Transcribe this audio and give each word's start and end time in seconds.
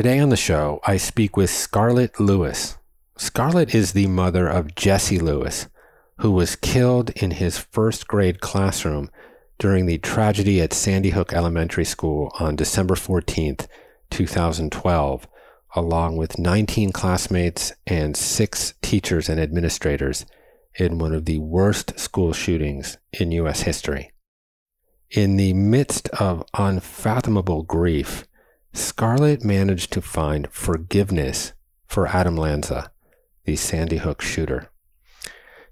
Today 0.00 0.18
on 0.18 0.30
the 0.30 0.34
show, 0.34 0.80
I 0.86 0.96
speak 0.96 1.36
with 1.36 1.50
Scarlett 1.50 2.18
Lewis. 2.18 2.78
Scarlett 3.18 3.74
is 3.74 3.92
the 3.92 4.06
mother 4.06 4.48
of 4.48 4.74
Jesse 4.74 5.18
Lewis, 5.18 5.66
who 6.20 6.30
was 6.30 6.56
killed 6.56 7.10
in 7.10 7.32
his 7.32 7.58
first 7.58 8.08
grade 8.08 8.40
classroom 8.40 9.10
during 9.58 9.84
the 9.84 9.98
tragedy 9.98 10.58
at 10.62 10.72
Sandy 10.72 11.10
Hook 11.10 11.34
Elementary 11.34 11.84
School 11.84 12.32
on 12.40 12.56
December 12.56 12.94
14th, 12.94 13.66
2012, 14.08 15.28
along 15.76 16.16
with 16.16 16.38
19 16.38 16.92
classmates 16.92 17.74
and 17.86 18.16
six 18.16 18.72
teachers 18.80 19.28
and 19.28 19.38
administrators 19.38 20.24
in 20.76 20.96
one 20.96 21.14
of 21.14 21.26
the 21.26 21.40
worst 21.40 22.00
school 22.00 22.32
shootings 22.32 22.96
in 23.12 23.32
U.S. 23.32 23.64
history. 23.64 24.12
In 25.10 25.36
the 25.36 25.52
midst 25.52 26.08
of 26.08 26.42
unfathomable 26.54 27.64
grief, 27.64 28.26
Scarlett 28.72 29.44
managed 29.44 29.92
to 29.92 30.00
find 30.00 30.48
forgiveness 30.52 31.54
for 31.86 32.06
Adam 32.06 32.36
Lanza, 32.36 32.92
the 33.44 33.56
Sandy 33.56 33.96
Hook 33.96 34.22
shooter. 34.22 34.70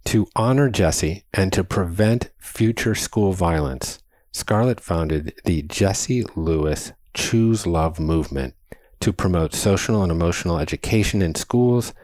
To 0.06 0.26
honor 0.34 0.69
Jesse 0.69 1.25
and 1.32 1.53
to 1.53 1.62
prevent 1.62 2.31
future 2.38 2.97
school 2.97 3.32
violence, 3.32 4.00
Scarlett 4.32 4.81
founded 4.81 5.34
the 5.44 5.62
Jesse 5.62 6.25
Lewis 6.34 6.92
Choose 7.14 7.66
Love 7.66 8.00
movement 8.00 8.54
to 9.00 9.12
promote 9.12 9.54
social 9.54 10.03
and 10.03 10.10
emotional 10.10 10.59
education 10.59 11.22
in 11.22 11.34
schools, 11.34 11.94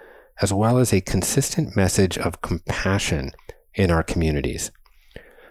as 0.41 0.53
well 0.53 0.78
as 0.78 0.93
a 0.93 1.00
consistent 1.00 1.75
message 1.75 2.16
of 2.19 2.41
compassion 2.41 3.32
in 3.75 3.91
our 3.91 4.03
communities. 4.03 4.71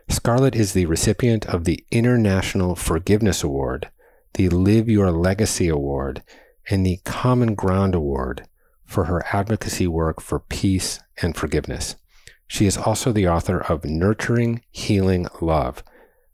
Scarlett 0.09 0.55
is 0.55 0.73
the 0.73 0.85
recipient 0.85 1.45
of 1.47 1.65
the 1.65 1.85
International 1.91 2.75
Forgiveness 2.75 3.43
Award 3.43 3.89
the 4.33 4.49
Live 4.49 4.89
Your 4.89 5.11
Legacy 5.11 5.67
Award 5.67 6.23
and 6.67 6.83
the 6.83 6.99
Common 7.05 7.53
Ground 7.53 7.93
Award 7.93 8.47
for 8.83 9.05
her 9.05 9.23
advocacy 9.31 9.85
work 9.85 10.19
for 10.19 10.39
peace 10.39 10.99
and 11.21 11.35
forgiveness. 11.35 11.97
She 12.47 12.65
is 12.65 12.75
also 12.75 13.11
the 13.11 13.27
author 13.27 13.59
of 13.59 13.85
Nurturing 13.85 14.61
Healing 14.71 15.27
Love, 15.39 15.83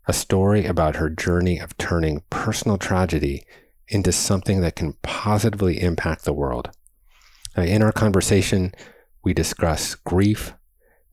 a 0.07 0.13
story 0.13 0.65
about 0.65 0.95
her 0.95 1.09
journey 1.09 1.59
of 1.59 1.77
turning 1.77 2.23
personal 2.29 2.77
tragedy 2.77 3.43
into 3.89 4.13
something 4.13 4.61
that 4.61 4.77
can 4.77 4.93
positively 5.01 5.81
impact 5.81 6.23
the 6.23 6.33
world. 6.33 6.69
in 7.57 7.83
our 7.83 7.91
conversation, 7.91 8.71
we 9.25 9.33
discuss 9.33 9.95
grief, 9.95 10.53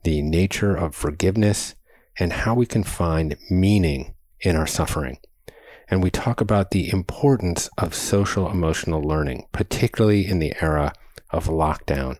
the 0.05 0.23
nature 0.23 0.77
of 0.77 0.95
forgiveness, 0.95 1.75
and 2.17 2.33
how 2.33 2.55
we 2.55 2.65
can 2.65 2.85
find 2.85 3.37
meaning 3.51 4.15
in 4.41 4.55
our 4.55 4.69
suffering 4.69 5.19
and 5.89 6.03
we 6.03 6.11
talk 6.11 6.41
about 6.41 6.71
the 6.71 6.91
importance 6.91 7.71
of 7.79 7.95
social 7.95 8.51
emotional 8.51 9.03
learning, 9.03 9.47
particularly 9.53 10.27
in 10.27 10.39
the 10.39 10.55
era 10.61 10.93
of 11.31 11.47
lockdown 11.47 12.19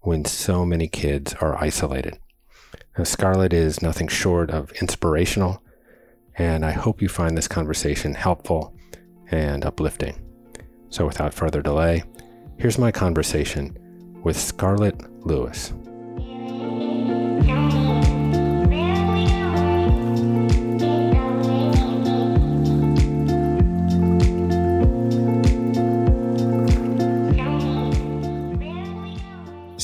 when 0.00 0.24
so 0.24 0.64
many 0.64 0.88
kids 0.88 1.34
are 1.34 1.56
isolated. 1.62 2.18
Now, 2.96 3.04
Scarlett 3.04 3.52
is 3.52 3.82
nothing 3.82 4.08
short 4.08 4.50
of 4.50 4.70
inspirational, 4.80 5.62
and 6.36 6.64
I 6.64 6.72
hope 6.72 7.02
you 7.02 7.08
find 7.08 7.36
this 7.36 7.48
conversation 7.48 8.14
helpful 8.14 8.74
and 9.30 9.64
uplifting. 9.64 10.20
So, 10.90 11.06
without 11.06 11.34
further 11.34 11.60
delay, 11.60 12.02
here's 12.56 12.78
my 12.78 12.90
conversation 12.90 13.76
with 14.22 14.36
Scarlett 14.36 15.26
Lewis. 15.26 15.72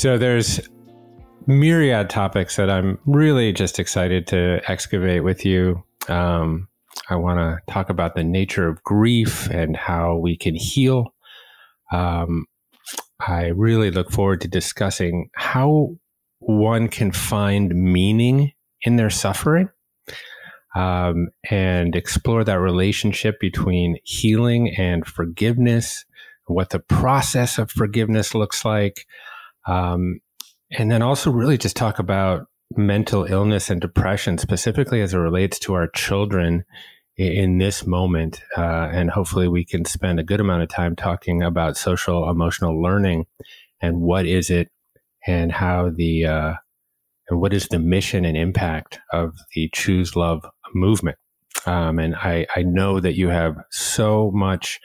So 0.05 0.19
there's 0.19 0.61
myriad 1.47 2.11
topics 2.11 2.57
that 2.57 2.69
I'm 2.69 2.99
really 3.07 3.55
just 3.55 3.79
excited 3.79 4.27
to 4.27 4.61
excavate 4.71 5.25
with 5.25 5.47
you. 5.47 5.83
Um, 6.09 6.69
I 7.09 7.17
want 7.17 7.39
to 7.39 7.73
talk 7.73 7.89
about 7.89 8.15
the 8.15 8.23
nature 8.23 8.69
of 8.69 8.85
grief 8.85 9.49
and 9.49 9.75
how 9.75 10.17
we 10.17 10.37
can 10.37 10.57
heal. 10.57 11.15
Um, 11.91 12.45
I 13.19 13.47
really 13.47 13.91
look 13.91 14.11
forward 14.11 14.43
to 14.43 14.49
discussing 14.49 15.31
how 15.37 15.97
one 16.41 16.89
can 16.89 17.11
find 17.11 17.75
meaning 17.75 18.53
in 18.83 18.97
their 18.97 19.09
suffering 19.09 19.71
um, 20.77 21.29
and 21.49 21.97
explore 21.97 22.45
that 22.45 22.61
relationship 22.61 23.41
between 23.41 23.97
healing 24.05 24.69
and 24.77 25.07
forgiveness, 25.07 26.05
what 26.45 26.69
the 26.69 26.81
process 26.81 27.57
of 27.57 27.71
forgiveness 27.71 28.35
looks 28.35 28.67
like. 28.67 29.07
Um, 29.67 30.21
and 30.71 30.91
then 30.91 31.03
also 31.03 31.31
really 31.31 31.59
just 31.59 31.77
talk 31.77 31.99
about 31.99 32.47
mental 32.77 33.25
illness 33.25 33.71
and 33.71 33.81
depression, 33.81 34.39
specifically 34.39 35.01
as 35.01 35.15
it 35.15 35.19
relates 35.19 35.59
to 35.61 35.75
our 35.75 35.89
children 35.89 36.65
in 37.17 37.59
this 37.59 37.87
moment. 37.87 38.43
Uh, 38.57 38.89
and 38.93 39.11
hopefully 39.11 39.47
we 39.47 39.65
can 39.65 39.85
spend 39.85 40.19
a 40.19 40.25
good 40.25 40.41
amount 40.41 40.63
of 40.63 40.69
time 40.69 40.97
talking 40.97 41.43
about 41.43 41.77
social 41.77 42.29
emotional 42.29 42.83
learning 42.83 43.27
and 43.81 44.01
what 44.01 44.27
is 44.27 44.51
it 44.51 44.71
and 45.27 45.53
how 45.53 45.91
the, 45.91 46.27
uh, 46.27 46.55
and 47.29 47.41
what 47.41 47.55
is 47.55 47.69
the 47.69 47.79
mission 47.79 48.25
and 48.25 48.37
impact 48.37 48.99
of 49.13 49.35
the 49.55 49.71
Choose 49.73 50.17
Love 50.17 50.45
movement. 50.75 51.17
Um, 51.67 51.99
and 51.99 52.15
I, 52.17 52.47
I 52.55 52.63
know 52.63 53.01
that 53.01 53.15
you 53.15 53.29
have 53.29 53.57
so 53.71 54.31
much 54.35 54.81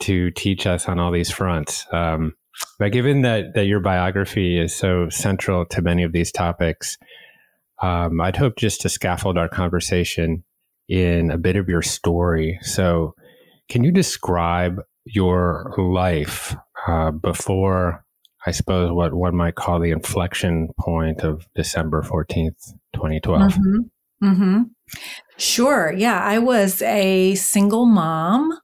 to 0.00 0.30
teach 0.32 0.66
us 0.66 0.88
on 0.88 0.98
all 0.98 1.10
these 1.10 1.30
fronts. 1.30 1.86
Um, 1.90 2.34
but 2.78 2.92
given 2.92 3.22
that 3.22 3.54
that 3.54 3.66
your 3.66 3.80
biography 3.80 4.58
is 4.58 4.74
so 4.74 5.08
central 5.08 5.64
to 5.66 5.82
many 5.82 6.02
of 6.02 6.12
these 6.12 6.32
topics, 6.32 6.98
um, 7.80 8.20
I'd 8.20 8.36
hope 8.36 8.56
just 8.56 8.80
to 8.82 8.88
scaffold 8.88 9.38
our 9.38 9.48
conversation 9.48 10.44
in 10.88 11.30
a 11.30 11.38
bit 11.38 11.56
of 11.56 11.68
your 11.68 11.82
story. 11.82 12.58
So, 12.62 13.14
can 13.68 13.84
you 13.84 13.92
describe 13.92 14.80
your 15.04 15.74
life 15.78 16.54
uh, 16.86 17.10
before, 17.10 18.04
I 18.46 18.50
suppose, 18.50 18.90
what 18.92 19.14
one 19.14 19.36
might 19.36 19.54
call 19.54 19.80
the 19.80 19.90
inflection 19.90 20.68
point 20.78 21.20
of 21.22 21.46
December 21.54 22.02
14th, 22.02 22.74
2012? 22.94 23.52
Mm-hmm. 23.52 24.26
Mm-hmm. 24.26 24.62
Sure. 25.36 25.92
Yeah, 25.96 26.20
I 26.20 26.38
was 26.38 26.82
a 26.82 27.34
single 27.34 27.86
mom 27.86 28.56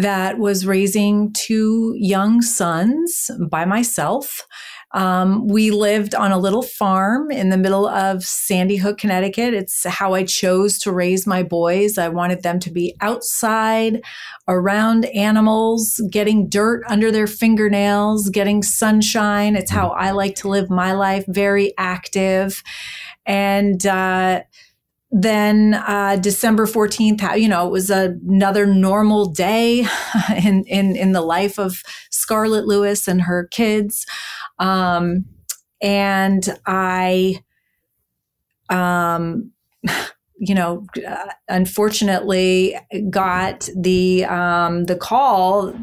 that 0.00 0.38
was 0.38 0.66
raising 0.66 1.32
two 1.32 1.94
young 1.96 2.40
sons 2.42 3.30
by 3.50 3.64
myself. 3.64 4.46
Um, 4.92 5.46
we 5.46 5.70
lived 5.70 6.14
on 6.14 6.32
a 6.32 6.38
little 6.38 6.62
farm 6.62 7.30
in 7.30 7.50
the 7.50 7.56
middle 7.56 7.86
of 7.86 8.24
Sandy 8.24 8.76
Hook, 8.76 8.98
Connecticut. 8.98 9.54
It's 9.54 9.86
how 9.86 10.14
I 10.14 10.24
chose 10.24 10.78
to 10.80 10.90
raise 10.90 11.26
my 11.26 11.44
boys. 11.44 11.96
I 11.96 12.08
wanted 12.08 12.42
them 12.42 12.58
to 12.60 12.70
be 12.72 12.96
outside, 13.00 14.02
around 14.48 15.04
animals, 15.06 16.00
getting 16.10 16.48
dirt 16.48 16.82
under 16.88 17.12
their 17.12 17.28
fingernails, 17.28 18.30
getting 18.30 18.62
sunshine. 18.62 19.54
It's 19.54 19.70
how 19.70 19.90
I 19.90 20.10
like 20.10 20.34
to 20.36 20.48
live 20.48 20.70
my 20.70 20.92
life, 20.92 21.24
very 21.28 21.72
active. 21.78 22.62
And, 23.26 23.86
uh, 23.86 24.42
then 25.10 25.74
uh, 25.74 26.16
December 26.16 26.66
14th, 26.66 27.40
you 27.40 27.48
know, 27.48 27.66
it 27.66 27.70
was 27.70 27.90
another 27.90 28.64
normal 28.64 29.26
day 29.26 29.84
in, 30.44 30.64
in, 30.64 30.94
in 30.94 31.12
the 31.12 31.20
life 31.20 31.58
of 31.58 31.82
Scarlett 32.10 32.66
Lewis 32.66 33.08
and 33.08 33.22
her 33.22 33.48
kids. 33.50 34.06
Um, 34.58 35.24
and 35.82 36.56
I, 36.66 37.42
um, 38.68 39.50
you 40.38 40.54
know, 40.54 40.86
uh, 41.06 41.30
unfortunately 41.48 42.76
got 43.10 43.68
the, 43.76 44.24
um, 44.26 44.84
the 44.84 44.96
call, 44.96 45.74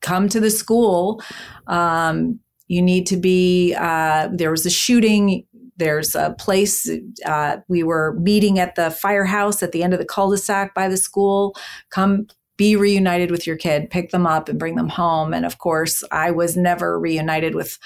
come 0.00 0.28
to 0.28 0.40
the 0.40 0.50
school. 0.50 1.22
Um, 1.68 2.40
you 2.66 2.82
need 2.82 3.06
to 3.06 3.16
be, 3.16 3.74
uh, 3.74 4.28
there 4.32 4.50
was 4.50 4.66
a 4.66 4.70
shooting 4.70 5.46
there's 5.78 6.14
a 6.14 6.34
place 6.38 6.90
uh, 7.24 7.56
we 7.68 7.82
were 7.82 8.16
meeting 8.20 8.58
at 8.58 8.74
the 8.74 8.90
firehouse 8.90 9.62
at 9.62 9.72
the 9.72 9.82
end 9.82 9.92
of 9.92 9.98
the 9.98 10.04
cul-de-sac 10.04 10.74
by 10.74 10.88
the 10.88 10.96
school. 10.96 11.56
Come 11.90 12.26
be 12.56 12.76
reunited 12.76 13.30
with 13.30 13.46
your 13.46 13.56
kid, 13.56 13.88
pick 13.88 14.10
them 14.10 14.26
up 14.26 14.48
and 14.48 14.58
bring 14.58 14.74
them 14.74 14.88
home. 14.88 15.32
And 15.32 15.46
of 15.46 15.58
course, 15.58 16.02
I 16.10 16.32
was 16.32 16.56
never 16.56 16.98
reunited 16.98 17.54
with 17.54 17.78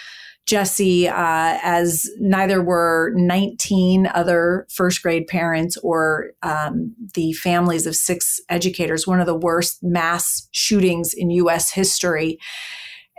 Jesse, 0.44 1.06
uh, 1.06 1.58
as 1.62 2.10
neither 2.18 2.60
were 2.60 3.12
19 3.14 4.08
other 4.08 4.66
first 4.70 5.00
grade 5.00 5.28
parents 5.28 5.76
or 5.78 6.32
um, 6.42 6.94
the 7.14 7.32
families 7.34 7.86
of 7.86 7.94
six 7.94 8.40
educators, 8.48 9.06
one 9.06 9.20
of 9.20 9.26
the 9.26 9.36
worst 9.36 9.78
mass 9.82 10.48
shootings 10.50 11.14
in 11.14 11.30
US 11.30 11.70
history. 11.70 12.38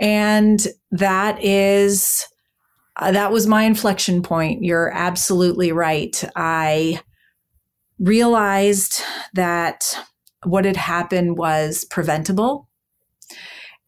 And 0.01 0.67
that 0.91 1.41
is 1.41 2.25
uh, 2.97 3.11
that 3.11 3.31
was 3.31 3.47
my 3.47 3.63
inflection 3.63 4.21
point. 4.21 4.63
You're 4.63 4.91
absolutely 4.93 5.71
right. 5.71 6.23
I 6.35 7.01
realized 7.99 9.01
that 9.33 9.97
what 10.43 10.65
had 10.65 10.77
happened 10.77 11.37
was 11.37 11.85
preventable. 11.85 12.69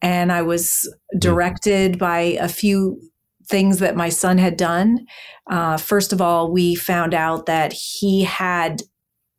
And 0.02 0.32
I 0.32 0.42
was 0.42 0.92
directed 1.18 1.98
by 1.98 2.18
a 2.18 2.48
few 2.48 3.00
things 3.48 3.78
that 3.78 3.96
my 3.96 4.08
son 4.08 4.38
had 4.38 4.56
done. 4.56 5.06
Uh, 5.48 5.76
first 5.76 6.12
of 6.12 6.20
all, 6.20 6.52
we 6.52 6.74
found 6.74 7.14
out 7.14 7.46
that 7.46 7.72
he 7.72 8.24
had 8.24 8.82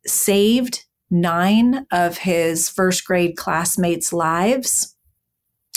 saved 0.06 0.84
nine 1.10 1.86
of 1.92 2.18
his 2.18 2.68
first 2.68 3.04
grade 3.04 3.36
classmates' 3.36 4.12
lives 4.12 4.96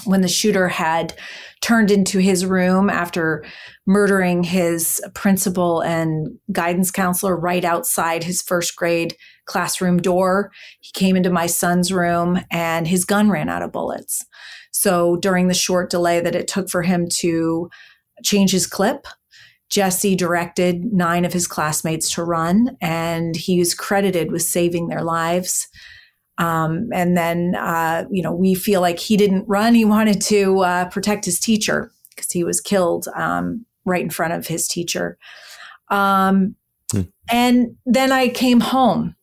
when 0.05 0.21
the 0.21 0.27
shooter 0.27 0.67
had 0.67 1.13
turned 1.61 1.91
into 1.91 2.19
his 2.19 2.45
room 2.45 2.89
after 2.89 3.43
murdering 3.85 4.43
his 4.43 5.01
principal 5.13 5.81
and 5.81 6.37
guidance 6.51 6.91
counselor 6.91 7.35
right 7.35 7.63
outside 7.63 8.23
his 8.23 8.41
first 8.41 8.75
grade 8.75 9.15
classroom 9.45 9.97
door. 9.97 10.51
He 10.79 10.91
came 10.93 11.15
into 11.15 11.29
my 11.29 11.45
son's 11.45 11.91
room 11.91 12.41
and 12.49 12.87
his 12.87 13.05
gun 13.05 13.29
ran 13.29 13.49
out 13.49 13.61
of 13.61 13.71
bullets. 13.71 14.25
So 14.71 15.17
during 15.17 15.47
the 15.47 15.53
short 15.53 15.89
delay 15.89 16.19
that 16.19 16.35
it 16.35 16.47
took 16.47 16.69
for 16.69 16.81
him 16.81 17.07
to 17.19 17.69
change 18.23 18.51
his 18.51 18.65
clip, 18.65 19.05
Jesse 19.69 20.15
directed 20.15 20.91
nine 20.91 21.23
of 21.23 21.31
his 21.31 21.47
classmates 21.47 22.13
to 22.13 22.23
run, 22.23 22.77
and 22.81 23.37
he 23.37 23.57
was 23.57 23.73
credited 23.73 24.29
with 24.29 24.41
saving 24.41 24.89
their 24.89 25.01
lives. 25.01 25.69
Um, 26.41 26.89
and 26.91 27.15
then, 27.15 27.53
uh, 27.55 28.05
you 28.09 28.23
know, 28.23 28.33
we 28.33 28.55
feel 28.55 28.81
like 28.81 28.97
he 28.97 29.15
didn't 29.15 29.47
run. 29.47 29.75
He 29.75 29.85
wanted 29.85 30.19
to 30.21 30.59
uh, 30.61 30.89
protect 30.89 31.23
his 31.23 31.39
teacher 31.39 31.91
because 32.09 32.31
he 32.31 32.43
was 32.43 32.59
killed 32.59 33.07
um, 33.15 33.63
right 33.85 34.01
in 34.01 34.09
front 34.09 34.33
of 34.33 34.47
his 34.47 34.67
teacher. 34.67 35.19
Um, 35.89 36.55
hmm. 36.91 37.01
And 37.29 37.75
then 37.85 38.11
I 38.11 38.27
came 38.27 38.59
home 38.59 39.15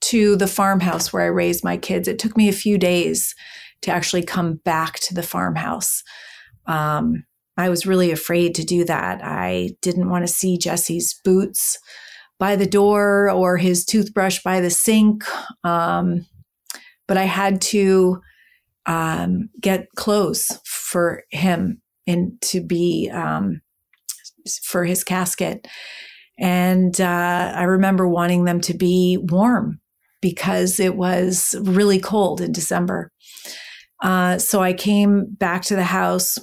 to 0.00 0.34
the 0.34 0.48
farmhouse 0.48 1.12
where 1.12 1.22
I 1.22 1.26
raised 1.26 1.62
my 1.62 1.76
kids. 1.76 2.08
It 2.08 2.18
took 2.18 2.36
me 2.36 2.48
a 2.48 2.52
few 2.52 2.76
days 2.76 3.36
to 3.82 3.92
actually 3.92 4.24
come 4.24 4.54
back 4.64 4.98
to 5.00 5.14
the 5.14 5.22
farmhouse. 5.22 6.02
Um, 6.66 7.24
I 7.56 7.68
was 7.68 7.86
really 7.86 8.10
afraid 8.10 8.56
to 8.56 8.64
do 8.64 8.84
that. 8.84 9.20
I 9.22 9.76
didn't 9.80 10.08
want 10.10 10.26
to 10.26 10.32
see 10.32 10.58
Jesse's 10.58 11.20
boots 11.22 11.78
by 12.40 12.56
the 12.56 12.66
door 12.66 13.30
or 13.30 13.56
his 13.58 13.84
toothbrush 13.84 14.42
by 14.42 14.60
the 14.60 14.70
sink. 14.70 15.22
Um, 15.62 16.26
but 17.06 17.16
I 17.16 17.24
had 17.24 17.60
to 17.62 18.20
um, 18.86 19.48
get 19.60 19.86
clothes 19.96 20.58
for 20.64 21.22
him 21.30 21.80
and 22.06 22.40
to 22.42 22.60
be 22.60 23.10
um, 23.12 23.60
for 24.62 24.84
his 24.84 25.04
casket. 25.04 25.68
And 26.38 27.00
uh, 27.00 27.52
I 27.54 27.64
remember 27.64 28.08
wanting 28.08 28.44
them 28.44 28.60
to 28.62 28.74
be 28.74 29.18
warm 29.20 29.80
because 30.20 30.80
it 30.80 30.96
was 30.96 31.54
really 31.60 32.00
cold 32.00 32.40
in 32.40 32.52
December. 32.52 33.10
Uh, 34.02 34.38
so 34.38 34.62
I 34.62 34.72
came 34.72 35.26
back 35.26 35.62
to 35.62 35.76
the 35.76 35.84
house 35.84 36.38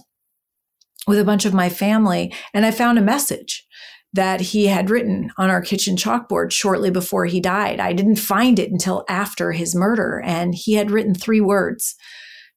with 1.08 1.20
a 1.20 1.26
bunch 1.26 1.46
of 1.46 1.54
my 1.54 1.70
family 1.70 2.34
and 2.54 2.66
I 2.66 2.72
found 2.72 2.98
a 2.98 3.02
message 3.04 3.66
that 4.14 4.42
he 4.42 4.68
had 4.68 4.90
written 4.90 5.32
on 5.38 5.50
our 5.50 5.62
kitchen 5.62 5.96
chalkboard 5.96 6.52
shortly 6.52 6.90
before 6.90 7.26
he 7.26 7.40
died. 7.40 7.80
I 7.80 7.94
didn't 7.94 8.16
find 8.16 8.58
it 8.58 8.72
until 8.72 9.06
after 9.08 9.52
his 9.52 9.76
murder. 9.76 10.22
And 10.26 10.56
he 10.56 10.74
had 10.74 10.92
written 10.92 11.14
three 11.14 11.42
words 11.42 11.96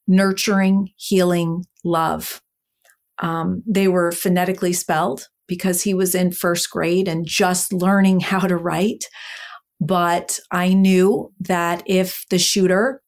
nurturing, 0.09 0.89
healing, 0.97 1.65
love. 1.85 2.41
Um, 3.19 3.63
they 3.67 3.87
were 3.87 4.11
phonetically 4.11 4.73
spelled 4.73 5.29
because 5.47 5.83
he 5.83 5.95
was 5.95 6.15
in 6.15 6.33
first 6.33 6.71
grade 6.71 7.07
and 7.07 7.27
just 7.27 7.73
learning 7.73 8.21
how 8.21 8.41
to 8.41 8.57
write. 8.57 9.05
But 9.81 10.39
I 10.51 10.73
knew 10.73 11.33
that 11.41 11.83
if 11.87 12.25
the 12.31 12.39
shooter 12.39 13.02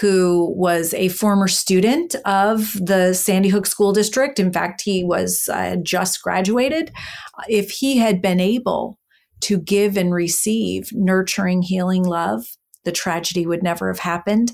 who 0.00 0.54
was 0.56 0.94
a 0.94 1.08
former 1.08 1.48
student 1.48 2.14
of 2.24 2.74
the 2.80 3.12
Sandy 3.12 3.48
Hook 3.48 3.66
School 3.66 3.92
District. 3.92 4.38
In 4.38 4.52
fact, 4.52 4.82
he 4.82 5.02
was 5.02 5.48
uh, 5.52 5.76
just 5.82 6.22
graduated. 6.22 6.92
If 7.48 7.70
he 7.70 7.98
had 7.98 8.22
been 8.22 8.40
able 8.40 8.98
to 9.42 9.58
give 9.58 9.96
and 9.96 10.12
receive 10.14 10.90
nurturing, 10.92 11.62
healing 11.62 12.04
love, 12.04 12.44
the 12.84 12.92
tragedy 12.92 13.46
would 13.46 13.62
never 13.62 13.88
have 13.88 13.98
happened. 13.98 14.52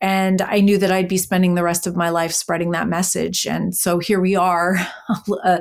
And 0.00 0.42
I 0.42 0.60
knew 0.60 0.76
that 0.78 0.92
I'd 0.92 1.08
be 1.08 1.16
spending 1.16 1.54
the 1.54 1.62
rest 1.62 1.86
of 1.86 1.96
my 1.96 2.10
life 2.10 2.32
spreading 2.32 2.72
that 2.72 2.88
message. 2.88 3.46
And 3.46 3.74
so 3.74 3.98
here 3.98 4.20
we 4.20 4.36
are, 4.36 4.76
uh, 5.44 5.60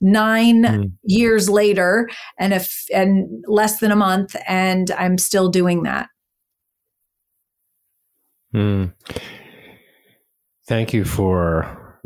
nine 0.00 0.62
mm. 0.62 0.92
years 1.04 1.48
later, 1.48 2.08
and 2.38 2.52
if 2.52 2.84
and 2.92 3.44
less 3.46 3.78
than 3.78 3.92
a 3.92 3.96
month, 3.96 4.34
and 4.48 4.90
I'm 4.92 5.16
still 5.16 5.48
doing 5.48 5.84
that. 5.84 6.08
Mm. 8.54 8.94
Thank 10.68 10.94
you 10.94 11.04
for 11.04 12.00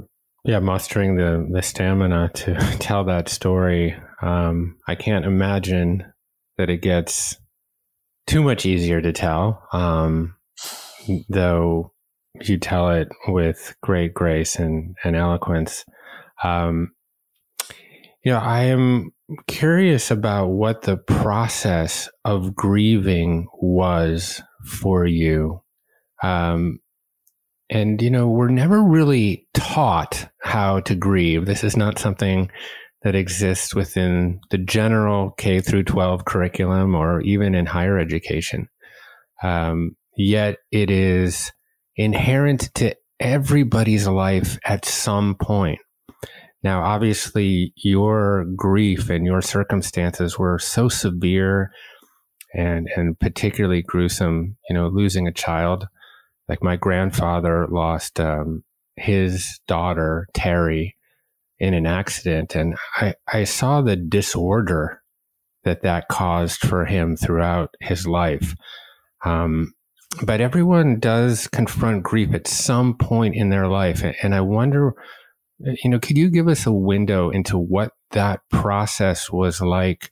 yeah 0.44 0.60
mustering 0.60 1.16
the 1.16 1.46
the 1.50 1.62
stamina 1.62 2.30
to 2.34 2.54
tell 2.78 3.04
that 3.04 3.28
story. 3.28 3.94
Um, 4.22 4.76
I 4.88 4.94
can't 4.94 5.26
imagine 5.26 6.04
that 6.56 6.70
it 6.70 6.82
gets 6.82 7.36
too 8.26 8.42
much 8.42 8.66
easier 8.66 9.00
to 9.00 9.12
tell, 9.12 9.62
um, 9.72 10.34
though 11.28 11.92
you 12.42 12.58
tell 12.58 12.90
it 12.90 13.08
with 13.28 13.74
great 13.82 14.14
grace 14.14 14.56
and, 14.56 14.96
and 15.04 15.16
eloquence. 15.16 15.84
Um, 16.42 16.92
you 18.24 18.32
know, 18.32 18.38
I 18.38 18.64
am 18.64 19.12
curious 19.46 20.10
about 20.10 20.48
what 20.48 20.82
the 20.82 20.96
process 20.96 22.08
of 22.24 22.54
grieving 22.54 23.46
was 23.60 24.42
for 24.64 25.06
you 25.06 25.62
um, 26.22 26.80
and, 27.70 28.00
you 28.00 28.10
know, 28.10 28.28
we're 28.28 28.48
never 28.48 28.82
really 28.82 29.46
taught 29.54 30.28
how 30.40 30.80
to 30.80 30.94
grieve. 30.94 31.46
This 31.46 31.62
is 31.62 31.76
not 31.76 31.98
something 31.98 32.50
that 33.02 33.14
exists 33.14 33.74
within 33.74 34.40
the 34.50 34.58
general 34.58 35.32
K 35.32 35.60
through 35.60 35.84
12 35.84 36.24
curriculum 36.24 36.94
or 36.94 37.20
even 37.20 37.54
in 37.54 37.66
higher 37.66 37.98
education. 37.98 38.68
Um, 39.42 39.96
yet 40.16 40.56
it 40.72 40.90
is 40.90 41.52
inherent 41.96 42.74
to 42.74 42.96
everybody's 43.20 44.06
life 44.08 44.58
at 44.64 44.84
some 44.84 45.36
point. 45.36 45.78
Now, 46.62 46.82
obviously, 46.82 47.72
your 47.76 48.46
grief 48.56 49.10
and 49.10 49.24
your 49.24 49.42
circumstances 49.42 50.38
were 50.38 50.58
so 50.58 50.88
severe 50.88 51.70
and 52.52 52.88
and 52.96 53.18
particularly 53.18 53.82
gruesome. 53.82 54.56
You 54.68 54.74
know, 54.74 54.88
losing 54.88 55.28
a 55.28 55.32
child. 55.32 55.86
Like 56.48 56.62
my 56.62 56.76
grandfather 56.76 57.66
lost 57.68 58.18
um, 58.20 58.64
his 58.96 59.60
daughter 59.66 60.26
Terry 60.34 60.96
in 61.58 61.74
an 61.74 61.86
accident, 61.86 62.54
and 62.54 62.76
I 62.96 63.14
I 63.32 63.44
saw 63.44 63.82
the 63.82 63.96
disorder 63.96 65.02
that 65.64 65.82
that 65.82 66.08
caused 66.08 66.60
for 66.60 66.84
him 66.84 67.16
throughout 67.16 67.74
his 67.80 68.06
life. 68.06 68.54
Um, 69.24 69.74
but 70.22 70.40
everyone 70.40 71.00
does 71.00 71.48
confront 71.48 72.02
grief 72.02 72.32
at 72.32 72.46
some 72.46 72.96
point 72.96 73.34
in 73.34 73.50
their 73.50 73.68
life, 73.68 74.02
and 74.22 74.34
I 74.34 74.40
wonder, 74.40 74.94
you 75.58 75.90
know, 75.90 75.98
could 75.98 76.16
you 76.16 76.30
give 76.30 76.48
us 76.48 76.66
a 76.66 76.72
window 76.72 77.30
into 77.30 77.58
what 77.58 77.92
that 78.12 78.40
process 78.50 79.30
was 79.30 79.60
like 79.60 80.10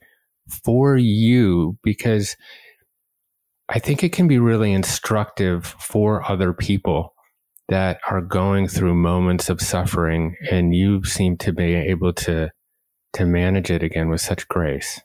for 0.63 0.97
you? 0.97 1.77
Because 1.83 2.35
I 3.69 3.79
think 3.79 4.03
it 4.03 4.13
can 4.13 4.27
be 4.27 4.39
really 4.39 4.71
instructive 4.71 5.65
for 5.65 6.29
other 6.29 6.53
people 6.53 7.13
that 7.69 7.99
are 8.09 8.21
going 8.21 8.67
through 8.67 8.95
moments 8.95 9.49
of 9.49 9.59
suffering, 9.59 10.35
and 10.49 10.73
you 10.73 11.03
seem 11.03 11.37
to 11.37 11.51
be 11.51 11.73
able 11.75 12.13
to 12.13 12.49
to 13.13 13.25
manage 13.25 13.71
it 13.71 13.83
again 13.83 14.09
with 14.09 14.21
such 14.21 14.47
grace. 14.47 15.01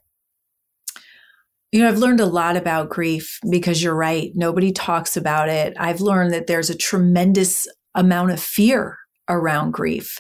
You 1.71 1.81
know, 1.81 1.89
I've 1.89 1.99
learned 1.99 2.21
a 2.21 2.27
lot 2.27 2.57
about 2.57 2.91
grief 2.91 3.39
because 3.49 3.83
you're 3.83 3.95
right. 3.95 4.31
Nobody 4.35 4.73
talks 4.73 5.17
about 5.17 5.49
it. 5.49 5.75
I've 5.79 6.03
learned 6.03 6.33
that 6.35 6.47
there's 6.47 6.69
a 6.69 6.77
tremendous 6.77 7.67
amount 7.95 8.33
of 8.33 8.41
fear 8.41 8.99
around 9.29 9.73
grief. 9.73 10.19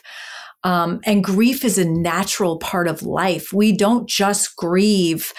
Um, 0.64 1.00
and 1.04 1.24
grief 1.24 1.64
is 1.64 1.76
a 1.76 1.84
natural 1.84 2.58
part 2.58 2.88
of 2.88 3.02
life. 3.02 3.52
We 3.52 3.76
don't 3.76 4.08
just 4.08 4.56
grieve 4.56 5.32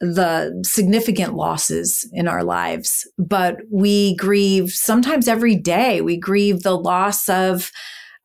the 0.00 0.62
significant 0.64 1.34
losses 1.34 2.08
in 2.12 2.26
our 2.26 2.42
lives, 2.42 3.06
but 3.18 3.58
we 3.70 4.16
grieve 4.16 4.70
sometimes 4.70 5.28
every 5.28 5.54
day. 5.54 6.00
We 6.00 6.16
grieve 6.16 6.62
the 6.62 6.76
loss 6.76 7.28
of, 7.28 7.70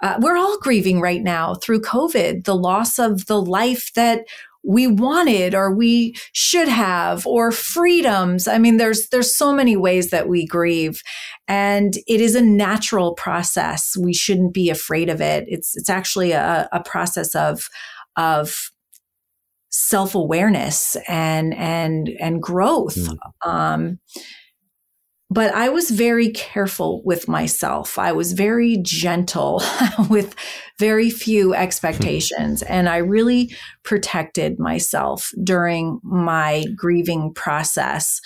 uh, 0.02 0.18
we're 0.22 0.38
all 0.38 0.58
grieving 0.60 1.02
right 1.02 1.22
now 1.22 1.56
through 1.56 1.82
COVID, 1.82 2.46
the 2.46 2.56
loss 2.56 2.98
of 2.98 3.26
the 3.26 3.42
life 3.42 3.92
that 3.96 4.26
we 4.66 4.88
wanted 4.88 5.54
or 5.54 5.74
we 5.74 6.16
should 6.34 6.68
have 6.68 7.28
or 7.28 7.52
freedoms. 7.52 8.48
I 8.48 8.58
mean 8.58 8.78
there's 8.78 9.10
there's 9.10 9.36
so 9.36 9.54
many 9.54 9.78
ways 9.78 10.10
that 10.10 10.28
we 10.28 10.46
grieve 10.46 11.04
and 11.48 11.96
it 12.08 12.20
is 12.20 12.34
a 12.34 12.42
natural 12.42 13.14
process. 13.14 13.96
We 13.96 14.14
shouldn't 14.14 14.54
be 14.54 14.72
afraid 14.72 15.10
of 15.10 15.22
it. 15.22 15.46
It's 15.48 15.78
it's 15.78 15.90
actually 15.90 16.32
a, 16.32 16.68
a 16.72 16.82
process 16.82 17.36
of 17.36 17.70
of 18.18 18.72
self-awareness 19.78 20.96
and 21.08 21.54
and 21.56 22.10
and 22.20 22.42
growth 22.42 22.96
mm. 22.96 23.18
um 23.46 24.00
but 25.30 25.54
I 25.54 25.70
was 25.70 25.90
very 25.90 26.30
careful 26.30 27.02
with 27.04 27.28
myself. 27.28 27.98
I 27.98 28.12
was 28.12 28.34
very 28.34 28.78
gentle 28.78 29.62
with 30.10 30.36
very 30.80 31.10
few 31.10 31.54
expectations. 31.54 32.62
and 32.64 32.90
I 32.90 32.98
really 32.98 33.56
protected 33.84 34.60
myself 34.60 35.32
during 35.44 36.00
my 36.04 36.66
grieving 36.76 37.34
process. 37.34 38.20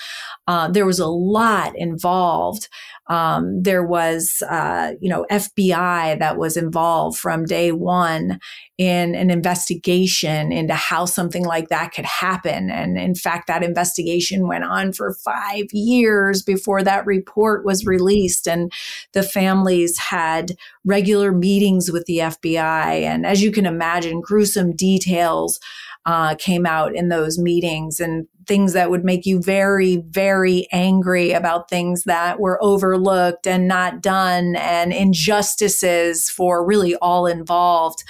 Uh, 0.48 0.68
there 0.68 0.86
was 0.86 1.00
a 1.00 1.08
lot 1.08 1.74
involved. 1.76 2.70
Um, 3.08 3.62
there 3.62 3.84
was, 3.84 4.42
uh, 4.50 4.94
you 5.02 5.10
know, 5.10 5.26
FBI 5.30 6.18
that 6.20 6.38
was 6.38 6.58
involved 6.58 7.18
from 7.20 7.46
day 7.46 7.72
one 7.72 8.40
in 8.78 9.14
an 9.14 9.30
investigation 9.30 10.52
into 10.52 10.74
how 10.74 11.06
something 11.06 11.44
like 11.44 11.68
that 11.68 11.92
could 11.92 12.06
happen. 12.06 12.70
And 12.72 12.98
in 12.98 13.14
fact, 13.14 13.48
that 13.48 13.64
investigation 13.64 14.48
went 14.48 14.64
on 14.64 14.94
for 14.94 15.14
five 15.14 15.66
years 15.74 16.42
before 16.42 16.84
that 16.84 17.06
report 17.06 17.66
was 17.66 17.86
released. 17.86 18.48
And 18.48 18.72
the 19.12 19.24
families 19.24 19.98
had 19.98 20.56
regular 20.86 21.32
meetings 21.34 21.92
with 21.92 22.06
the 22.06 22.20
FBI. 22.20 22.39
And 22.46 23.26
as 23.26 23.42
you 23.42 23.52
can 23.52 23.66
imagine, 23.66 24.22
gruesome 24.22 24.76
details 24.76 25.60
uh, 26.06 26.36
came 26.36 26.66
out 26.66 26.96
in 26.96 27.10
those 27.10 27.38
meetings 27.38 28.00
and 28.00 28.28
things 28.48 28.74
that 28.74 28.90
would 28.90 29.06
make 29.06 29.26
you 29.26 29.42
very, 29.42 29.98
very 30.08 30.68
angry 30.72 31.32
about 31.32 31.70
things 31.70 32.04
that 32.06 32.40
were 32.40 32.62
overlooked 32.64 33.46
and 33.46 33.68
not 33.68 34.02
done 34.02 34.56
and 34.56 34.92
injustices 34.92 36.30
for 36.30 36.66
really 36.66 36.96
all 36.96 37.28
involved. 37.28 38.04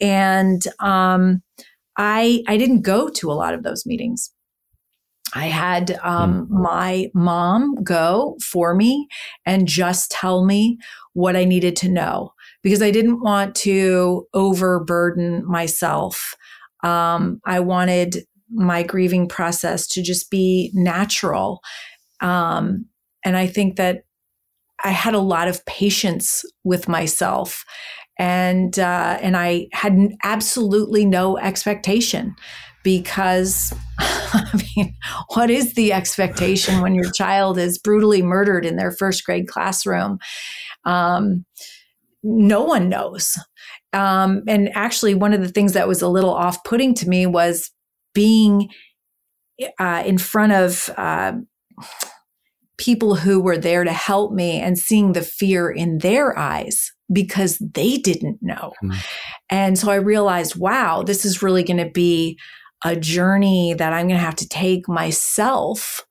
And 0.00 0.62
um, 0.78 1.42
I, 1.98 2.44
I 2.46 2.56
didn't 2.56 2.82
go 2.82 3.08
to 3.08 3.30
a 3.30 3.34
lot 3.34 3.54
of 3.54 3.64
those 3.64 3.84
meetings. 3.84 4.30
I 5.34 5.46
had 5.46 5.98
um, 6.02 6.46
mm. 6.46 6.50
my 6.50 7.10
mom 7.14 7.82
go 7.82 8.36
for 8.42 8.74
me 8.74 9.08
and 9.46 9.66
just 9.66 10.10
tell 10.10 10.44
me 10.44 10.78
what 11.14 11.36
I 11.36 11.44
needed 11.44 11.74
to 11.76 11.88
know 11.88 12.34
because 12.62 12.82
I 12.82 12.90
didn't 12.90 13.20
want 13.20 13.54
to 13.56 14.26
overburden 14.34 15.44
myself 15.46 16.36
um, 16.82 17.40
I 17.44 17.60
wanted 17.60 18.24
my 18.50 18.82
grieving 18.82 19.28
process 19.28 19.86
to 19.88 20.02
just 20.02 20.30
be 20.30 20.70
natural. 20.74 21.60
Um, 22.20 22.86
and 23.24 23.36
I 23.36 23.46
think 23.46 23.76
that 23.76 24.02
I 24.84 24.90
had 24.90 25.14
a 25.14 25.20
lot 25.20 25.48
of 25.48 25.64
patience 25.64 26.44
with 26.64 26.88
myself 26.88 27.64
and 28.18 28.78
uh, 28.78 29.18
and 29.22 29.36
I 29.36 29.68
had 29.72 29.96
absolutely 30.22 31.06
no 31.06 31.38
expectation 31.38 32.34
because 32.82 33.72
I 33.98 34.64
mean, 34.76 34.94
what 35.34 35.50
is 35.50 35.74
the 35.74 35.92
expectation 35.92 36.82
when 36.82 36.94
your 36.94 37.10
child 37.12 37.58
is 37.58 37.78
brutally 37.78 38.22
murdered 38.22 38.66
in 38.66 38.76
their 38.76 38.90
first 38.90 39.24
grade 39.24 39.48
classroom? 39.48 40.18
Um, 40.84 41.46
no 42.22 42.62
one 42.62 42.88
knows. 42.88 43.38
Um, 43.92 44.42
and 44.46 44.70
actually, 44.74 45.14
one 45.14 45.32
of 45.32 45.40
the 45.40 45.48
things 45.48 45.72
that 45.72 45.88
was 45.88 46.02
a 46.02 46.08
little 46.08 46.32
off 46.32 46.62
putting 46.64 46.94
to 46.94 47.08
me 47.08 47.26
was 47.26 47.70
being 48.14 48.68
uh, 49.78 50.02
in 50.04 50.18
front 50.18 50.52
of 50.52 50.90
uh, 50.96 51.32
people 52.78 53.14
who 53.14 53.40
were 53.40 53.58
there 53.58 53.84
to 53.84 53.92
help 53.92 54.32
me 54.32 54.60
and 54.60 54.78
seeing 54.78 55.12
the 55.12 55.22
fear 55.22 55.70
in 55.70 55.98
their 55.98 56.36
eyes 56.38 56.90
because 57.12 57.58
they 57.58 57.98
didn't 57.98 58.38
know. 58.40 58.72
Mm. 58.82 58.96
And 59.50 59.78
so 59.78 59.90
I 59.90 59.96
realized, 59.96 60.56
wow, 60.56 61.02
this 61.02 61.24
is 61.24 61.42
really 61.42 61.62
going 61.62 61.84
to 61.84 61.90
be 61.90 62.38
a 62.84 62.96
journey 62.96 63.74
that 63.74 63.92
I'm 63.92 64.08
going 64.08 64.18
to 64.18 64.24
have 64.24 64.36
to 64.36 64.48
take 64.48 64.88
myself. 64.88 66.04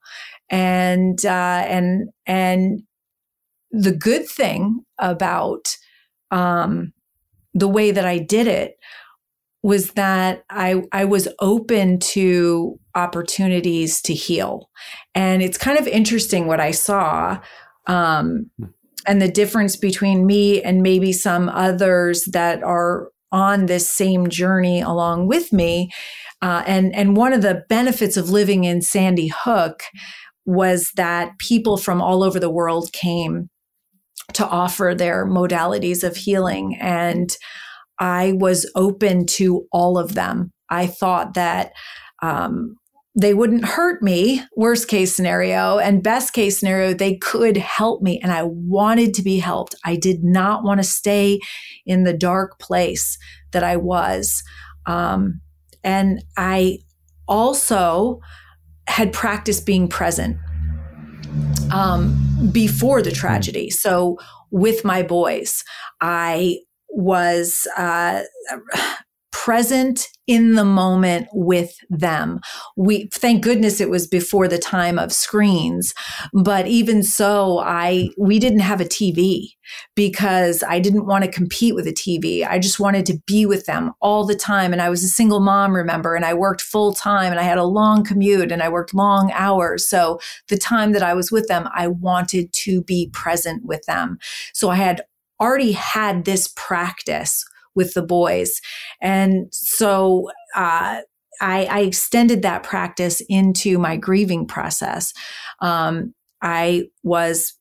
And, 0.50 1.26
uh, 1.26 1.66
and, 1.68 2.10
and 2.26 2.84
the 3.72 3.92
good 3.92 4.28
thing 4.28 4.84
about, 5.00 5.76
um, 6.32 6.94
the 7.54 7.68
way 7.68 7.92
that 7.92 8.06
I 8.06 8.18
did 8.18 8.48
it 8.48 8.78
was 9.64 9.92
that 9.92 10.44
I 10.50 10.84
I 10.92 11.06
was 11.06 11.28
open 11.40 12.00
to 12.00 12.80
opportunities 12.96 14.02
to 14.04 14.14
heal, 14.14 14.70
and 15.14 15.42
it's 15.44 15.58
kind 15.58 15.78
of 15.78 15.88
interesting 15.88 16.48
what 16.48 16.60
I 16.60 16.72
saw, 16.72 17.40
um, 17.88 18.50
and 19.06 19.22
the 19.22 19.32
difference 19.32 19.76
between 19.76 20.26
me 20.26 20.62
and 20.64 20.82
maybe 20.82 21.14
some 21.14 21.50
others 21.50 22.26
that 22.32 22.64
are 22.64 23.10
on 23.32 23.68
this 23.68 23.88
same 23.88 24.30
journey 24.30 24.82
along 24.82 25.28
with 25.28 25.54
me. 25.54 25.92
Uh, 26.42 26.64
and 26.66 26.96
and 26.96 27.16
one 27.16 27.34
of 27.34 27.44
the 27.44 27.64
benefits 27.70 28.18
of 28.18 28.30
living 28.32 28.64
in 28.64 28.82
Sandy 28.82 29.28
Hook 29.28 29.84
was 30.46 30.92
that 30.96 31.38
people 31.38 31.78
from 31.78 32.02
all 32.02 32.24
over 32.24 32.40
the 32.40 32.50
world 32.50 32.92
came 32.94 33.51
to 34.34 34.48
offer 34.48 34.94
their 34.96 35.26
modalities 35.26 36.04
of 36.04 36.16
healing. 36.16 36.78
And 36.80 37.36
I 38.00 38.34
was 38.34 38.70
open 38.76 39.26
to 39.28 39.68
all 39.72 39.98
of 39.98 40.16
them. 40.16 40.52
I 40.70 40.88
thought 40.88 41.34
that 41.34 41.74
um, 42.22 42.76
they 43.14 43.34
wouldn't 43.34 43.66
hurt 43.66 44.02
me, 44.02 44.42
worst 44.56 44.88
case 44.88 45.16
scenario, 45.16 45.78
and 45.80 46.02
best 46.02 46.34
case 46.34 46.60
scenario, 46.60 46.94
they 46.94 47.18
could 47.18 47.58
help 47.58 48.02
me. 48.02 48.20
And 48.24 48.32
I 48.32 48.44
wanted 48.44 49.14
to 49.16 49.22
be 49.22 49.40
helped. 49.40 49.76
I 49.84 49.98
did 49.98 50.24
not 50.24 50.64
want 50.64 50.80
to 50.80 50.84
stay 50.84 51.40
in 51.86 52.04
the 52.04 52.14
dark 52.14 52.58
place 52.60 53.18
that 53.52 53.64
I 53.64 53.76
was. 53.76 54.44
Um, 54.86 55.42
and 55.84 56.24
I 56.38 56.80
also 57.28 58.22
had 58.88 59.14
practiced 59.14 59.66
being 59.66 59.88
present 59.88 60.38
um, 61.74 62.50
before 62.52 63.02
the 63.02 63.10
hmm. 63.10 63.16
tragedy. 63.16 63.70
So 63.70 64.18
with 64.52 64.84
my 64.84 65.04
boys, 65.04 65.64
I 66.02 66.58
was 66.90 67.68
uh, 67.78 68.24
present 69.46 70.08
in 70.28 70.54
the 70.54 70.64
moment 70.64 71.28
with 71.34 71.76
them. 71.90 72.40
We 72.78 73.10
thank 73.12 73.44
goodness 73.44 73.82
it 73.82 73.90
was 73.90 74.06
before 74.06 74.48
the 74.48 74.60
time 74.60 75.00
of 75.00 75.12
screens, 75.12 75.96
but 76.32 76.68
even 76.68 77.02
so 77.02 77.58
I 77.58 78.10
we 78.20 78.38
didn't 78.38 78.60
have 78.60 78.82
a 78.82 78.86
TV 78.86 79.48
because 79.96 80.64
I 80.68 80.78
didn't 80.80 81.08
want 81.08 81.24
to 81.24 81.32
compete 81.32 81.74
with 81.74 81.88
a 81.88 81.92
TV. 81.92 82.46
I 82.48 82.60
just 82.60 82.80
wanted 82.80 83.04
to 83.08 83.20
be 83.26 83.48
with 83.48 83.66
them 83.66 83.94
all 84.00 84.28
the 84.28 84.36
time 84.36 84.74
and 84.74 84.82
I 84.82 84.92
was 84.92 85.04
a 85.04 85.08
single 85.08 85.40
mom 85.40 85.76
remember 85.76 86.14
and 86.14 86.24
I 86.24 86.36
worked 86.36 86.62
full 86.62 86.94
time 86.94 87.32
and 87.32 87.40
I 87.40 87.44
had 87.44 87.58
a 87.58 87.64
long 87.64 88.04
commute 88.04 88.52
and 88.52 88.62
I 88.62 88.70
worked 88.70 88.94
long 88.94 89.32
hours. 89.34 89.90
So 89.90 90.20
the 90.50 90.58
time 90.58 90.92
that 90.92 91.02
I 91.02 91.16
was 91.16 91.32
with 91.32 91.48
them 91.48 91.68
I 91.74 91.88
wanted 91.88 92.54
to 92.66 92.84
be 92.84 93.10
present 93.12 93.66
with 93.66 93.84
them. 93.88 94.20
So 94.54 94.70
I 94.70 94.76
had 94.76 95.02
already 95.40 95.72
had 95.72 96.26
this 96.26 96.54
practice 96.56 97.44
with 97.76 97.94
the 97.94 98.02
boys. 98.02 98.60
And 99.02 99.48
so 99.52 100.30
uh, 100.56 101.02
I, 101.40 101.66
I, 101.66 101.80
extended 101.82 102.42
that 102.42 102.64
practice 102.64 103.22
into 103.30 103.80
my 103.80 103.96
grieving 103.96 104.46
process. 104.46 105.14
Um, 105.62 106.14
I 106.42 106.86
was 107.04 107.54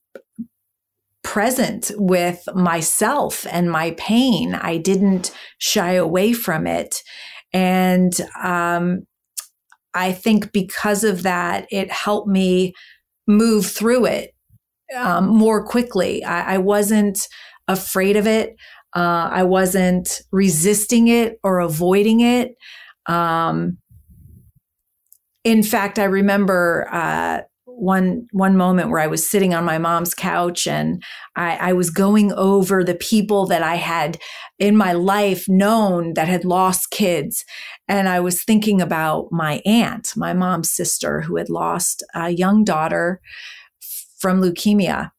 present 1.22 1.90
with 1.96 2.42
myself 2.54 3.46
and 3.50 3.70
my 3.70 3.92
pain. 3.92 4.54
I 4.54 4.78
didn't 4.78 5.32
shy 5.58 5.92
away 5.92 6.32
from 6.32 6.66
it. 6.66 7.02
And 7.52 8.12
um, 8.42 9.06
I 9.94 10.12
think 10.12 10.52
because 10.52 11.04
of 11.04 11.22
that, 11.22 11.66
it 11.70 11.90
helped 11.90 12.28
me 12.28 12.74
move 13.26 13.66
through 13.66 14.06
it 14.06 14.34
um, 14.96 15.28
more 15.28 15.64
quickly. 15.64 16.24
I, 16.24 16.54
I 16.54 16.58
wasn't 16.58 17.28
afraid 17.68 18.16
of 18.16 18.26
it. 18.26 18.56
Uh, 18.94 19.28
I 19.30 19.44
wasn't 19.44 20.22
resisting 20.32 21.08
it 21.08 21.38
or 21.44 21.60
avoiding 21.60 22.20
it. 22.20 22.56
Um, 23.06 23.78
in 25.44 25.62
fact, 25.62 25.98
I 25.98 26.04
remember 26.04 26.88
uh, 26.92 27.42
one 27.80 28.26
one 28.32 28.56
moment 28.56 28.90
where 28.90 29.00
I 29.00 29.06
was 29.06 29.28
sitting 29.28 29.54
on 29.54 29.64
my 29.64 29.78
mom's 29.78 30.12
couch 30.12 30.66
and 30.66 31.02
I, 31.34 31.70
I, 31.70 31.72
was 31.72 31.88
going 31.88 32.30
over 32.32 32.84
the 32.84 32.94
people 32.94 33.46
that 33.46 33.62
I 33.62 33.76
had 33.76 34.18
in 34.58 34.76
my 34.76 34.92
life 34.92 35.48
known 35.48 36.12
that 36.12 36.28
had 36.28 36.44
lost 36.44 36.90
kids, 36.90 37.44
and 37.88 38.06
I 38.08 38.20
was 38.20 38.44
thinking 38.44 38.82
about 38.82 39.28
my 39.32 39.62
aunt, 39.64 40.12
my 40.14 40.34
mom's 40.34 40.70
sister, 40.70 41.22
who 41.22 41.36
had 41.36 41.48
lost 41.48 42.04
a 42.14 42.30
young 42.30 42.64
daughter 42.64 43.20
from 44.18 44.42
leukemia, 44.42 45.12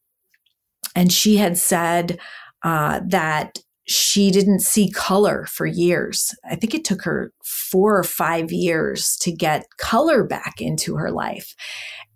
and 0.94 1.12
she 1.12 1.38
had 1.38 1.58
said 1.58 2.20
uh, 2.64 3.00
that 3.06 3.58
she 3.84 4.30
didn't 4.30 4.60
see 4.60 4.90
color 4.90 5.44
for 5.46 5.66
years. 5.66 6.34
I 6.48 6.54
think 6.54 6.74
it 6.74 6.84
took 6.84 7.02
her 7.02 7.32
four 7.44 7.98
or 7.98 8.04
five 8.04 8.52
years 8.52 9.16
to 9.18 9.32
get 9.32 9.66
color 9.78 10.24
back 10.24 10.60
into 10.60 10.96
her 10.96 11.10
life. 11.10 11.54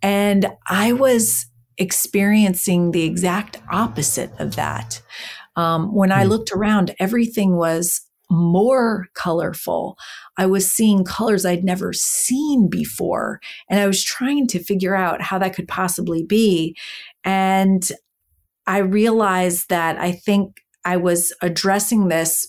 And 0.00 0.46
I 0.68 0.92
was 0.92 1.46
experiencing 1.78 2.92
the 2.92 3.02
exact 3.02 3.60
opposite 3.70 4.30
of 4.38 4.56
that. 4.56 5.02
Um, 5.56 5.94
when 5.94 6.12
I 6.12 6.22
hmm. 6.22 6.30
looked 6.30 6.52
around, 6.52 6.94
everything 6.98 7.56
was 7.56 8.02
more 8.30 9.06
colorful. 9.14 9.96
I 10.36 10.46
was 10.46 10.70
seeing 10.70 11.04
colors 11.04 11.46
I'd 11.46 11.64
never 11.64 11.92
seen 11.92 12.68
before. 12.68 13.40
And 13.70 13.78
I 13.78 13.86
was 13.86 14.02
trying 14.02 14.46
to 14.48 14.62
figure 14.62 14.96
out 14.96 15.22
how 15.22 15.38
that 15.38 15.54
could 15.54 15.68
possibly 15.68 16.24
be. 16.24 16.76
And 17.24 17.88
I 18.66 18.78
realized 18.78 19.68
that 19.68 19.98
I 19.98 20.12
think 20.12 20.62
I 20.84 20.96
was 20.96 21.32
addressing 21.42 22.08
this 22.08 22.48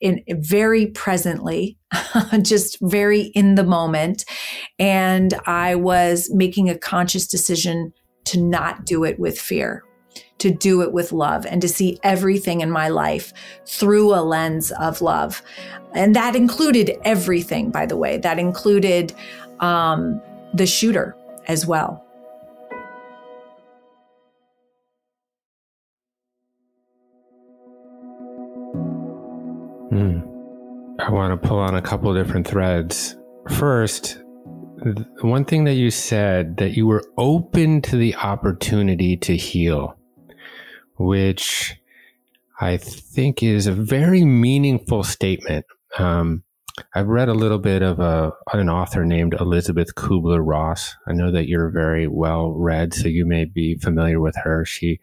in 0.00 0.24
very 0.30 0.86
presently, 0.86 1.78
just 2.42 2.78
very 2.80 3.22
in 3.34 3.54
the 3.54 3.64
moment. 3.64 4.24
And 4.78 5.34
I 5.46 5.74
was 5.74 6.30
making 6.32 6.70
a 6.70 6.78
conscious 6.78 7.26
decision 7.26 7.92
to 8.24 8.40
not 8.40 8.86
do 8.86 9.04
it 9.04 9.18
with 9.18 9.38
fear, 9.38 9.84
to 10.38 10.50
do 10.50 10.82
it 10.82 10.92
with 10.92 11.12
love, 11.12 11.44
and 11.46 11.60
to 11.60 11.68
see 11.68 11.98
everything 12.02 12.60
in 12.60 12.70
my 12.70 12.88
life 12.88 13.32
through 13.66 14.14
a 14.14 14.22
lens 14.22 14.72
of 14.72 15.02
love. 15.02 15.42
And 15.94 16.16
that 16.16 16.34
included 16.34 16.92
everything, 17.04 17.70
by 17.70 17.84
the 17.84 17.96
way, 17.96 18.18
that 18.18 18.38
included 18.38 19.12
um, 19.60 20.20
the 20.54 20.66
shooter 20.66 21.14
as 21.46 21.66
well. 21.66 22.06
I 31.10 31.12
want 31.12 31.42
to 31.42 31.48
pull 31.48 31.58
on 31.58 31.74
a 31.74 31.82
couple 31.82 32.14
different 32.14 32.46
threads. 32.46 33.16
First, 33.48 34.22
one 35.22 35.44
thing 35.44 35.64
that 35.64 35.74
you 35.74 35.90
said 35.90 36.58
that 36.58 36.76
you 36.76 36.86
were 36.86 37.02
open 37.18 37.82
to 37.82 37.96
the 37.96 38.14
opportunity 38.14 39.16
to 39.16 39.36
heal, 39.36 39.98
which 40.98 41.74
I 42.60 42.76
think 42.76 43.42
is 43.42 43.66
a 43.66 43.72
very 43.72 44.24
meaningful 44.24 45.02
statement. 45.02 45.66
Um, 45.98 46.44
I've 46.94 47.08
read 47.08 47.28
a 47.28 47.34
little 47.34 47.58
bit 47.58 47.82
of 47.82 47.98
a, 47.98 48.30
an 48.52 48.70
author 48.70 49.04
named 49.04 49.34
Elizabeth 49.34 49.96
Kubler 49.96 50.40
Ross. 50.40 50.94
I 51.08 51.12
know 51.12 51.32
that 51.32 51.48
you're 51.48 51.70
very 51.70 52.06
well 52.06 52.52
read, 52.52 52.94
so 52.94 53.08
you 53.08 53.26
may 53.26 53.46
be 53.46 53.74
familiar 53.78 54.20
with 54.20 54.36
her. 54.44 54.64
She 54.64 55.00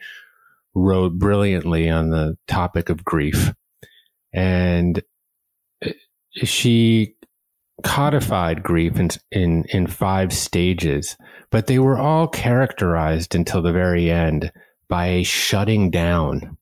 wrote 0.74 1.20
brilliantly 1.20 1.90
on 1.90 2.12
the 2.12 2.38
topic 2.48 2.90
of 2.90 3.04
grief 3.04 3.54
and 4.32 5.04
she 6.44 7.16
codified 7.84 8.64
grief 8.64 9.00
in, 9.00 9.10
in, 9.32 9.66
in 9.70 9.88
five 9.88 10.34
stages, 10.34 11.16
but 11.52 11.68
they 11.68 11.80
were 11.80 11.98
all 11.98 12.28
characterized 12.28 13.36
until 13.36 13.62
the 13.62 13.72
very 13.72 14.10
end 14.10 14.52
by 14.90 15.08
a 15.08 15.24
shutting 15.24 15.92
down, 15.92 16.58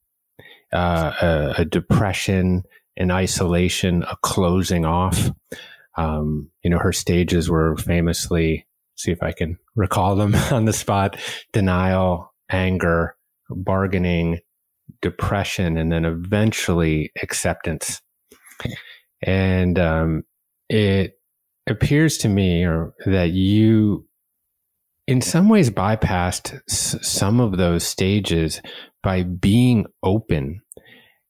uh, 0.73 1.13
a, 1.21 1.61
a, 1.61 1.65
depression, 1.65 2.63
an 2.97 3.11
isolation, 3.11 4.03
a 4.03 4.17
closing 4.23 4.83
off. 4.83 5.29
Um, 5.95 6.49
you 6.63 6.69
know, 6.69 6.79
her 6.79 6.91
stages 6.91 7.49
were 7.49 7.77
famously, 7.77 8.67
see 8.95 9.11
if 9.11 9.23
I 9.23 9.31
can 9.31 9.57
recall 9.75 10.15
them 10.15 10.35
on 10.51 10.65
the 10.65 10.73
spot, 10.73 11.17
denial, 11.53 12.33
anger, 12.49 13.15
bargaining, 13.49 14.39
depression 15.01 15.77
and 15.77 15.91
then 15.91 16.05
eventually 16.05 17.11
acceptance. 17.21 18.01
And 19.21 19.79
um, 19.79 20.23
it 20.69 21.13
appears 21.67 22.17
to 22.19 22.29
me 22.29 22.63
or 22.63 22.93
that 23.05 23.31
you 23.31 24.05
in 25.07 25.21
some 25.21 25.49
ways 25.49 25.69
bypassed 25.69 26.59
s- 26.69 26.97
some 27.07 27.39
of 27.39 27.57
those 27.57 27.85
stages 27.85 28.61
by 29.03 29.23
being 29.23 29.85
open. 30.03 30.61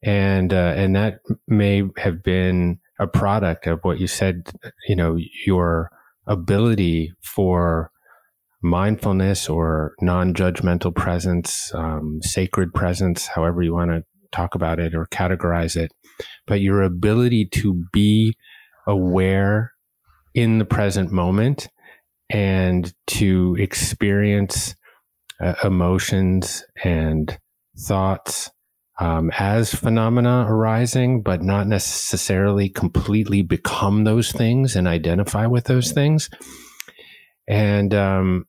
And 0.04 0.54
uh, 0.54 0.74
and 0.76 0.96
that 0.96 1.20
may 1.48 1.84
have 1.98 2.24
been 2.24 2.80
a 3.00 3.08
product 3.08 3.68
of 3.68 3.80
what 3.82 4.00
you 4.00 4.08
said 4.08 4.52
you 4.88 4.96
know 4.96 5.18
your 5.46 5.90
ability 6.28 7.12
for 7.22 7.92
mindfulness 8.62 9.48
or 9.48 9.94
non-judgmental 10.02 10.94
presence, 10.96 11.72
um, 11.76 12.20
sacred 12.22 12.74
presence, 12.74 13.28
however 13.28 13.62
you 13.62 13.74
want 13.74 13.92
to 13.92 14.04
talk 14.36 14.56
about 14.56 14.80
it 14.80 14.94
or 14.94 15.06
categorize 15.06 15.76
it, 15.76 15.92
but 16.48 16.62
your 16.62 16.82
ability 16.82 17.46
to 17.46 17.86
be 17.92 18.36
aware 18.88 19.72
in 20.34 20.60
the 20.60 20.66
present 20.66 21.12
moment 21.12 21.70
and 22.30 22.94
to 23.08 23.56
experience 23.60 24.76
uh, 25.42 25.56
emotions 25.64 26.64
and 26.84 27.38
thoughts 27.78 28.52
um, 29.00 29.30
as 29.38 29.74
phenomena 29.74 30.46
arising, 30.48 31.22
but 31.22 31.42
not 31.42 31.68
necessarily 31.68 32.70
completely 32.70 33.42
become 33.42 34.04
those 34.06 34.32
things 34.32 34.76
and 34.76 34.88
identify 34.88 35.46
with 35.46 35.66
those 35.66 35.92
things. 35.92 36.30
And 37.48 37.94
um, 37.94 38.46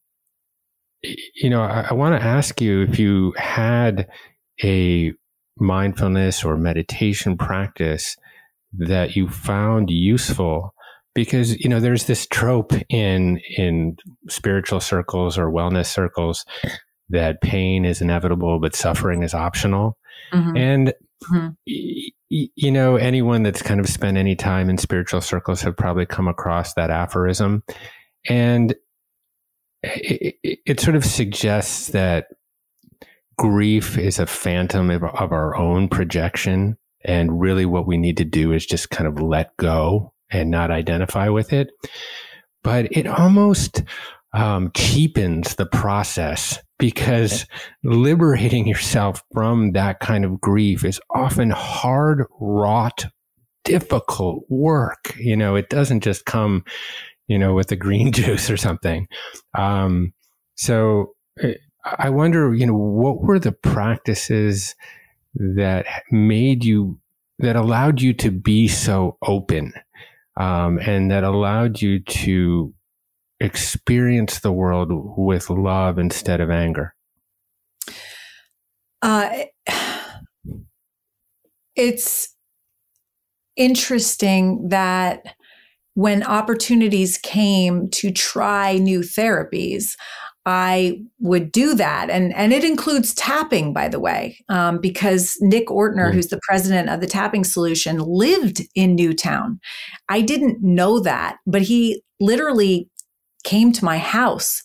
you 1.03 1.51
know, 1.51 1.62
I, 1.62 1.88
I 1.90 1.94
want 1.94 2.20
to 2.20 2.27
ask 2.27 2.61
you 2.61 2.83
if 2.83 2.99
you 2.99 3.33
had 3.37 4.09
a 4.62 5.12
mindfulness 5.59 6.45
or 6.45 6.57
meditation 6.57 7.37
practice 7.37 8.16
that 8.73 9.16
you 9.16 9.29
found 9.29 9.90
useful 9.90 10.75
because 11.14 11.59
you 11.59 11.69
know 11.69 11.81
there's 11.81 12.05
this 12.05 12.27
trope 12.27 12.73
in 12.90 13.40
in 13.57 13.97
spiritual 14.29 14.81
circles 14.81 15.38
or 15.38 15.51
wellness 15.51 15.87
circles 15.87 16.45
that 17.09 17.40
pain 17.40 17.85
is 17.85 18.03
inevitable 18.03 18.61
but 18.61 18.75
suffering 18.75 19.23
is 19.23 19.33
optional 19.33 19.97
mm-hmm. 20.33 20.57
and 20.57 20.95
mm-hmm. 21.31 21.49
Y- 22.29 22.49
you 22.57 22.73
know 22.73 22.97
anyone 22.97 23.45
that's 23.45 23.62
kind 23.62 23.79
of 23.79 23.88
spent 23.88 24.16
any 24.16 24.35
time 24.35 24.69
in 24.69 24.79
spiritual 24.79 25.21
circles 25.21 25.62
have 25.62 25.77
probably 25.77 26.05
come 26.05 26.27
across 26.27 26.75
that 26.75 26.90
aphorism 26.90 27.62
and 28.29 28.75
it, 29.83 30.35
it, 30.66 30.81
sort 30.81 30.97
of 30.97 31.05
suggests 31.05 31.88
that 31.88 32.27
grief 33.38 33.99
is 33.99 34.18
a 34.18 34.27
phantom 34.27 34.90
of, 34.90 35.05
of 35.05 35.33
our 35.33 35.57
own 35.57 35.88
projection. 35.88 36.77
And 37.05 37.40
really, 37.40 37.66
what 37.66 37.87
we 37.87 37.96
need 37.96 38.16
to 38.16 38.25
do 38.25 38.53
is 38.53 38.66
just 38.66 38.90
kind 38.90 39.07
of 39.07 39.20
let 39.20 39.57
go 39.57 40.12
and 40.31 40.51
not 40.51 40.70
identify 40.70 41.29
with 41.29 41.53
it. 41.53 41.70
But 42.64 42.90
it 42.90 43.07
almost 43.07 43.83
um, 44.33 44.70
cheapens 44.75 45.55
the 45.55 45.66
process 45.66 46.59
because 46.79 47.46
liberating 47.85 48.66
yourself 48.66 49.22
from 49.33 49.72
that 49.72 50.01
kind 50.01 50.25
of 50.25 50.40
grief 50.40 50.85
is 50.85 51.01
often 51.11 51.51
hard 51.51 52.25
wrought 52.40 53.07
difficult 53.64 54.44
work. 54.49 55.14
You 55.18 55.37
know 55.37 55.57
it 55.57 55.68
doesn't 55.68 56.01
just 56.01 56.27
come 56.27 56.64
you 57.29 57.38
know 57.38 57.55
with 57.55 57.68
the 57.68 57.77
green 57.77 58.12
juice 58.12 58.51
or 58.51 58.57
something. 58.57 59.09
Um, 59.57 60.12
so 60.57 61.14
eh, 61.40 61.55
i 61.99 62.11
wonder 62.11 62.55
you 62.55 62.66
know 62.66 62.75
what 62.75 63.20
were 63.22 63.38
the 63.38 63.53
practices 63.53 64.75
that 65.35 65.87
made 66.11 66.64
you 66.64 66.99
that 67.38 67.57
allowed 67.57 68.01
you 68.01 68.14
to 68.14 68.31
be 68.31 68.66
so 68.66 69.18
open 69.22 69.72
um, 70.38 70.79
and 70.79 71.11
that 71.11 71.25
allowed 71.25 71.83
you 71.83 72.01
to 72.01 72.75
experience 73.40 74.40
the 74.40 74.53
world 74.53 74.88
with 74.90 75.51
love 75.51 75.99
instead 75.99 76.40
of 76.40 76.51
anger? 76.51 76.94
Uh, 79.03 79.44
it's 81.77 82.35
interesting 83.57 84.68
that 84.68 85.35
when 85.94 86.22
opportunities 86.22 87.18
came 87.18 87.88
to 87.90 88.11
try 88.11 88.77
new 88.77 89.01
therapies, 89.01 89.96
I 90.46 91.02
would 91.18 91.50
do 91.50 91.74
that. 91.74 92.09
And, 92.09 92.32
and 92.35 92.52
it 92.52 92.62
includes 92.62 93.12
tapping, 93.14 93.72
by 93.72 93.88
the 93.88 93.98
way, 93.98 94.38
um, 94.48 94.78
because 94.78 95.37
Nick 95.40 95.66
Ortner, 95.66 96.11
mm. 96.11 96.14
who's 96.14 96.28
the 96.28 96.40
president 96.48 96.88
of 96.88 97.00
the 97.00 97.09
Tapping 97.09 97.42
Solution, 97.42 97.98
lived 97.98 98.62
in 98.76 98.94
Newtown. 98.94 99.59
I 100.09 100.20
didn't 100.20 100.62
know 100.62 101.00
that, 101.00 101.38
but 101.46 101.62
he 101.62 102.00
literally 102.20 102.88
came 103.42 103.72
to 103.72 103.85
my 103.85 103.98
house 103.98 104.62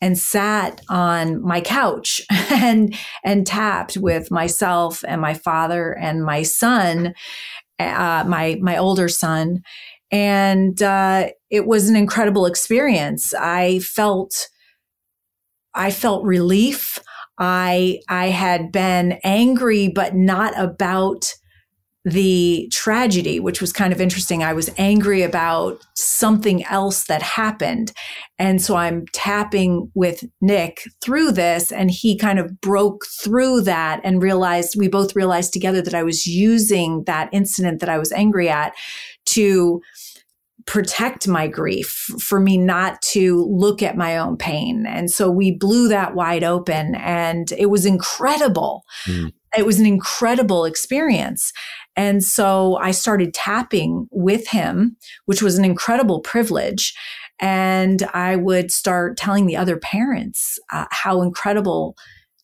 and 0.00 0.18
sat 0.18 0.80
on 0.88 1.42
my 1.42 1.60
couch 1.60 2.20
and 2.50 2.94
and 3.24 3.46
tapped 3.46 3.96
with 3.96 4.30
myself 4.30 5.04
and 5.06 5.20
my 5.20 5.34
father 5.34 5.92
and 5.92 6.24
my 6.24 6.42
son 6.42 7.14
uh, 7.78 8.24
my 8.26 8.58
my 8.62 8.76
older 8.76 9.08
son 9.08 9.60
and 10.10 10.82
uh, 10.82 11.28
it 11.50 11.66
was 11.66 11.90
an 11.90 11.96
incredible 11.96 12.46
experience 12.46 13.34
i 13.34 13.78
felt 13.80 14.48
i 15.74 15.90
felt 15.90 16.24
relief 16.24 16.98
i 17.38 17.98
i 18.08 18.26
had 18.26 18.72
been 18.72 19.18
angry 19.24 19.88
but 19.88 20.14
not 20.14 20.52
about 20.58 21.32
the 22.04 22.68
tragedy, 22.72 23.38
which 23.38 23.60
was 23.60 23.72
kind 23.72 23.92
of 23.92 24.00
interesting. 24.00 24.42
I 24.42 24.52
was 24.52 24.70
angry 24.76 25.22
about 25.22 25.80
something 25.94 26.64
else 26.64 27.04
that 27.04 27.22
happened. 27.22 27.92
And 28.38 28.60
so 28.60 28.74
I'm 28.74 29.06
tapping 29.12 29.90
with 29.94 30.24
Nick 30.40 30.82
through 31.00 31.32
this, 31.32 31.70
and 31.70 31.90
he 31.90 32.18
kind 32.18 32.40
of 32.40 32.60
broke 32.60 33.06
through 33.06 33.62
that 33.62 34.00
and 34.02 34.20
realized, 34.20 34.74
we 34.76 34.88
both 34.88 35.14
realized 35.14 35.52
together 35.52 35.80
that 35.82 35.94
I 35.94 36.02
was 36.02 36.26
using 36.26 37.04
that 37.04 37.28
incident 37.32 37.78
that 37.80 37.88
I 37.88 37.98
was 37.98 38.10
angry 38.10 38.48
at 38.48 38.74
to 39.26 39.80
protect 40.66 41.26
my 41.26 41.46
grief 41.46 42.06
for 42.20 42.40
me 42.40 42.56
not 42.56 43.00
to 43.02 43.46
look 43.50 43.82
at 43.82 43.96
my 43.96 44.16
own 44.16 44.36
pain. 44.36 44.84
And 44.86 45.10
so 45.10 45.30
we 45.30 45.50
blew 45.50 45.88
that 45.88 46.14
wide 46.14 46.44
open 46.44 46.94
and 46.96 47.52
it 47.52 47.66
was 47.66 47.86
incredible. 47.86 48.84
Mm. 49.06 49.32
It 49.56 49.66
was 49.66 49.78
an 49.78 49.86
incredible 49.86 50.64
experience. 50.64 51.52
And 51.96 52.24
so 52.24 52.76
I 52.76 52.90
started 52.90 53.34
tapping 53.34 54.06
with 54.10 54.48
him, 54.48 54.96
which 55.26 55.42
was 55.42 55.58
an 55.58 55.64
incredible 55.64 56.20
privilege. 56.20 56.94
And 57.38 58.02
I 58.14 58.36
would 58.36 58.70
start 58.70 59.16
telling 59.16 59.46
the 59.46 59.56
other 59.56 59.76
parents 59.76 60.58
uh, 60.72 60.86
how 60.90 61.22
incredible 61.22 61.96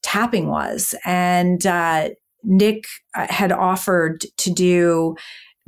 tapping 0.03 0.49
was. 0.49 0.95
And 1.05 1.65
uh, 1.67 2.11
Nick 2.43 2.85
uh, 3.17 3.27
had 3.31 3.53
offered 3.53 4.25
to 4.39 4.51
do 4.51 5.17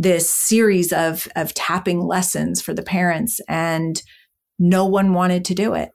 this 0.01 0.33
series 0.33 0.95
of, 0.95 1.29
of 1.37 1.53
tapping 1.53 2.01
lessons 2.01 2.63
for 2.63 2.73
the 2.73 2.83
parents, 2.83 3.39
and 3.47 4.03
no 4.59 4.87
one 4.87 5.13
wanted 5.13 5.45
to 5.45 5.55
do 5.55 5.75
it. 5.75 5.91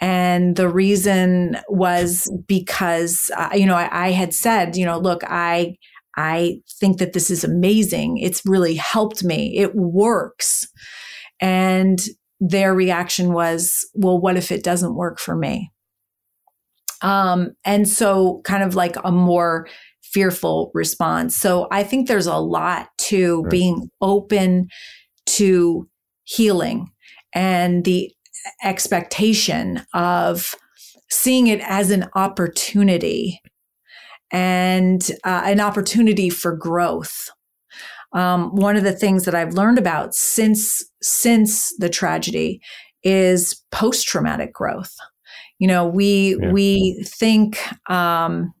And 0.00 0.56
the 0.56 0.70
reason 0.70 1.58
was 1.68 2.32
because, 2.48 3.30
uh, 3.36 3.50
you 3.54 3.66
know, 3.66 3.76
I, 3.76 4.06
I, 4.06 4.10
had 4.12 4.32
said, 4.32 4.74
you 4.74 4.86
know, 4.86 4.98
look, 4.98 5.22
I, 5.26 5.76
I 6.16 6.62
think 6.80 6.96
that 6.96 7.12
this 7.12 7.30
is 7.30 7.44
amazing. 7.44 8.16
It's 8.16 8.40
really 8.46 8.76
helped 8.76 9.22
me. 9.22 9.58
It 9.58 9.74
works. 9.74 10.66
And 11.40 12.00
their 12.40 12.74
reaction 12.74 13.34
was, 13.34 13.86
well, 13.92 14.18
what 14.18 14.38
if 14.38 14.50
it 14.50 14.64
doesn't 14.64 14.94
work 14.94 15.18
for 15.18 15.36
me? 15.36 15.70
Um, 17.02 17.50
and 17.66 17.86
so 17.86 18.40
kind 18.44 18.62
of 18.62 18.74
like 18.74 18.96
a 19.04 19.12
more 19.12 19.68
fearful 20.12 20.70
response. 20.74 21.36
So 21.36 21.68
I 21.70 21.82
think 21.84 22.08
there's 22.08 22.26
a 22.26 22.36
lot 22.36 22.88
to 22.98 23.42
right. 23.42 23.50
being 23.50 23.90
open 24.00 24.68
to 25.26 25.88
healing 26.24 26.90
and 27.34 27.84
the 27.84 28.12
expectation 28.64 29.82
of 29.94 30.54
seeing 31.10 31.48
it 31.48 31.60
as 31.62 31.90
an 31.90 32.06
opportunity 32.14 33.40
and 34.32 35.10
uh, 35.24 35.42
an 35.44 35.60
opportunity 35.60 36.30
for 36.30 36.54
growth. 36.56 37.28
Um, 38.12 38.54
one 38.54 38.76
of 38.76 38.84
the 38.84 38.92
things 38.92 39.24
that 39.24 39.34
I've 39.34 39.54
learned 39.54 39.78
about 39.78 40.14
since 40.14 40.84
since 41.00 41.72
the 41.78 41.88
tragedy 41.88 42.60
is 43.02 43.62
post 43.70 44.06
traumatic 44.06 44.52
growth. 44.52 44.94
You 45.58 45.68
know, 45.68 45.86
we 45.86 46.36
yeah. 46.40 46.52
we 46.52 47.02
think 47.06 47.58
um, 47.90 48.52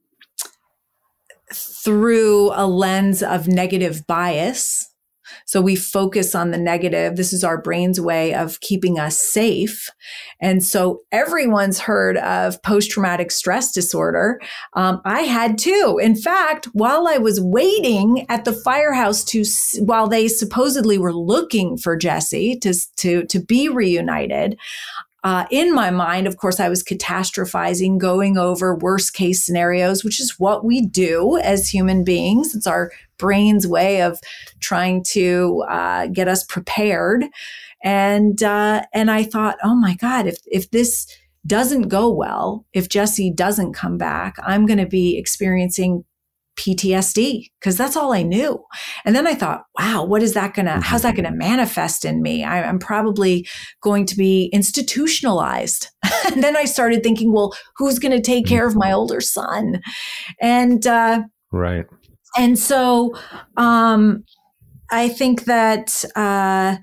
through 1.84 2.52
a 2.54 2.66
lens 2.66 3.22
of 3.22 3.48
negative 3.48 4.06
bias 4.06 4.90
so 5.46 5.60
we 5.60 5.76
focus 5.76 6.34
on 6.34 6.50
the 6.50 6.58
negative. 6.58 7.16
This 7.16 7.32
is 7.32 7.44
our 7.44 7.60
brain's 7.60 8.00
way 8.00 8.34
of 8.34 8.60
keeping 8.60 8.98
us 8.98 9.18
safe. 9.18 9.88
And 10.40 10.62
so 10.62 11.00
everyone's 11.12 11.78
heard 11.78 12.16
of 12.18 12.62
post 12.62 12.90
traumatic 12.90 13.30
stress 13.30 13.72
disorder. 13.72 14.40
Um, 14.74 15.00
I 15.04 15.22
had 15.22 15.58
too. 15.58 15.98
In 16.02 16.16
fact, 16.16 16.66
while 16.72 17.08
I 17.08 17.18
was 17.18 17.40
waiting 17.40 18.26
at 18.28 18.44
the 18.44 18.52
firehouse 18.52 19.24
to, 19.24 19.44
while 19.80 20.08
they 20.08 20.28
supposedly 20.28 20.98
were 20.98 21.14
looking 21.14 21.76
for 21.76 21.96
Jesse 21.96 22.58
to, 22.60 22.74
to, 22.98 23.24
to 23.26 23.40
be 23.40 23.68
reunited, 23.68 24.58
uh, 25.22 25.46
in 25.50 25.74
my 25.74 25.90
mind, 25.90 26.26
of 26.26 26.36
course, 26.38 26.60
I 26.60 26.68
was 26.68 26.82
catastrophizing, 26.82 27.98
going 27.98 28.38
over 28.38 28.74
worst 28.74 29.12
case 29.12 29.44
scenarios, 29.44 30.02
which 30.02 30.20
is 30.20 30.38
what 30.38 30.64
we 30.64 30.80
do 30.80 31.38
as 31.38 31.68
human 31.68 32.04
beings. 32.04 32.54
It's 32.54 32.66
our 32.66 32.90
brain's 33.18 33.66
way 33.66 34.02
of 34.02 34.18
trying 34.60 35.04
to 35.10 35.64
uh, 35.68 36.06
get 36.06 36.26
us 36.26 36.44
prepared. 36.44 37.24
And 37.82 38.42
uh, 38.42 38.82
and 38.92 39.10
I 39.10 39.24
thought, 39.24 39.58
oh 39.62 39.74
my 39.74 39.94
God, 39.94 40.26
if 40.26 40.38
if 40.46 40.70
this 40.70 41.06
doesn't 41.46 41.88
go 41.88 42.10
well, 42.10 42.66
if 42.72 42.88
Jesse 42.88 43.30
doesn't 43.30 43.72
come 43.72 43.96
back, 43.96 44.36
I'm 44.42 44.66
going 44.66 44.78
to 44.78 44.86
be 44.86 45.16
experiencing 45.18 46.04
PTSD 46.60 47.50
because 47.58 47.78
that's 47.78 47.96
all 47.96 48.12
I 48.12 48.22
knew. 48.22 48.62
And 49.06 49.16
then 49.16 49.26
I 49.26 49.34
thought, 49.34 49.64
wow, 49.78 50.04
what 50.04 50.22
is 50.22 50.34
that 50.34 50.52
going 50.52 50.66
to, 50.66 50.80
how's 50.80 51.02
that 51.02 51.16
going 51.16 51.24
to 51.24 51.34
manifest 51.36 52.04
in 52.04 52.20
me? 52.20 52.44
I, 52.44 52.60
am 52.68 52.78
probably 52.78 53.48
going 53.82 54.04
to 54.06 54.16
be 54.16 54.50
institutionalized. 54.52 55.88
and 56.26 56.44
then 56.44 56.56
I 56.56 56.66
started 56.66 57.02
thinking, 57.02 57.32
well, 57.32 57.54
who's 57.76 57.98
going 57.98 58.12
to 58.12 58.20
take 58.20 58.46
care 58.46 58.66
of 58.66 58.76
my 58.76 58.92
older 58.92 59.22
son? 59.22 59.80
And, 60.40 60.86
uh, 60.86 61.22
right. 61.50 61.86
And 62.36 62.58
so, 62.58 63.16
um, 63.56 64.24
I 64.90 65.08
think 65.08 65.44
that, 65.44 66.04
uh, 66.14 66.76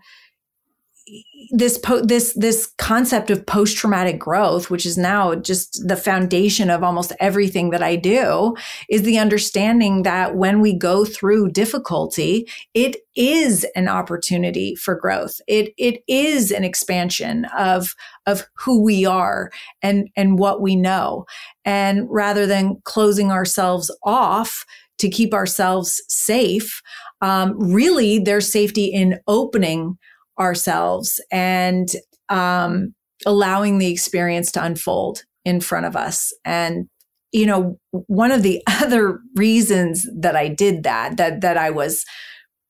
this 1.52 1.78
po- 1.78 2.02
this 2.02 2.34
this 2.34 2.68
concept 2.78 3.30
of 3.30 3.46
post 3.46 3.78
traumatic 3.78 4.20
growth, 4.20 4.70
which 4.70 4.86
is 4.86 4.98
now 4.98 5.36
just 5.36 5.88
the 5.88 5.96
foundation 5.96 6.70
of 6.70 6.84
almost 6.84 7.14
everything 7.20 7.70
that 7.70 7.82
I 7.82 7.96
do, 7.96 8.56
is 8.90 9.04
the 9.04 9.18
understanding 9.18 10.04
that 10.04 10.36
when 10.36 10.60
we 10.60 10.74
go 10.74 11.06
through 11.06 11.52
difficulty, 11.52 12.48
it 12.74 12.98
is 13.16 13.66
an 13.76 13.88
opportunity 13.88 14.76
for 14.76 14.96
growth. 14.96 15.40
It 15.48 15.74
it 15.78 16.04
is 16.08 16.52
an 16.52 16.64
expansion 16.64 17.46
of 17.58 17.96
of 18.26 18.46
who 18.56 18.84
we 18.84 19.06
are 19.06 19.52
and 19.82 20.10
and 20.16 20.38
what 20.38 20.62
we 20.62 20.76
know, 20.76 21.26
and 21.64 22.08
rather 22.10 22.46
than 22.46 22.82
closing 22.84 23.32
ourselves 23.32 23.96
off 24.04 24.66
to 24.98 25.10
keep 25.10 25.34
ourselves 25.34 26.02
safe, 26.08 26.82
um, 27.22 27.56
really 27.60 28.20
there's 28.20 28.52
safety 28.52 28.86
in 28.86 29.20
opening 29.28 29.98
ourselves 30.40 31.20
and 31.32 31.90
um, 32.30 32.94
allowing 33.26 33.78
the 33.78 33.92
experience 33.92 34.52
to 34.52 34.64
unfold 34.64 35.24
in 35.46 35.62
front 35.62 35.86
of 35.86 35.96
us 35.96 36.34
and 36.46 36.88
you 37.32 37.46
know, 37.46 37.78
one 37.92 38.32
of 38.32 38.44
the 38.44 38.64
other 38.82 39.20
reasons 39.36 40.08
that 40.20 40.36
I 40.36 40.48
did 40.48 40.84
that, 40.84 41.18
that, 41.18 41.42
that 41.42 41.58
I 41.58 41.70
was 41.70 42.06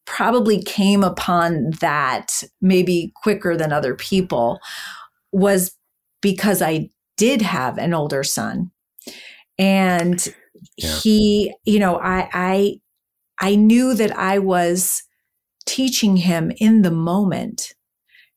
probably 0.05 0.63
came 0.63 1.03
upon 1.03 1.71
that 1.81 2.43
maybe 2.61 3.11
quicker 3.21 3.57
than 3.57 3.73
other 3.73 3.93
people 3.93 4.59
was 5.31 5.75
because 6.21 6.61
I 6.61 6.89
did 7.17 7.41
have 7.41 7.77
an 7.77 7.93
older 7.93 8.23
son. 8.23 8.71
And 9.59 10.25
yeah. 10.77 10.99
he, 10.99 11.53
you 11.65 11.79
know, 11.79 11.97
I, 11.97 12.29
I, 12.31 12.75
I 13.39 13.55
knew 13.55 13.93
that 13.93 14.17
I 14.17 14.39
was 14.39 15.03
teaching 15.67 16.17
him 16.17 16.51
in 16.57 16.81
the 16.81 16.91
moment 16.91 17.73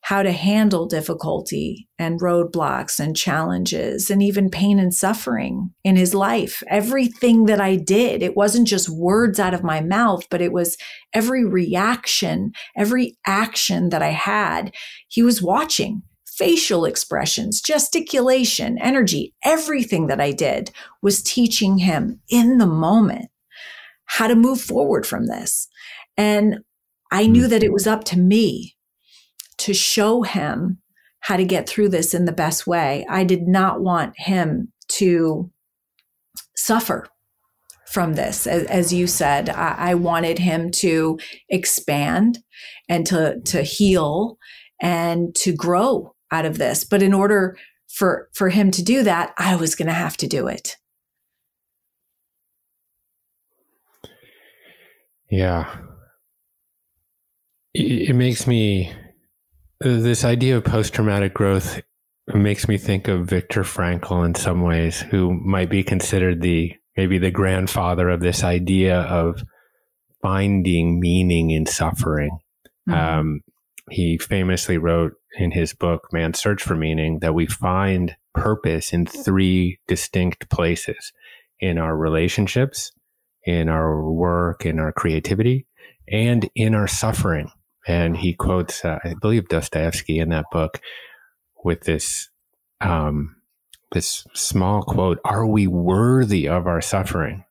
how 0.03 0.23
to 0.23 0.31
handle 0.31 0.87
difficulty 0.87 1.87
and 1.99 2.19
roadblocks 2.19 2.99
and 2.99 3.15
challenges 3.15 4.09
and 4.09 4.21
even 4.21 4.49
pain 4.49 4.79
and 4.79 4.93
suffering 4.93 5.71
in 5.83 5.95
his 5.95 6.15
life. 6.15 6.63
Everything 6.67 7.45
that 7.45 7.61
I 7.61 7.75
did, 7.75 8.23
it 8.23 8.35
wasn't 8.35 8.67
just 8.67 8.89
words 8.89 9.39
out 9.39 9.53
of 9.53 9.63
my 9.63 9.79
mouth, 9.79 10.27
but 10.31 10.41
it 10.41 10.51
was 10.51 10.75
every 11.13 11.45
reaction, 11.45 12.51
every 12.75 13.15
action 13.27 13.89
that 13.89 14.01
I 14.01 14.09
had. 14.09 14.73
He 15.07 15.21
was 15.21 15.41
watching 15.41 16.01
facial 16.25 16.85
expressions, 16.85 17.61
gesticulation, 17.61 18.79
energy, 18.79 19.35
everything 19.45 20.07
that 20.07 20.19
I 20.19 20.31
did 20.31 20.71
was 21.03 21.21
teaching 21.21 21.77
him 21.77 22.19
in 22.27 22.57
the 22.57 22.65
moment 22.65 23.29
how 24.05 24.27
to 24.27 24.35
move 24.35 24.59
forward 24.59 25.05
from 25.05 25.27
this. 25.27 25.67
And 26.17 26.61
I 27.11 27.27
knew 27.27 27.45
mm. 27.45 27.49
that 27.49 27.63
it 27.63 27.73
was 27.73 27.87
up 27.87 28.03
to 28.05 28.19
me 28.19 28.77
to 29.57 29.73
show 29.73 30.23
him 30.23 30.81
how 31.19 31.37
to 31.37 31.45
get 31.45 31.69
through 31.69 31.89
this 31.89 32.13
in 32.13 32.25
the 32.25 32.31
best 32.31 32.65
way. 32.65 33.05
I 33.09 33.23
did 33.23 33.47
not 33.47 33.81
want 33.81 34.13
him 34.17 34.71
to 34.89 35.51
suffer 36.55 37.07
from 37.85 38.15
this. 38.15 38.47
As, 38.47 38.63
as 38.63 38.93
you 38.93 39.05
said, 39.05 39.49
I, 39.49 39.75
I, 39.77 39.95
wanted 39.95 40.39
him 40.39 40.71
to 40.71 41.19
expand 41.49 42.39
and 42.87 43.05
to, 43.07 43.39
to 43.41 43.61
heal 43.63 44.37
and 44.81 45.35
to 45.35 45.53
grow 45.53 46.15
out 46.31 46.45
of 46.45 46.57
this. 46.57 46.85
But 46.85 47.03
in 47.03 47.13
order 47.13 47.57
for, 47.89 48.29
for 48.33 48.49
him 48.49 48.71
to 48.71 48.83
do 48.83 49.03
that, 49.03 49.33
I 49.37 49.57
was 49.57 49.75
going 49.75 49.89
to 49.89 49.93
have 49.93 50.15
to 50.17 50.27
do 50.27 50.47
it. 50.47 50.77
Yeah. 55.29 55.69
It, 57.73 58.09
it 58.09 58.13
makes 58.13 58.47
me 58.47 58.93
this 59.79 60.23
idea 60.23 60.57
of 60.57 60.63
post 60.63 60.93
traumatic 60.93 61.33
growth 61.33 61.81
makes 62.27 62.67
me 62.67 62.77
think 62.77 63.07
of 63.07 63.25
Viktor 63.25 63.63
Frankl 63.63 64.25
in 64.25 64.35
some 64.35 64.61
ways, 64.61 65.01
who 65.01 65.33
might 65.33 65.69
be 65.69 65.83
considered 65.83 66.41
the 66.41 66.73
maybe 66.95 67.17
the 67.17 67.31
grandfather 67.31 68.09
of 68.09 68.19
this 68.19 68.43
idea 68.43 69.01
of 69.01 69.43
finding 70.21 70.99
meaning 70.99 71.49
in 71.49 71.65
suffering. 71.65 72.37
Mm-hmm. 72.87 73.19
Um, 73.19 73.41
he 73.89 74.17
famously 74.17 74.77
wrote 74.77 75.13
in 75.37 75.51
his 75.51 75.73
book, 75.73 76.09
Man's 76.11 76.39
Search 76.39 76.61
for 76.61 76.75
Meaning, 76.75 77.19
that 77.19 77.33
we 77.33 77.47
find 77.47 78.15
purpose 78.33 78.93
in 78.93 79.05
three 79.05 79.79
distinct 79.87 80.49
places 80.49 81.11
in 81.59 81.77
our 81.77 81.97
relationships, 81.97 82.91
in 83.45 83.67
our 83.67 84.09
work, 84.09 84.65
in 84.65 84.79
our 84.79 84.91
creativity, 84.91 85.65
and 86.07 86.49
in 86.55 86.75
our 86.75 86.87
suffering 86.87 87.51
and 87.87 88.17
he 88.17 88.33
quotes, 88.33 88.85
uh, 88.85 88.99
I 89.03 89.15
believe, 89.19 89.47
Dostoevsky 89.49 90.19
in 90.19 90.29
that 90.29 90.45
book 90.51 90.79
with 91.63 91.81
this 91.81 92.29
um, 92.79 93.35
this 93.91 94.25
small 94.33 94.83
quote: 94.83 95.19
"Are 95.25 95.45
we 95.45 95.67
worthy 95.67 96.47
of 96.47 96.67
our 96.67 96.81
suffering?" 96.81 97.43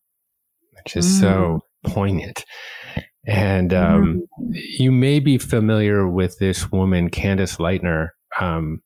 Which 0.77 0.97
is 0.97 1.07
mm. 1.07 1.21
so 1.21 1.61
poignant. 1.85 2.45
And 3.27 3.75
um, 3.75 4.23
mm. 4.41 4.61
you 4.79 4.91
may 4.91 5.21
be 5.21 5.37
familiar 5.37 6.09
with 6.09 6.39
this 6.39 6.73
woman, 6.73 7.11
Candace 7.11 7.57
Lightner, 7.57 8.11
um, 8.41 8.83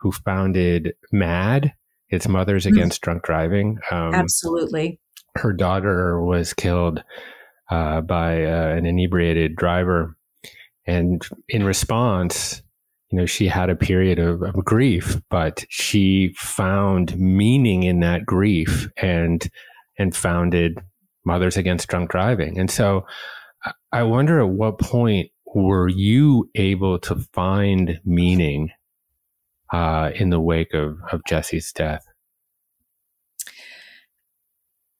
who 0.00 0.12
founded 0.12 0.92
MAD. 1.10 1.72
It's 2.10 2.28
Mothers 2.28 2.66
mm. 2.66 2.72
Against 2.72 3.00
Drunk 3.00 3.22
Driving. 3.22 3.78
Um, 3.90 4.14
Absolutely. 4.14 5.00
Her 5.36 5.52
daughter 5.52 6.22
was 6.22 6.52
killed 6.52 7.02
uh, 7.70 8.02
by 8.02 8.44
uh, 8.44 8.68
an 8.76 8.86
inebriated 8.86 9.56
driver 9.56 10.17
and 10.88 11.22
in 11.50 11.64
response, 11.64 12.62
you 13.10 13.18
know, 13.18 13.26
she 13.26 13.46
had 13.46 13.68
a 13.68 13.76
period 13.76 14.18
of, 14.18 14.42
of 14.42 14.64
grief, 14.64 15.20
but 15.28 15.66
she 15.68 16.34
found 16.34 17.16
meaning 17.18 17.82
in 17.82 18.00
that 18.00 18.24
grief 18.24 18.88
and 18.96 19.48
and 19.98 20.16
founded 20.16 20.78
Mothers 21.26 21.58
Against 21.58 21.88
Drunk 21.88 22.10
Driving. 22.10 22.58
And 22.58 22.70
so 22.70 23.04
I 23.92 24.02
wonder 24.04 24.40
at 24.40 24.48
what 24.48 24.78
point 24.78 25.30
were 25.54 25.88
you 25.88 26.48
able 26.54 26.98
to 27.00 27.16
find 27.34 28.00
meaning 28.04 28.70
uh, 29.72 30.10
in 30.14 30.30
the 30.30 30.40
wake 30.40 30.72
of, 30.72 30.96
of 31.12 31.20
Jesse's 31.28 31.70
death? 31.72 32.04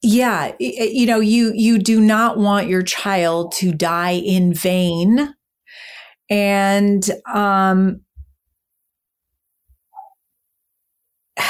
Yeah, 0.02 0.52
you 0.60 1.06
know, 1.06 1.20
you 1.20 1.52
you 1.54 1.78
do 1.78 2.00
not 2.00 2.36
want 2.36 2.68
your 2.68 2.82
child 2.82 3.52
to 3.52 3.72
die 3.72 4.12
in 4.12 4.52
vain 4.52 5.34
and 6.30 7.08
um, 7.32 8.00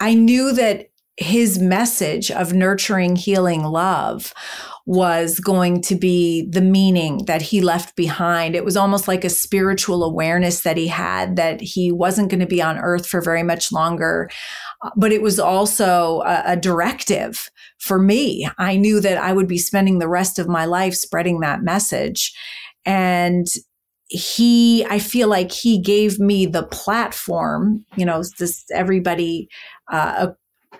I 0.00 0.14
knew 0.14 0.52
that 0.52 0.90
his 1.16 1.58
message 1.58 2.30
of 2.30 2.54
nurturing, 2.54 3.16
healing 3.16 3.62
love 3.62 4.32
was 4.86 5.38
going 5.38 5.82
to 5.82 5.94
be 5.94 6.48
the 6.50 6.62
meaning 6.62 7.24
that 7.26 7.42
he 7.42 7.60
left 7.60 7.94
behind. 7.94 8.56
It 8.56 8.64
was 8.64 8.76
almost 8.76 9.06
like 9.06 9.24
a 9.24 9.30
spiritual 9.30 10.02
awareness 10.02 10.62
that 10.62 10.78
he 10.78 10.88
had 10.88 11.36
that 11.36 11.60
he 11.60 11.92
wasn't 11.92 12.30
going 12.30 12.40
to 12.40 12.46
be 12.46 12.62
on 12.62 12.78
earth 12.78 13.06
for 13.06 13.20
very 13.20 13.42
much 13.42 13.70
longer. 13.70 14.30
But 14.96 15.12
it 15.12 15.20
was 15.20 15.38
also 15.38 16.22
a, 16.22 16.42
a 16.46 16.56
directive 16.56 17.50
for 17.78 17.98
me. 17.98 18.48
I 18.58 18.76
knew 18.76 19.00
that 19.00 19.18
I 19.18 19.32
would 19.32 19.46
be 19.46 19.58
spending 19.58 19.98
the 19.98 20.08
rest 20.08 20.38
of 20.38 20.48
my 20.48 20.64
life 20.64 20.94
spreading 20.94 21.40
that 21.40 21.62
message. 21.62 22.34
And 22.84 23.46
he, 24.08 24.84
I 24.86 24.98
feel 24.98 25.28
like 25.28 25.52
he 25.52 25.78
gave 25.78 26.18
me 26.18 26.46
the 26.46 26.64
platform, 26.64 27.84
you 27.96 28.04
know, 28.04 28.22
this 28.38 28.64
everybody, 28.72 29.48
uh, 29.92 30.28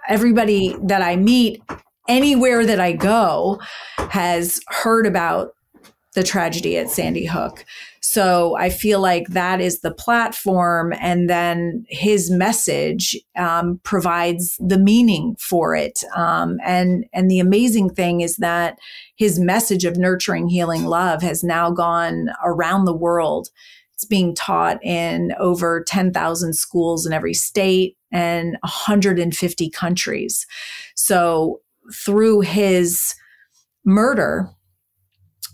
everybody 0.09 0.77
that 0.85 1.03
I 1.03 1.17
meet 1.17 1.63
anywhere 2.09 2.67
that 2.67 2.81
I 2.81 2.93
go 2.93 3.61
has 3.99 4.61
heard 4.69 5.07
about 5.07 5.55
the 6.15 6.25
tragedy 6.25 6.77
at 6.77 6.91
Sandy 6.91 7.25
Hook. 7.25 7.65
So 8.03 8.57
I 8.57 8.71
feel 8.71 8.99
like 9.01 9.29
that 9.29 9.61
is 9.61 9.81
the 9.81 9.93
platform, 9.93 10.95
and 10.99 11.29
then 11.29 11.85
his 11.89 12.31
message 12.31 13.15
um, 13.37 13.79
provides 13.85 14.57
the 14.59 14.79
meaning 14.79 15.37
for 15.39 15.77
it. 15.77 16.03
Um, 16.17 16.59
and 16.65 17.05
and 17.13 17.31
the 17.31 17.41
amazing 17.41 17.91
thing 17.91 18.23
is 18.23 18.37
that 18.39 18.79
his 19.17 19.39
message 19.39 19.85
of 19.85 19.99
nurturing, 19.99 20.49
healing, 20.49 20.85
love 20.85 21.21
has 21.21 21.45
now 21.45 21.71
gone 21.71 22.31
around 22.43 22.87
the 22.87 22.97
world. 22.97 23.49
It's 23.93 24.07
being 24.07 24.35
taught 24.35 24.83
in 24.83 25.35
over 25.39 25.85
10,000 25.85 26.55
schools 26.55 27.05
in 27.05 27.13
every 27.13 27.35
state 27.35 27.99
and 28.11 28.57
150 28.63 29.71
countries. 29.71 30.47
So 30.95 31.61
through 31.93 32.41
his 32.41 33.15
murder, 33.85 34.49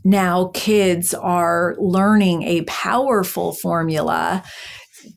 now 0.07 0.53
kids 0.55 1.12
are 1.14 1.75
learning 1.79 2.45
a 2.45 2.62
powerful 2.62 3.53
formula 3.53 4.45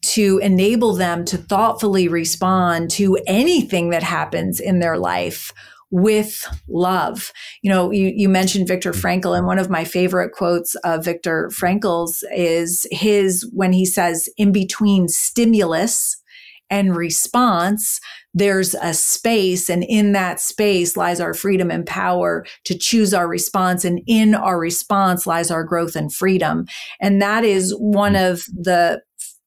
to 0.01 0.39
enable 0.39 0.93
them 0.93 1.23
to 1.25 1.37
thoughtfully 1.37 2.07
respond 2.07 2.89
to 2.89 3.17
anything 3.27 3.91
that 3.91 4.01
happens 4.01 4.59
in 4.59 4.79
their 4.79 4.97
life 4.97 5.53
with 5.91 6.45
love. 6.67 7.31
You 7.61 7.69
know, 7.69 7.91
you, 7.91 8.11
you 8.15 8.29
mentioned 8.29 8.67
Viktor 8.67 8.91
Frankl, 8.91 9.37
and 9.37 9.45
one 9.45 9.59
of 9.59 9.69
my 9.69 9.83
favorite 9.83 10.31
quotes 10.31 10.73
of 10.83 11.05
Viktor 11.05 11.51
Frankl's 11.53 12.23
is 12.35 12.87
his 12.91 13.47
when 13.53 13.73
he 13.73 13.85
says, 13.85 14.27
in 14.37 14.51
between 14.51 15.07
stimulus 15.07 16.18
and 16.69 16.95
response, 16.95 17.99
there's 18.33 18.75
a 18.75 18.93
space 18.93 19.69
and 19.69 19.83
in 19.83 20.11
that 20.11 20.39
space 20.39 20.95
lies 20.95 21.19
our 21.19 21.33
freedom 21.33 21.71
and 21.71 21.85
power 21.85 22.45
to 22.65 22.77
choose 22.77 23.13
our 23.13 23.27
response 23.27 23.83
and 23.83 24.01
in 24.07 24.35
our 24.35 24.59
response 24.59 25.25
lies 25.25 25.49
our 25.49 25.63
growth 25.63 25.95
and 25.95 26.13
freedom. 26.13 26.65
And 27.01 27.21
that 27.21 27.43
is 27.43 27.75
one 27.77 28.13
mm. 28.13 28.31
of 28.31 28.45
the 28.45 29.01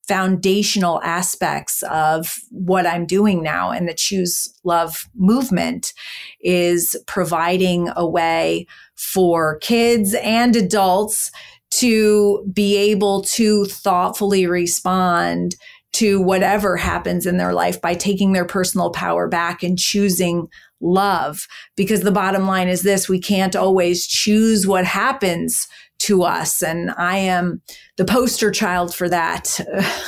foundational 0.09 1.01
aspects 1.03 1.83
of 1.85 2.35
what 2.51 2.87
I'm 2.87 3.07
doing 3.07 3.43
now 3.43 3.71
and 3.71 3.89
the 3.89 3.95
choose 3.95 4.53
love 4.65 5.09
movement 5.15 5.93
is 6.41 6.97
providing 7.07 7.89
a 7.95 8.07
way 8.07 8.67
for 8.97 9.59
kids 9.61 10.15
and 10.15 10.57
adults 10.57 11.31
to 11.71 12.47
be 12.53 12.77
able 12.77 13.23
to 13.23 13.65
thoughtfully 13.67 14.47
respond 14.47 15.57
to 15.93 16.21
whatever 16.21 16.77
happens 16.77 17.27
in 17.27 17.37
their 17.37 17.53
life 17.53 17.81
by 17.81 17.95
taking 17.95 18.33
their 18.33 18.47
personal 18.47 18.91
power 18.91 19.29
back 19.29 19.63
and 19.63 19.79
choosing 19.79 20.49
love. 20.81 21.47
Because 21.77 22.01
the 22.01 22.11
bottom 22.11 22.47
line 22.47 22.69
is 22.69 22.83
this 22.83 23.09
we 23.09 23.21
can't 23.21 23.55
always 23.55 24.07
choose 24.07 24.67
what 24.67 24.85
happens 24.85 25.69
to 26.01 26.23
us. 26.25 26.63
And 26.63 26.91
I 26.97 27.17
am 27.17 27.63
the 27.97 28.05
poster 28.05 28.51
child 28.51 28.95
for 28.95 29.09
that. 29.09 29.61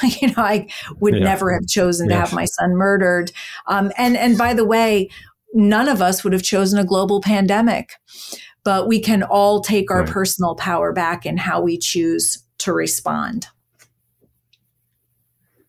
you 0.20 0.28
know, 0.28 0.42
I 0.42 0.66
would 0.98 1.14
yeah. 1.14 1.24
never 1.24 1.52
have 1.52 1.66
chosen 1.68 2.08
yes. 2.08 2.14
to 2.14 2.20
have 2.20 2.32
my 2.32 2.46
son 2.46 2.74
murdered. 2.74 3.30
Um, 3.66 3.92
and, 3.96 4.16
and 4.16 4.36
by 4.36 4.54
the 4.54 4.64
way, 4.64 5.08
none 5.52 5.88
of 5.88 6.02
us 6.02 6.24
would 6.24 6.32
have 6.32 6.42
chosen 6.42 6.78
a 6.78 6.84
global 6.84 7.20
pandemic, 7.20 7.92
but 8.64 8.88
we 8.88 9.00
can 9.00 9.22
all 9.22 9.60
take 9.60 9.90
our 9.90 10.00
right. 10.00 10.08
personal 10.08 10.56
power 10.56 10.92
back 10.92 11.24
in 11.24 11.36
how 11.36 11.60
we 11.60 11.78
choose 11.78 12.42
to 12.58 12.72
respond. 12.72 13.46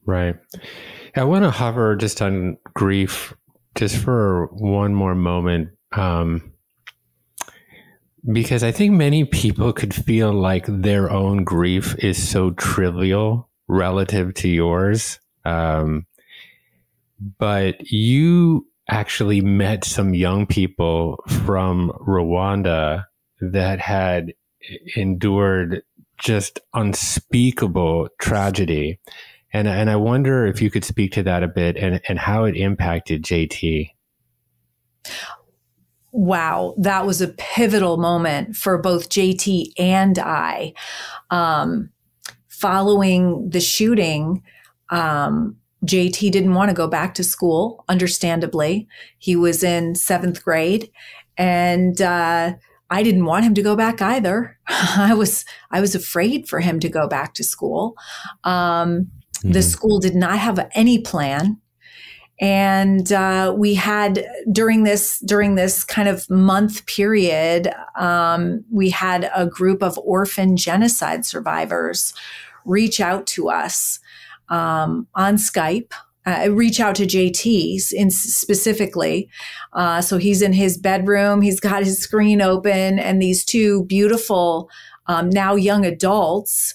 Right. 0.06 0.36
I 1.16 1.24
want 1.24 1.44
to 1.44 1.52
hover 1.52 1.96
just 1.96 2.22
on 2.22 2.58
grief 2.74 3.34
just 3.76 3.98
for 3.98 4.48
one 4.54 4.94
more 4.94 5.16
moment. 5.16 5.70
Um, 5.92 6.54
because 8.32 8.64
I 8.64 8.72
think 8.72 8.94
many 8.94 9.24
people 9.24 9.72
could 9.72 9.94
feel 9.94 10.34
like 10.34 10.66
their 10.68 11.12
own 11.12 11.44
grief 11.44 11.96
is 12.00 12.28
so 12.28 12.52
trivial 12.52 13.50
relative 13.68 14.34
to 14.36 14.48
yours. 14.48 15.20
Um, 15.44 16.08
but 17.38 17.92
you 17.92 18.68
actually 18.90 19.42
met 19.42 19.84
some 19.84 20.14
young 20.14 20.46
people 20.46 21.24
from 21.28 21.92
Rwanda 22.08 23.06
that 23.42 23.80
had 23.80 24.34
endured 24.96 25.84
just 26.18 26.60
unspeakable 26.74 28.10
tragedy. 28.20 29.00
And, 29.54 29.68
and 29.68 29.90
I 29.90 29.96
wonder 29.96 30.46
if 30.46 30.62
you 30.62 30.70
could 30.70 30.84
speak 30.84 31.14
to 31.14 31.24
that 31.24 31.44
a 31.44 31.48
bit 31.48 31.78
and, 31.78 32.02
and 32.08 32.20
how 32.20 32.44
it 32.44 32.56
impacted 32.56 33.24
JT. 33.24 33.90
Wow, 36.12 36.76
that 36.78 37.06
was 37.06 37.22
a 37.22 37.28
pivotal 37.28 37.98
moment 37.98 38.56
for 38.56 38.78
both 38.78 39.10
JT 39.10 39.74
and 39.78 40.18
I. 40.18 40.74
Um, 41.30 41.90
following 42.48 43.50
the 43.50 43.60
shooting, 43.60 44.42
um, 44.90 45.58
JT 45.86 46.32
didn't 46.32 46.54
want 46.54 46.70
to 46.70 46.76
go 46.76 46.88
back 46.88 47.14
to 47.16 47.24
school, 47.24 47.84
understandably. 47.90 48.88
He 49.18 49.36
was 49.36 49.64
in 49.64 49.96
seventh 49.96 50.44
grade, 50.44 50.90
and 51.38 52.02
uh, 52.02 52.54
I 52.90 53.04
didn't 53.04 53.26
want 53.26 53.46
him 53.46 53.54
to 53.56 53.62
go 53.62 53.76
back 53.76 54.02
either. 54.02 54.58
I 54.68 55.14
was 55.14 55.46
I 55.72 55.82
was 55.82 55.96
afraid 55.96 56.48
for 56.48 56.60
him 56.60 56.80
to 56.80 56.90
go 56.90 57.08
back 57.08 57.34
to 57.36 57.44
school. 57.44 57.96
Um, 58.44 59.12
mm-hmm. 59.40 59.52
The 59.52 59.62
school 59.62 60.00
did 60.00 60.16
not 60.16 60.38
have 60.40 60.70
any 60.74 61.00
plan 61.00 61.60
and 62.40 63.14
uh, 63.14 63.54
we 63.58 63.76
had 63.76 64.26
during 64.52 64.84
this 64.84 65.20
during 65.20 65.56
this 65.56 65.84
kind 65.84 66.10
of 66.10 66.30
month 66.30 66.86
period 66.86 67.74
um, 67.98 68.64
we 68.72 68.90
had 68.90 69.30
a 69.34 69.46
group 69.46 69.82
of 69.82 69.98
orphan 70.00 70.58
genocide 70.58 71.26
survivors 71.26 72.14
reach 72.66 73.00
out 73.00 73.26
to 73.26 73.50
us 73.50 74.00
um, 74.50 75.08
on 75.16 75.36
skype 75.36 75.94
uh, 76.26 76.50
reach 76.52 76.80
out 76.80 76.96
to 76.96 77.06
JT 77.06 77.94
in 77.94 78.10
specifically. 78.10 79.30
Uh, 79.74 80.02
so 80.02 80.18
he's 80.18 80.42
in 80.42 80.54
his 80.54 80.76
bedroom. 80.76 81.42
He's 81.42 81.60
got 81.60 81.84
his 81.84 82.00
screen 82.00 82.42
open, 82.42 82.98
and 82.98 83.22
these 83.22 83.46
two 83.46 83.86
beautiful, 83.86 84.68
um, 85.06 85.30
now 85.30 85.56
young 85.56 85.86
adults 85.86 86.74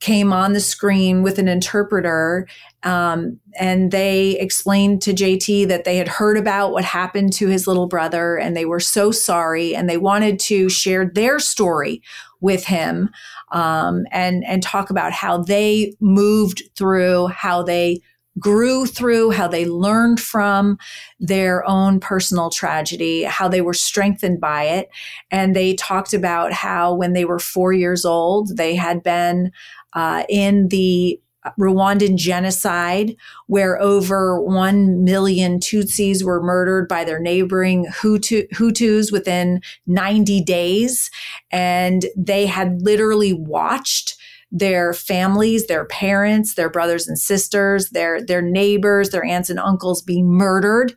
came 0.00 0.32
on 0.32 0.54
the 0.54 0.60
screen 0.60 1.22
with 1.22 1.38
an 1.38 1.46
interpreter 1.46 2.48
um, 2.82 3.38
and 3.58 3.90
they 3.90 4.38
explained 4.38 5.02
to 5.02 5.12
JT 5.12 5.68
that 5.68 5.84
they 5.84 5.98
had 5.98 6.08
heard 6.08 6.38
about 6.38 6.72
what 6.72 6.84
happened 6.84 7.32
to 7.34 7.48
his 7.48 7.66
little 7.66 7.86
brother 7.86 8.36
and 8.36 8.56
they 8.56 8.64
were 8.64 8.80
so 8.80 9.10
sorry 9.10 9.74
and 9.74 9.88
they 9.88 9.98
wanted 9.98 10.40
to 10.40 10.68
share 10.70 11.04
their 11.04 11.38
story 11.38 12.02
with 12.40 12.64
him 12.64 13.10
um, 13.52 14.04
and 14.10 14.44
and 14.46 14.62
talk 14.62 14.88
about 14.88 15.12
how 15.12 15.42
they 15.42 15.94
moved 16.00 16.62
through 16.74 17.26
how 17.28 17.62
they 17.62 18.00
grew 18.38 18.86
through 18.86 19.30
how 19.30 19.48
they 19.48 19.66
learned 19.66 20.20
from 20.20 20.78
their 21.18 21.68
own 21.68 21.98
personal 21.98 22.48
tragedy 22.48 23.24
how 23.24 23.48
they 23.48 23.60
were 23.60 23.74
strengthened 23.74 24.40
by 24.40 24.64
it. 24.64 24.88
And 25.30 25.54
they 25.54 25.74
talked 25.74 26.14
about 26.14 26.52
how 26.52 26.94
when 26.94 27.12
they 27.12 27.24
were 27.24 27.40
four 27.40 27.72
years 27.72 28.04
old 28.04 28.56
they 28.56 28.74
had 28.74 29.02
been 29.02 29.50
uh, 29.94 30.24
in 30.28 30.68
the 30.68 31.20
Rwandan 31.58 32.16
genocide, 32.16 33.16
where 33.46 33.80
over 33.80 34.40
1 34.42 35.04
million 35.04 35.58
Tutsis 35.58 36.22
were 36.22 36.42
murdered 36.42 36.88
by 36.88 37.04
their 37.04 37.18
neighboring 37.18 37.86
Hutu, 37.86 38.48
Hutus 38.50 39.10
within 39.10 39.62
90 39.86 40.42
days. 40.42 41.10
And 41.50 42.06
they 42.16 42.46
had 42.46 42.82
literally 42.82 43.32
watched 43.32 44.16
their 44.52 44.92
families, 44.92 45.66
their 45.66 45.86
parents, 45.86 46.54
their 46.54 46.68
brothers 46.68 47.08
and 47.08 47.18
sisters, 47.18 47.90
their, 47.90 48.20
their 48.20 48.42
neighbors, 48.42 49.10
their 49.10 49.24
aunts 49.24 49.48
and 49.48 49.60
uncles 49.60 50.02
be 50.02 50.22
murdered 50.22 50.96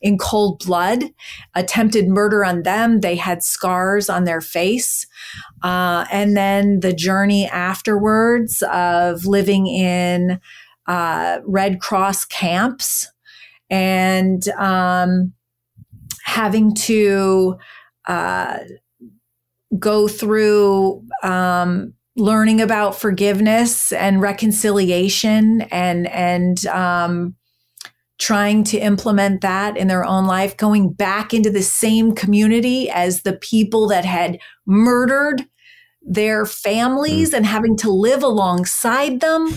in 0.00 0.18
cold 0.18 0.64
blood, 0.64 1.04
attempted 1.54 2.08
murder 2.08 2.44
on 2.44 2.62
them. 2.62 3.00
They 3.00 3.16
had 3.16 3.42
scars 3.42 4.08
on 4.08 4.24
their 4.24 4.40
face. 4.40 5.06
Uh, 5.62 6.06
and 6.10 6.36
then 6.36 6.80
the 6.80 6.92
journey 6.92 7.46
afterwards 7.46 8.62
of 8.72 9.24
living 9.24 9.66
in 9.66 10.40
uh, 10.86 11.38
Red 11.44 11.80
Cross 11.80 12.26
camps 12.26 13.08
and 13.70 14.48
um, 14.50 15.32
having 16.24 16.74
to 16.74 17.56
uh, 18.06 18.58
go 19.78 20.08
through 20.08 21.02
um, 21.22 21.92
learning 22.16 22.60
about 22.60 22.98
forgiveness 22.98 23.92
and 23.92 24.20
reconciliation 24.20 25.62
and 25.62 26.06
and 26.08 26.66
um, 26.66 27.35
trying 28.18 28.64
to 28.64 28.78
implement 28.78 29.42
that 29.42 29.76
in 29.76 29.88
their 29.88 30.04
own 30.04 30.26
life, 30.26 30.56
going 30.56 30.92
back 30.92 31.34
into 31.34 31.50
the 31.50 31.62
same 31.62 32.14
community 32.14 32.88
as 32.90 33.22
the 33.22 33.34
people 33.34 33.86
that 33.88 34.04
had 34.04 34.38
murdered 34.66 35.44
their 36.02 36.46
families 36.46 37.32
mm. 37.32 37.38
and 37.38 37.46
having 37.46 37.76
to 37.76 37.90
live 37.90 38.22
alongside 38.22 39.20
them. 39.20 39.48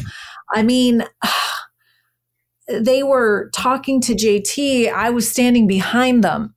I 0.54 0.64
mean, 0.64 1.04
they 2.68 3.04
were 3.04 3.50
talking 3.54 4.02
to 4.02 4.14
JT. 4.14 4.92
I 4.92 5.10
was 5.10 5.30
standing 5.30 5.68
behind 5.68 6.24
them 6.24 6.56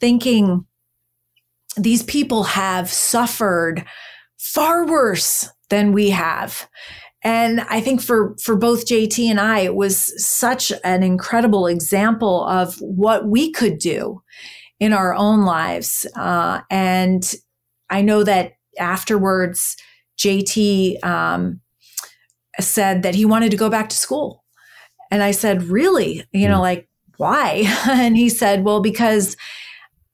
thinking, 0.00 0.64
these 1.76 2.02
people 2.02 2.44
have 2.44 2.88
suffered 2.88 3.84
far 4.38 4.86
worse 4.86 5.50
than 5.70 5.92
we 5.92 6.10
have. 6.10 6.68
And 7.22 7.60
I 7.62 7.80
think 7.80 8.00
for, 8.00 8.36
for 8.40 8.56
both 8.56 8.86
JT 8.86 9.28
and 9.28 9.40
I, 9.40 9.60
it 9.60 9.74
was 9.74 10.24
such 10.24 10.72
an 10.84 11.02
incredible 11.02 11.66
example 11.66 12.44
of 12.46 12.76
what 12.80 13.26
we 13.26 13.50
could 13.50 13.78
do 13.78 14.22
in 14.78 14.92
our 14.92 15.14
own 15.14 15.42
lives. 15.42 16.06
Uh, 16.14 16.60
and 16.70 17.34
I 17.90 18.02
know 18.02 18.22
that 18.22 18.52
afterwards, 18.78 19.76
JT 20.18 21.04
um, 21.04 21.60
said 22.60 23.02
that 23.02 23.14
he 23.14 23.24
wanted 23.24 23.50
to 23.50 23.56
go 23.56 23.68
back 23.68 23.88
to 23.88 23.96
school. 23.96 24.44
And 25.10 25.22
I 25.22 25.30
said, 25.30 25.64
Really? 25.64 26.24
You 26.32 26.48
know, 26.48 26.56
hmm. 26.56 26.62
like, 26.62 26.88
why? 27.16 27.64
and 27.88 28.16
he 28.16 28.28
said, 28.28 28.64
Well, 28.64 28.80
because, 28.80 29.36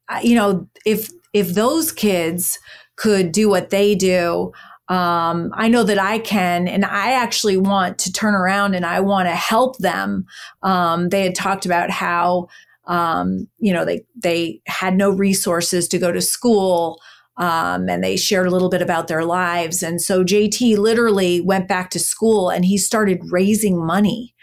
uh, 0.08 0.20
you 0.22 0.34
know, 0.34 0.68
if, 0.86 1.10
if 1.32 1.54
those 1.54 1.92
kids 1.92 2.58
could 2.96 3.32
do 3.32 3.48
what 3.48 3.70
they 3.70 3.94
do, 3.94 4.52
um, 4.88 5.50
I 5.54 5.68
know 5.68 5.82
that 5.82 5.98
I 5.98 6.18
can, 6.18 6.68
and 6.68 6.84
I 6.84 7.12
actually 7.12 7.56
want 7.56 7.98
to 8.00 8.12
turn 8.12 8.34
around 8.34 8.74
and 8.74 8.84
I 8.84 9.00
want 9.00 9.28
to 9.28 9.34
help 9.34 9.78
them. 9.78 10.26
Um, 10.62 11.08
they 11.08 11.22
had 11.22 11.34
talked 11.34 11.64
about 11.64 11.90
how, 11.90 12.48
um, 12.86 13.48
you 13.58 13.72
know, 13.72 13.84
they 13.84 14.04
they 14.14 14.60
had 14.66 14.94
no 14.96 15.10
resources 15.10 15.88
to 15.88 15.98
go 15.98 16.12
to 16.12 16.20
school, 16.20 17.00
um, 17.38 17.88
and 17.88 18.04
they 18.04 18.16
shared 18.16 18.46
a 18.46 18.50
little 18.50 18.68
bit 18.68 18.82
about 18.82 19.08
their 19.08 19.24
lives. 19.24 19.82
And 19.82 20.02
so 20.02 20.22
JT 20.22 20.76
literally 20.76 21.40
went 21.40 21.66
back 21.66 21.90
to 21.90 21.98
school 21.98 22.50
and 22.50 22.64
he 22.64 22.76
started 22.76 23.20
raising 23.30 23.84
money 23.84 24.34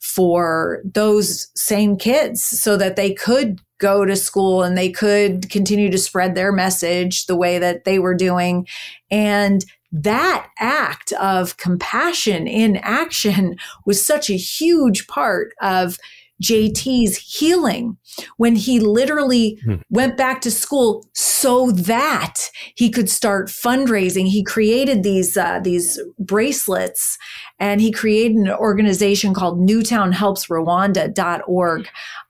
for 0.00 0.80
those 0.84 1.48
same 1.56 1.96
kids 1.96 2.42
so 2.42 2.76
that 2.76 2.96
they 2.96 3.12
could 3.12 3.60
go 3.78 4.04
to 4.04 4.16
school 4.16 4.62
and 4.62 4.76
they 4.76 4.90
could 4.90 5.50
continue 5.50 5.90
to 5.90 5.98
spread 5.98 6.34
their 6.34 6.52
message 6.52 7.26
the 7.26 7.36
way 7.36 7.58
that 7.58 7.84
they 7.84 7.98
were 7.98 8.14
doing. 8.14 8.66
And 9.10 9.64
that 9.90 10.48
act 10.58 11.12
of 11.12 11.56
compassion 11.56 12.46
in 12.46 12.76
action 12.78 13.56
was 13.86 14.04
such 14.04 14.28
a 14.28 14.36
huge 14.36 15.06
part 15.06 15.54
of 15.62 15.96
JT's 16.42 17.16
healing 17.16 17.96
when 18.36 18.56
he 18.56 18.80
literally 18.80 19.60
hmm. 19.64 19.76
went 19.90 20.16
back 20.16 20.40
to 20.42 20.50
school 20.50 21.06
so 21.12 21.70
that 21.72 22.50
he 22.76 22.90
could 22.90 23.10
start 23.10 23.48
fundraising. 23.48 24.28
He 24.28 24.44
created 24.44 25.02
these 25.02 25.36
uh, 25.36 25.58
these 25.60 26.00
bracelets 26.18 27.18
and 27.58 27.80
he 27.80 27.90
created 27.90 28.36
an 28.36 28.50
organization 28.50 29.34
called 29.34 29.58
newtownhelpsrwanda.org 29.58 31.88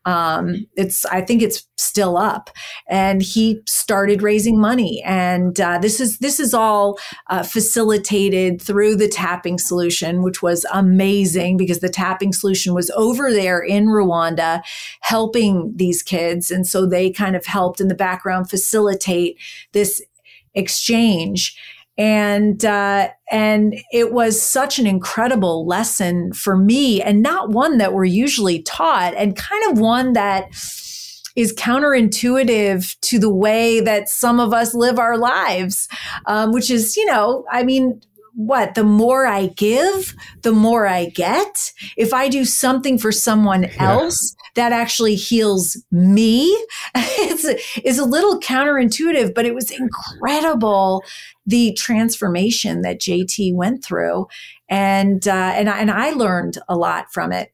um, 0.09 0.67
it's 0.75 1.05
I 1.05 1.21
think 1.21 1.43
it's 1.43 1.69
still 1.77 2.17
up, 2.17 2.49
and 2.89 3.21
he 3.21 3.61
started 3.67 4.23
raising 4.23 4.59
money, 4.59 5.03
and 5.05 5.61
uh, 5.61 5.79
this 5.79 6.01
is 6.01 6.19
this 6.19 6.41
is 6.41 6.55
all 6.55 6.99
uh, 7.27 7.43
facilitated 7.43 8.63
through 8.63 8.97
the 8.97 9.07
tapping 9.07 9.59
solution, 9.59 10.23
which 10.23 10.41
was 10.43 10.65
amazing 10.73 11.59
because 11.59 11.81
the 11.81 11.91
tapping 11.91 12.33
solution 12.33 12.73
was 12.73 12.89
over 12.97 13.31
there 13.31 13.61
in 13.61 13.89
Rwanda 13.89 14.63
helping 15.01 15.75
these 15.77 16.03
kids, 16.03 16.51
and 16.51 16.67
so 16.67 16.87
they 16.87 17.11
kind 17.11 17.37
of 17.37 17.45
helped 17.45 17.79
in 17.79 17.89
the 17.89 17.95
background 17.95 18.49
facilitate 18.49 19.37
this 19.73 20.01
exchange 20.55 21.55
and 21.99 22.65
uh, 22.65 23.09
and 23.31 23.75
it 23.93 24.13
was 24.13 24.41
such 24.41 24.79
an 24.79 24.87
incredible 24.87 25.67
lesson 25.67 26.33
for 26.33 26.57
me, 26.57 27.03
and 27.03 27.23
not 27.23 27.51
one 27.51 27.79
that 27.79 27.93
we're 27.93 28.05
usually 28.05 28.63
taught, 28.63 29.15
and 29.15 29.37
kind 29.37 29.71
of 29.71 29.79
one 29.79 30.13
that 30.13 30.47
is 31.37 31.53
counterintuitive 31.55 32.99
to 33.01 33.19
the 33.19 33.33
way 33.33 33.81
that 33.81 34.09
some 34.09 34.41
of 34.41 34.53
us 34.53 34.75
live 34.75 34.99
our 34.99 35.17
lives, 35.17 35.89
um, 36.27 36.53
which 36.53 36.71
is, 36.71 36.97
you 36.97 37.07
know, 37.07 37.45
I 37.53 37.63
mean, 37.63 38.01
what 38.35 38.75
the 38.75 38.85
more 38.85 39.27
I 39.27 39.47
give, 39.47 40.15
the 40.43 40.53
more 40.53 40.87
I 40.87 41.07
get. 41.07 41.73
If 41.97 42.13
I 42.13 42.29
do 42.29 42.45
something 42.45 42.99
for 42.99 43.13
someone 43.13 43.67
else, 43.79 44.35
that 44.59 44.73
actually 44.73 45.15
heals 45.15 45.83
me. 45.93 46.47
it's, 46.95 47.45
it's 47.77 47.99
a 47.99 48.05
little 48.05 48.41
counterintuitive, 48.41 49.33
but 49.35 49.47
it 49.47 49.55
was 49.55 49.71
incredible 49.71 51.05
the 51.47 51.73
transformation 51.75 52.83
that 52.83 53.01
JT 53.01 53.55
went 53.55 53.85
through, 53.85 54.27
and 54.69 55.27
uh, 55.27 55.53
and 55.55 55.69
and 55.69 55.91
I 55.91 56.11
learned 56.11 56.59
a 56.69 56.77
lot 56.77 57.13
from 57.13 57.33
it. 57.33 57.53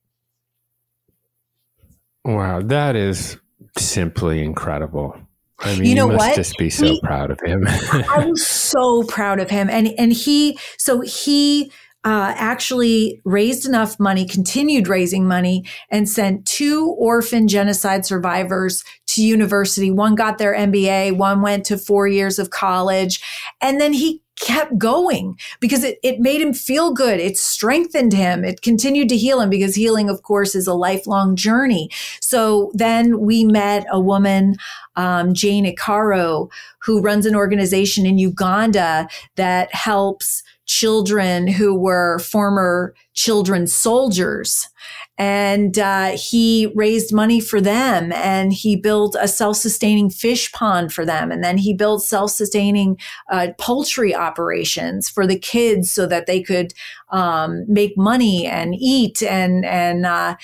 Wow, 2.24 2.62
that 2.62 2.96
is 2.96 3.38
simply 3.76 4.42
incredible. 4.42 5.16
I 5.60 5.76
mean, 5.76 5.84
you 5.84 5.94
know 5.94 6.06
you 6.06 6.16
must 6.16 6.28
what? 6.28 6.36
just 6.36 6.56
be 6.58 6.70
so 6.70 6.86
he, 6.86 7.00
proud 7.02 7.30
of 7.30 7.38
him. 7.44 7.64
I 7.68 8.26
was 8.26 8.44
so 8.46 9.04
proud 9.04 9.38
of 9.38 9.50
him, 9.50 9.68
and 9.70 9.88
and 9.98 10.12
he 10.12 10.58
so 10.78 11.02
he 11.02 11.70
uh, 12.04 12.34
actually 12.36 13.20
raised 13.24 13.66
enough 13.66 13.98
money, 13.98 14.26
continued 14.26 14.88
raising 14.88 15.26
money, 15.26 15.64
and 15.90 16.08
sent 16.08 16.44
two 16.46 16.94
orphan 16.98 17.48
genocide 17.48 18.04
survivors 18.04 18.84
to 19.06 19.24
university. 19.24 19.90
One 19.90 20.14
got 20.14 20.38
their 20.38 20.54
MBA, 20.54 21.16
one 21.16 21.40
went 21.40 21.64
to 21.66 21.78
four 21.78 22.06
years 22.06 22.38
of 22.38 22.50
college. 22.50 23.22
And 23.60 23.80
then 23.80 23.92
he 23.92 24.23
kept 24.44 24.76
going 24.76 25.38
because 25.58 25.82
it, 25.82 25.98
it 26.02 26.20
made 26.20 26.40
him 26.40 26.52
feel 26.52 26.92
good. 26.92 27.18
It 27.18 27.38
strengthened 27.38 28.12
him. 28.12 28.44
It 28.44 28.60
continued 28.60 29.08
to 29.08 29.16
heal 29.16 29.40
him 29.40 29.48
because 29.48 29.74
healing, 29.74 30.10
of 30.10 30.22
course, 30.22 30.54
is 30.54 30.66
a 30.66 30.74
lifelong 30.74 31.34
journey. 31.34 31.88
So 32.20 32.70
then 32.74 33.20
we 33.20 33.44
met 33.44 33.86
a 33.90 33.98
woman, 33.98 34.56
um, 34.96 35.32
Jane 35.32 35.64
Ikaro, 35.64 36.50
who 36.80 37.00
runs 37.00 37.24
an 37.24 37.34
organization 37.34 38.04
in 38.04 38.18
Uganda 38.18 39.08
that 39.36 39.74
helps 39.74 40.42
children 40.66 41.46
who 41.46 41.74
were 41.74 42.18
former 42.18 42.94
children 43.14 43.66
soldiers. 43.66 44.68
And 45.16 45.78
uh, 45.78 46.16
he 46.16 46.72
raised 46.74 47.14
money 47.14 47.40
for 47.40 47.60
them 47.60 48.12
and 48.12 48.52
he 48.52 48.74
built 48.74 49.16
a 49.20 49.28
self 49.28 49.56
sustaining 49.56 50.10
fish 50.10 50.50
pond 50.52 50.92
for 50.92 51.04
them. 51.06 51.30
And 51.30 51.44
then 51.44 51.56
he 51.56 51.72
built 51.72 52.02
self 52.02 52.32
sustaining 52.32 52.98
uh, 53.30 53.48
poultry 53.58 54.14
operations 54.14 55.08
for 55.08 55.26
the 55.26 55.38
kids 55.38 55.92
so 55.92 56.06
that 56.06 56.26
they 56.26 56.42
could 56.42 56.74
um, 57.10 57.64
make 57.68 57.96
money 57.96 58.46
and 58.46 58.74
eat. 58.74 59.22
And, 59.22 59.64
and 59.64 60.04
uh, 60.04 60.36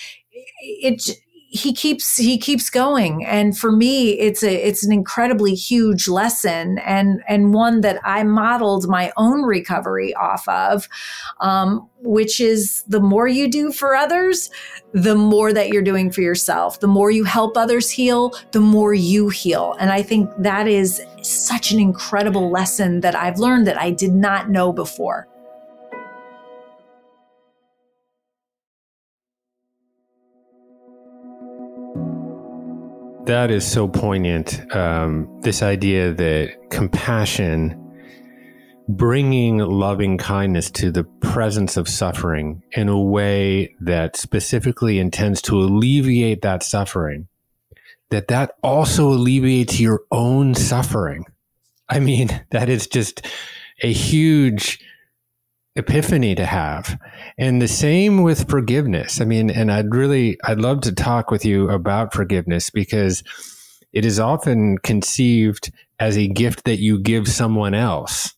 it, 0.60 1.20
he 1.52 1.72
keeps 1.72 2.16
he 2.16 2.38
keeps 2.38 2.70
going. 2.70 3.26
And 3.26 3.58
for 3.58 3.72
me 3.72 4.10
it's 4.12 4.42
a 4.42 4.54
it's 4.54 4.84
an 4.84 4.92
incredibly 4.92 5.54
huge 5.54 6.06
lesson 6.06 6.78
and 6.78 7.22
and 7.28 7.52
one 7.52 7.80
that 7.80 7.98
i 8.04 8.22
modeled 8.22 8.88
my 8.88 9.12
own 9.16 9.42
recovery 9.42 10.14
off 10.14 10.46
of 10.48 10.88
um, 11.40 11.88
which 12.02 12.40
is 12.40 12.84
the 12.84 13.00
more 13.00 13.26
you 13.26 13.48
do 13.50 13.72
for 13.72 13.96
others 13.96 14.48
the 14.92 15.16
more 15.16 15.52
that 15.52 15.68
you're 15.68 15.82
doing 15.82 16.10
for 16.10 16.20
yourself. 16.20 16.80
The 16.80 16.88
more 16.88 17.12
you 17.12 17.22
help 17.22 17.56
others 17.56 17.90
heal 17.90 18.32
the 18.50 18.60
more 18.60 18.94
you 18.94 19.28
heal. 19.28 19.76
And 19.80 19.90
i 19.90 20.02
think 20.02 20.30
that 20.38 20.68
is 20.68 21.02
such 21.22 21.72
an 21.72 21.80
incredible 21.80 22.50
lesson 22.50 23.00
that 23.00 23.14
i've 23.14 23.38
learned 23.38 23.66
that 23.66 23.78
i 23.78 23.90
did 23.90 24.12
not 24.12 24.50
know 24.50 24.72
before 24.72 25.26
that 33.30 33.52
is 33.52 33.64
so 33.64 33.86
poignant. 33.86 34.60
Um, 34.74 35.40
this 35.42 35.62
idea 35.62 36.12
that 36.12 36.70
compassion, 36.70 37.76
bringing 38.88 39.58
loving 39.58 40.18
kindness 40.18 40.68
to 40.72 40.90
the 40.90 41.04
presence 41.04 41.76
of 41.76 41.88
suffering 41.88 42.64
in 42.72 42.88
a 42.88 43.00
way 43.00 43.76
that 43.82 44.16
specifically 44.16 44.98
intends 44.98 45.40
to 45.42 45.56
alleviate 45.60 46.42
that 46.42 46.64
suffering, 46.64 47.28
that 48.10 48.26
that 48.28 48.56
also 48.64 49.10
alleviates 49.10 49.78
your 49.78 50.02
own 50.10 50.56
suffering. 50.56 51.24
I 51.88 52.00
mean, 52.00 52.28
that 52.50 52.68
is 52.68 52.88
just 52.88 53.24
a 53.80 53.92
huge 53.92 54.80
epiphany 55.76 56.34
to 56.34 56.46
have. 56.46 56.98
And 57.38 57.60
the 57.60 57.68
same 57.68 58.22
with 58.22 58.48
forgiveness. 58.48 59.20
I 59.20 59.24
mean, 59.24 59.50
and 59.50 59.70
I'd 59.70 59.94
really, 59.94 60.38
I'd 60.44 60.60
love 60.60 60.80
to 60.82 60.92
talk 60.92 61.30
with 61.30 61.44
you 61.44 61.70
about 61.70 62.12
forgiveness 62.12 62.70
because 62.70 63.22
it 63.92 64.04
is 64.04 64.20
often 64.20 64.78
conceived 64.78 65.72
as 65.98 66.16
a 66.16 66.28
gift 66.28 66.64
that 66.64 66.78
you 66.78 66.98
give 66.98 67.28
someone 67.28 67.74
else. 67.74 68.34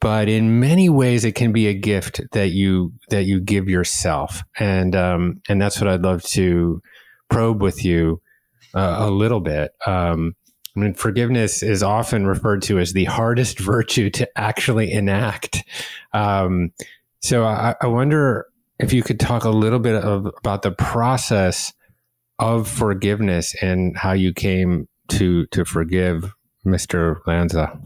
But 0.00 0.28
in 0.30 0.60
many 0.60 0.88
ways, 0.88 1.24
it 1.24 1.34
can 1.34 1.52
be 1.52 1.66
a 1.66 1.74
gift 1.74 2.22
that 2.32 2.50
you 2.50 2.94
that 3.10 3.24
you 3.24 3.38
give 3.38 3.68
yourself, 3.68 4.42
and 4.58 4.96
um, 4.96 5.42
and 5.46 5.60
that's 5.60 5.78
what 5.78 5.88
I'd 5.88 6.00
love 6.00 6.22
to 6.22 6.80
probe 7.28 7.60
with 7.60 7.84
you 7.84 8.22
uh, 8.74 8.96
a 9.00 9.10
little 9.10 9.40
bit. 9.40 9.72
Um, 9.86 10.36
I 10.76 10.80
mean, 10.80 10.94
forgiveness 10.94 11.62
is 11.62 11.82
often 11.82 12.26
referred 12.26 12.62
to 12.62 12.78
as 12.78 12.92
the 12.92 13.06
hardest 13.06 13.58
virtue 13.60 14.10
to 14.10 14.38
actually 14.38 14.92
enact. 14.92 15.64
Um, 16.12 16.72
so 17.20 17.44
I, 17.44 17.74
I, 17.80 17.86
wonder 17.86 18.46
if 18.78 18.92
you 18.92 19.02
could 19.02 19.20
talk 19.20 19.44
a 19.44 19.50
little 19.50 19.78
bit 19.78 19.94
of, 19.94 20.26
about 20.38 20.62
the 20.62 20.72
process 20.72 21.72
of 22.38 22.66
forgiveness 22.66 23.54
and 23.62 23.96
how 23.96 24.12
you 24.12 24.32
came 24.32 24.88
to 25.08 25.46
to 25.46 25.64
forgive 25.64 26.34
Mr. 26.64 27.20
Lanza. 27.26 27.78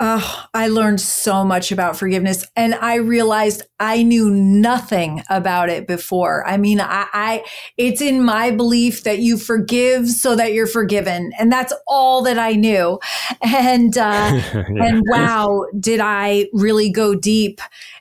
Oh, 0.00 0.46
I 0.52 0.66
learned 0.66 1.00
so 1.00 1.44
much 1.44 1.70
about 1.70 1.96
forgiveness 1.96 2.44
and 2.56 2.74
I 2.74 2.96
realized 2.96 3.62
I 3.78 4.02
knew 4.02 4.28
nothing 4.28 5.22
about 5.30 5.68
it 5.68 5.86
before. 5.86 6.44
I 6.48 6.56
mean, 6.56 6.80
I, 6.80 7.06
I, 7.12 7.44
it's 7.76 8.00
in 8.00 8.24
my 8.24 8.50
belief 8.50 9.04
that 9.04 9.20
you 9.20 9.36
forgive 9.36 10.08
so 10.10 10.34
that 10.34 10.52
you're 10.52 10.66
forgiven. 10.66 11.32
And 11.38 11.52
that's 11.52 11.72
all 11.86 12.22
that 12.22 12.40
I 12.40 12.54
knew. 12.54 12.98
And, 13.40 13.96
uh, 13.96 14.00
yeah. 14.54 14.64
and 14.68 15.04
wow, 15.06 15.66
did 15.78 16.00
I 16.00 16.48
really 16.52 16.90
go 16.90 17.14
deep 17.14 17.60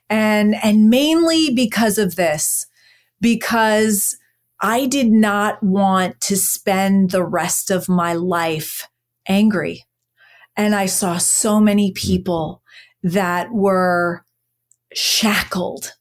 and, 0.09 0.55
and 0.63 0.89
mainly 0.89 1.53
because 1.53 1.99
of 1.99 2.15
this, 2.15 2.65
because 3.21 4.17
I 4.59 4.87
did 4.87 5.11
not 5.11 5.61
want 5.61 6.19
to 6.21 6.37
spend 6.37 7.11
the 7.11 7.23
rest 7.23 7.69
of 7.69 7.87
my 7.87 8.13
life 8.13 8.87
angry. 9.27 9.85
And 10.55 10.75
I 10.75 10.85
saw 10.85 11.17
so 11.17 11.59
many 11.59 11.91
mm. 11.91 11.95
people 11.95 12.61
that 13.03 13.51
were 13.51 14.25
shackled 14.93 15.93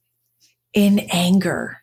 in 0.73 1.01
anger. 1.11 1.79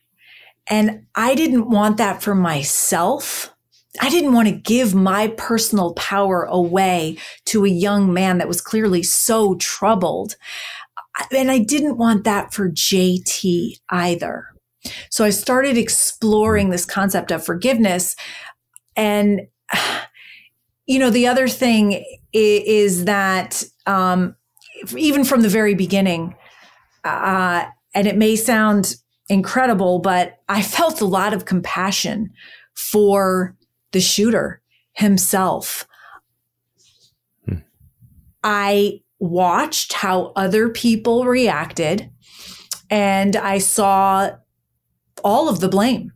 And 0.69 1.05
I 1.15 1.35
didn't 1.35 1.69
want 1.69 1.97
that 1.97 2.21
for 2.21 2.35
myself. 2.35 3.53
I 3.99 4.09
didn't 4.09 4.33
want 4.33 4.47
to 4.47 4.53
give 4.53 4.93
my 4.93 5.29
personal 5.29 5.93
power 5.95 6.43
away 6.43 7.17
to 7.45 7.65
a 7.65 7.69
young 7.69 8.13
man 8.13 8.37
that 8.37 8.47
was 8.47 8.61
clearly 8.61 9.01
so 9.01 9.55
troubled. 9.55 10.35
And 11.35 11.49
I 11.51 11.59
didn't 11.59 11.97
want 11.97 12.23
that 12.23 12.53
for 12.53 12.69
JT 12.69 13.79
either. 13.89 14.45
So 15.09 15.25
I 15.25 15.31
started 15.31 15.77
exploring 15.77 16.69
this 16.69 16.85
concept 16.85 17.31
of 17.31 17.43
forgiveness. 17.43 18.15
And, 18.95 19.41
you 20.89 20.97
know, 20.97 21.11
the 21.11 21.27
other 21.27 21.47
thing 21.47 22.03
is, 22.33 23.05
that 23.05 23.63
um, 23.85 24.35
even 24.97 25.23
from 25.23 25.43
the 25.43 25.47
very 25.47 25.75
beginning, 25.75 26.35
uh, 27.03 27.65
and 27.93 28.07
it 28.07 28.17
may 28.17 28.35
sound 28.35 28.95
incredible, 29.29 29.99
but 29.99 30.39
I 30.49 30.63
felt 30.63 30.99
a 30.99 31.05
lot 31.05 31.31
of 31.31 31.45
compassion 31.45 32.31
for 32.73 33.55
the 33.91 34.01
shooter 34.01 34.63
himself. 34.93 35.87
Hmm. 37.45 37.57
I 38.43 39.01
watched 39.19 39.93
how 39.93 40.31
other 40.35 40.69
people 40.69 41.25
reacted 41.25 42.09
and 42.89 43.35
I 43.35 43.59
saw 43.59 44.31
all 45.23 45.49
of 45.49 45.59
the 45.59 45.69
blame 45.69 46.13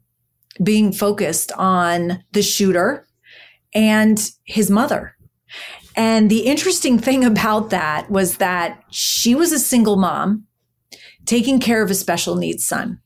being 0.63 0.91
focused 0.91 1.51
on 1.51 2.23
the 2.31 2.41
shooter 2.41 3.05
and 3.73 4.31
his 4.43 4.69
mother. 4.69 5.15
And 5.95 6.29
the 6.29 6.41
interesting 6.41 6.97
thing 6.97 7.23
about 7.33 7.69
that 7.69 8.09
was 8.09 8.37
that 8.37 8.83
she 8.89 9.35
was 9.35 9.51
a 9.51 9.59
single 9.59 9.95
mom 9.95 10.45
taking 11.25 11.59
care 11.59 11.81
of 11.81 11.89
a 11.89 11.95
special 11.95 12.35
needs 12.35 12.65
son. 12.65 12.99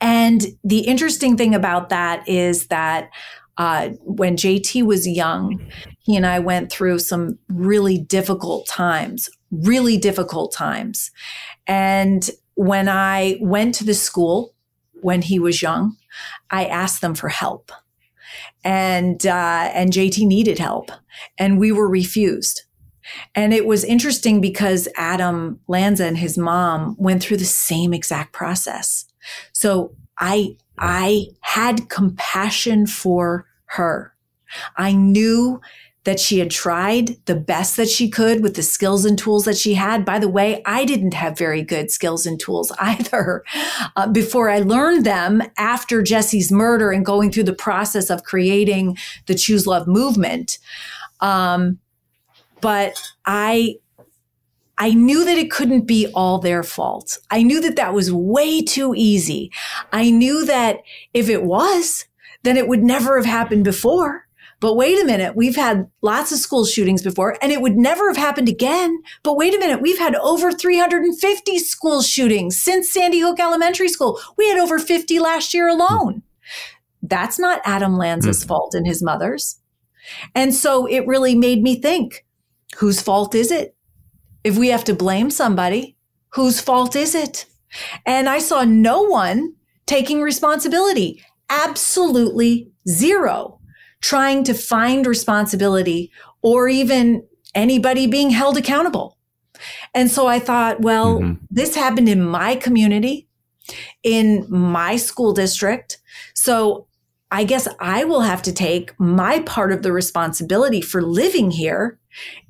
And 0.00 0.44
the 0.62 0.80
interesting 0.80 1.36
thing 1.36 1.54
about 1.54 1.88
that 1.88 2.28
is 2.28 2.66
that 2.66 3.10
uh, 3.56 3.90
when 4.02 4.36
JT 4.36 4.82
was 4.82 5.06
young, 5.06 5.64
he 6.00 6.16
and 6.16 6.26
I 6.26 6.40
went 6.40 6.70
through 6.70 6.98
some 6.98 7.38
really 7.48 7.98
difficult 7.98 8.66
times, 8.66 9.30
really 9.50 9.96
difficult 9.96 10.52
times. 10.52 11.10
And 11.66 12.28
when 12.54 12.88
I 12.88 13.38
went 13.40 13.74
to 13.76 13.84
the 13.84 13.94
school 13.94 14.54
when 15.00 15.22
he 15.22 15.38
was 15.38 15.62
young, 15.62 15.96
I 16.50 16.66
asked 16.66 17.00
them 17.00 17.14
for 17.14 17.28
help. 17.28 17.70
And, 18.64 19.26
uh, 19.26 19.70
and 19.74 19.92
JT 19.92 20.26
needed 20.26 20.58
help 20.58 20.90
and 21.38 21.58
we 21.58 21.70
were 21.70 21.88
refused. 21.88 22.62
And 23.34 23.52
it 23.52 23.66
was 23.66 23.84
interesting 23.84 24.40
because 24.40 24.88
Adam 24.96 25.60
Lanza 25.68 26.06
and 26.06 26.16
his 26.16 26.38
mom 26.38 26.96
went 26.98 27.22
through 27.22 27.36
the 27.36 27.44
same 27.44 27.92
exact 27.92 28.32
process. 28.32 29.04
So 29.52 29.94
I, 30.18 30.56
I 30.78 31.26
had 31.40 31.88
compassion 31.90 32.86
for 32.86 33.46
her. 33.66 34.14
I 34.76 34.92
knew 34.92 35.60
that 36.04 36.20
she 36.20 36.38
had 36.38 36.50
tried 36.50 37.16
the 37.24 37.34
best 37.34 37.76
that 37.76 37.88
she 37.88 38.08
could 38.08 38.42
with 38.42 38.56
the 38.56 38.62
skills 38.62 39.04
and 39.04 39.18
tools 39.18 39.44
that 39.46 39.56
she 39.56 39.74
had. 39.74 40.04
By 40.04 40.18
the 40.18 40.28
way, 40.28 40.62
I 40.66 40.84
didn't 40.84 41.14
have 41.14 41.36
very 41.36 41.62
good 41.62 41.90
skills 41.90 42.26
and 42.26 42.38
tools 42.38 42.70
either 42.78 43.42
uh, 43.96 44.06
before 44.08 44.50
I 44.50 44.58
learned 44.60 45.04
them 45.04 45.42
after 45.56 46.02
Jesse's 46.02 46.52
murder 46.52 46.92
and 46.92 47.04
going 47.04 47.32
through 47.32 47.44
the 47.44 47.54
process 47.54 48.10
of 48.10 48.24
creating 48.24 48.96
the 49.26 49.34
Choose 49.34 49.66
Love 49.66 49.86
movement. 49.88 50.58
Um, 51.20 51.78
but 52.60 53.02
I, 53.24 53.76
I 54.76 54.92
knew 54.92 55.24
that 55.24 55.38
it 55.38 55.50
couldn't 55.50 55.86
be 55.86 56.08
all 56.14 56.38
their 56.38 56.62
fault. 56.62 57.18
I 57.30 57.42
knew 57.42 57.60
that 57.62 57.76
that 57.76 57.94
was 57.94 58.12
way 58.12 58.62
too 58.62 58.94
easy. 58.94 59.50
I 59.92 60.10
knew 60.10 60.44
that 60.44 60.80
if 61.14 61.28
it 61.28 61.44
was, 61.44 62.06
then 62.42 62.56
it 62.58 62.68
would 62.68 62.82
never 62.82 63.16
have 63.16 63.26
happened 63.26 63.64
before. 63.64 64.23
But 64.64 64.76
wait 64.76 64.98
a 64.98 65.04
minute, 65.04 65.36
we've 65.36 65.56
had 65.56 65.90
lots 66.00 66.32
of 66.32 66.38
school 66.38 66.64
shootings 66.64 67.02
before 67.02 67.36
and 67.42 67.52
it 67.52 67.60
would 67.60 67.76
never 67.76 68.08
have 68.08 68.16
happened 68.16 68.48
again. 68.48 68.98
But 69.22 69.36
wait 69.36 69.54
a 69.54 69.58
minute, 69.58 69.82
we've 69.82 69.98
had 69.98 70.14
over 70.14 70.50
350 70.52 71.58
school 71.58 72.00
shootings 72.00 72.58
since 72.58 72.90
Sandy 72.90 73.20
Hook 73.20 73.38
Elementary 73.38 73.88
School. 73.88 74.18
We 74.38 74.48
had 74.48 74.56
over 74.56 74.78
50 74.78 75.18
last 75.18 75.52
year 75.52 75.68
alone. 75.68 76.22
That's 77.02 77.38
not 77.38 77.60
Adam 77.66 77.98
Lanza's 77.98 78.42
mm. 78.42 78.48
fault 78.48 78.72
and 78.72 78.86
his 78.86 79.02
mother's. 79.02 79.60
And 80.34 80.54
so 80.54 80.86
it 80.86 81.06
really 81.06 81.34
made 81.34 81.62
me 81.62 81.78
think 81.78 82.24
whose 82.78 83.02
fault 83.02 83.34
is 83.34 83.50
it? 83.50 83.76
If 84.44 84.56
we 84.56 84.68
have 84.68 84.84
to 84.84 84.94
blame 84.94 85.28
somebody, 85.28 85.98
whose 86.30 86.58
fault 86.58 86.96
is 86.96 87.14
it? 87.14 87.44
And 88.06 88.30
I 88.30 88.38
saw 88.38 88.64
no 88.64 89.02
one 89.02 89.56
taking 89.84 90.22
responsibility. 90.22 91.22
Absolutely 91.50 92.70
zero 92.88 93.60
trying 94.04 94.44
to 94.44 94.52
find 94.52 95.06
responsibility 95.06 96.12
or 96.42 96.68
even 96.68 97.26
anybody 97.54 98.06
being 98.06 98.28
held 98.28 98.54
accountable. 98.58 99.16
And 99.94 100.10
so 100.10 100.26
I 100.26 100.40
thought, 100.40 100.82
well, 100.82 101.20
mm-hmm. 101.20 101.42
this 101.50 101.74
happened 101.74 102.10
in 102.10 102.22
my 102.22 102.54
community, 102.54 103.26
in 104.02 104.44
my 104.50 104.96
school 104.96 105.32
district. 105.32 106.02
So 106.34 106.86
I 107.30 107.44
guess 107.44 107.66
I 107.80 108.04
will 108.04 108.20
have 108.20 108.42
to 108.42 108.52
take 108.52 108.92
my 109.00 109.40
part 109.40 109.72
of 109.72 109.82
the 109.82 109.90
responsibility 109.90 110.82
for 110.82 111.00
living 111.00 111.50
here 111.50 111.98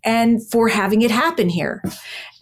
and 0.03 0.45
for 0.51 0.67
having 0.67 1.03
it 1.03 1.13
happen 1.13 1.49
here. 1.49 1.85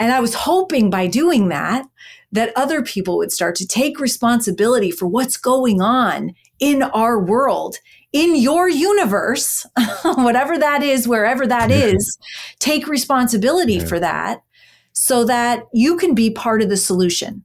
And 0.00 0.10
I 0.10 0.20
was 0.20 0.32
hoping 0.32 0.88
by 0.88 1.06
doing 1.06 1.50
that, 1.50 1.84
that 2.32 2.56
other 2.56 2.80
people 2.80 3.18
would 3.18 3.30
start 3.30 3.56
to 3.56 3.66
take 3.66 4.00
responsibility 4.00 4.90
for 4.90 5.06
what's 5.06 5.36
going 5.36 5.82
on 5.82 6.32
in 6.58 6.82
our 6.82 7.22
world 7.22 7.76
in 8.12 8.36
your 8.36 8.68
universe, 8.68 9.66
whatever 10.04 10.58
that 10.58 10.82
is, 10.82 11.08
wherever 11.08 11.46
that 11.46 11.70
is, 11.70 12.18
take 12.58 12.86
responsibility 12.86 13.74
yeah. 13.74 13.86
for 13.86 13.98
that 13.98 14.42
so 14.92 15.24
that 15.24 15.64
you 15.72 15.96
can 15.96 16.14
be 16.14 16.30
part 16.30 16.62
of 16.62 16.68
the 16.68 16.76
solution. 16.76 17.44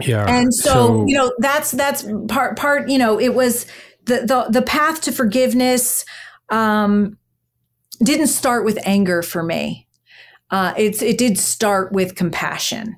Yeah. 0.00 0.24
And 0.26 0.54
so, 0.54 0.72
so, 0.72 1.06
you 1.06 1.16
know, 1.16 1.32
that's 1.38 1.70
that's 1.70 2.06
part 2.28 2.56
part, 2.56 2.88
you 2.88 2.96
know, 2.96 3.20
it 3.20 3.34
was 3.34 3.66
the 4.06 4.20
the 4.20 4.46
the 4.50 4.62
path 4.62 5.02
to 5.02 5.12
forgiveness 5.12 6.04
um 6.48 7.18
didn't 8.02 8.28
start 8.28 8.64
with 8.64 8.78
anger 8.84 9.22
for 9.22 9.42
me. 9.42 9.86
Uh, 10.50 10.74
it's 10.76 11.02
it 11.02 11.18
did 11.18 11.38
start 11.38 11.92
with 11.92 12.14
compassion. 12.14 12.96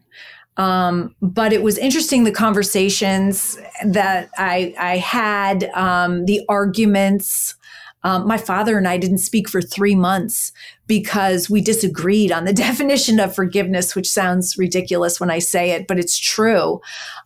Um, 0.57 1.15
but 1.21 1.53
it 1.53 1.63
was 1.63 1.79
interesting 1.79 2.25
the 2.25 2.33
conversations 2.33 3.59
that 3.85 4.31
I, 4.39 4.75
I 4.79 4.99
had, 4.99 5.65
um, 5.75 6.27
the 6.27 6.43
arguments. 6.49 7.57
Um, 8.05 8.27
my 8.27 8.37
father 8.37 8.77
and 8.77 8.87
I 8.87 8.99
didn't 8.99 9.19
speak 9.19 9.49
for 9.49 9.63
three 9.63 9.95
months 9.95 10.53
because 10.87 11.49
we 11.49 11.61
disagreed 11.61 12.31
on 12.31 12.45
the 12.45 12.53
definition 12.67 13.19
of 13.19 13.35
forgiveness, 13.35 13.97
which 13.97 14.11
sounds 14.11 14.57
ridiculous 14.57 15.19
when 15.19 15.31
I 15.31 15.39
say 15.39 15.71
it, 15.71 15.87
but 15.89 15.99
it's 15.99 16.19
true. 16.19 16.81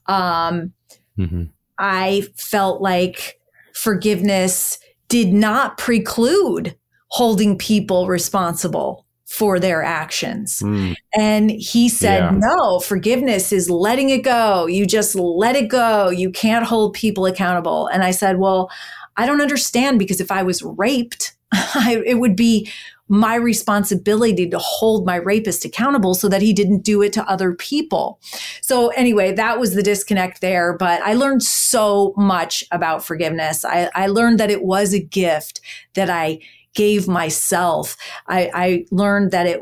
Um, 0.07 0.73
mm-hmm. 1.19 1.45
I 1.79 2.27
felt 2.35 2.81
like 2.81 3.41
forgiveness 3.75 4.79
did 5.09 5.33
not 5.33 5.79
preclude 5.79 6.77
holding 7.09 7.57
people 7.57 8.07
responsible 8.07 9.07
for 9.29 9.61
their 9.61 9.83
actions. 9.83 10.61
Mm. 10.61 10.97
And 11.15 11.51
he 11.51 11.91
said, 11.91 12.21
yeah. 12.21 12.31
no, 12.35 12.81
forgiveness 12.81 13.53
is 13.53 13.69
letting 13.69 14.09
it 14.09 14.25
go. 14.25 14.65
You 14.65 14.87
just 14.87 15.15
let 15.15 15.55
it 15.55 15.69
go. 15.69 16.09
You 16.09 16.31
can't 16.31 16.65
hold 16.65 16.95
people 16.95 17.27
accountable. 17.27 17.89
And 17.89 18.03
I 18.03 18.11
said, 18.11 18.39
well, 18.39 18.71
I 19.19 19.27
don't 19.27 19.43
understand 19.43 19.99
because 19.99 20.23
if 20.23 20.31
I 20.31 20.43
was 20.43 20.63
raped, 20.63 21.37
I, 21.53 22.03
it 22.07 22.19
would 22.19 22.37
be 22.37 22.71
my 23.09 23.35
responsibility 23.35 24.49
to 24.49 24.59
hold 24.59 25.05
my 25.05 25.17
rapist 25.17 25.65
accountable 25.65 26.15
so 26.15 26.29
that 26.29 26.43
he 26.43 26.55
didn't 26.55 26.81
do 26.83 27.03
it 27.03 27.13
to 27.15 27.31
other 27.31 27.55
people. 27.55 28.21
So 28.63 28.89
anyway, 28.89 29.33
that 29.33 29.59
was 29.61 29.75
the 29.75 29.83
disconnect 29.83 30.41
there. 30.41 30.75
But 30.75 31.03
I 31.03 31.15
learned 31.15 31.43
so 31.43 32.15
much 32.17 32.65
about 32.71 33.05
forgiveness. 33.05 33.65
I, 33.65 33.91
I 33.95 34.07
learned 34.07 34.41
that 34.41 34.51
it 34.51 34.63
was 34.63 34.95
a 34.95 35.01
gift 35.01 35.61
that 35.95 36.09
I 36.09 36.41
gave 36.79 37.09
myself. 37.09 37.97
I, 38.29 38.51
I 38.55 38.87
learned 38.93 39.33
that 39.33 39.47
it 39.47 39.61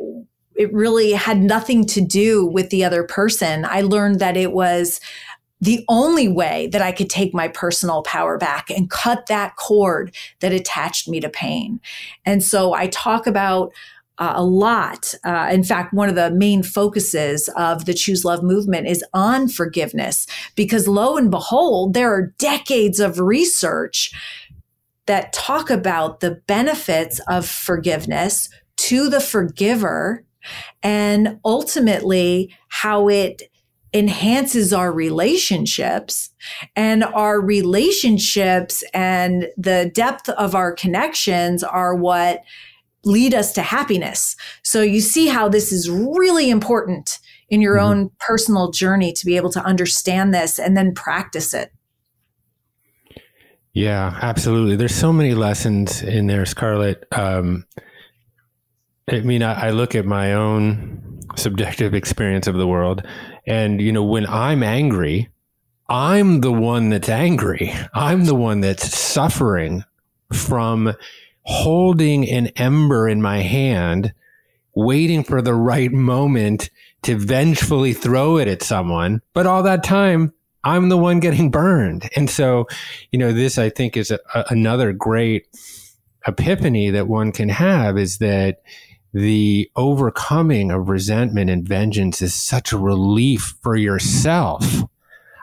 it 0.54 0.72
really 0.72 1.12
had 1.12 1.38
nothing 1.42 1.84
to 1.84 2.00
do 2.00 2.46
with 2.46 2.70
the 2.70 2.84
other 2.84 3.04
person. 3.04 3.66
I 3.66 3.82
learned 3.82 4.20
that 4.20 4.38
it 4.38 4.52
was 4.52 5.00
the 5.60 5.84
only 5.88 6.28
way 6.28 6.68
that 6.68 6.80
I 6.80 6.92
could 6.92 7.10
take 7.10 7.34
my 7.34 7.48
personal 7.48 8.02
power 8.02 8.38
back 8.38 8.70
and 8.70 8.88
cut 8.88 9.26
that 9.26 9.56
cord 9.56 10.14
that 10.40 10.52
attached 10.52 11.08
me 11.08 11.20
to 11.20 11.28
pain. 11.28 11.80
And 12.24 12.42
so 12.42 12.72
I 12.72 12.86
talk 12.86 13.26
about 13.26 13.72
uh, 14.18 14.32
a 14.36 14.44
lot. 14.44 15.14
Uh, 15.24 15.48
in 15.52 15.62
fact, 15.62 15.92
one 15.92 16.08
of 16.08 16.14
the 16.14 16.30
main 16.30 16.62
focuses 16.62 17.50
of 17.56 17.84
the 17.84 17.94
Choose 17.94 18.24
Love 18.24 18.42
movement 18.42 18.86
is 18.86 19.04
on 19.12 19.48
forgiveness 19.48 20.26
because 20.54 20.88
lo 20.88 21.16
and 21.16 21.30
behold, 21.30 21.92
there 21.92 22.12
are 22.12 22.32
decades 22.38 22.98
of 22.98 23.20
research 23.20 24.12
that 25.06 25.32
talk 25.32 25.70
about 25.70 26.20
the 26.20 26.42
benefits 26.46 27.20
of 27.28 27.46
forgiveness 27.48 28.50
to 28.76 29.08
the 29.08 29.20
forgiver 29.20 30.24
and 30.82 31.40
ultimately 31.44 32.54
how 32.68 33.08
it 33.08 33.42
enhances 33.94 34.72
our 34.72 34.92
relationships 34.92 36.30
and 36.74 37.02
our 37.02 37.40
relationships 37.40 38.84
and 38.92 39.48
the 39.56 39.90
depth 39.94 40.28
of 40.30 40.54
our 40.54 40.72
connections 40.72 41.64
are 41.64 41.94
what 41.94 42.42
lead 43.04 43.32
us 43.32 43.52
to 43.52 43.62
happiness. 43.62 44.36
So 44.62 44.82
you 44.82 45.00
see 45.00 45.28
how 45.28 45.48
this 45.48 45.72
is 45.72 45.88
really 45.88 46.50
important 46.50 47.20
in 47.48 47.60
your 47.60 47.76
mm-hmm. 47.76 47.86
own 47.86 48.10
personal 48.18 48.70
journey 48.70 49.12
to 49.12 49.24
be 49.24 49.36
able 49.36 49.50
to 49.50 49.64
understand 49.64 50.34
this 50.34 50.58
and 50.58 50.76
then 50.76 50.92
practice 50.92 51.54
it. 51.54 51.72
Yeah, 53.76 54.18
absolutely. 54.22 54.76
There's 54.76 54.94
so 54.94 55.12
many 55.12 55.34
lessons 55.34 56.00
in 56.00 56.28
there, 56.28 56.46
Scarlett. 56.46 57.04
Um, 57.12 57.66
I 59.06 59.20
mean, 59.20 59.42
I, 59.42 59.66
I, 59.66 59.70
look 59.72 59.94
at 59.94 60.06
my 60.06 60.32
own 60.32 61.20
subjective 61.36 61.92
experience 61.92 62.46
of 62.46 62.56
the 62.56 62.66
world. 62.66 63.06
And, 63.46 63.82
you 63.82 63.92
know, 63.92 64.02
when 64.02 64.26
I'm 64.28 64.62
angry, 64.62 65.28
I'm 65.90 66.40
the 66.40 66.52
one 66.52 66.88
that's 66.88 67.10
angry. 67.10 67.74
I'm 67.92 68.24
the 68.24 68.34
one 68.34 68.62
that's 68.62 68.96
suffering 68.96 69.84
from 70.32 70.94
holding 71.42 72.26
an 72.30 72.46
ember 72.56 73.06
in 73.06 73.20
my 73.20 73.40
hand, 73.40 74.14
waiting 74.74 75.22
for 75.22 75.42
the 75.42 75.54
right 75.54 75.92
moment 75.92 76.70
to 77.02 77.18
vengefully 77.18 77.92
throw 77.92 78.38
it 78.38 78.48
at 78.48 78.62
someone. 78.62 79.20
But 79.34 79.46
all 79.46 79.62
that 79.64 79.84
time, 79.84 80.32
I'm 80.66 80.88
the 80.88 80.98
one 80.98 81.20
getting 81.20 81.50
burned. 81.50 82.10
And 82.16 82.28
so, 82.28 82.66
you 83.12 83.20
know, 83.20 83.32
this 83.32 83.56
I 83.56 83.70
think 83.70 83.96
is 83.96 84.10
a, 84.10 84.18
a, 84.34 84.46
another 84.50 84.92
great 84.92 85.46
epiphany 86.26 86.90
that 86.90 87.06
one 87.06 87.30
can 87.30 87.48
have 87.48 87.96
is 87.96 88.18
that 88.18 88.62
the 89.14 89.70
overcoming 89.76 90.72
of 90.72 90.88
resentment 90.88 91.50
and 91.50 91.66
vengeance 91.66 92.20
is 92.20 92.34
such 92.34 92.72
a 92.72 92.78
relief 92.78 93.54
for 93.62 93.76
yourself. 93.76 94.82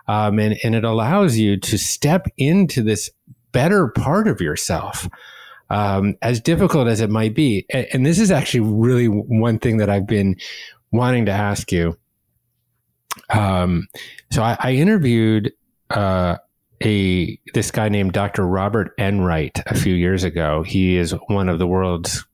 Um, 0.09 0.39
and, 0.39 0.57
and 0.61 0.75
it 0.75 0.83
allows 0.83 1.37
you 1.37 1.57
to 1.57 1.77
step 1.77 2.27
into 2.35 2.83
this 2.83 3.09
better 3.53 3.87
part 3.87 4.27
of 4.27 4.41
yourself. 4.41 5.07
Um, 5.69 6.17
as 6.21 6.41
difficult 6.41 6.87
as 6.89 6.99
it 6.99 7.09
might 7.09 7.33
be. 7.33 7.65
And, 7.69 7.87
and 7.93 8.05
this 8.05 8.19
is 8.19 8.29
actually 8.29 8.59
really 8.69 9.07
one 9.07 9.57
thing 9.57 9.77
that 9.77 9.89
I've 9.89 10.05
been 10.05 10.35
wanting 10.91 11.25
to 11.27 11.31
ask 11.31 11.71
you. 11.71 11.97
Um, 13.29 13.87
so 14.31 14.43
I, 14.43 14.57
I 14.59 14.71
interviewed 14.73 15.53
uh, 15.89 16.37
a 16.83 17.39
this 17.53 17.71
guy 17.71 17.89
named 17.89 18.13
Dr. 18.13 18.45
Robert 18.45 18.93
Enright 18.97 19.61
a 19.67 19.75
few 19.75 19.93
years 19.93 20.23
ago. 20.23 20.63
He 20.63 20.97
is 20.97 21.11
one 21.27 21.49
of 21.49 21.59
the 21.59 21.67
world's 21.67 22.25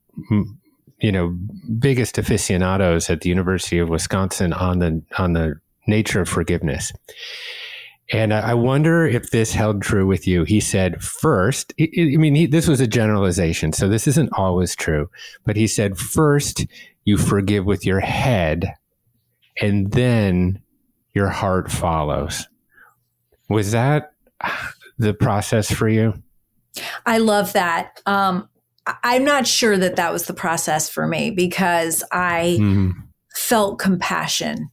you 1.00 1.12
know 1.12 1.36
biggest 1.78 2.18
aficionados 2.18 3.10
at 3.10 3.20
the 3.20 3.28
University 3.28 3.78
of 3.78 3.88
Wisconsin 3.88 4.52
on 4.52 4.78
the 4.78 5.02
on 5.18 5.32
the 5.32 5.60
nature 5.86 6.20
of 6.20 6.28
forgiveness. 6.28 6.92
And 8.12 8.34
I 8.34 8.54
wonder 8.54 9.06
if 9.06 9.30
this 9.30 9.52
held 9.52 9.82
true 9.82 10.04
with 10.04 10.26
you. 10.26 10.42
He 10.42 10.58
said, 10.58 11.00
first, 11.00 11.72
I 11.78 11.88
mean, 11.94 12.34
he, 12.34 12.46
this 12.46 12.66
was 12.66 12.80
a 12.80 12.86
generalization, 12.88 13.72
so 13.72 13.88
this 13.88 14.08
isn't 14.08 14.30
always 14.32 14.74
true, 14.74 15.08
but 15.46 15.54
he 15.54 15.68
said, 15.68 15.96
first, 15.96 16.66
you 17.04 17.16
forgive 17.16 17.66
with 17.66 17.86
your 17.86 18.00
head, 18.00 18.74
and 19.60 19.92
then 19.92 20.60
your 21.14 21.28
heart 21.28 21.70
follows. 21.70 22.46
Was 23.48 23.72
that 23.72 24.12
the 24.98 25.14
process 25.14 25.70
for 25.72 25.88
you? 25.88 26.14
I 27.06 27.18
love 27.18 27.52
that. 27.54 28.00
Um, 28.06 28.48
I'm 29.02 29.24
not 29.24 29.46
sure 29.46 29.76
that 29.76 29.96
that 29.96 30.12
was 30.12 30.26
the 30.26 30.34
process 30.34 30.88
for 30.88 31.06
me 31.06 31.30
because 31.30 32.02
I 32.12 32.58
mm. 32.60 32.92
felt 33.34 33.78
compassion 33.78 34.70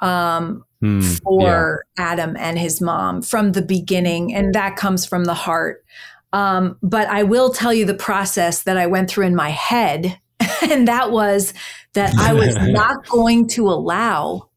um, 0.00 0.64
mm, 0.82 1.20
for 1.22 1.84
yeah. 1.96 2.04
Adam 2.12 2.36
and 2.36 2.58
his 2.58 2.80
mom 2.80 3.22
from 3.22 3.52
the 3.52 3.62
beginning, 3.62 4.34
and 4.34 4.54
that 4.54 4.76
comes 4.76 5.06
from 5.06 5.24
the 5.24 5.34
heart. 5.34 5.84
Um, 6.32 6.76
but 6.82 7.08
I 7.08 7.22
will 7.22 7.50
tell 7.50 7.72
you 7.72 7.84
the 7.84 7.94
process 7.94 8.64
that 8.64 8.76
I 8.76 8.86
went 8.86 9.08
through 9.08 9.26
in 9.26 9.36
my 9.36 9.50
head, 9.50 10.18
and 10.70 10.86
that 10.88 11.10
was 11.10 11.54
that 11.94 12.14
I 12.16 12.34
was 12.34 12.56
not 12.60 13.06
going 13.06 13.48
to 13.48 13.68
allow 13.68 14.50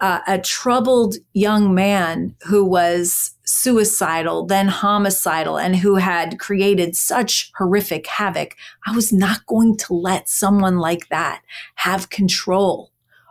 uh, 0.00 0.20
a 0.26 0.38
troubled 0.38 1.16
young 1.32 1.74
man 1.74 2.34
who 2.46 2.64
was 2.64 3.32
suicidal, 3.44 4.46
then 4.46 4.68
homicidal, 4.68 5.58
and 5.58 5.76
who 5.76 5.96
had 5.96 6.38
created 6.38 6.96
such 6.96 7.52
horrific 7.56 8.06
havoc, 8.06 8.56
I 8.86 8.92
was 8.92 9.12
not 9.12 9.46
going 9.46 9.76
to 9.78 9.94
let 9.94 10.28
someone 10.28 10.78
like 10.78 11.08
that 11.08 11.42
have 11.76 12.10
control 12.10 12.90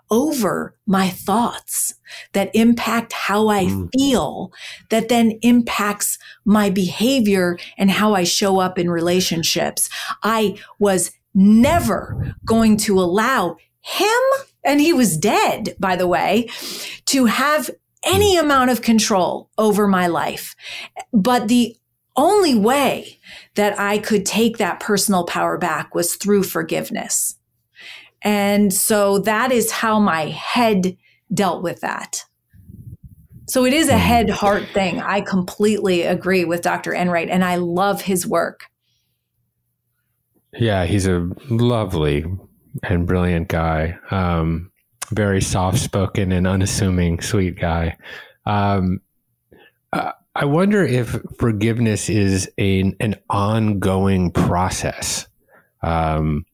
over 0.09 0.75
my 0.85 1.09
thoughts 1.09 1.95
that 2.33 2.51
impact 2.53 3.13
how 3.13 3.47
I 3.47 3.65
mm. 3.65 3.89
feel, 3.97 4.51
that 4.89 5.09
then 5.09 5.39
impacts 5.41 6.19
my 6.45 6.69
behavior 6.69 7.57
and 7.77 7.89
how 7.89 8.13
I 8.13 8.23
show 8.23 8.59
up 8.59 8.77
in 8.77 8.91
relationships. 8.91 9.89
I 10.21 10.55
was 10.77 11.11
never 11.33 12.35
going 12.45 12.77
to 12.77 12.99
allow 12.99 13.57
him, 13.81 14.21
and 14.63 14.79
he 14.79 14.93
was 14.93 15.17
dead, 15.17 15.75
by 15.79 15.95
the 15.95 16.07
way, 16.07 16.49
to 17.05 17.25
have 17.25 17.69
any 18.03 18.37
hmm. 18.37 18.45
amount 18.45 18.69
of 18.69 18.81
control 18.81 19.49
over 19.57 19.87
my 19.87 20.07
life. 20.07 20.55
But 21.11 21.47
the 21.47 21.75
only 22.15 22.55
way 22.55 23.19
that 23.55 23.79
I 23.79 23.97
could 23.97 24.25
take 24.25 24.57
that 24.57 24.79
personal 24.79 25.25
power 25.25 25.57
back 25.57 25.95
was 25.95 26.15
through 26.15 26.43
forgiveness. 26.43 27.35
And 28.21 28.73
so 28.73 29.19
that 29.19 29.51
is 29.51 29.71
how 29.71 29.99
my 29.99 30.27
head 30.27 30.97
dealt 31.33 31.63
with 31.63 31.81
that. 31.81 32.23
So 33.47 33.65
it 33.65 33.73
is 33.73 33.89
a 33.89 33.93
hmm. 33.93 33.99
head 33.99 34.29
heart 34.29 34.67
thing. 34.73 35.01
I 35.01 35.21
completely 35.21 36.03
agree 36.03 36.45
with 36.45 36.61
Dr. 36.61 36.93
Enright 36.93 37.29
and 37.29 37.43
I 37.43 37.55
love 37.55 38.01
his 38.01 38.25
work. 38.25 38.65
Yeah, 40.53 40.85
he's 40.85 41.07
a 41.07 41.29
lovely 41.49 42.25
and 42.81 43.05
brilliant 43.05 43.47
guy. 43.47 43.97
Um, 44.11 44.71
very 45.11 45.41
soft 45.41 45.79
spoken 45.79 46.31
and 46.31 46.47
unassuming, 46.47 47.21
sweet 47.21 47.59
guy. 47.59 47.97
Um, 48.45 49.01
uh, 49.91 50.13
I 50.35 50.45
wonder 50.45 50.83
if 50.83 51.15
forgiveness 51.37 52.09
is 52.09 52.49
a, 52.57 52.93
an 52.99 53.15
ongoing 53.29 54.31
process, 54.31 55.27
um, 55.83 56.45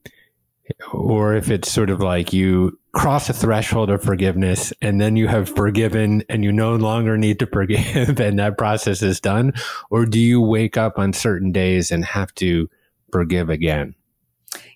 or 0.91 1.35
if 1.35 1.49
it's 1.49 1.71
sort 1.71 1.89
of 1.89 2.01
like 2.01 2.33
you 2.33 2.77
cross 2.91 3.29
a 3.29 3.33
threshold 3.33 3.89
of 3.89 4.03
forgiveness 4.03 4.73
and 4.81 4.99
then 4.99 5.15
you 5.15 5.27
have 5.27 5.47
forgiven 5.47 6.23
and 6.27 6.43
you 6.43 6.51
no 6.51 6.75
longer 6.75 7.17
need 7.17 7.39
to 7.39 7.45
forgive 7.53 8.19
and 8.19 8.39
that 8.39 8.57
process 8.57 9.01
is 9.01 9.19
done, 9.21 9.53
or 9.89 10.05
do 10.05 10.19
you 10.19 10.41
wake 10.41 10.75
up 10.75 10.99
on 10.99 11.13
certain 11.13 11.51
days 11.51 11.91
and 11.91 12.03
have 12.03 12.33
to 12.35 12.69
forgive 13.11 13.49
again? 13.49 13.95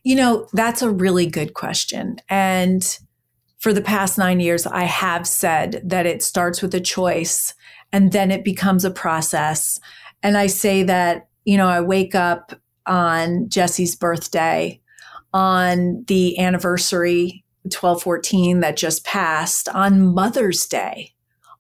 You 0.04 0.16
know, 0.16 0.48
that's 0.54 0.82
a 0.82 0.92
really 0.92 1.26
good 1.26 1.54
question. 1.54 2.18
And 2.30 2.98
for 3.60 3.72
the 3.72 3.82
past 3.82 4.18
nine 4.18 4.42
years, 4.42 4.68
I 4.68 4.84
have 4.84 5.26
said 5.26 5.82
that 5.86 6.06
it 6.06 6.22
starts 6.22 6.62
with 6.62 6.76
a 6.76 6.82
choice 6.82 7.54
and 7.94 8.12
then 8.12 8.30
it 8.30 8.44
becomes 8.44 8.84
a 8.84 8.92
process. 8.92 9.80
And 10.22 10.38
I 10.38 10.48
say 10.48 10.84
that, 10.84 11.30
you 11.46 11.56
know, 11.58 11.68
I 11.68 11.80
wake 11.80 12.16
up 12.16 12.54
on 12.86 13.48
Jesse's 13.48 13.96
birthday, 13.96 14.82
on 15.34 16.04
the 16.08 16.38
anniversary 16.38 17.44
1214 17.64 18.60
that 18.60 18.76
just 18.76 19.06
passed, 19.06 19.70
on 19.70 20.14
Mother's 20.14 20.66
Day, 20.66 21.14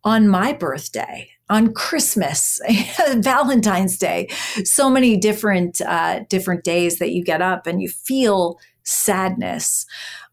on 0.03 0.27
my 0.27 0.51
birthday, 0.51 1.29
on 1.49 1.73
Christmas, 1.73 2.61
Valentine's 3.15 3.97
Day, 3.97 4.27
so 4.63 4.89
many 4.89 5.17
different 5.17 5.81
uh, 5.81 6.21
different 6.29 6.63
days 6.63 6.99
that 6.99 7.11
you 7.11 7.23
get 7.23 7.41
up 7.41 7.67
and 7.67 7.81
you 7.81 7.89
feel 7.89 8.59
sadness. 8.83 9.85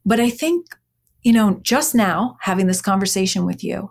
But 0.04 0.20
I 0.20 0.30
think 0.30 0.66
you 1.22 1.32
know, 1.32 1.60
just 1.62 1.94
now 1.94 2.36
having 2.40 2.66
this 2.66 2.80
conversation 2.80 3.44
with 3.44 3.62
you, 3.62 3.90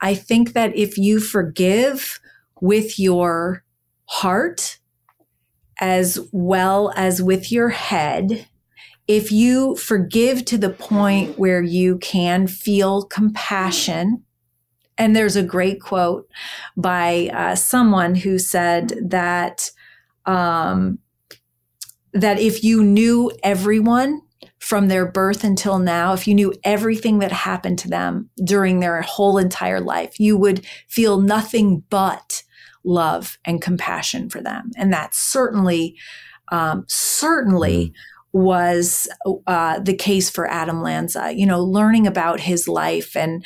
I 0.00 0.14
think 0.14 0.54
that 0.54 0.74
if 0.74 0.96
you 0.96 1.20
forgive 1.20 2.20
with 2.60 2.98
your 2.98 3.64
heart 4.06 4.78
as 5.80 6.18
well 6.32 6.92
as 6.96 7.22
with 7.22 7.52
your 7.52 7.68
head, 7.70 8.46
if 9.08 9.32
you 9.32 9.76
forgive 9.76 10.44
to 10.46 10.58
the 10.58 10.70
point 10.70 11.38
where 11.38 11.62
you 11.62 11.98
can 11.98 12.46
feel 12.46 13.02
compassion, 13.04 14.24
and 15.00 15.16
there's 15.16 15.34
a 15.34 15.42
great 15.42 15.80
quote 15.80 16.28
by 16.76 17.30
uh, 17.32 17.54
someone 17.54 18.14
who 18.14 18.38
said 18.38 18.92
that 19.02 19.70
um, 20.26 20.98
that 22.12 22.38
if 22.38 22.62
you 22.62 22.84
knew 22.84 23.32
everyone 23.42 24.20
from 24.58 24.88
their 24.88 25.10
birth 25.10 25.42
until 25.42 25.78
now, 25.78 26.12
if 26.12 26.28
you 26.28 26.34
knew 26.34 26.52
everything 26.64 27.18
that 27.20 27.32
happened 27.32 27.78
to 27.78 27.88
them 27.88 28.28
during 28.44 28.80
their 28.80 29.00
whole 29.00 29.38
entire 29.38 29.80
life, 29.80 30.20
you 30.20 30.36
would 30.36 30.66
feel 30.86 31.18
nothing 31.18 31.82
but 31.88 32.42
love 32.84 33.38
and 33.46 33.62
compassion 33.62 34.28
for 34.28 34.42
them. 34.42 34.70
And 34.76 34.92
that 34.92 35.14
certainly, 35.14 35.96
um, 36.52 36.84
certainly 36.88 37.86
mm. 37.86 37.92
was 38.32 39.08
uh, 39.46 39.80
the 39.80 39.96
case 39.96 40.28
for 40.28 40.46
Adam 40.46 40.82
Lanza. 40.82 41.32
You 41.34 41.46
know, 41.46 41.62
learning 41.64 42.06
about 42.06 42.40
his 42.40 42.68
life 42.68 43.16
and 43.16 43.44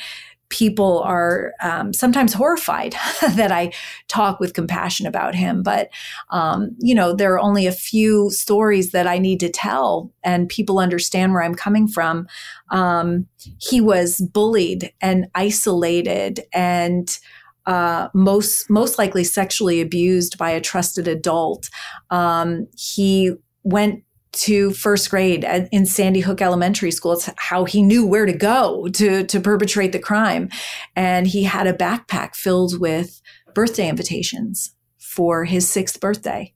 people 0.49 0.99
are 0.99 1.53
um, 1.61 1.91
sometimes 1.93 2.33
horrified 2.33 2.93
that 3.35 3.51
I 3.51 3.73
talk 4.07 4.39
with 4.39 4.53
compassion 4.53 5.07
about 5.07 5.35
him. 5.35 5.63
But, 5.63 5.89
um, 6.29 6.75
you 6.79 6.95
know, 6.95 7.13
there 7.13 7.33
are 7.33 7.39
only 7.39 7.65
a 7.67 7.71
few 7.71 8.29
stories 8.29 8.91
that 8.91 9.07
I 9.07 9.17
need 9.17 9.39
to 9.41 9.49
tell, 9.49 10.11
and 10.23 10.49
people 10.49 10.79
understand 10.79 11.33
where 11.33 11.43
I'm 11.43 11.55
coming 11.55 11.87
from. 11.87 12.27
Um, 12.69 13.27
he 13.59 13.81
was 13.81 14.21
bullied 14.21 14.93
and 15.01 15.27
isolated 15.35 16.41
and 16.53 17.17
uh, 17.65 18.09
most 18.13 18.69
most 18.69 18.99
likely 18.99 19.23
sexually 19.23 19.81
abused 19.81 20.37
by 20.37 20.51
a 20.51 20.61
trusted 20.61 21.07
adult. 21.07 21.69
Um, 22.11 22.67
he 22.77 23.33
went 23.63 24.03
to 24.35 24.71
first 24.71 25.09
grade 25.09 25.43
in 25.71 25.85
Sandy 25.85 26.19
Hook 26.19 26.41
Elementary 26.41 26.91
School. 26.91 27.13
It's 27.13 27.29
how 27.37 27.65
he 27.65 27.81
knew 27.81 28.05
where 28.05 28.25
to 28.25 28.33
go 28.33 28.87
to, 28.89 29.23
to 29.23 29.39
perpetrate 29.39 29.91
the 29.91 29.99
crime. 29.99 30.49
And 30.95 31.27
he 31.27 31.43
had 31.43 31.67
a 31.67 31.73
backpack 31.73 32.35
filled 32.35 32.79
with 32.79 33.21
birthday 33.53 33.89
invitations 33.89 34.71
for 34.97 35.45
his 35.45 35.69
sixth 35.69 35.99
birthday. 35.99 36.53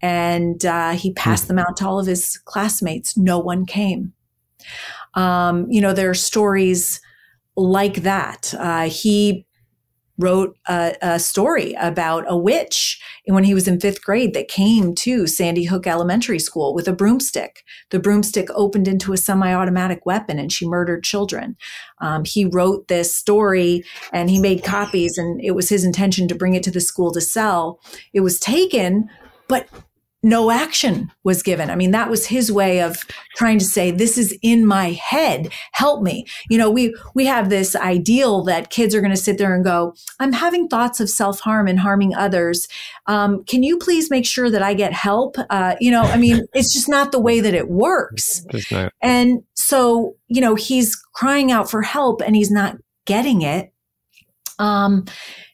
And 0.00 0.64
uh, 0.64 0.92
he 0.92 1.12
passed 1.12 1.48
them 1.48 1.58
out 1.58 1.76
to 1.78 1.86
all 1.86 2.00
of 2.00 2.06
his 2.06 2.38
classmates. 2.44 3.16
No 3.16 3.38
one 3.38 3.66
came. 3.66 4.14
Um, 5.14 5.66
you 5.70 5.80
know, 5.80 5.92
there 5.92 6.10
are 6.10 6.14
stories 6.14 7.00
like 7.56 8.02
that. 8.02 8.54
Uh, 8.56 8.88
he 8.88 9.46
wrote 10.18 10.56
a, 10.68 10.96
a, 11.00 11.18
story 11.18 11.74
about 11.74 12.24
a 12.28 12.36
witch 12.36 13.00
when 13.26 13.44
he 13.44 13.54
was 13.54 13.68
in 13.68 13.80
fifth 13.80 14.02
grade 14.02 14.34
that 14.34 14.48
came 14.48 14.94
to 14.96 15.26
Sandy 15.26 15.64
Hook 15.64 15.86
Elementary 15.86 16.40
School 16.40 16.74
with 16.74 16.88
a 16.88 16.92
broomstick. 16.92 17.64
The 17.90 18.00
broomstick 18.00 18.48
opened 18.54 18.88
into 18.88 19.12
a 19.12 19.16
semi 19.16 19.52
automatic 19.52 20.04
weapon 20.04 20.38
and 20.38 20.52
she 20.52 20.66
murdered 20.66 21.04
children. 21.04 21.56
Um, 22.00 22.24
he 22.24 22.44
wrote 22.44 22.88
this 22.88 23.14
story 23.14 23.84
and 24.12 24.28
he 24.28 24.40
made 24.40 24.64
copies, 24.64 25.16
and 25.18 25.40
it 25.42 25.52
was 25.52 25.68
his 25.68 25.84
intention 25.84 26.28
to 26.28 26.34
bring 26.34 26.54
it 26.54 26.62
to 26.64 26.70
the 26.70 26.80
school 26.80 27.12
to 27.12 27.20
sell. 27.20 27.80
It 28.12 28.20
was 28.20 28.40
taken, 28.40 29.08
but 29.46 29.68
no 30.22 30.50
action 30.50 31.12
was 31.22 31.42
given. 31.42 31.70
I 31.70 31.76
mean, 31.76 31.92
that 31.92 32.10
was 32.10 32.26
his 32.26 32.50
way 32.50 32.80
of 32.82 32.96
trying 33.36 33.58
to 33.60 33.64
say, 33.64 33.92
this 33.92 34.18
is 34.18 34.36
in 34.42 34.66
my 34.66 34.90
head. 34.90 35.52
Help 35.72 36.02
me. 36.02 36.26
You 36.50 36.58
know, 36.58 36.70
we, 36.70 36.94
we 37.14 37.24
have 37.26 37.50
this 37.50 37.76
ideal 37.76 38.42
that 38.44 38.70
kids 38.70 38.94
are 38.94 39.00
going 39.00 39.12
to 39.12 39.16
sit 39.16 39.38
there 39.38 39.54
and 39.54 39.64
go, 39.64 39.94
I'm 40.18 40.32
having 40.32 40.66
thoughts 40.66 40.98
of 40.98 41.08
self 41.08 41.38
harm 41.40 41.68
and 41.68 41.78
harming 41.78 42.14
others. 42.14 42.66
Um, 43.06 43.44
can 43.44 43.62
you 43.62 43.78
please 43.78 44.10
make 44.10 44.26
sure 44.26 44.50
that 44.50 44.62
I 44.62 44.74
get 44.74 44.92
help? 44.92 45.36
Uh, 45.50 45.76
you 45.80 45.90
know, 45.90 46.02
I 46.02 46.16
mean, 46.16 46.46
it's 46.52 46.72
just 46.72 46.88
not 46.88 47.12
the 47.12 47.20
way 47.20 47.40
that 47.40 47.54
it 47.54 47.68
works. 47.68 48.44
And 49.00 49.42
so, 49.54 50.16
you 50.26 50.40
know, 50.40 50.54
he's 50.54 50.96
crying 51.14 51.52
out 51.52 51.70
for 51.70 51.82
help 51.82 52.20
and 52.20 52.34
he's 52.34 52.50
not 52.50 52.76
getting 53.06 53.42
it. 53.42 53.72
Um, 54.58 55.04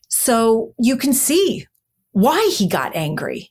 so 0.08 0.72
you 0.78 0.96
can 0.96 1.12
see 1.12 1.66
why 2.14 2.48
he 2.56 2.68
got 2.68 2.94
angry 2.94 3.50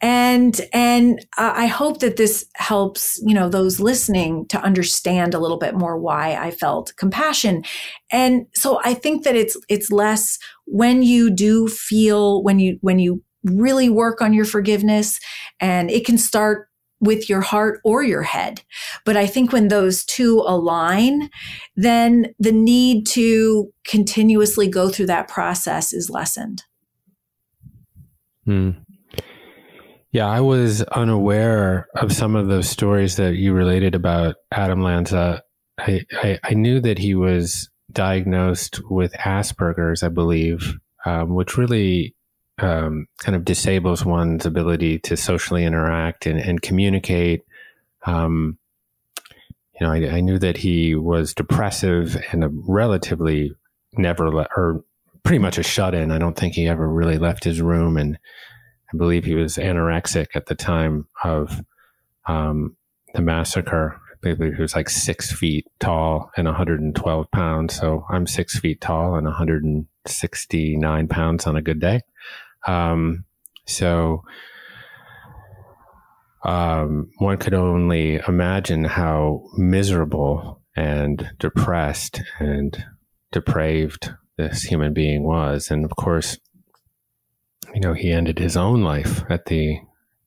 and 0.00 0.62
and 0.72 1.26
i 1.36 1.66
hope 1.66 2.00
that 2.00 2.16
this 2.16 2.46
helps 2.54 3.20
you 3.24 3.34
know 3.34 3.50
those 3.50 3.80
listening 3.80 4.46
to 4.46 4.58
understand 4.62 5.34
a 5.34 5.38
little 5.38 5.58
bit 5.58 5.74
more 5.74 5.98
why 5.98 6.34
i 6.36 6.50
felt 6.50 6.94
compassion 6.96 7.62
and 8.10 8.46
so 8.54 8.80
i 8.82 8.94
think 8.94 9.24
that 9.24 9.36
it's 9.36 9.58
it's 9.68 9.92
less 9.92 10.38
when 10.64 11.02
you 11.02 11.28
do 11.28 11.68
feel 11.68 12.42
when 12.42 12.58
you 12.58 12.78
when 12.80 12.98
you 12.98 13.22
really 13.44 13.90
work 13.90 14.22
on 14.22 14.32
your 14.32 14.46
forgiveness 14.46 15.20
and 15.60 15.90
it 15.90 16.06
can 16.06 16.16
start 16.16 16.68
with 17.00 17.28
your 17.28 17.42
heart 17.42 17.80
or 17.84 18.02
your 18.02 18.22
head. 18.22 18.62
But 19.04 19.16
I 19.16 19.26
think 19.26 19.52
when 19.52 19.68
those 19.68 20.04
two 20.04 20.42
align, 20.44 21.30
then 21.76 22.34
the 22.40 22.50
need 22.50 23.06
to 23.08 23.72
continuously 23.86 24.66
go 24.66 24.88
through 24.88 25.06
that 25.06 25.28
process 25.28 25.92
is 25.92 26.10
lessened. 26.10 26.64
Hmm. 28.48 28.70
Yeah, 30.10 30.26
I 30.26 30.40
was 30.40 30.80
unaware 30.80 31.86
of 31.94 32.14
some 32.14 32.34
of 32.34 32.48
those 32.48 32.66
stories 32.66 33.16
that 33.16 33.34
you 33.34 33.52
related 33.52 33.94
about 33.94 34.36
Adam 34.50 34.82
Lanza. 34.82 35.42
I, 35.78 36.00
I, 36.14 36.38
I 36.42 36.54
knew 36.54 36.80
that 36.80 36.96
he 36.96 37.14
was 37.14 37.68
diagnosed 37.92 38.80
with 38.88 39.12
Asperger's, 39.12 40.02
I 40.02 40.08
believe, 40.08 40.78
um, 41.04 41.34
which 41.34 41.58
really 41.58 42.16
um, 42.58 43.06
kind 43.18 43.36
of 43.36 43.44
disables 43.44 44.02
one's 44.02 44.46
ability 44.46 45.00
to 45.00 45.14
socially 45.14 45.66
interact 45.66 46.24
and, 46.24 46.40
and 46.40 46.62
communicate. 46.62 47.42
Um, 48.06 48.56
you 49.78 49.86
know, 49.86 49.92
I, 49.92 50.16
I, 50.16 50.20
knew 50.22 50.38
that 50.38 50.56
he 50.56 50.94
was 50.94 51.34
depressive 51.34 52.16
and 52.32 52.42
a 52.42 52.48
relatively 52.50 53.52
never 53.92 54.30
le- 54.30 54.48
or 54.56 54.84
pretty 55.28 55.38
much 55.38 55.58
a 55.58 55.62
shut 55.62 55.94
in. 55.94 56.10
I 56.10 56.16
don't 56.16 56.38
think 56.38 56.54
he 56.54 56.66
ever 56.68 56.88
really 56.88 57.18
left 57.18 57.44
his 57.44 57.60
room, 57.60 57.98
and 57.98 58.18
I 58.90 58.96
believe 58.96 59.26
he 59.26 59.34
was 59.34 59.58
anorexic 59.58 60.28
at 60.34 60.46
the 60.46 60.54
time 60.54 61.06
of 61.22 61.62
um, 62.26 62.78
the 63.12 63.20
massacre. 63.20 64.00
I 64.10 64.32
believe 64.34 64.54
he 64.54 64.62
was 64.62 64.74
like 64.74 64.88
six 64.88 65.30
feet 65.30 65.66
tall 65.80 66.30
and 66.38 66.46
112 66.46 67.30
pounds. 67.30 67.74
So 67.74 68.06
I'm 68.08 68.26
six 68.26 68.58
feet 68.58 68.80
tall 68.80 69.16
and 69.16 69.26
169 69.26 71.08
pounds 71.08 71.46
on 71.46 71.56
a 71.56 71.62
good 71.62 71.78
day. 71.78 72.00
Um, 72.66 73.26
so 73.66 74.22
um, 76.42 77.10
one 77.18 77.36
could 77.36 77.52
only 77.52 78.18
imagine 78.26 78.84
how 78.84 79.44
miserable 79.58 80.62
and 80.74 81.32
depressed 81.38 82.22
and 82.40 82.82
depraved 83.30 84.14
this 84.38 84.62
human 84.62 84.94
being 84.94 85.24
was. 85.24 85.70
And 85.70 85.84
of 85.84 85.94
course, 85.96 86.38
you 87.74 87.80
know, 87.80 87.92
he 87.92 88.10
ended 88.10 88.38
his 88.38 88.56
own 88.56 88.82
life 88.82 89.22
at 89.28 89.46
the 89.46 89.78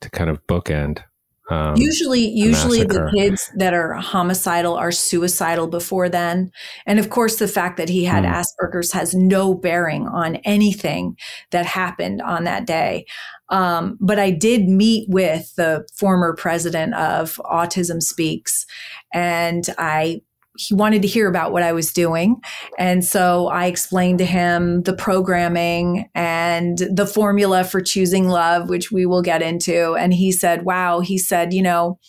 to 0.01 0.09
kind 0.09 0.29
of 0.29 0.45
bookend. 0.47 1.03
Um, 1.49 1.75
usually, 1.75 2.29
usually 2.29 2.83
the 2.83 3.11
kids 3.13 3.51
that 3.57 3.73
are 3.73 3.93
homicidal 3.95 4.75
are 4.75 4.91
suicidal 4.91 5.67
before 5.67 6.07
then, 6.07 6.49
and 6.85 6.97
of 6.97 7.09
course, 7.09 7.37
the 7.37 7.47
fact 7.47 7.75
that 7.75 7.89
he 7.89 8.05
had 8.05 8.23
mm. 8.23 8.31
Asperger's 8.31 8.93
has 8.93 9.13
no 9.13 9.53
bearing 9.53 10.07
on 10.07 10.37
anything 10.37 11.17
that 11.49 11.65
happened 11.65 12.21
on 12.21 12.45
that 12.45 12.65
day. 12.65 13.05
Um, 13.49 13.97
but 13.99 14.17
I 14.17 14.31
did 14.31 14.69
meet 14.69 15.09
with 15.09 15.53
the 15.55 15.85
former 15.93 16.33
president 16.35 16.93
of 16.93 17.35
Autism 17.43 18.01
Speaks, 18.01 18.65
and 19.13 19.67
I 19.77 20.21
he 20.57 20.73
wanted 20.73 21.01
to 21.01 21.07
hear 21.07 21.27
about 21.29 21.51
what 21.51 21.63
I 21.63 21.71
was 21.71 21.93
doing. 21.93 22.35
And 22.77 23.05
so 23.05 23.47
I 23.47 23.65
explained 23.65 24.19
to 24.19 24.25
him 24.25 24.83
the 24.83 24.95
programming 24.95 26.09
and 26.13 26.77
the 26.77 27.07
formula 27.07 27.63
for 27.63 27.81
choosing 27.81 28.27
love, 28.27 28.69
which 28.69 28.91
we 28.91 29.05
will 29.05 29.21
get 29.21 29.41
into. 29.41 29.95
And 29.95 30.13
he 30.13 30.31
said, 30.31 30.63
wow, 30.63 30.99
he 30.99 31.17
said, 31.17 31.53
you 31.53 31.61
know, 31.61 31.99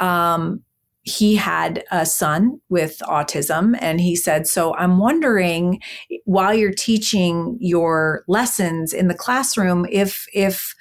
um, 0.00 0.62
he 1.02 1.36
had 1.36 1.84
a 1.90 2.04
son 2.04 2.60
with 2.68 2.98
autism 3.00 3.76
and 3.80 4.00
he 4.00 4.14
said 4.14 4.46
so 4.46 4.74
i'm 4.74 4.98
wondering 4.98 5.80
while 6.24 6.52
you're 6.52 6.72
teaching 6.72 7.56
your 7.60 8.24
lessons 8.28 8.92
in 8.92 9.08
the 9.08 9.14
classroom 9.14 9.86
if 9.90 10.26
if 10.34 10.74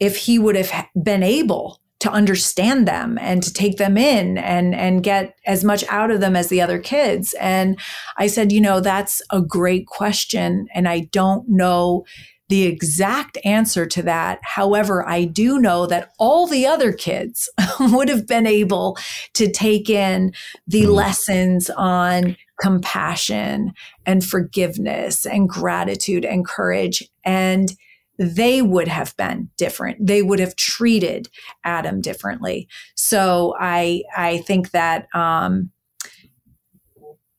if 0.00 0.16
he 0.16 0.38
would 0.38 0.56
have 0.56 0.86
been 1.00 1.22
able 1.22 1.81
to 2.02 2.10
understand 2.10 2.88
them 2.88 3.16
and 3.20 3.44
to 3.44 3.52
take 3.52 3.76
them 3.76 3.96
in 3.96 4.36
and 4.36 4.74
and 4.74 5.04
get 5.04 5.36
as 5.46 5.62
much 5.62 5.84
out 5.88 6.10
of 6.10 6.20
them 6.20 6.34
as 6.34 6.48
the 6.48 6.60
other 6.60 6.80
kids. 6.80 7.32
And 7.40 7.78
i 8.18 8.26
said 8.26 8.50
you 8.50 8.60
know 8.60 8.80
that's 8.80 9.22
a 9.30 9.40
great 9.40 9.86
question 9.86 10.66
and 10.74 10.88
i 10.88 11.08
don't 11.12 11.48
know 11.48 12.04
the 12.48 12.64
exact 12.64 13.38
answer 13.44 13.86
to 13.86 14.02
that. 14.02 14.40
However 14.42 15.08
i 15.08 15.24
do 15.24 15.60
know 15.60 15.86
that 15.86 16.10
all 16.18 16.48
the 16.48 16.66
other 16.66 16.92
kids 16.92 17.48
would 17.80 18.08
have 18.08 18.26
been 18.26 18.48
able 18.48 18.98
to 19.34 19.48
take 19.48 19.88
in 19.88 20.32
the 20.66 20.82
mm. 20.82 20.92
lessons 20.92 21.70
on 21.70 22.36
compassion 22.60 23.72
and 24.06 24.24
forgiveness 24.24 25.24
and 25.24 25.48
gratitude 25.48 26.24
and 26.24 26.44
courage. 26.44 27.08
And 27.24 27.72
they 28.18 28.62
would 28.62 28.88
have 28.88 29.16
been 29.16 29.50
different. 29.56 30.06
They 30.06 30.22
would 30.22 30.38
have 30.38 30.56
treated 30.56 31.28
Adam 31.64 32.00
differently. 32.00 32.68
So 32.94 33.54
I 33.58 34.02
I 34.16 34.38
think 34.38 34.70
that 34.70 35.06
um, 35.14 35.70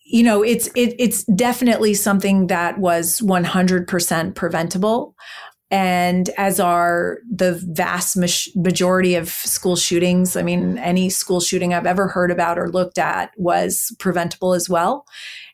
you 0.06 0.24
know 0.24 0.44
it's 0.44 0.68
it, 0.76 0.96
it's 1.00 1.24
definitely 1.26 1.94
something 1.94 2.48
that 2.48 2.78
was 2.78 3.20
100% 3.22 4.36
preventable 4.36 5.16
and 5.72 6.30
as 6.38 6.60
are 6.60 7.18
the 7.28 7.60
vast 7.72 8.16
majority 8.56 9.16
of 9.16 9.30
school 9.30 9.76
shootings 9.76 10.36
i 10.36 10.44
mean 10.44 10.78
any 10.78 11.10
school 11.10 11.40
shooting 11.40 11.74
i've 11.74 11.88
ever 11.88 12.08
heard 12.08 12.30
about 12.30 12.60
or 12.60 12.70
looked 12.70 13.00
at 13.00 13.32
was 13.38 13.96
preventable 13.98 14.54
as 14.54 14.70
well 14.70 15.06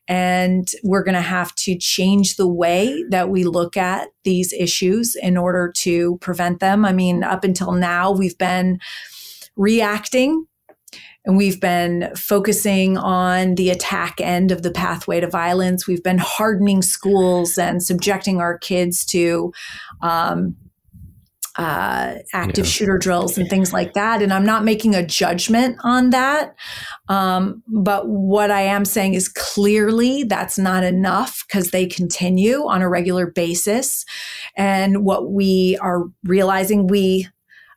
and 0.09 0.71
we're 0.83 1.03
going 1.03 1.13
to 1.13 1.21
have 1.21 1.53
to 1.53 1.77
change 1.77 2.35
the 2.35 2.47
way 2.47 3.05
that 3.11 3.29
we 3.29 3.43
look 3.43 3.77
at 3.77 4.09
these 4.23 4.51
issues 4.53 5.15
in 5.15 5.37
order 5.37 5.71
to 5.77 6.17
prevent 6.17 6.59
them. 6.59 6.83
I 6.83 6.91
mean, 6.91 7.23
up 7.23 7.43
until 7.43 7.73
now, 7.73 8.11
we've 8.11 8.37
been 8.37 8.79
reacting 9.55 10.47
and 11.25 11.37
we've 11.37 11.61
been 11.61 12.09
focusing 12.15 12.97
on 12.97 13.53
the 13.53 13.69
attack 13.69 14.19
end 14.19 14.51
of 14.51 14.63
the 14.63 14.71
pathway 14.71 15.19
to 15.19 15.27
violence. 15.27 15.85
We've 15.85 16.03
been 16.03 16.17
hardening 16.17 16.81
schools 16.81 17.59
and 17.59 17.83
subjecting 17.83 18.41
our 18.41 18.57
kids 18.57 19.05
to 19.07 19.53
um, 20.01 20.55
uh, 21.55 22.15
active 22.33 22.65
yeah. 22.65 22.71
shooter 22.71 22.97
drills 22.97 23.37
and 23.37 23.49
things 23.49 23.73
like 23.73 23.93
that. 23.93 24.21
And 24.21 24.31
I'm 24.31 24.45
not 24.45 24.63
making 24.63 24.95
a 24.95 25.05
judgment 25.05 25.77
on 25.83 26.11
that. 26.11 26.55
Um, 27.07 27.63
but 27.67 28.07
what 28.07 28.51
I 28.51 28.61
am 28.61 28.85
saying 28.85 29.15
is 29.15 29.27
clearly 29.27 30.23
that's 30.23 30.57
not 30.57 30.83
enough 30.83 31.45
because 31.47 31.71
they 31.71 31.85
continue 31.85 32.67
on 32.67 32.81
a 32.81 32.89
regular 32.89 33.27
basis. 33.27 34.05
And 34.55 35.03
what 35.03 35.31
we 35.31 35.77
are 35.81 36.03
realizing, 36.23 36.87
we 36.87 37.27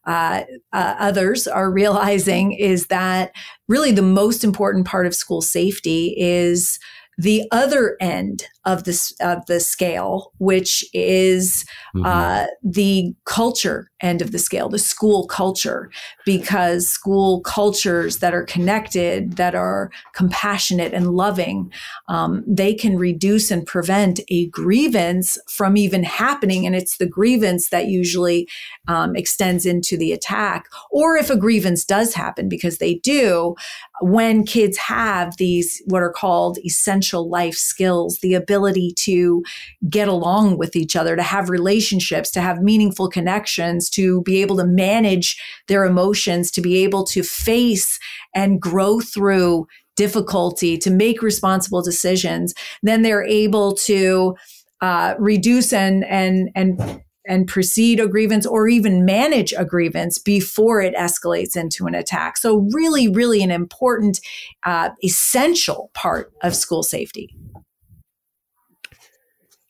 uh, 0.04 0.42
uh, 0.72 0.96
others 0.98 1.46
are 1.46 1.70
realizing 1.70 2.52
is 2.52 2.88
that 2.88 3.32
really 3.68 3.92
the 3.92 4.02
most 4.02 4.42
important 4.42 4.84
part 4.84 5.06
of 5.06 5.14
school 5.14 5.40
safety 5.40 6.14
is 6.18 6.80
the 7.18 7.44
other 7.52 7.96
end 8.00 8.44
of 8.64 8.84
this 8.84 9.14
of 9.20 9.44
the 9.46 9.60
scale, 9.60 10.32
which 10.38 10.84
is 10.92 11.64
mm-hmm. 11.94 12.06
uh, 12.06 12.46
the 12.62 13.14
culture 13.24 13.88
end 14.02 14.20
of 14.20 14.32
the 14.32 14.38
scale, 14.38 14.68
the 14.68 14.78
school 14.78 15.26
culture, 15.26 15.90
because 16.26 16.88
school 16.88 17.40
cultures 17.42 18.18
that 18.18 18.34
are 18.34 18.44
connected, 18.44 19.36
that 19.36 19.54
are 19.54 19.90
compassionate 20.12 20.92
and 20.92 21.12
loving, 21.12 21.72
um, 22.08 22.44
they 22.46 22.74
can 22.74 22.98
reduce 22.98 23.50
and 23.50 23.64
prevent 23.64 24.20
a 24.28 24.46
grievance 24.48 25.38
from 25.48 25.76
even 25.76 26.02
happening. 26.02 26.66
And 26.66 26.74
it's 26.74 26.98
the 26.98 27.06
grievance 27.06 27.68
that 27.70 27.86
usually 27.86 28.48
um, 28.88 29.14
extends 29.16 29.64
into 29.64 29.96
the 29.96 30.12
attack. 30.12 30.66
Or 30.90 31.16
if 31.16 31.30
a 31.30 31.36
grievance 31.36 31.84
does 31.84 32.14
happen, 32.14 32.48
because 32.48 32.78
they 32.78 32.96
do, 32.96 33.54
when 34.00 34.44
kids 34.44 34.76
have 34.76 35.36
these 35.36 35.80
what 35.86 36.02
are 36.02 36.12
called 36.12 36.58
essential 36.64 37.28
life 37.28 37.54
skills, 37.54 38.18
the 38.18 38.34
ability 38.34 38.92
to 38.96 39.44
get 39.88 40.08
along 40.08 40.58
with 40.58 40.74
each 40.74 40.96
other, 40.96 41.14
to 41.14 41.22
have 41.22 41.48
relationships, 41.48 42.30
to 42.32 42.40
have 42.40 42.62
meaningful 42.62 43.08
connections, 43.08 43.88
to 43.92 44.22
be 44.22 44.42
able 44.42 44.56
to 44.56 44.66
manage 44.66 45.40
their 45.68 45.84
emotions, 45.84 46.50
to 46.52 46.60
be 46.60 46.82
able 46.84 47.04
to 47.04 47.22
face 47.22 47.98
and 48.34 48.60
grow 48.60 49.00
through 49.00 49.66
difficulty, 49.96 50.78
to 50.78 50.90
make 50.90 51.22
responsible 51.22 51.82
decisions, 51.82 52.54
then 52.82 53.02
they're 53.02 53.24
able 53.24 53.74
to 53.74 54.34
uh, 54.80 55.14
reduce 55.18 55.72
and 55.72 56.04
and 56.04 56.50
and 56.54 57.02
and 57.26 57.46
precede 57.46 58.00
a 58.00 58.08
grievance 58.08 58.46
or 58.46 58.68
even 58.68 59.04
manage 59.04 59.52
a 59.56 59.64
grievance 59.64 60.18
before 60.18 60.80
it 60.80 60.94
escalates 60.96 61.56
into 61.56 61.86
an 61.86 61.94
attack. 61.94 62.36
So, 62.36 62.68
really, 62.72 63.08
really 63.08 63.42
an 63.42 63.50
important, 63.50 64.20
uh, 64.66 64.90
essential 65.04 65.90
part 65.94 66.32
of 66.42 66.56
school 66.56 66.82
safety. 66.82 67.36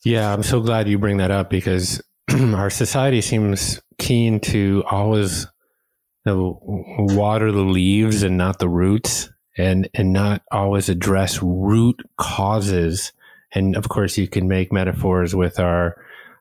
Yeah, 0.04 0.32
I'm 0.32 0.42
so 0.42 0.60
glad 0.60 0.88
you 0.88 0.98
bring 0.98 1.18
that 1.18 1.30
up 1.30 1.50
because 1.50 2.02
our 2.30 2.70
society 2.70 3.20
seems 3.20 3.80
keen 3.98 4.40
to 4.40 4.82
always 4.90 5.46
you 6.24 6.32
know, 6.32 6.58
water 6.62 7.50
the 7.50 7.62
leaves 7.62 8.22
and 8.22 8.36
not 8.36 8.58
the 8.58 8.68
roots 8.68 9.30
and 9.56 9.88
and 9.94 10.12
not 10.12 10.42
always 10.50 10.88
address 10.88 11.42
root 11.42 12.00
causes. 12.16 13.12
And 13.52 13.76
of 13.76 13.88
course 13.88 14.16
you 14.16 14.28
can 14.28 14.48
make 14.48 14.72
metaphors 14.72 15.34
with 15.34 15.58
our 15.60 15.96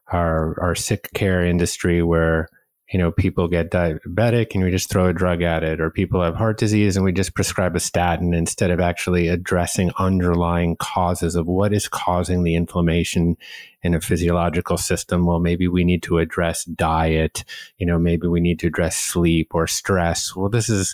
our 0.07 0.59
our 0.61 0.75
sick 0.75 1.09
care 1.13 1.45
industry 1.45 2.01
where 2.03 2.47
you 2.91 2.99
know 2.99 3.11
people 3.11 3.47
get 3.47 3.71
diabetic 3.71 4.53
and 4.53 4.63
we 4.63 4.69
just 4.69 4.89
throw 4.89 5.07
a 5.07 5.13
drug 5.13 5.41
at 5.41 5.63
it 5.63 5.79
or 5.79 5.89
people 5.89 6.21
have 6.21 6.35
heart 6.35 6.57
disease 6.57 6.97
and 6.97 7.05
we 7.05 7.11
just 7.11 7.33
prescribe 7.33 7.75
a 7.75 7.79
statin 7.79 8.33
instead 8.33 8.69
of 8.69 8.79
actually 8.79 9.27
addressing 9.29 9.91
underlying 9.97 10.75
causes 10.75 11.35
of 11.35 11.47
what 11.47 11.73
is 11.73 11.87
causing 11.87 12.43
the 12.43 12.55
inflammation 12.55 13.37
in 13.83 13.95
a 13.95 14.01
physiological 14.01 14.77
system. 14.77 15.25
Well 15.25 15.39
maybe 15.39 15.67
we 15.67 15.85
need 15.85 16.03
to 16.03 16.17
address 16.17 16.65
diet 16.65 17.45
you 17.77 17.85
know 17.85 17.97
maybe 17.97 18.27
we 18.27 18.41
need 18.41 18.59
to 18.59 18.67
address 18.67 18.97
sleep 18.97 19.51
or 19.53 19.67
stress. 19.67 20.35
Well 20.35 20.49
this 20.49 20.69
is 20.69 20.93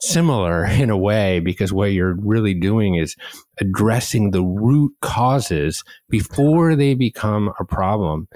similar 0.00 0.64
in 0.66 0.90
a 0.90 0.98
way 0.98 1.38
because 1.38 1.72
what 1.72 1.92
you're 1.92 2.16
really 2.16 2.54
doing 2.54 2.96
is 2.96 3.14
addressing 3.60 4.32
the 4.32 4.42
root 4.42 4.92
causes 5.00 5.84
before 6.10 6.74
they 6.74 6.94
become 6.94 7.52
a 7.60 7.64
problem. 7.64 8.26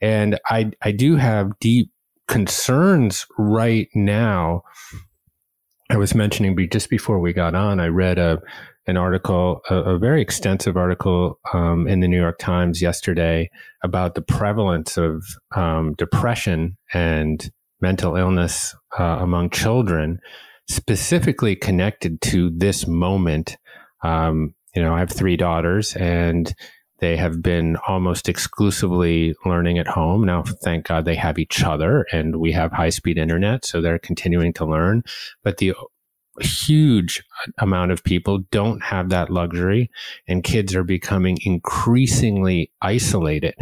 And 0.00 0.40
i 0.46 0.72
i 0.82 0.90
do 0.90 1.14
have 1.14 1.58
deep 1.60 1.90
concerns 2.28 3.26
right 3.38 3.88
now. 3.94 4.62
I 5.90 5.96
was 5.96 6.14
mentioning 6.14 6.56
just 6.70 6.90
before 6.90 7.20
we 7.20 7.32
got 7.32 7.54
on, 7.54 7.78
I 7.80 7.86
read 7.86 8.18
a 8.18 8.40
an 8.88 8.96
article, 8.96 9.62
a, 9.68 9.74
a 9.74 9.98
very 9.98 10.22
extensive 10.22 10.76
article 10.76 11.40
um, 11.52 11.88
in 11.88 12.00
the 12.00 12.08
New 12.08 12.20
York 12.20 12.38
Times 12.38 12.80
yesterday 12.80 13.50
about 13.82 14.14
the 14.14 14.22
prevalence 14.22 14.96
of 14.96 15.24
um, 15.56 15.94
depression 15.94 16.76
and 16.94 17.50
mental 17.80 18.16
illness 18.16 18.74
uh, 18.98 19.18
among 19.20 19.50
children, 19.50 20.20
specifically 20.68 21.56
connected 21.56 22.20
to 22.20 22.50
this 22.56 22.86
moment. 22.86 23.56
Um, 24.04 24.54
you 24.74 24.82
know, 24.82 24.94
I 24.94 25.00
have 25.00 25.10
three 25.10 25.36
daughters, 25.36 25.96
and 25.96 26.54
they 26.98 27.16
have 27.16 27.42
been 27.42 27.76
almost 27.88 28.28
exclusively 28.28 29.34
learning 29.44 29.78
at 29.78 29.86
home. 29.86 30.24
Now, 30.24 30.44
thank 30.62 30.86
God 30.86 31.04
they 31.04 31.14
have 31.14 31.38
each 31.38 31.62
other 31.62 32.06
and 32.12 32.36
we 32.36 32.52
have 32.52 32.72
high 32.72 32.90
speed 32.90 33.18
internet. 33.18 33.64
So 33.64 33.80
they're 33.80 33.98
continuing 33.98 34.52
to 34.54 34.64
learn. 34.64 35.02
But 35.42 35.58
the 35.58 35.74
huge 36.40 37.22
amount 37.58 37.92
of 37.92 38.04
people 38.04 38.40
don't 38.50 38.82
have 38.82 39.08
that 39.10 39.30
luxury 39.30 39.90
and 40.28 40.44
kids 40.44 40.74
are 40.74 40.84
becoming 40.84 41.38
increasingly 41.42 42.70
isolated. 42.82 43.54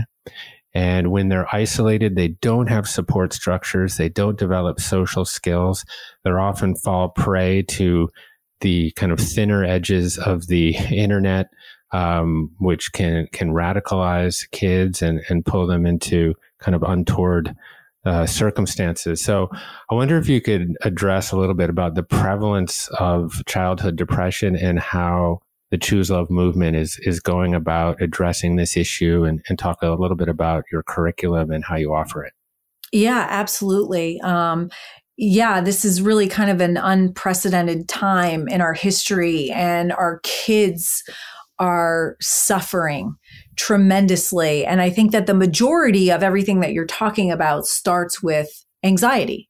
And 0.72 1.12
when 1.12 1.28
they're 1.28 1.53
isolated, 1.55 2.16
they 2.16 2.28
don't 2.28 2.68
have 2.68 2.89
support 2.89 3.32
structures. 3.32 3.97
They 3.97 4.09
don't 4.09 4.39
develop 4.39 4.80
social 4.80 5.24
skills. 5.24 5.85
They're 6.24 6.41
often 6.41 6.74
fall 6.74 7.11
prey 7.11 7.62
to 7.62 8.11
the 8.61 8.91
kind 8.93 9.12
of 9.12 9.20
thinner 9.20 9.64
edges 9.64 10.18
of 10.18 10.49
the 10.49 10.74
internet 10.91 11.47
um, 11.95 12.51
which 12.59 12.92
can 12.92 13.28
can 13.32 13.53
radicalize 13.53 14.51
kids 14.51 15.01
and 15.01 15.22
and 15.28 15.47
pull 15.47 15.66
them 15.66 15.86
into 15.86 16.34
kind 16.59 16.74
of 16.74 16.82
untoward 16.82 17.55
uh, 18.05 18.26
circumstances. 18.26 19.22
So 19.22 19.49
I 19.90 19.95
wonder 19.95 20.18
if 20.18 20.28
you 20.28 20.40
could 20.40 20.76
address 20.82 21.30
a 21.30 21.36
little 21.36 21.55
bit 21.55 21.70
about 21.70 21.95
the 21.95 22.03
prevalence 22.03 22.88
of 22.99 23.42
childhood 23.47 23.97
depression 23.97 24.57
and 24.57 24.80
how 24.80 25.40
the 25.70 25.78
Choose 25.78 26.11
Love 26.11 26.30
movement 26.30 26.76
is 26.76 26.99
is 27.03 27.20
going 27.20 27.55
about 27.55 28.03
addressing 28.03 28.57
this 28.57 28.76
issue 28.76 29.22
and, 29.22 29.40
and 29.49 29.57
talk 29.57 29.80
a 29.80 29.90
little 29.90 30.16
bit 30.16 30.28
about 30.28 30.64
your 30.72 30.82
curriculum 30.82 31.53
and 31.53 31.64
how 31.64 31.76
you 31.76 31.95
offer 31.95 32.24
it. 32.24 32.32
Yeah, 32.90 33.26
absolutely. 33.30 34.20
Um, 34.20 34.68
yeah, 35.16 35.61
this 35.61 35.84
is 35.84 36.03
really 36.03 36.26
kind 36.26 36.51
of 36.51 36.61
an 36.61 36.76
unprecedented 36.76 37.88
time 37.88 38.49
in 38.49 38.61
our 38.61 38.74
history, 38.74 39.53
and 39.53 39.92
our 39.92 40.18
kids 40.24 41.05
are 41.59 42.16
suffering 42.20 43.14
tremendously. 43.57 44.66
And 44.66 44.80
I 44.82 44.90
think 44.90 45.12
that 45.12 45.26
the 45.26 45.34
majority 45.34 46.11
of 46.11 46.22
everything 46.22 46.61
that 46.61 46.72
you're 46.72 46.86
talking 46.86 47.30
about 47.30 47.66
starts 47.66 48.22
with 48.22 48.64
anxiety. 48.82 49.48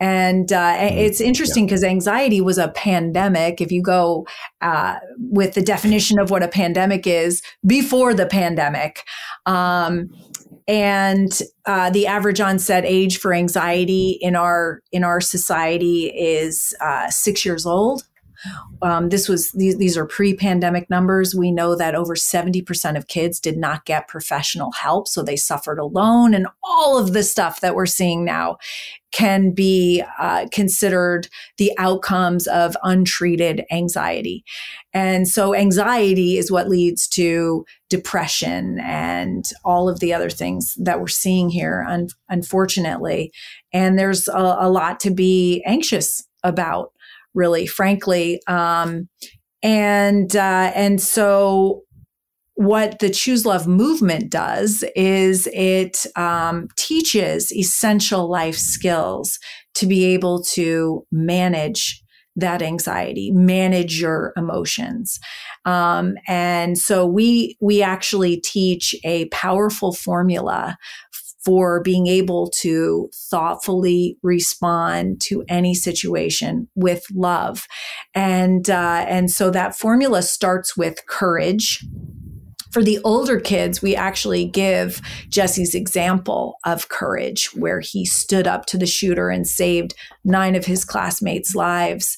And 0.00 0.52
uh, 0.52 0.76
mm-hmm. 0.76 0.98
it's 0.98 1.20
interesting 1.20 1.66
because 1.66 1.82
yeah. 1.82 1.90
anxiety 1.90 2.40
was 2.40 2.58
a 2.58 2.68
pandemic. 2.68 3.60
If 3.60 3.72
you 3.72 3.82
go 3.82 4.26
uh, 4.60 4.96
with 5.18 5.54
the 5.54 5.62
definition 5.62 6.20
of 6.20 6.30
what 6.30 6.42
a 6.42 6.48
pandemic 6.48 7.06
is 7.06 7.42
before 7.66 8.14
the 8.14 8.26
pandemic, 8.26 9.02
um, 9.46 10.08
and 10.68 11.40
uh, 11.64 11.90
the 11.90 12.06
average 12.06 12.40
onset 12.40 12.84
age 12.84 13.18
for 13.18 13.32
anxiety 13.32 14.18
in 14.20 14.36
our 14.36 14.82
in 14.92 15.02
our 15.02 15.20
society 15.20 16.08
is 16.08 16.74
uh, 16.80 17.10
six 17.10 17.44
years 17.44 17.66
old. 17.66 18.04
Um, 18.82 19.08
this 19.08 19.28
was 19.28 19.50
these, 19.52 19.78
these 19.78 19.96
are 19.96 20.06
pre-pandemic 20.06 20.88
numbers. 20.88 21.34
We 21.34 21.50
know 21.50 21.76
that 21.76 21.94
over 21.94 22.14
70% 22.14 22.96
of 22.96 23.08
kids 23.08 23.40
did 23.40 23.56
not 23.56 23.84
get 23.84 24.08
professional 24.08 24.72
help, 24.72 25.08
so 25.08 25.22
they 25.22 25.36
suffered 25.36 25.78
alone, 25.78 26.34
and 26.34 26.46
all 26.62 26.98
of 26.98 27.12
the 27.12 27.22
stuff 27.22 27.60
that 27.60 27.74
we're 27.74 27.86
seeing 27.86 28.24
now 28.24 28.58
can 29.10 29.52
be 29.52 30.02
uh, 30.18 30.46
considered 30.52 31.28
the 31.56 31.72
outcomes 31.78 32.46
of 32.46 32.76
untreated 32.82 33.64
anxiety. 33.70 34.44
And 34.92 35.26
so, 35.26 35.54
anxiety 35.54 36.36
is 36.36 36.52
what 36.52 36.68
leads 36.68 37.08
to 37.08 37.64
depression 37.88 38.78
and 38.80 39.50
all 39.64 39.88
of 39.88 40.00
the 40.00 40.12
other 40.12 40.30
things 40.30 40.74
that 40.80 41.00
we're 41.00 41.08
seeing 41.08 41.48
here, 41.48 41.86
un- 41.88 42.08
unfortunately. 42.28 43.32
And 43.72 43.98
there's 43.98 44.28
a, 44.28 44.56
a 44.60 44.70
lot 44.70 45.00
to 45.00 45.10
be 45.10 45.62
anxious 45.66 46.24
about 46.44 46.92
really 47.34 47.66
frankly 47.66 48.40
um, 48.46 49.08
and 49.62 50.34
uh, 50.36 50.72
and 50.74 51.00
so 51.00 51.82
what 52.54 52.98
the 52.98 53.08
choose 53.08 53.46
love 53.46 53.68
movement 53.68 54.30
does 54.30 54.82
is 54.96 55.48
it 55.52 56.06
um, 56.16 56.66
teaches 56.76 57.52
essential 57.52 58.28
life 58.28 58.56
skills 58.56 59.38
to 59.74 59.86
be 59.86 60.04
able 60.06 60.42
to 60.42 61.06
manage 61.12 62.02
that 62.38 62.62
anxiety 62.62 63.32
manage 63.32 64.00
your 64.00 64.32
emotions. 64.36 65.18
Um, 65.64 66.14
and 66.28 66.78
so 66.78 67.04
we 67.04 67.56
we 67.60 67.82
actually 67.82 68.40
teach 68.40 68.94
a 69.04 69.26
powerful 69.26 69.92
formula 69.92 70.76
for 71.48 71.82
being 71.82 72.06
able 72.06 72.50
to 72.50 73.08
thoughtfully 73.30 74.18
respond 74.22 75.18
to 75.18 75.42
any 75.48 75.74
situation 75.74 76.68
with 76.74 77.06
love. 77.14 77.66
And, 78.14 78.68
uh, 78.68 79.06
and 79.08 79.30
so 79.30 79.50
that 79.52 79.74
formula 79.74 80.20
starts 80.20 80.76
with 80.76 81.06
courage. 81.06 81.82
for 82.70 82.82
the 82.82 82.98
older 83.04 83.40
kids, 83.40 83.80
we 83.80 83.96
actually 83.96 84.44
give 84.44 85.00
Jesse's 85.28 85.74
example 85.74 86.56
of 86.64 86.88
courage, 86.88 87.50
where 87.54 87.80
he 87.80 88.04
stood 88.04 88.46
up 88.46 88.66
to 88.66 88.78
the 88.78 88.86
shooter 88.86 89.30
and 89.30 89.46
saved 89.46 89.94
nine 90.24 90.54
of 90.54 90.66
his 90.66 90.84
classmates' 90.84 91.54
lives 91.54 92.16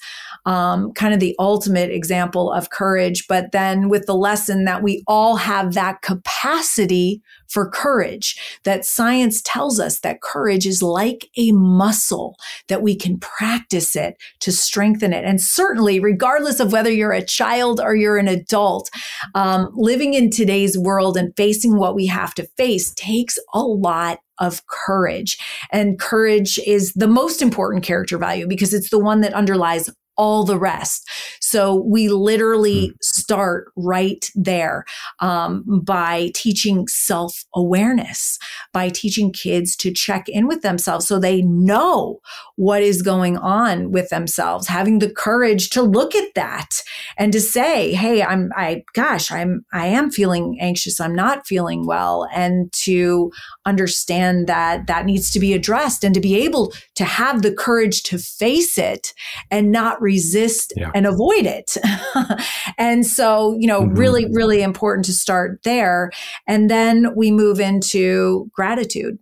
um, 0.50 0.92
kind 0.94 1.14
of 1.14 1.20
the 1.20 1.36
ultimate 1.38 1.92
example 1.92 2.50
of 2.52 2.70
courage, 2.70 3.28
but 3.28 3.52
then 3.52 3.88
with 3.88 4.06
the 4.06 4.16
lesson 4.16 4.64
that 4.64 4.82
we 4.82 5.04
all 5.06 5.36
have 5.36 5.74
that 5.74 6.02
capacity 6.02 7.22
for 7.46 7.70
courage, 7.70 8.36
that 8.64 8.84
science 8.84 9.42
tells 9.42 9.78
us 9.78 10.00
that 10.00 10.22
courage 10.22 10.66
is 10.66 10.82
like 10.82 11.28
a 11.36 11.52
muscle, 11.52 12.34
that 12.66 12.82
we 12.82 12.96
can 12.96 13.16
practice 13.20 13.94
it 13.94 14.16
to 14.40 14.50
strengthen 14.50 15.12
it. 15.12 15.24
And 15.24 15.40
certainly, 15.40 16.00
regardless 16.00 16.58
of 16.58 16.72
whether 16.72 16.90
you're 16.90 17.12
a 17.12 17.24
child 17.24 17.78
or 17.78 17.94
you're 17.94 18.18
an 18.18 18.26
adult, 18.26 18.90
um, 19.36 19.70
living 19.74 20.14
in 20.14 20.30
today's 20.30 20.76
world 20.76 21.16
and 21.16 21.32
facing 21.36 21.76
what 21.76 21.94
we 21.94 22.06
have 22.06 22.34
to 22.34 22.48
face 22.56 22.92
takes 22.96 23.38
a 23.54 23.60
lot 23.60 24.18
of 24.40 24.66
courage. 24.66 25.38
And 25.70 25.98
courage 25.98 26.58
is 26.66 26.92
the 26.94 27.06
most 27.06 27.42
important 27.42 27.84
character 27.84 28.18
value 28.18 28.48
because 28.48 28.74
it's 28.74 28.90
the 28.90 28.98
one 28.98 29.20
that 29.20 29.34
underlies 29.34 29.90
all 30.20 30.44
the 30.44 30.58
rest. 30.58 31.08
So 31.40 31.74
we 31.74 32.10
literally 32.10 32.88
mm. 32.88 32.94
start 33.00 33.72
right 33.74 34.30
there 34.34 34.84
um, 35.20 35.64
by 35.82 36.30
teaching 36.34 36.86
self 36.88 37.46
awareness, 37.54 38.38
by 38.74 38.90
teaching 38.90 39.32
kids 39.32 39.74
to 39.76 39.90
check 39.90 40.28
in 40.28 40.46
with 40.46 40.60
themselves 40.60 41.06
so 41.06 41.18
they 41.18 41.40
know 41.40 42.20
what 42.56 42.82
is 42.82 43.00
going 43.00 43.38
on 43.38 43.92
with 43.92 44.10
themselves, 44.10 44.68
having 44.68 44.98
the 44.98 45.10
courage 45.10 45.70
to 45.70 45.80
look 45.82 46.14
at 46.14 46.34
that 46.34 46.82
and 47.16 47.32
to 47.32 47.40
say, 47.40 47.94
Hey, 47.94 48.22
I'm, 48.22 48.50
I, 48.54 48.84
gosh, 48.92 49.32
I'm, 49.32 49.64
I 49.72 49.86
am 49.86 50.10
feeling 50.10 50.58
anxious. 50.60 51.00
I'm 51.00 51.14
not 51.14 51.46
feeling 51.46 51.86
well. 51.86 52.28
And 52.34 52.70
to 52.84 53.32
understand 53.64 54.46
that 54.48 54.86
that 54.86 55.06
needs 55.06 55.30
to 55.30 55.40
be 55.40 55.54
addressed 55.54 56.04
and 56.04 56.14
to 56.14 56.20
be 56.20 56.36
able 56.36 56.74
to 56.96 57.04
have 57.04 57.40
the 57.40 57.54
courage 57.54 58.02
to 58.02 58.18
face 58.18 58.76
it 58.76 59.14
and 59.50 59.72
not 59.72 60.00
resist 60.14 60.72
yeah. 60.76 60.90
and 60.94 61.06
avoid 61.06 61.46
it. 61.46 61.76
and 62.78 63.06
so, 63.06 63.56
you 63.58 63.66
know, 63.66 63.82
mm-hmm. 63.82 63.94
really, 63.94 64.26
really 64.32 64.62
important 64.62 65.04
to 65.06 65.12
start 65.12 65.60
there. 65.62 66.10
And 66.46 66.68
then 66.68 67.14
we 67.14 67.30
move 67.30 67.60
into 67.60 68.50
gratitude. 68.52 69.18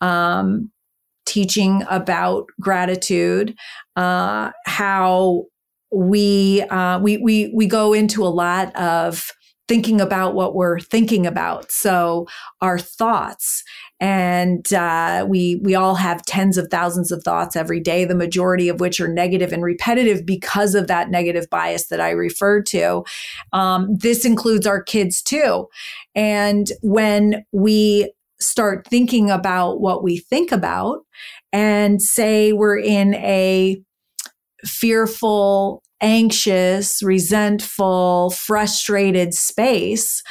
Um, 0.00 0.70
teaching 1.26 1.82
about 1.88 2.44
gratitude, 2.60 3.56
uh, 3.96 4.50
how 4.66 5.44
we 5.90 6.60
uh, 6.62 6.98
we 6.98 7.16
we 7.16 7.50
we 7.54 7.66
go 7.66 7.94
into 7.94 8.22
a 8.24 8.28
lot 8.28 8.74
of 8.76 9.30
thinking 9.68 10.00
about 10.00 10.34
what 10.34 10.54
we're 10.54 10.78
thinking 10.78 11.26
about. 11.26 11.72
So 11.72 12.26
our 12.60 12.78
thoughts, 12.78 13.62
and 14.00 14.72
uh, 14.72 15.26
we 15.28 15.56
we 15.62 15.74
all 15.74 15.94
have 15.94 16.24
tens 16.24 16.58
of 16.58 16.68
thousands 16.70 17.12
of 17.12 17.22
thoughts 17.22 17.56
every 17.56 17.80
day, 17.80 18.04
the 18.04 18.14
majority 18.14 18.68
of 18.68 18.80
which 18.80 19.00
are 19.00 19.08
negative 19.08 19.52
and 19.52 19.62
repetitive 19.62 20.26
because 20.26 20.74
of 20.74 20.86
that 20.88 21.10
negative 21.10 21.48
bias 21.50 21.86
that 21.86 22.00
I 22.00 22.10
referred 22.10 22.66
to. 22.66 23.04
Um, 23.52 23.96
this 23.96 24.24
includes 24.24 24.66
our 24.66 24.82
kids 24.82 25.22
too, 25.22 25.68
and 26.14 26.68
when 26.82 27.44
we 27.52 28.12
start 28.40 28.86
thinking 28.88 29.30
about 29.30 29.80
what 29.80 30.02
we 30.02 30.18
think 30.18 30.52
about, 30.52 31.00
and 31.52 32.02
say 32.02 32.52
we're 32.52 32.78
in 32.78 33.14
a 33.14 33.80
fearful 34.64 35.82
anxious, 36.04 37.02
resentful, 37.02 38.30
frustrated 38.30 39.32
space, 39.32 40.22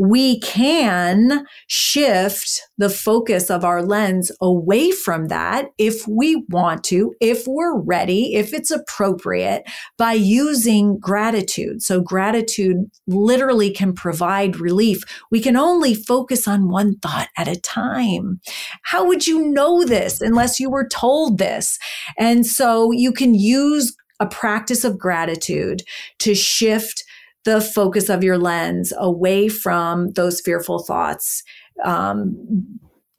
we 0.00 0.40
can 0.40 1.44
shift 1.66 2.62
the 2.78 2.88
focus 2.88 3.50
of 3.50 3.66
our 3.66 3.82
lens 3.82 4.32
away 4.40 4.90
from 4.90 5.26
that 5.26 5.66
if 5.76 6.08
we 6.08 6.42
want 6.48 6.82
to, 6.84 7.12
if 7.20 7.46
we're 7.46 7.78
ready, 7.78 8.34
if 8.34 8.54
it's 8.54 8.70
appropriate 8.70 9.62
by 9.98 10.14
using 10.14 10.98
gratitude. 10.98 11.82
So 11.82 12.00
gratitude 12.00 12.78
literally 13.06 13.70
can 13.70 13.92
provide 13.92 14.58
relief. 14.58 15.02
We 15.30 15.38
can 15.38 15.54
only 15.54 15.92
focus 15.92 16.48
on 16.48 16.70
one 16.70 16.96
thought 17.00 17.28
at 17.36 17.46
a 17.46 17.60
time. 17.60 18.40
How 18.84 19.06
would 19.06 19.26
you 19.26 19.48
know 19.48 19.84
this 19.84 20.22
unless 20.22 20.58
you 20.58 20.70
were 20.70 20.88
told 20.88 21.36
this? 21.36 21.78
And 22.18 22.46
so 22.46 22.90
you 22.90 23.12
can 23.12 23.34
use 23.34 23.94
a 24.18 24.26
practice 24.26 24.82
of 24.82 24.98
gratitude 24.98 25.82
to 26.20 26.34
shift 26.34 27.04
the 27.44 27.60
focus 27.60 28.08
of 28.08 28.22
your 28.22 28.38
lens 28.38 28.92
away 28.96 29.48
from 29.48 30.10
those 30.10 30.40
fearful 30.40 30.80
thoughts 30.80 31.42
um, 31.84 32.36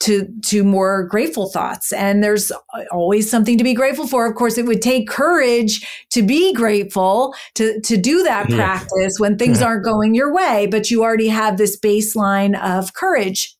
to 0.01 0.27
to 0.43 0.63
more 0.63 1.03
grateful 1.03 1.49
thoughts 1.49 1.93
and 1.93 2.23
there's 2.23 2.51
always 2.91 3.29
something 3.29 3.57
to 3.57 3.63
be 3.63 3.73
grateful 3.73 4.07
for 4.07 4.25
of 4.25 4.35
course 4.35 4.57
it 4.57 4.65
would 4.65 4.81
take 4.81 5.07
courage 5.07 5.87
to 6.09 6.23
be 6.23 6.53
grateful 6.53 7.35
to 7.53 7.79
to 7.81 7.97
do 7.97 8.23
that 8.23 8.49
yeah. 8.49 8.55
practice 8.55 9.13
when 9.19 9.37
things 9.37 9.61
yeah. 9.61 9.67
aren't 9.67 9.83
going 9.83 10.15
your 10.15 10.33
way 10.33 10.67
but 10.71 10.89
you 10.89 11.03
already 11.03 11.27
have 11.27 11.57
this 11.57 11.79
baseline 11.79 12.59
of 12.61 12.93
courage 12.95 13.55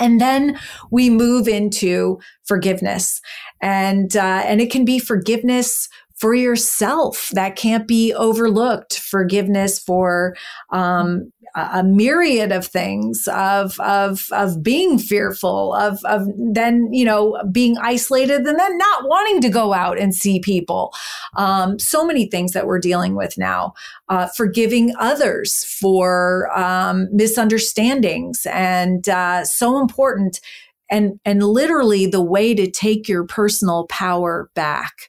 and 0.00 0.20
then 0.20 0.58
we 0.90 1.08
move 1.08 1.46
into 1.46 2.18
forgiveness 2.44 3.20
and 3.60 4.16
uh, 4.16 4.42
and 4.44 4.60
it 4.60 4.70
can 4.70 4.84
be 4.84 4.98
forgiveness 4.98 5.88
for 6.22 6.34
yourself 6.34 7.30
that 7.32 7.56
can't 7.56 7.88
be 7.88 8.14
overlooked. 8.14 9.00
Forgiveness 9.00 9.80
for 9.80 10.36
um, 10.70 11.32
a 11.56 11.82
myriad 11.82 12.52
of 12.52 12.64
things 12.64 13.26
of 13.26 13.78
of 13.80 14.28
of 14.30 14.62
being 14.62 15.00
fearful 15.00 15.74
of 15.74 15.98
of 16.04 16.28
then 16.38 16.88
you 16.92 17.04
know 17.04 17.42
being 17.50 17.76
isolated 17.78 18.46
and 18.46 18.56
then 18.56 18.78
not 18.78 19.08
wanting 19.08 19.40
to 19.40 19.48
go 19.48 19.72
out 19.72 19.98
and 19.98 20.14
see 20.14 20.38
people. 20.38 20.94
Um, 21.36 21.80
so 21.80 22.06
many 22.06 22.26
things 22.26 22.52
that 22.52 22.68
we're 22.68 22.78
dealing 22.78 23.16
with 23.16 23.36
now 23.36 23.74
uh, 24.08 24.28
forgiving 24.28 24.94
others 25.00 25.64
for 25.64 26.56
um, 26.56 27.08
misunderstandings 27.10 28.46
and 28.46 29.08
uh, 29.08 29.44
so 29.44 29.80
important 29.80 30.40
and 30.88 31.18
and 31.24 31.42
literally 31.42 32.06
the 32.06 32.22
way 32.22 32.54
to 32.54 32.70
take 32.70 33.08
your 33.08 33.24
personal 33.24 33.88
power 33.88 34.48
back 34.54 35.08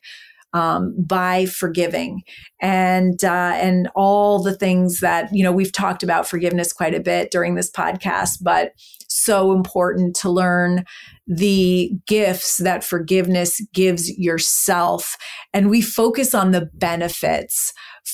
um, 0.54 0.95
by 0.97 1.45
forgiving. 1.45 2.22
And 2.62 3.24
uh, 3.24 3.54
and 3.56 3.89
all 3.95 4.41
the 4.41 4.56
things 4.56 4.99
that 4.99 5.30
you 5.34 5.43
know 5.43 5.51
we've 5.51 5.72
talked 5.72 6.04
about 6.04 6.28
forgiveness 6.28 6.72
quite 6.72 6.95
a 6.95 6.99
bit 6.99 7.32
during 7.32 7.56
this 7.56 7.72
podcast 7.72 8.38
but 8.41 8.72
so 9.08 9.51
important 9.51 10.16
to 10.16 10.30
learn 10.30 10.86
the 11.28 11.91
gifts 12.08 12.58
that 12.58 12.84
forgiveness 12.84 13.62
gives 13.74 14.10
yourself. 14.18 15.16
And 15.54 15.70
we 15.70 15.82
focus 15.82 16.34
on 16.34 16.51
the 16.51 16.70
benefits 16.74 17.74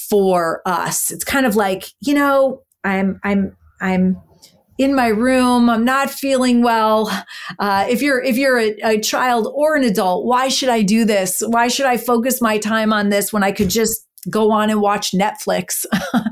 for 0.09 0.61
us. 0.65 1.09
It's 1.09 1.23
kind 1.23 1.45
of 1.45 1.55
like 1.55 1.85
you 2.01 2.13
know 2.13 2.63
i'm 2.83 3.19
i'm 3.23 3.55
i'm 3.81 4.17
in 4.79 4.95
my 4.95 5.07
room. 5.07 5.69
I'm 5.69 5.83
not 5.83 6.09
feeling 6.09 6.63
well. 6.63 7.11
Uh, 7.59 7.85
if 7.89 8.01
you're 8.01 8.23
if 8.23 8.37
you're 8.37 8.57
a, 8.57 8.75
a, 8.83 8.99
child 8.99 9.51
or 9.53 9.75
an 9.75 9.83
adult 9.83 10.25
why 10.25 10.47
should 10.47 10.69
i 10.69 10.81
do 10.81 11.05
this? 11.05 11.43
Why 11.45 11.67
should 11.67 11.85
i 11.85 11.97
focus 11.97 12.41
my 12.41 12.57
time 12.57 12.91
on 12.93 13.09
this 13.09 13.31
when 13.31 13.43
i 13.43 13.51
could 13.51 13.69
just 13.69 14.07
go 14.29 14.51
on 14.51 14.69
and 14.69 14.81
watch 14.81 15.11
netflix? 15.11 15.85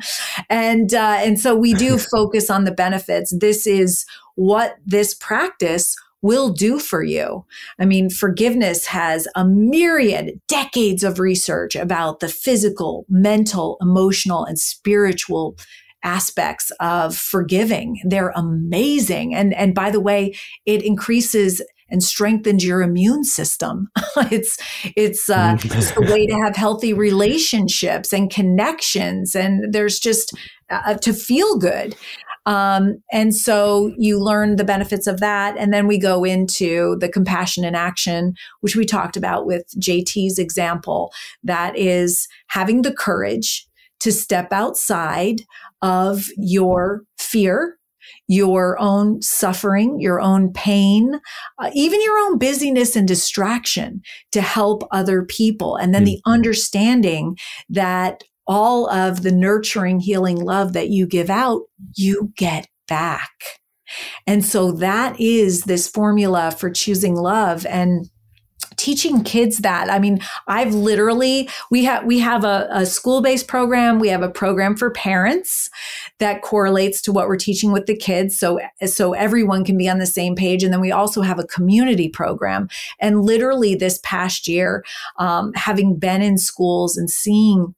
And 0.50 0.94
uh, 0.94 1.18
and 1.20 1.38
so 1.40 1.56
we 1.56 1.74
do 1.74 1.98
focus 2.16 2.50
on 2.50 2.64
the 2.64 2.72
benefits. 2.72 3.36
This 3.38 3.68
is 3.68 4.06
what 4.36 4.78
this 4.86 5.14
practice 5.14 5.94
will 6.22 6.50
do 6.50 6.80
for 6.80 7.04
you. 7.04 7.46
I 7.80 7.86
mean, 7.86 8.10
forgiveness 8.10 8.86
has 8.88 9.28
a 9.36 9.44
myriad 9.44 10.40
decades 10.48 11.04
of 11.04 11.20
research 11.20 11.76
about 11.76 12.22
the 12.22 12.30
physical, 12.30 13.06
mental, 13.10 13.78
emotional, 13.82 14.46
and 14.46 14.58
spiritual 14.58 15.58
aspects 16.04 16.72
of 16.80 17.16
forgiving. 17.16 18.00
They're 18.06 18.34
amazing. 18.36 19.36
And, 19.36 19.54
and 19.54 19.74
by 19.74 19.92
the 19.92 20.00
way, 20.00 20.36
it 20.66 20.84
increases 20.84 21.62
and 21.90 22.04
strengthens 22.04 22.66
your 22.66 22.82
immune 22.82 23.24
system. 23.24 23.90
it's 24.32 24.58
it's 24.96 25.30
uh, 25.30 25.58
it's 25.64 25.96
a 25.96 26.02
way 26.02 26.28
to 26.28 26.34
have 26.34 26.56
healthy 26.56 26.94
relationships 26.94 28.12
and 28.12 28.30
connections, 28.30 29.36
and 29.36 29.74
there's 29.74 30.00
just 30.00 30.34
uh, 30.70 30.96
to 30.96 31.14
feel 31.14 31.58
good. 31.58 31.96
Um, 32.46 33.04
and 33.12 33.36
so 33.36 33.94
you 33.98 34.24
learn 34.24 34.56
the 34.56 34.64
benefits 34.64 35.06
of 35.06 35.20
that, 35.20 35.58
and 35.58 35.74
then 35.74 35.86
we 35.86 35.98
go 35.98 36.24
into 36.24 36.98
the 37.00 37.10
compassion 37.10 37.66
in 37.66 37.76
action, 37.76 38.34
which 38.62 38.76
we 38.76 38.86
talked 38.86 39.18
about 39.18 39.46
with 39.46 39.66
JT's 39.80 40.40
example. 40.40 41.12
That 41.44 41.78
is 41.78 42.28
having 42.48 42.84
the 42.84 42.94
courage 42.94 43.67
to 44.00 44.12
step 44.12 44.52
outside 44.52 45.42
of 45.82 46.28
your 46.38 47.04
fear, 47.18 47.78
your 48.28 48.80
own 48.80 49.22
suffering, 49.22 50.00
your 50.00 50.22
own 50.22 50.52
pain, 50.54 51.20
uh, 51.60 51.70
even 51.74 52.02
your 52.02 52.18
own 52.20 52.38
busyness 52.38 52.96
and 52.96 53.08
distraction 53.08 54.02
to 54.32 54.42
help 54.42 54.84
other 54.92 55.24
people. 55.26 55.76
And 55.76 55.94
then 55.94 56.04
mm-hmm. 56.06 56.16
the 56.16 56.22
understanding 56.26 57.38
that 57.70 58.24
all 58.48 58.90
of 58.90 59.24
the 59.24 59.32
nurturing, 59.32 60.00
healing 60.00 60.38
love 60.38 60.74
that 60.74 60.90
you 60.90 61.06
give 61.06 61.30
out, 61.30 61.64
you 61.96 62.32
get 62.36 62.68
back. 62.88 63.32
And 64.26 64.44
so 64.44 64.72
that 64.74 65.20
is 65.20 65.64
this 65.64 65.88
formula 65.88 66.52
for 66.52 66.70
choosing 66.70 67.16
love. 67.16 67.66
And 67.66 68.10
teaching 68.78 69.24
kids 69.24 69.60
that. 69.60 69.90
I 69.90 70.00
mean 70.00 70.20
i've 70.48 70.74
literally 70.74 71.50
we 71.72 71.84
have 71.84 72.06
we 72.06 72.20
have 72.20 72.44
a, 72.44 72.68
a 72.72 72.86
school-based 72.86 73.48
program 73.48 74.00
we 74.00 74.10
have 74.10 74.22
a 74.22 74.30
program 74.30 74.76
for 74.76 74.92
parents 74.92 75.70
that 76.20 76.42
correlates 76.42 77.02
to 77.02 77.12
what 77.12 77.28
we're 77.28 77.38
teaching 77.38 77.72
with 77.72 77.86
the 77.86 77.96
kids. 77.96 78.38
So 78.38 78.60
so 78.86 79.14
everyone 79.14 79.64
can 79.66 79.78
be 79.78 79.90
on 79.90 80.00
the 80.00 80.06
same 80.06 80.36
page. 80.36 80.64
And 80.64 80.74
then 80.74 80.82
we 80.82 80.92
also 80.92 81.22
have 81.22 81.40
a 81.40 81.46
community 81.46 82.10
program. 82.10 82.70
And 83.00 83.22
literally 83.22 83.76
this 83.76 84.00
past 84.04 84.48
year 84.48 84.84
um, 85.18 85.54
having 85.54 85.98
been 85.98 86.22
in 86.22 86.38
schools 86.38 86.98
and 86.98 87.10
seeing 87.10 87.74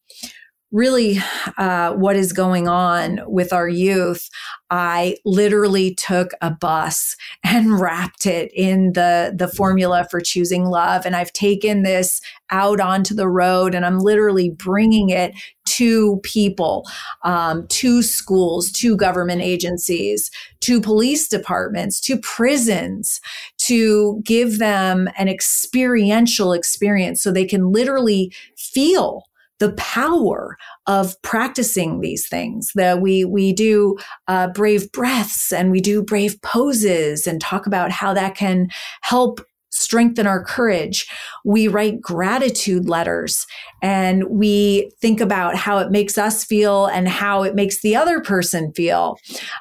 really 0.72 1.18
uh, 1.58 1.94
what 1.94 2.16
is 2.16 2.32
going 2.34 2.68
on 2.68 3.22
with 3.26 3.52
our 3.52 3.68
youth, 3.68 4.30
I 4.70 5.18
literally 5.26 5.96
took 5.96 6.32
a 6.42 6.52
bus 6.52 7.16
and 7.44 7.80
wrapped 7.80 8.26
it 8.26 8.52
in 8.54 8.94
the 8.94 9.34
the 9.36 9.48
formula 9.48 10.08
for 10.10 10.20
choosing 10.20 10.66
love, 10.66 11.06
and 11.06 11.16
I've 11.16 11.34
taken 11.34 11.84
this 11.84 12.22
out 12.52 12.80
onto 12.80 13.14
the 13.14 13.28
road, 13.28 13.76
and 13.76 13.86
I'm 13.86 14.00
literally 14.00 14.50
bringing 14.50 15.10
it 15.10 15.34
to 15.66 16.20
people, 16.24 16.88
um, 17.24 17.68
to 17.68 18.02
schools, 18.02 18.72
to 18.72 18.98
government 18.98 19.42
agencies, 19.42 20.32
to 20.62 20.82
police 20.82 21.28
departments, 21.28 22.02
to 22.02 22.18
prisons, 22.18 23.22
to 23.60 24.20
give 24.24 24.58
them 24.58 25.08
an 25.18 25.30
experiential 25.30 26.54
experience 26.54 27.22
so 27.22 27.32
they 27.32 27.46
can 27.46 27.72
literally 27.72 28.34
feel 28.58 29.29
the 29.60 29.74
power 29.74 30.58
of 30.88 31.22
practicing 31.22 32.00
these 32.00 32.28
things 32.28 32.72
that 32.76 33.02
we 33.02 33.26
we 33.26 33.54
do 33.54 33.98
uh, 34.28 34.48
brave 34.48 34.92
breaths 34.92 35.52
and 35.52 35.72
we 35.72 35.82
do 35.82 36.02
brave 36.02 36.42
poses 36.42 37.28
and 37.28 37.42
talk 37.42 37.68
about 37.68 37.92
how 37.92 38.14
that 38.14 38.36
can 38.36 38.70
help 39.02 39.42
strengthen 39.72 40.26
our 40.26 40.44
courage. 40.44 41.08
We 41.46 41.68
write 41.68 42.02
gratitude 42.02 42.90
letters 42.90 43.46
and 43.82 44.24
we 44.30 44.92
think 45.00 45.22
about 45.22 45.56
how 45.56 45.78
it 45.78 45.92
makes 45.92 46.18
us 46.18 46.44
feel 46.44 46.88
and 46.88 47.08
how 47.08 47.44
it 47.44 47.56
makes 47.56 47.82
the 47.82 47.96
other 47.96 48.20
person 48.20 48.74
feel. 48.74 49.18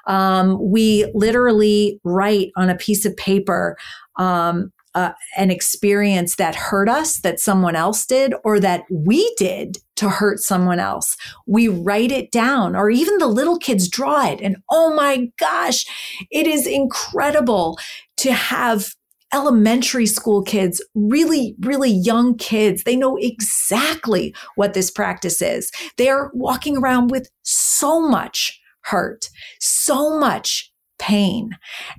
Um, 0.06 0.58
we 0.60 1.10
literally 1.14 2.00
write 2.04 2.50
on 2.56 2.70
a 2.70 2.76
piece 2.76 3.04
of 3.04 3.16
paper 3.16 3.76
um, 4.18 4.72
uh, 4.98 5.12
an 5.36 5.50
experience 5.50 6.34
that 6.36 6.56
hurt 6.56 6.88
us 6.88 7.20
that 7.20 7.38
someone 7.38 7.76
else 7.76 8.04
did 8.04 8.34
or 8.42 8.58
that 8.58 8.82
we 8.90 9.32
did 9.38 9.78
to 9.94 10.08
hurt 10.08 10.40
someone 10.40 10.80
else. 10.80 11.16
We 11.46 11.68
write 11.68 12.10
it 12.10 12.32
down 12.32 12.74
or 12.74 12.90
even 12.90 13.18
the 13.18 13.28
little 13.28 13.58
kids 13.58 13.88
draw 13.88 14.26
it. 14.26 14.40
And 14.40 14.56
oh 14.70 14.94
my 14.94 15.30
gosh, 15.38 15.84
it 16.30 16.46
is 16.48 16.66
incredible 16.66 17.78
to 18.18 18.32
have 18.32 18.88
elementary 19.32 20.06
school 20.06 20.42
kids, 20.42 20.84
really, 20.94 21.54
really 21.60 21.90
young 21.90 22.36
kids. 22.36 22.82
They 22.82 22.96
know 22.96 23.16
exactly 23.20 24.34
what 24.56 24.74
this 24.74 24.90
practice 24.90 25.40
is. 25.40 25.70
They're 25.96 26.30
walking 26.34 26.78
around 26.78 27.10
with 27.10 27.30
so 27.42 28.00
much 28.00 28.60
hurt, 28.82 29.28
so 29.60 30.18
much 30.18 30.72
pain. 30.98 31.50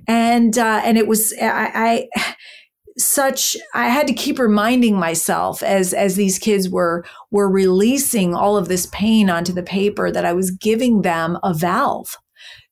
And, 0.06 0.58
uh, 0.58 0.82
and 0.84 0.98
it 0.98 1.06
was, 1.06 1.32
I, 1.40 2.08
I 2.14 2.34
such 3.04 3.56
i 3.74 3.88
had 3.88 4.06
to 4.06 4.12
keep 4.12 4.38
reminding 4.38 4.96
myself 4.96 5.62
as 5.62 5.92
as 5.92 6.16
these 6.16 6.38
kids 6.38 6.68
were 6.68 7.04
were 7.30 7.50
releasing 7.50 8.34
all 8.34 8.56
of 8.56 8.68
this 8.68 8.86
pain 8.86 9.30
onto 9.30 9.52
the 9.52 9.62
paper 9.62 10.10
that 10.10 10.24
i 10.24 10.32
was 10.32 10.50
giving 10.50 11.02
them 11.02 11.38
a 11.42 11.54
valve 11.54 12.16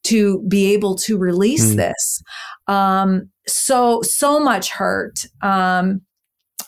to 0.05 0.43
be 0.49 0.72
able 0.72 0.95
to 0.95 1.18
release 1.18 1.72
mm. 1.72 1.76
this 1.76 2.22
um 2.66 3.29
so 3.47 4.01
so 4.03 4.39
much 4.39 4.70
hurt 4.70 5.26
um 5.43 6.01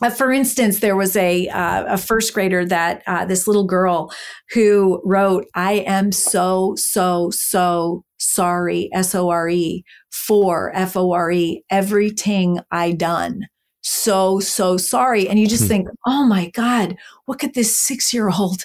uh, 0.03 0.09
for 0.09 0.33
instance, 0.33 0.81
there 0.81 0.97
was 0.97 1.15
a 1.15 1.49
uh, 1.49 1.85
a 1.95 1.99
first 1.99 2.33
grader 2.33 2.65
that 2.65 3.03
uh, 3.07 3.25
this 3.27 3.47
little 3.47 3.67
girl 3.67 4.11
who 4.53 5.01
wrote, 5.05 5.47
"I 5.55 5.85
am 5.87 6.11
so 6.11 6.75
so 6.77 7.31
so 7.33 8.03
sorry, 8.19 8.89
S 8.95 9.15
O 9.15 9.29
R 9.29 9.49
E, 9.49 9.85
for 10.11 10.73
F 10.75 10.97
O 10.97 11.13
R 11.13 11.31
E, 11.31 11.65
everything 11.71 12.61
I 12.71 12.93
done. 12.93 13.47
So, 13.83 14.41
so 14.41 14.77
sorry. 14.77 15.29
And 15.29 15.39
you 15.39 15.47
just 15.47 15.63
hmm. 15.63 15.69
think, 15.69 15.89
oh 16.07 16.25
my 16.27 16.51
God, 16.51 16.97
what 17.25 17.39
could 17.39 17.55
this 17.55 17.75
six 17.75 18.13
year 18.13 18.31
old 18.31 18.65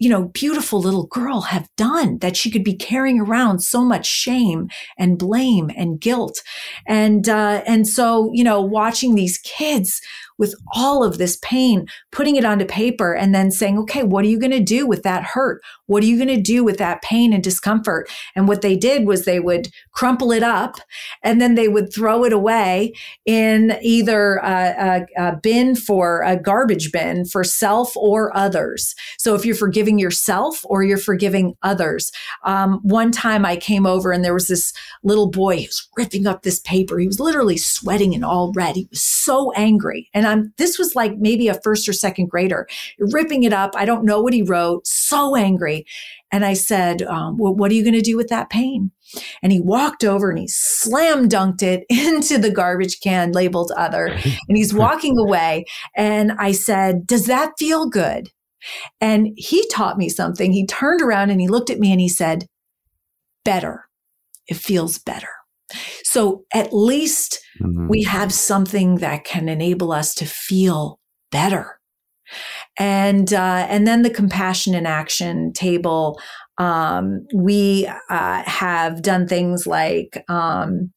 you 0.00 0.10
know, 0.10 0.24
beautiful 0.24 0.80
little 0.80 1.06
girl 1.06 1.42
have 1.42 1.68
done 1.76 2.18
that 2.18 2.36
she 2.36 2.50
could 2.50 2.64
be 2.64 2.74
carrying 2.74 3.20
around 3.20 3.60
so 3.60 3.84
much 3.84 4.06
shame 4.06 4.68
and 4.98 5.18
blame 5.18 5.70
and 5.76 6.00
guilt. 6.00 6.42
And, 6.86 7.28
uh, 7.28 7.62
and 7.64 7.86
so, 7.86 8.30
you 8.32 8.42
know, 8.42 8.60
watching 8.60 9.14
these 9.14 9.38
kids 9.38 10.00
with 10.38 10.54
all 10.74 11.04
of 11.04 11.18
this 11.18 11.36
pain, 11.42 11.86
putting 12.10 12.36
it 12.36 12.44
onto 12.44 12.64
paper 12.64 13.14
and 13.14 13.34
then 13.34 13.50
saying, 13.50 13.78
okay, 13.78 14.02
what 14.02 14.24
are 14.24 14.28
you 14.28 14.38
going 14.38 14.50
to 14.50 14.60
do 14.60 14.86
with 14.86 15.02
that 15.02 15.22
hurt? 15.22 15.62
What 15.86 16.02
are 16.02 16.06
you 16.06 16.16
going 16.16 16.34
to 16.34 16.42
do 16.42 16.64
with 16.64 16.78
that 16.78 17.02
pain 17.02 17.32
and 17.32 17.42
discomfort? 17.42 18.10
And 18.34 18.48
what 18.48 18.62
they 18.62 18.76
did 18.76 19.06
was 19.06 19.24
they 19.24 19.40
would 19.40 19.68
crumple 19.92 20.32
it 20.32 20.42
up 20.42 20.76
and 21.22 21.40
then 21.40 21.54
they 21.54 21.68
would 21.68 21.92
throw 21.92 22.24
it 22.24 22.32
away 22.32 22.92
in 23.24 23.76
either 23.82 24.36
a, 24.36 25.06
a, 25.16 25.28
a 25.28 25.36
bin 25.36 25.76
for 25.76 26.22
a 26.22 26.36
garbage 26.36 26.90
bin 26.92 27.24
for 27.24 27.44
self 27.44 27.96
or 27.96 28.36
others. 28.36 28.94
So 29.18 29.34
if 29.34 29.44
you're 29.44 29.54
forgiving 29.54 29.98
yourself 29.98 30.60
or 30.64 30.82
you're 30.82 30.98
forgiving 30.98 31.54
others. 31.62 32.10
Um, 32.44 32.80
one 32.82 33.12
time 33.12 33.44
I 33.44 33.56
came 33.56 33.86
over 33.86 34.12
and 34.12 34.24
there 34.24 34.34
was 34.34 34.48
this 34.48 34.72
little 35.02 35.30
boy 35.30 35.56
who 35.56 35.66
was 35.66 35.88
ripping 35.96 36.26
up 36.26 36.42
this 36.42 36.60
paper. 36.60 36.98
He 36.98 37.06
was 37.06 37.20
literally 37.20 37.56
sweating 37.56 38.14
and 38.14 38.24
all 38.24 38.52
red. 38.52 38.76
He 38.76 38.88
was 38.90 39.02
so 39.02 39.52
angry. 39.52 40.10
And 40.14 40.23
I'm, 40.26 40.52
this 40.58 40.78
was 40.78 40.94
like 40.94 41.16
maybe 41.18 41.48
a 41.48 41.60
first 41.62 41.88
or 41.88 41.92
second 41.92 42.30
grader 42.30 42.66
ripping 42.98 43.42
it 43.42 43.52
up. 43.52 43.72
I 43.76 43.84
don't 43.84 44.04
know 44.04 44.20
what 44.20 44.32
he 44.32 44.42
wrote, 44.42 44.86
so 44.86 45.36
angry. 45.36 45.86
And 46.32 46.44
I 46.44 46.54
said, 46.54 47.02
um, 47.02 47.38
well, 47.38 47.54
what 47.54 47.70
are 47.70 47.74
you 47.74 47.84
going 47.84 47.94
to 47.94 48.00
do 48.00 48.16
with 48.16 48.28
that 48.28 48.50
pain? 48.50 48.90
And 49.42 49.52
he 49.52 49.60
walked 49.60 50.04
over 50.04 50.30
and 50.30 50.38
he 50.38 50.48
slam 50.48 51.28
dunked 51.28 51.62
it 51.62 51.84
into 51.88 52.38
the 52.38 52.50
garbage 52.50 53.00
can 53.00 53.32
labeled 53.32 53.72
other. 53.76 54.06
And 54.06 54.56
he's 54.56 54.74
walking 54.74 55.18
away. 55.18 55.64
And 55.96 56.32
I 56.32 56.52
said, 56.52 57.06
Does 57.06 57.26
that 57.26 57.52
feel 57.58 57.88
good? 57.88 58.30
And 59.00 59.28
he 59.36 59.66
taught 59.68 59.98
me 59.98 60.08
something. 60.08 60.52
He 60.52 60.66
turned 60.66 61.02
around 61.02 61.30
and 61.30 61.40
he 61.40 61.48
looked 61.48 61.70
at 61.70 61.78
me 61.78 61.92
and 61.92 62.00
he 62.00 62.08
said, 62.08 62.46
Better. 63.44 63.88
It 64.46 64.56
feels 64.56 64.98
better. 64.98 65.33
So 66.02 66.44
at 66.52 66.72
least 66.72 67.40
mm-hmm. 67.60 67.88
we 67.88 68.02
have 68.04 68.32
something 68.32 68.96
that 68.96 69.24
can 69.24 69.48
enable 69.48 69.92
us 69.92 70.14
to 70.16 70.26
feel 70.26 70.98
better. 71.30 71.80
And 72.78 73.32
uh, 73.32 73.66
and 73.68 73.86
then 73.86 74.02
the 74.02 74.10
compassion 74.10 74.74
in 74.74 74.86
action 74.86 75.52
table. 75.52 76.18
Um, 76.56 77.26
we 77.34 77.90
uh, 78.10 78.42
have 78.44 79.02
done 79.02 79.26
things 79.26 79.66
like 79.66 80.24
um, 80.28 80.92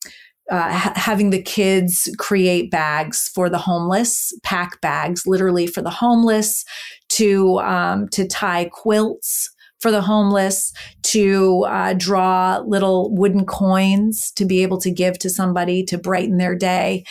uh, 0.51 0.71
ha- 0.71 0.93
having 0.95 1.31
the 1.31 1.41
kids 1.41 2.09
create 2.17 2.69
bags 2.69 3.29
for 3.33 3.49
the 3.49 3.57
homeless, 3.57 4.31
pack 4.43 4.79
bags, 4.81 5.25
literally 5.25 5.67
for 5.67 5.81
the 5.81 5.89
homeless, 5.89 6.63
to 7.09 7.59
um, 7.59 8.07
to 8.09 8.27
tie 8.27 8.69
quilts 8.71 9.49
for 9.79 9.91
the 9.91 10.01
homeless, 10.01 10.73
to 11.03 11.65
uh, 11.67 11.93
draw 11.93 12.63
little 12.65 13.13
wooden 13.15 13.45
coins 13.45 14.31
to 14.31 14.45
be 14.45 14.63
able 14.63 14.79
to 14.81 14.91
give 14.91 15.19
to 15.19 15.29
somebody 15.29 15.83
to 15.85 15.97
brighten 15.97 16.37
their 16.37 16.55
day, 16.55 17.03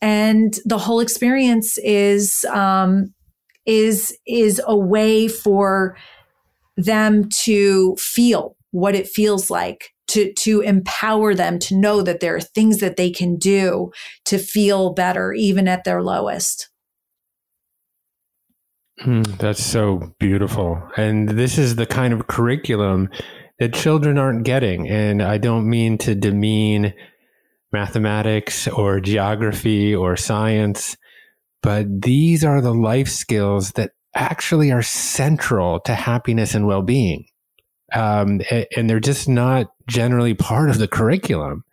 and 0.00 0.58
the 0.64 0.78
whole 0.78 1.00
experience 1.00 1.78
is 1.78 2.44
um, 2.46 3.12
is 3.66 4.16
is 4.26 4.60
a 4.66 4.76
way 4.76 5.28
for 5.28 5.96
them 6.76 7.28
to 7.30 7.94
feel 7.96 8.56
what 8.70 8.94
it 8.94 9.06
feels 9.06 9.50
like 9.50 9.94
to 10.08 10.32
to 10.34 10.60
empower 10.60 11.34
them 11.34 11.58
to 11.58 11.76
know 11.76 12.02
that 12.02 12.20
there 12.20 12.34
are 12.34 12.40
things 12.40 12.78
that 12.78 12.96
they 12.96 13.10
can 13.10 13.36
do 13.36 13.90
to 14.24 14.38
feel 14.38 14.92
better 14.92 15.32
even 15.32 15.68
at 15.68 15.84
their 15.84 16.02
lowest 16.02 16.68
Mm, 19.02 19.38
that's 19.38 19.64
so 19.64 20.14
beautiful. 20.18 20.80
And 20.96 21.28
this 21.28 21.58
is 21.58 21.76
the 21.76 21.86
kind 21.86 22.14
of 22.14 22.26
curriculum 22.26 23.08
that 23.58 23.74
children 23.74 24.18
aren't 24.18 24.44
getting. 24.44 24.88
And 24.88 25.22
I 25.22 25.38
don't 25.38 25.68
mean 25.68 25.98
to 25.98 26.14
demean 26.14 26.94
mathematics 27.72 28.68
or 28.68 29.00
geography 29.00 29.94
or 29.94 30.16
science, 30.16 30.96
but 31.62 31.86
these 32.02 32.44
are 32.44 32.60
the 32.60 32.74
life 32.74 33.08
skills 33.08 33.72
that 33.72 33.90
actually 34.14 34.70
are 34.70 34.82
central 34.82 35.80
to 35.80 35.94
happiness 35.94 36.54
and 36.54 36.66
well 36.66 36.82
being. 36.82 37.26
Um, 37.92 38.40
and 38.76 38.88
they're 38.88 39.00
just 39.00 39.28
not 39.28 39.66
generally 39.88 40.34
part 40.34 40.70
of 40.70 40.78
the 40.78 40.88
curriculum. 40.88 41.64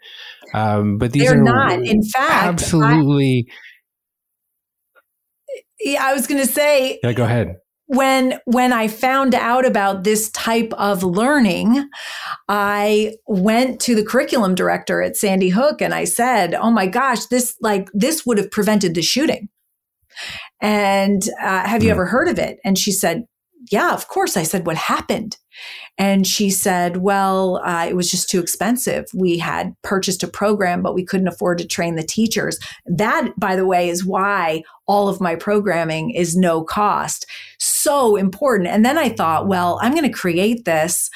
Um, 0.53 0.97
but 0.97 1.13
these 1.13 1.29
they're 1.29 1.39
are 1.39 1.43
not. 1.43 1.81
In 1.83 2.03
fact, 2.03 2.43
absolutely. 2.43 3.47
I, 3.47 3.53
I 5.99 6.13
was 6.13 6.27
going 6.27 6.41
to 6.41 6.51
say. 6.51 6.99
Yeah, 7.03 7.13
go 7.13 7.23
ahead. 7.23 7.57
when 7.87 8.39
when 8.45 8.71
I 8.71 8.87
found 8.87 9.35
out 9.35 9.65
about 9.65 10.05
this 10.05 10.31
type 10.31 10.71
of 10.77 11.03
learning, 11.03 11.89
I 12.47 13.15
went 13.27 13.81
to 13.81 13.95
the 13.95 14.05
curriculum 14.05 14.55
director 14.55 15.01
at 15.01 15.17
Sandy 15.17 15.49
Hook 15.49 15.81
and 15.81 15.93
I 15.93 16.05
said, 16.05 16.53
"Oh 16.53 16.71
my 16.71 16.87
gosh, 16.87 17.25
this 17.25 17.55
like 17.59 17.89
this 17.93 18.25
would 18.25 18.37
have 18.37 18.49
prevented 18.49 18.95
the 18.95 19.01
shooting." 19.01 19.49
And 20.61 21.21
uh, 21.41 21.67
have 21.67 21.83
you 21.83 21.89
hmm. 21.89 21.93
ever 21.93 22.05
heard 22.05 22.29
of 22.29 22.39
it? 22.39 22.59
And 22.63 22.77
she 22.77 22.91
said, 22.93 23.25
"Yeah, 23.71 23.93
of 23.93 24.07
course." 24.07 24.37
I 24.37 24.43
said, 24.43 24.65
"What 24.65 24.77
happened?" 24.77 25.37
And 25.97 26.25
she 26.25 26.49
said, 26.49 26.97
Well, 26.97 27.61
uh, 27.63 27.85
it 27.87 27.95
was 27.95 28.09
just 28.09 28.29
too 28.29 28.39
expensive. 28.39 29.05
We 29.13 29.37
had 29.37 29.75
purchased 29.81 30.23
a 30.23 30.27
program, 30.27 30.81
but 30.81 30.95
we 30.95 31.05
couldn't 31.05 31.27
afford 31.27 31.57
to 31.59 31.67
train 31.67 31.95
the 31.95 32.03
teachers. 32.03 32.59
That, 32.85 33.31
by 33.37 33.55
the 33.55 33.65
way, 33.65 33.89
is 33.89 34.05
why 34.05 34.63
all 34.87 35.07
of 35.07 35.21
my 35.21 35.35
programming 35.35 36.11
is 36.11 36.35
no 36.35 36.63
cost. 36.63 37.25
So 37.59 38.15
important. 38.15 38.69
And 38.69 38.85
then 38.85 38.97
I 38.97 39.09
thought, 39.09 39.47
well, 39.47 39.79
I'm 39.81 39.93
going 39.93 40.03
to 40.03 40.09
create 40.09 40.65
this 40.65 41.09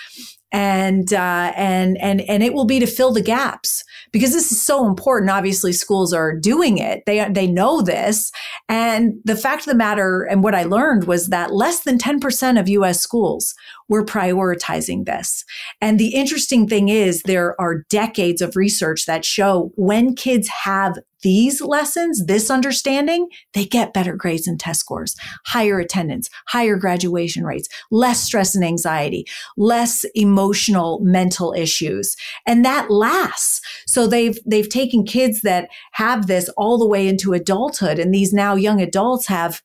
and 0.56 1.12
uh, 1.12 1.52
and 1.58 1.98
and 1.98 2.22
and 2.22 2.42
it 2.42 2.54
will 2.54 2.64
be 2.64 2.80
to 2.80 2.88
fill 2.88 3.12
the 3.12 3.22
gaps 3.22 3.84
because 4.14 4.32
this 4.32 4.54
is 4.54 4.62
so 4.62 4.88
important. 4.88 5.30
Obviously, 5.30 5.74
schools 5.74 6.14
are 6.14 6.34
doing 6.34 6.78
it; 6.78 7.04
they 7.06 7.28
they 7.30 7.46
know 7.46 7.82
this. 7.82 8.32
And 8.70 9.16
the 9.26 9.36
fact 9.36 9.64
of 9.64 9.66
the 9.66 9.76
matter, 9.76 10.24
and 10.24 10.44
what 10.44 10.56
I 10.56 10.64
learned 10.64 11.08
was 11.08 11.28
that 11.28 11.54
less 11.54 11.84
than 11.84 11.98
ten 11.98 12.22
percent 12.22 12.58
of 12.58 12.70
U.S. 12.70 13.02
schools 13.02 13.54
were 13.90 14.06
prioritizing 14.06 15.04
this. 15.04 15.44
And 15.82 16.00
the 16.00 16.16
interesting 16.16 16.70
thing 16.70 16.88
is, 16.88 17.22
there 17.24 17.60
are 17.60 17.84
decades 17.90 18.42
of 18.42 18.56
research 18.56 19.08
that 19.08 19.26
show 19.26 19.74
when 19.76 20.16
kids 20.16 20.48
have 20.48 20.98
these 21.26 21.60
lessons, 21.60 22.24
this 22.28 22.52
understanding, 22.52 23.28
they 23.56 23.66
get 23.66 23.96
better 23.96 24.16
grades 24.16 24.46
and 24.46 24.60
test 24.60 24.82
scores, 24.82 25.16
higher 25.48 25.80
attendance, 25.80 26.30
higher 26.50 26.76
graduation 26.76 27.44
rates, 27.44 27.68
less 27.90 28.24
stress 28.24 28.54
and 28.54 28.64
anxiety, 28.64 29.26
less 29.58 30.06
emotional 30.14 31.00
mental 31.02 31.52
issues. 31.58 32.16
And 32.46 32.64
that 32.64 32.92
lasts. 32.92 33.60
So 33.88 34.06
they've, 34.06 34.38
they've 34.46 34.70
taken 34.70 35.04
kids 35.04 35.42
that 35.42 35.68
have 35.94 36.28
this 36.28 36.48
all 36.58 36.78
the 36.78 36.88
way 36.88 37.08
into 37.08 37.34
adulthood. 37.34 37.98
And 37.98 38.14
these 38.14 38.32
now 38.32 38.54
young 38.54 38.80
adults 38.80 39.26
have 39.26 39.64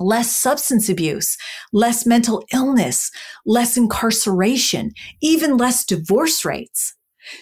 less 0.00 0.36
substance 0.36 0.88
abuse, 0.88 1.36
less 1.72 2.04
mental 2.04 2.42
illness, 2.52 3.12
less 3.46 3.76
incarceration, 3.76 4.90
even 5.22 5.56
less 5.56 5.84
divorce 5.84 6.44
rates. 6.44 6.96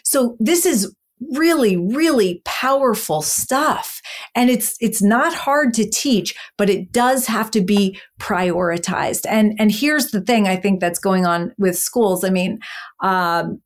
So 0.05 0.37
this 0.39 0.66
is 0.66 0.95
really 1.32 1.77
really 1.77 2.43
powerful 2.45 3.23
stuff. 3.23 4.01
And 4.35 4.51
it's 4.51 4.77
it's 4.81 5.03
not 5.03 5.35
hard 5.35 5.74
to 5.74 5.89
teach 5.89 6.35
but 6.57 6.70
it 6.70 6.93
does 6.93 7.27
have 7.27 7.51
to 7.53 7.61
be 7.61 7.99
prioritized. 8.20 9.24
And 9.28 9.55
and 9.59 9.70
here's 9.73 10.11
the 10.11 10.20
thing 10.20 10.47
i 10.47 10.57
think 10.57 10.81
that's 10.81 10.99
going 10.99 11.27
on 11.27 11.53
with 11.59 11.78
schools. 11.78 12.24
I 12.24 12.31
mean 12.31 12.61
um, 13.03 13.61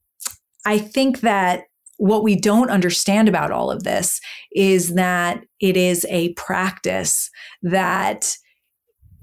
i 0.66 0.78
think 0.78 1.20
that 1.20 1.64
what 2.02 2.24
we 2.24 2.34
don't 2.34 2.68
understand 2.68 3.28
about 3.28 3.52
all 3.52 3.70
of 3.70 3.84
this 3.84 4.20
is 4.50 4.94
that 4.94 5.44
it 5.60 5.76
is 5.76 6.04
a 6.10 6.32
practice 6.32 7.30
that 7.62 8.36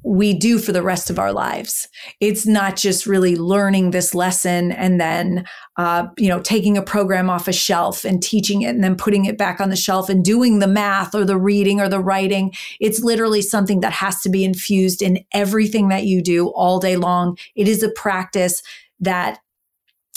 we 0.03 0.33
do 0.33 0.59
for 0.59 0.71
the 0.71 0.81
rest 0.81 1.09
of 1.09 1.19
our 1.19 1.33
lives. 1.33 1.87
It's 2.19 2.47
not 2.47 2.75
just 2.75 3.05
really 3.05 3.35
learning 3.35 3.91
this 3.91 4.15
lesson 4.15 4.71
and 4.71 4.99
then, 4.99 5.45
uh, 5.77 6.07
you 6.17 6.29
know, 6.29 6.39
taking 6.39 6.77
a 6.77 6.81
program 6.81 7.29
off 7.29 7.47
a 7.47 7.53
shelf 7.53 8.05
and 8.05 8.23
teaching 8.23 8.61
it 8.61 8.69
and 8.69 8.83
then 8.83 8.95
putting 8.95 9.25
it 9.25 9.37
back 9.37 9.59
on 9.59 9.69
the 9.69 9.75
shelf 9.75 10.09
and 10.09 10.23
doing 10.23 10.59
the 10.59 10.67
math 10.67 11.13
or 11.13 11.25
the 11.25 11.37
reading 11.37 11.81
or 11.81 11.89
the 11.89 11.99
writing. 11.99 12.53
It's 12.79 13.01
literally 13.01 13.41
something 13.41 13.81
that 13.81 13.91
has 13.93 14.21
to 14.21 14.29
be 14.29 14.45
infused 14.45 15.01
in 15.01 15.19
everything 15.33 15.89
that 15.89 16.05
you 16.05 16.21
do 16.21 16.47
all 16.49 16.79
day 16.79 16.95
long. 16.95 17.37
It 17.55 17.67
is 17.67 17.83
a 17.83 17.89
practice 17.89 18.63
that 19.01 19.39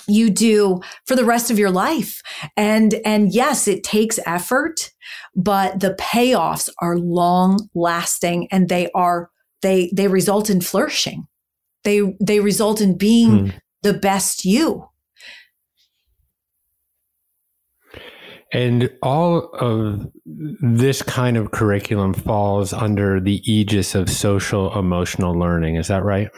you 0.09 0.31
do 0.31 0.81
for 1.07 1.15
the 1.17 1.25
rest 1.25 1.51
of 1.51 1.59
your 1.59 1.71
life. 1.71 2.23
And, 2.57 2.95
and 3.05 3.33
yes, 3.33 3.69
it 3.69 3.85
takes 3.85 4.19
effort, 4.27 4.91
but 5.35 5.81
the 5.81 5.95
payoffs 6.01 6.69
are 6.79 6.97
long 6.99 7.69
lasting 7.75 8.49
and 8.51 8.69
they 8.69 8.91
are 8.95 9.31
they 9.63 9.91
they 9.95 10.09
result 10.09 10.51
in 10.51 10.61
flourishing 10.61 11.27
they 11.85 12.17
they 12.21 12.41
result 12.41 12.81
in 12.81 12.97
being 12.97 13.47
hmm. 13.47 13.57
the 13.83 13.95
best 13.95 14.45
you 14.45 14.89
and 18.53 18.91
all 19.03 19.49
of 19.55 20.07
this 20.25 21.01
kind 21.03 21.39
of 21.39 21.53
curriculum 21.53 22.13
falls 22.13 22.73
under 22.75 23.19
the 23.19 23.41
aegis 23.51 23.95
of 23.95 24.11
social 24.11 24.79
emotional 24.79 25.35
learning 25.35 25.77
is 25.77 25.89
that 25.89 26.05
right 26.05 26.29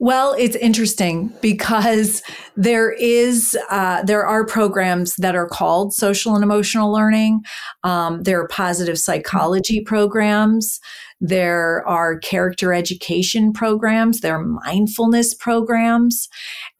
well, 0.00 0.34
it's 0.36 0.56
interesting 0.56 1.32
because 1.40 2.22
there 2.56 2.90
is 2.92 3.56
uh, 3.70 4.02
there 4.02 4.26
are 4.26 4.44
programs 4.44 5.14
that 5.16 5.36
are 5.36 5.46
called 5.46 5.94
social 5.94 6.34
and 6.34 6.42
emotional 6.42 6.90
learning. 6.90 7.42
Um, 7.84 8.22
there 8.24 8.40
are 8.40 8.48
positive 8.48 8.98
psychology 8.98 9.80
programs. 9.80 10.80
There 11.24 11.86
are 11.86 12.18
character 12.18 12.74
education 12.74 13.52
programs. 13.52 14.20
There 14.20 14.34
are 14.34 14.44
mindfulness 14.44 15.34
programs, 15.34 16.28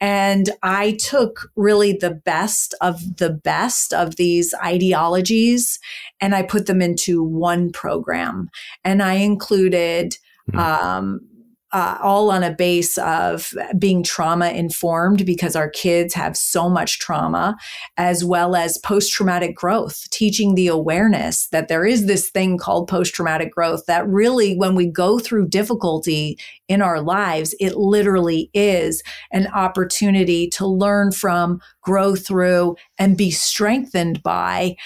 and 0.00 0.50
I 0.64 0.98
took 0.98 1.48
really 1.54 1.92
the 1.92 2.10
best 2.10 2.74
of 2.80 3.18
the 3.18 3.30
best 3.30 3.94
of 3.94 4.16
these 4.16 4.52
ideologies, 4.54 5.78
and 6.20 6.34
I 6.34 6.42
put 6.42 6.66
them 6.66 6.82
into 6.82 7.22
one 7.22 7.70
program, 7.70 8.50
and 8.84 9.00
I 9.00 9.14
included. 9.14 10.16
Mm-hmm. 10.50 10.58
Um, 10.58 11.20
uh, 11.72 11.96
all 12.02 12.30
on 12.30 12.42
a 12.42 12.54
base 12.54 12.98
of 12.98 13.54
being 13.78 14.02
trauma 14.02 14.50
informed 14.50 15.24
because 15.24 15.56
our 15.56 15.70
kids 15.70 16.12
have 16.12 16.36
so 16.36 16.68
much 16.68 16.98
trauma, 16.98 17.56
as 17.96 18.24
well 18.24 18.54
as 18.54 18.78
post 18.78 19.12
traumatic 19.12 19.56
growth, 19.56 20.08
teaching 20.10 20.54
the 20.54 20.66
awareness 20.66 21.48
that 21.48 21.68
there 21.68 21.86
is 21.86 22.06
this 22.06 22.30
thing 22.30 22.58
called 22.58 22.88
post 22.88 23.14
traumatic 23.14 23.50
growth 23.52 23.86
that 23.86 24.06
really, 24.06 24.54
when 24.56 24.74
we 24.74 24.86
go 24.86 25.18
through 25.18 25.48
difficulty 25.48 26.38
in 26.68 26.82
our 26.82 27.00
lives, 27.00 27.54
it 27.58 27.76
literally 27.76 28.50
is 28.52 29.02
an 29.30 29.46
opportunity 29.48 30.48
to 30.48 30.66
learn 30.66 31.10
from, 31.10 31.60
grow 31.82 32.14
through, 32.14 32.76
and 32.98 33.16
be 33.16 33.30
strengthened 33.30 34.22
by 34.22 34.76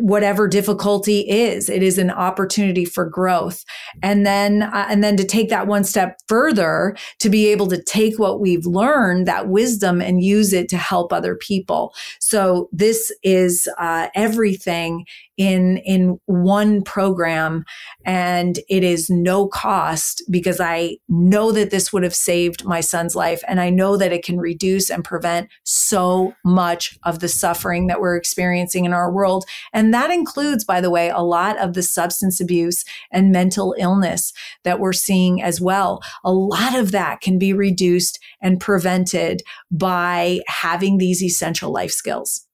whatever 0.00 0.46
difficulty 0.46 1.20
is 1.20 1.68
it 1.68 1.82
is 1.82 1.98
an 1.98 2.10
opportunity 2.10 2.84
for 2.84 3.08
growth. 3.08 3.64
And 4.02 4.26
then 4.26 4.62
uh, 4.62 4.86
and 4.88 5.02
then 5.02 5.16
to 5.16 5.24
take 5.24 5.48
that 5.48 5.66
one 5.66 5.84
step 5.84 6.18
further 6.28 6.96
to 7.20 7.30
be 7.30 7.46
able 7.48 7.66
to 7.68 7.82
take 7.82 8.18
what 8.18 8.40
we've 8.40 8.66
learned 8.66 9.26
that 9.26 9.48
wisdom 9.48 10.02
and 10.02 10.22
use 10.22 10.52
it 10.52 10.68
to 10.70 10.76
help 10.76 11.12
other 11.12 11.36
people. 11.36 11.94
So 12.20 12.68
this 12.72 13.12
is 13.22 13.68
uh, 13.78 14.08
everything 14.14 15.06
in 15.36 15.78
in 15.78 16.18
one 16.26 16.82
program 16.82 17.64
and 18.04 18.58
it 18.68 18.82
is 18.82 19.10
no 19.10 19.46
cost 19.46 20.22
because 20.30 20.60
I 20.60 20.96
know 21.08 21.52
that 21.52 21.70
this 21.70 21.92
would 21.92 22.02
have 22.02 22.14
saved 22.14 22.64
my 22.64 22.80
son's 22.80 23.14
life 23.14 23.42
and 23.46 23.60
I 23.60 23.70
know 23.70 23.96
that 23.96 24.12
it 24.12 24.24
can 24.24 24.38
reduce 24.38 24.90
and 24.90 25.04
prevent 25.04 25.48
so 25.64 26.34
much 26.44 26.98
of 27.04 27.18
the 27.18 27.28
suffering 27.28 27.86
that 27.86 28.00
we're 28.00 28.16
experiencing 28.16 28.84
in 28.84 28.92
our 28.92 29.12
world. 29.12 29.44
And 29.72 29.92
that 29.92 30.10
includes 30.10 30.64
by 30.64 30.80
the 30.80 30.90
way 30.90 31.10
a 31.10 31.20
lot 31.20 31.58
of 31.58 31.74
the 31.74 31.82
substance 31.82 32.40
abuse 32.40 32.84
and 33.12 33.30
mental 33.30 33.74
illness 33.78 34.32
that 34.64 34.80
we're 34.80 34.92
seeing 34.92 35.42
as 35.42 35.60
well. 35.60 36.02
A 36.24 36.32
lot 36.32 36.74
of 36.74 36.92
that 36.92 37.20
can 37.20 37.38
be 37.38 37.52
reduced 37.52 38.18
and 38.40 38.60
prevented 38.60 39.42
by 39.70 40.40
having 40.46 40.98
these 40.98 41.22
essential 41.22 41.72
life 41.72 41.90
skills 41.90 42.45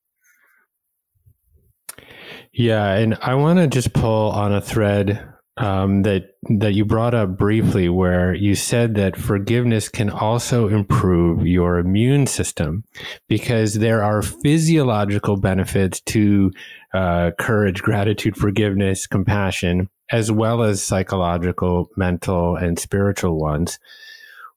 yeah, 2.52 2.94
and 2.94 3.16
I 3.22 3.34
want 3.34 3.58
to 3.58 3.66
just 3.66 3.92
pull 3.92 4.30
on 4.30 4.52
a 4.52 4.60
thread 4.60 5.32
um, 5.56 6.02
that 6.02 6.36
that 6.48 6.74
you 6.74 6.84
brought 6.84 7.14
up 7.14 7.36
briefly, 7.36 7.88
where 7.88 8.34
you 8.34 8.54
said 8.54 8.94
that 8.96 9.16
forgiveness 9.16 9.88
can 9.88 10.10
also 10.10 10.68
improve 10.68 11.46
your 11.46 11.78
immune 11.78 12.26
system 12.26 12.84
because 13.28 13.74
there 13.74 14.02
are 14.02 14.22
physiological 14.22 15.36
benefits 15.36 16.00
to 16.00 16.50
uh, 16.94 17.30
courage, 17.38 17.82
gratitude, 17.82 18.36
forgiveness, 18.36 19.06
compassion, 19.06 19.88
as 20.10 20.30
well 20.30 20.62
as 20.62 20.82
psychological, 20.82 21.88
mental, 21.96 22.56
and 22.56 22.78
spiritual 22.78 23.38
ones. 23.38 23.78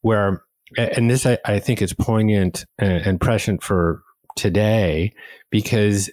Where, 0.01 0.43
and 0.77 1.09
this 1.09 1.26
I, 1.26 1.38
I 1.45 1.59
think 1.59 1.81
is 1.81 1.93
poignant 1.93 2.65
and, 2.77 3.05
and 3.05 3.22
prescient 3.22 3.63
for 3.63 4.03
today 4.35 5.13
because 5.49 6.09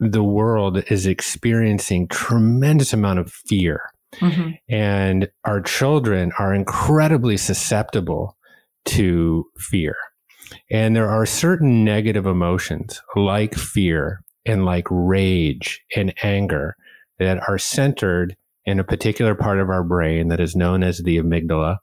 the 0.00 0.22
world 0.22 0.82
is 0.90 1.06
experiencing 1.06 2.08
tremendous 2.08 2.92
amount 2.92 3.18
of 3.18 3.32
fear. 3.32 3.80
Mm-hmm. 4.16 4.50
And 4.68 5.28
our 5.44 5.60
children 5.60 6.32
are 6.38 6.54
incredibly 6.54 7.36
susceptible 7.36 8.36
to 8.86 9.44
fear. 9.58 9.96
And 10.70 10.94
there 10.94 11.08
are 11.08 11.26
certain 11.26 11.84
negative 11.84 12.26
emotions 12.26 13.02
like 13.14 13.54
fear 13.54 14.22
and 14.44 14.64
like 14.64 14.86
rage 14.90 15.82
and 15.96 16.14
anger 16.22 16.76
that 17.18 17.46
are 17.48 17.58
centered 17.58 18.36
in 18.64 18.78
a 18.78 18.84
particular 18.84 19.34
part 19.34 19.58
of 19.58 19.70
our 19.70 19.82
brain 19.82 20.28
that 20.28 20.40
is 20.40 20.56
known 20.56 20.82
as 20.82 20.98
the 20.98 21.18
amygdala. 21.18 21.78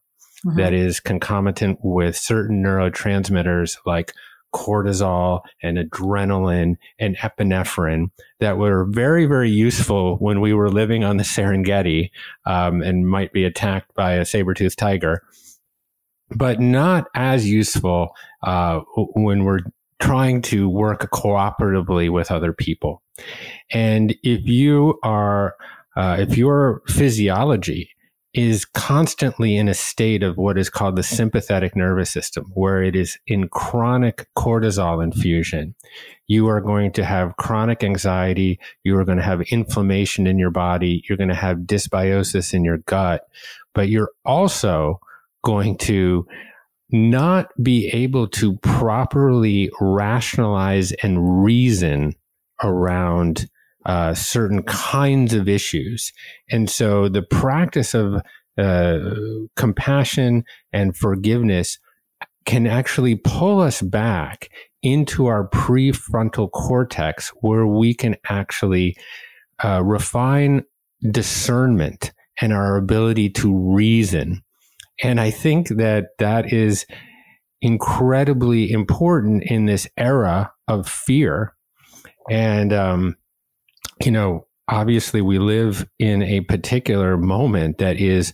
mm-hmm. 0.46 0.58
that 0.58 0.74
is 0.74 1.00
concomitant 1.00 1.80
with 1.82 2.16
certain 2.16 2.64
neurotransmitters 2.64 3.78
like 3.86 4.14
cortisol 4.54 5.42
and 5.62 5.78
adrenaline 5.78 6.78
and 7.00 7.18
epinephrine 7.18 8.10
that 8.40 8.58
were 8.58 8.86
very, 8.86 9.26
very 9.26 9.50
useful 9.50 10.18
when 10.18 10.40
we 10.42 10.54
were 10.54 10.70
living 10.70 11.04
on 11.04 11.18
the 11.18 11.24
Serengeti 11.24 12.12
um, 12.46 12.82
and 12.82 13.08
might 13.08 13.34
be 13.34 13.44
attacked 13.44 13.94
by 13.96 14.14
a 14.14 14.26
saber-toothed 14.26 14.78
tiger, 14.78 15.24
but 16.30 16.60
not 16.60 17.08
as 17.16 17.50
useful 17.50 18.16
uh, 18.44 18.80
when 19.16 19.44
we're 19.44 19.62
trying 20.00 20.42
to 20.42 20.70
work 20.70 21.10
cooperatively 21.12 22.10
with 22.10 22.32
other 22.32 22.54
people. 22.54 23.02
And 23.72 24.16
if 24.24 24.46
you 24.48 25.00
are, 25.04 25.56
uh, 25.96 26.18
if 26.20 26.38
your 26.38 26.82
physiology 26.88 27.90
is 28.34 28.66
constantly 28.66 29.56
in 29.56 29.68
a 29.68 29.74
state 29.74 30.24
of 30.24 30.38
what 30.38 30.58
is 30.58 30.70
called 30.70 30.96
the 30.96 31.04
sympathetic 31.04 31.76
nervous 31.76 32.10
system, 32.10 32.46
where 32.56 32.82
it 32.82 32.96
is 32.96 33.18
in 33.28 33.48
chronic 33.48 34.28
cortisol 34.36 35.04
infusion. 35.04 35.76
You 36.28 36.48
are 36.48 36.62
going 36.62 36.92
to 36.94 37.06
have 37.06 37.38
chronic 37.38 37.84
anxiety. 37.84 38.60
You 38.84 38.98
are 38.98 39.06
going 39.06 39.20
to 39.20 39.24
have 39.24 39.42
inflammation 39.42 40.26
in 40.26 40.40
your 40.40 40.50
body. 40.50 41.04
You're 41.08 41.18
going 41.18 41.30
to 41.30 41.36
have 41.36 41.60
dysbiosis 41.60 42.54
in 42.54 42.64
your 42.64 42.78
gut, 42.80 43.28
but 43.76 43.90
you're 43.90 44.12
also 44.26 45.00
going 45.44 45.78
to 45.78 46.26
not 46.90 47.50
be 47.62 47.88
able 47.90 48.28
to 48.28 48.58
properly 48.58 49.70
rationalize 49.80 50.92
and 51.04 51.44
reason 51.44 52.16
around 52.64 53.50
uh, 53.86 54.14
certain 54.14 54.64
kinds 54.64 55.34
of 55.34 55.48
issues. 55.48 56.12
And 56.50 56.70
so 56.70 57.10
the 57.10 57.22
practice 57.24 57.94
of 57.94 58.22
uh, 58.58 59.00
compassion 59.56 60.44
and 60.72 60.96
forgiveness 60.96 61.80
can 62.46 62.68
actually 62.68 63.16
pull 63.16 63.62
us 63.62 63.82
back 63.82 64.50
into 64.82 65.28
our 65.28 65.48
prefrontal 65.50 66.52
cortex 66.52 67.30
where 67.42 67.66
we 67.66 67.94
can 67.94 68.16
actually 68.30 68.98
uh, 69.64 69.82
refine 69.84 70.64
discernment 71.10 72.12
and 72.42 72.52
our 72.52 72.76
ability 72.76 73.30
to 73.30 73.56
reason. 73.56 74.42
And 75.02 75.20
I 75.20 75.32
think 75.32 75.70
that 75.70 76.10
that 76.20 76.52
is 76.52 76.86
incredibly 77.62 78.72
important 78.72 79.44
in 79.44 79.66
this 79.66 79.88
era 79.98 80.52
of 80.68 80.88
fear. 80.88 81.54
And, 82.30 82.74
um, 82.74 83.16
you 84.06 84.12
know, 84.12 84.48
obviously 84.68 85.22
we 85.22 85.40
live 85.40 85.88
in 86.00 86.24
a 86.24 86.42
particular 86.42 87.18
moment 87.18 87.78
that 87.78 87.98
is 87.98 88.34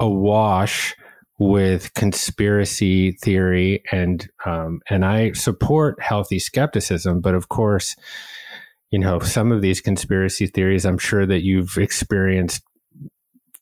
awash 0.00 0.94
with 1.38 1.92
conspiracy 1.94 3.12
theory 3.12 3.82
and 3.92 4.28
um, 4.46 4.80
and 4.88 5.04
I 5.04 5.32
support 5.32 6.00
healthy 6.02 6.38
skepticism, 6.38 7.20
but 7.20 7.34
of 7.34 7.48
course, 7.48 7.94
you 8.90 8.98
know, 8.98 9.18
some 9.20 9.52
of 9.52 9.60
these 9.60 9.80
conspiracy 9.80 10.46
theories 10.46 10.86
I'm 10.86 10.98
sure 10.98 11.26
that 11.26 11.42
you've 11.42 11.76
experienced 11.76 12.62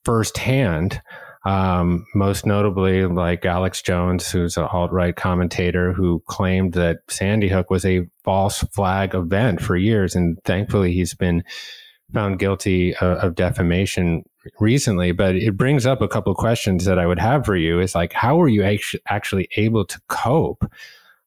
firsthand. 0.04 1.00
Um, 1.44 2.06
most 2.14 2.46
notably, 2.46 3.04
like 3.04 3.44
Alex 3.44 3.82
Jones, 3.82 4.30
who's 4.30 4.56
an 4.56 4.64
alt 4.64 4.92
right 4.92 5.14
commentator 5.14 5.92
who 5.92 6.22
claimed 6.26 6.72
that 6.72 7.00
Sandy 7.08 7.48
Hook 7.48 7.70
was 7.70 7.84
a 7.84 8.06
false 8.22 8.60
flag 8.72 9.14
event 9.14 9.60
for 9.60 9.76
years. 9.76 10.14
And 10.14 10.38
thankfully, 10.44 10.92
he's 10.94 11.14
been 11.14 11.44
found 12.14 12.38
guilty 12.38 12.94
of, 12.96 13.18
of 13.18 13.34
defamation 13.34 14.24
recently. 14.58 15.12
But 15.12 15.36
it 15.36 15.56
brings 15.56 15.84
up 15.84 16.00
a 16.00 16.08
couple 16.08 16.32
of 16.32 16.38
questions 16.38 16.86
that 16.86 16.98
I 16.98 17.06
would 17.06 17.18
have 17.18 17.44
for 17.44 17.56
you 17.56 17.80
is 17.80 17.94
like, 17.94 18.14
how 18.14 18.36
were 18.36 18.48
you 18.48 18.62
actually 19.06 19.48
able 19.56 19.84
to 19.84 20.00
cope 20.08 20.64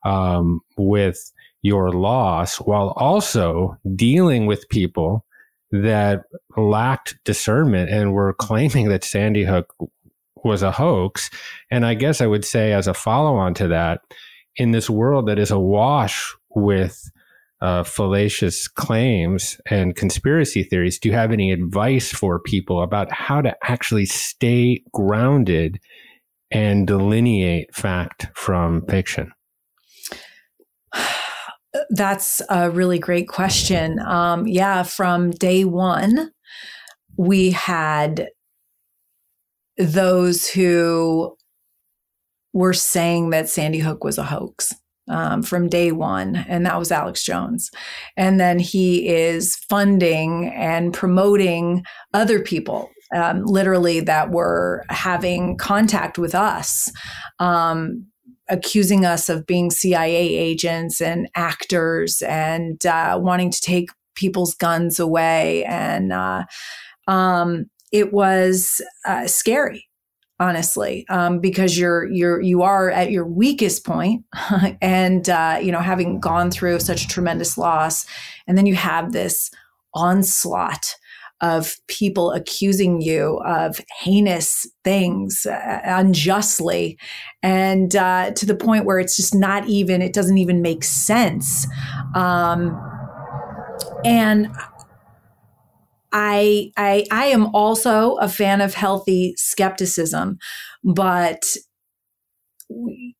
um, 0.03 0.61
with 0.77 1.31
your 1.61 1.91
loss 1.91 2.57
while 2.57 2.93
also 2.97 3.77
dealing 3.95 4.45
with 4.45 4.69
people 4.69 5.25
that 5.71 6.23
lacked 6.55 7.17
discernment 7.25 7.89
and 7.89 8.13
were 8.13 8.33
claiming 8.33 8.87
that 8.89 9.03
Sandy 9.03 9.43
Hook 9.43 9.73
was 10.43 10.63
a 10.63 10.71
hoax. 10.71 11.29
And 11.71 11.85
I 11.85 11.93
guess 11.93 12.21
I 12.21 12.27
would 12.27 12.45
say, 12.45 12.73
as 12.73 12.87
a 12.87 12.93
follow 12.93 13.35
on 13.35 13.53
to 13.55 13.67
that, 13.69 14.01
in 14.55 14.71
this 14.71 14.89
world 14.89 15.27
that 15.27 15.39
is 15.39 15.51
awash 15.51 16.35
with 16.55 17.09
uh, 17.61 17.83
fallacious 17.83 18.67
claims 18.67 19.59
and 19.69 19.95
conspiracy 19.95 20.63
theories, 20.63 20.99
do 20.99 21.09
you 21.09 21.15
have 21.15 21.31
any 21.31 21.51
advice 21.51 22.11
for 22.11 22.39
people 22.39 22.81
about 22.81 23.11
how 23.11 23.41
to 23.41 23.55
actually 23.63 24.05
stay 24.05 24.83
grounded 24.93 25.79
and 26.51 26.87
delineate 26.87 27.73
fact 27.73 28.27
from 28.35 28.85
fiction? 28.87 29.31
That's 31.89 32.41
a 32.49 32.69
really 32.71 32.99
great 32.99 33.27
question. 33.27 33.99
Um, 33.99 34.47
yeah, 34.47 34.83
from 34.83 35.31
day 35.31 35.63
one, 35.63 36.31
we 37.17 37.51
had 37.51 38.29
those 39.77 40.47
who 40.47 41.35
were 42.53 42.73
saying 42.73 43.29
that 43.29 43.49
Sandy 43.49 43.79
Hook 43.79 44.03
was 44.03 44.17
a 44.17 44.23
hoax. 44.23 44.73
Um, 45.09 45.41
from 45.41 45.69
day 45.69 45.93
one, 45.93 46.35
and 46.49 46.65
that 46.65 46.77
was 46.77 46.91
Alex 46.91 47.23
Jones. 47.23 47.71
And 48.17 48.41
then 48.41 48.59
he 48.59 49.07
is 49.07 49.55
funding 49.69 50.51
and 50.53 50.93
promoting 50.93 51.85
other 52.13 52.41
people, 52.41 52.89
um, 53.15 53.45
literally, 53.45 54.01
that 54.01 54.31
were 54.31 54.83
having 54.89 55.55
contact 55.55 56.17
with 56.17 56.35
us, 56.35 56.91
um, 57.39 58.05
accusing 58.49 59.05
us 59.05 59.29
of 59.29 59.45
being 59.45 59.71
CIA 59.71 60.35
agents 60.35 60.99
and 60.99 61.29
actors 61.35 62.21
and 62.23 62.85
uh, 62.85 63.17
wanting 63.21 63.49
to 63.51 63.61
take 63.61 63.91
people's 64.15 64.55
guns 64.55 64.99
away. 64.99 65.63
And 65.63 66.11
uh, 66.11 66.43
um, 67.07 67.67
it 67.91 68.13
was 68.13 68.81
uh, 69.05 69.27
scary 69.27 69.87
honestly 70.39 71.05
um, 71.09 71.39
because 71.39 71.77
you're 71.77 72.05
you're 72.05 72.41
you 72.41 72.61
are 72.61 72.91
at 72.91 73.11
your 73.11 73.25
weakest 73.25 73.85
point 73.85 74.23
and 74.81 75.29
uh, 75.29 75.59
you 75.61 75.71
know 75.71 75.79
having 75.79 76.19
gone 76.19 76.51
through 76.51 76.79
such 76.79 77.07
tremendous 77.07 77.57
loss 77.57 78.05
and 78.45 78.57
then 78.57 78.65
you 78.65 78.75
have 78.75 79.11
this 79.11 79.49
onslaught 79.93 80.95
of 81.41 81.77
people 81.87 82.31
accusing 82.31 82.99
you 82.99 83.39
of 83.45 83.79
heinous 83.99 84.67
things 84.83 85.45
uh, 85.45 85.81
unjustly 85.83 86.97
and 87.43 87.95
uh, 87.95 88.31
to 88.31 88.45
the 88.45 88.55
point 88.55 88.85
where 88.85 88.99
it's 88.99 89.15
just 89.15 89.35
not 89.35 89.67
even 89.67 90.01
it 90.01 90.13
doesn't 90.13 90.37
even 90.37 90.61
make 90.61 90.83
sense 90.83 91.67
um, 92.15 92.75
and 94.03 94.49
I, 96.11 96.71
I 96.77 97.05
I 97.11 97.25
am 97.25 97.47
also 97.55 98.15
a 98.15 98.29
fan 98.29 98.61
of 98.61 98.73
healthy 98.73 99.33
skepticism, 99.37 100.37
but 100.83 101.43
we, 102.69 103.15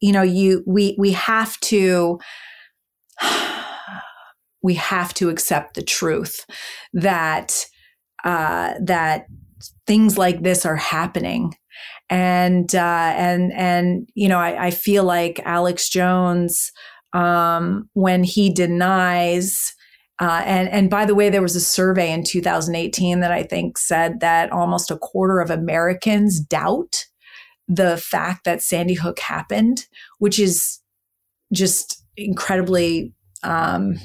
you 0.00 0.12
know, 0.12 0.22
you 0.22 0.62
we 0.66 0.94
we 0.98 1.12
have 1.12 1.58
to 1.60 2.18
we 4.62 4.74
have 4.74 5.12
to 5.14 5.28
accept 5.28 5.74
the 5.74 5.82
truth 5.82 6.46
that 6.92 7.66
uh, 8.24 8.74
that 8.82 9.26
things 9.86 10.18
like 10.18 10.42
this 10.42 10.66
are 10.66 10.76
happening. 10.76 11.54
And 12.10 12.74
uh, 12.74 13.14
and 13.16 13.52
and 13.54 14.08
you 14.14 14.28
know 14.28 14.38
I, 14.38 14.66
I 14.66 14.70
feel 14.70 15.04
like 15.04 15.40
Alex 15.44 15.88
Jones 15.88 16.70
um, 17.12 17.88
when 17.94 18.24
he 18.24 18.52
denies 18.52 19.74
uh, 20.20 20.42
and 20.44 20.68
and 20.68 20.88
by 20.88 21.04
the 21.04 21.14
way, 21.14 21.28
there 21.28 21.42
was 21.42 21.56
a 21.56 21.60
survey 21.60 22.12
in 22.12 22.22
2018 22.22 23.20
that 23.20 23.32
I 23.32 23.42
think 23.42 23.76
said 23.76 24.20
that 24.20 24.52
almost 24.52 24.90
a 24.90 24.98
quarter 24.98 25.40
of 25.40 25.50
Americans 25.50 26.40
doubt 26.40 27.06
the 27.66 27.96
fact 27.96 28.44
that 28.44 28.62
Sandy 28.62 28.94
Hook 28.94 29.18
happened, 29.18 29.86
which 30.18 30.38
is 30.38 30.78
just 31.52 32.04
incredibly 32.16 33.12
um, 33.42 33.98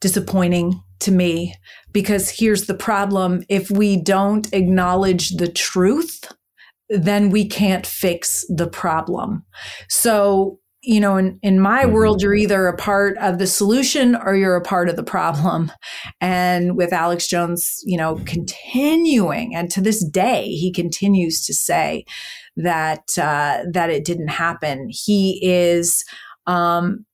disappointing 0.00 0.82
to 1.00 1.12
me. 1.12 1.54
Because 1.92 2.28
here's 2.28 2.66
the 2.66 2.74
problem: 2.74 3.44
if 3.48 3.70
we 3.70 3.96
don't 3.96 4.52
acknowledge 4.52 5.36
the 5.36 5.48
truth, 5.48 6.32
then 6.88 7.30
we 7.30 7.46
can't 7.46 7.86
fix 7.86 8.44
the 8.48 8.66
problem. 8.66 9.44
So 9.88 10.58
you 10.82 10.98
know, 10.98 11.16
in, 11.16 11.38
in 11.42 11.60
my 11.60 11.84
mm-hmm. 11.84 11.92
world, 11.92 12.22
you're 12.22 12.34
either 12.34 12.66
a 12.66 12.76
part 12.76 13.16
of 13.18 13.38
the 13.38 13.46
solution 13.46 14.16
or 14.16 14.34
you're 14.34 14.56
a 14.56 14.62
part 14.62 14.88
of 14.88 14.96
the 14.96 15.04
problem. 15.04 15.70
And 16.20 16.76
with 16.76 16.92
Alex 16.92 17.28
Jones, 17.28 17.80
you 17.84 17.96
know, 17.96 18.16
continuing, 18.26 19.54
and 19.54 19.70
to 19.70 19.80
this 19.80 20.04
day, 20.04 20.48
he 20.48 20.72
continues 20.72 21.44
to 21.46 21.54
say 21.54 22.04
that 22.56 23.16
uh, 23.16 23.62
that 23.72 23.90
it 23.90 24.04
didn't 24.04 24.28
happen. 24.28 24.88
He 24.90 25.38
is 25.42 26.04
um, 26.46 27.06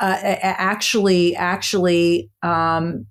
uh, 0.00 0.18
actually 0.20 1.36
actually 1.36 2.28
um, 2.42 3.06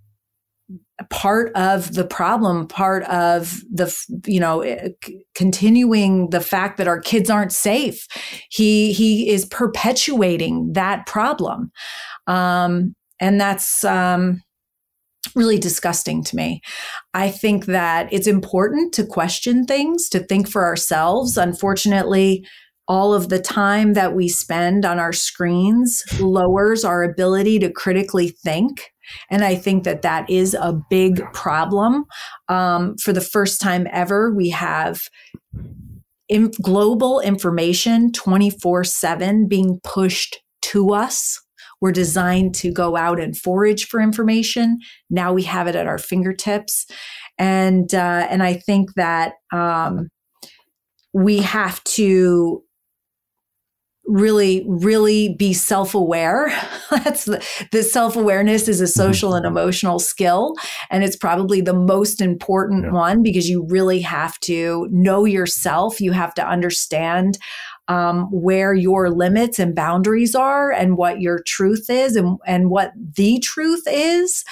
part 1.10 1.52
of 1.56 1.94
the 1.94 2.06
problem 2.06 2.68
part 2.68 3.04
of 3.04 3.62
the 3.72 3.94
you 4.26 4.40
know 4.40 4.62
eh, 4.62 4.90
continuing 5.34 6.30
the 6.30 6.40
fact 6.40 6.78
that 6.78 6.88
our 6.88 7.02
kids 7.02 7.30
aren't 7.30 7.52
safe 7.52 8.08
he 8.50 8.94
he 8.94 9.30
is 9.30 9.46
perpetuating 9.46 10.72
that 10.72 11.06
problem 11.06 11.70
um 12.28 12.96
and 13.20 13.42
that's 13.42 13.84
um 13.84 14.42
really 15.36 15.58
disgusting 15.58 16.24
to 16.24 16.36
me. 16.36 16.62
I 17.14 17.30
think 17.30 17.66
that 17.66 18.12
it's 18.12 18.28
important 18.28 18.94
to 18.94 19.06
question 19.06 19.66
things, 19.66 20.08
to 20.10 20.20
think 20.20 20.48
for 20.48 20.66
ourselves. 20.66 21.38
Unfortunately, 21.38 22.46
all 22.88 23.14
of 23.14 23.30
the 23.30 23.40
time 23.40 23.94
that 23.94 24.14
we 24.14 24.28
spend 24.28 24.86
on 24.86 25.00
our 25.00 25.14
screens 25.14 26.04
lowers 26.20 26.84
our 26.84 27.04
ability 27.04 27.60
to 27.60 27.72
critically 27.72 28.30
think. 28.30 28.92
And 29.30 29.44
I 29.44 29.56
think 29.56 29.84
that 29.84 30.02
that 30.04 30.30
is 30.30 30.54
a 30.54 30.80
big 30.90 31.22
problem. 31.34 32.06
Um, 32.50 32.98
for 32.98 33.14
the 33.14 33.22
first 33.22 33.62
time 33.62 33.88
ever, 33.92 34.34
we 34.34 34.50
have 34.50 35.08
in 36.28 36.52
global 36.62 37.20
information 37.20 38.12
24 38.12 38.84
7 38.84 39.48
being 39.48 39.80
pushed 39.84 40.40
to 40.64 40.92
us. 40.92 41.40
We're 41.82 41.92
designed 41.92 42.56
to 42.56 42.72
go 42.72 42.96
out 42.96 43.20
and 43.20 43.38
forage 43.38 43.86
for 43.86 44.00
information. 44.00 44.80
Now 45.10 45.34
we 45.34 45.44
have 45.44 45.68
it 45.68 45.76
at 45.76 45.88
our 45.88 45.98
fingertips. 45.98 46.88
And, 47.38 47.94
uh, 47.94 48.28
and 48.30 48.42
I 48.42 48.54
think 48.54 48.94
that 48.96 49.34
um, 49.54 50.10
we 51.14 51.40
have 51.40 51.84
to 51.84 52.64
really 54.08 54.64
really 54.68 55.34
be 55.34 55.54
self-aware 55.54 56.48
that's 56.92 57.26
the, 57.26 57.44
the 57.72 57.82
self-awareness 57.82 58.68
is 58.68 58.80
a 58.80 58.84
mm-hmm. 58.84 59.02
social 59.02 59.34
and 59.34 59.46
emotional 59.46 60.00
skill 60.00 60.54
and 60.90 61.04
it's 61.04 61.16
probably 61.16 61.62
the 61.62 61.74
most 61.74 62.22
important 62.22 62.86
yeah. 62.86 62.92
one 62.92 63.24
because 63.24 63.50
you 63.50 63.66
really 63.68 64.00
have 64.02 64.40
to 64.40 64.88
know 64.92 65.26
yourself 65.26 66.00
you 66.00 66.12
have 66.12 66.34
to 66.34 66.48
understand 66.48 67.38
um, 67.88 68.24
where 68.32 68.74
your 68.74 69.10
limits 69.10 69.60
and 69.60 69.76
boundaries 69.76 70.34
are 70.34 70.72
and 70.72 70.98
what 70.98 71.22
your 71.22 71.42
truth 71.44 71.88
is 71.90 72.16
and, 72.16 72.38
and 72.48 72.70
what 72.70 72.92
the 73.16 73.40
truth 73.40 73.84
is 73.88 74.44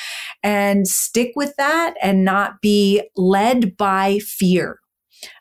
and 0.43 0.88
stick 0.88 1.31
with 1.35 1.55
that 1.57 1.95
and 2.01 2.23
not 2.23 2.61
be 2.61 3.03
led 3.15 3.75
by 3.77 4.19
fear 4.19 4.80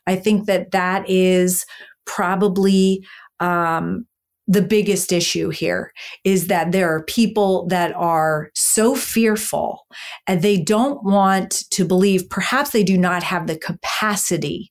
i 0.06 0.16
think 0.16 0.46
that 0.46 0.70
that 0.70 1.08
is 1.08 1.64
probably 2.04 3.04
um, 3.42 4.06
the 4.46 4.62
biggest 4.62 5.12
issue 5.12 5.50
here 5.50 5.92
is 6.24 6.48
that 6.48 6.72
there 6.72 6.88
are 6.88 7.04
people 7.04 7.66
that 7.68 7.94
are 7.94 8.50
so 8.54 8.94
fearful 8.94 9.86
and 10.26 10.42
they 10.42 10.60
don't 10.60 11.02
want 11.04 11.64
to 11.70 11.84
believe, 11.84 12.28
perhaps 12.28 12.70
they 12.70 12.82
do 12.82 12.98
not 12.98 13.22
have 13.22 13.46
the 13.46 13.56
capacity 13.56 14.70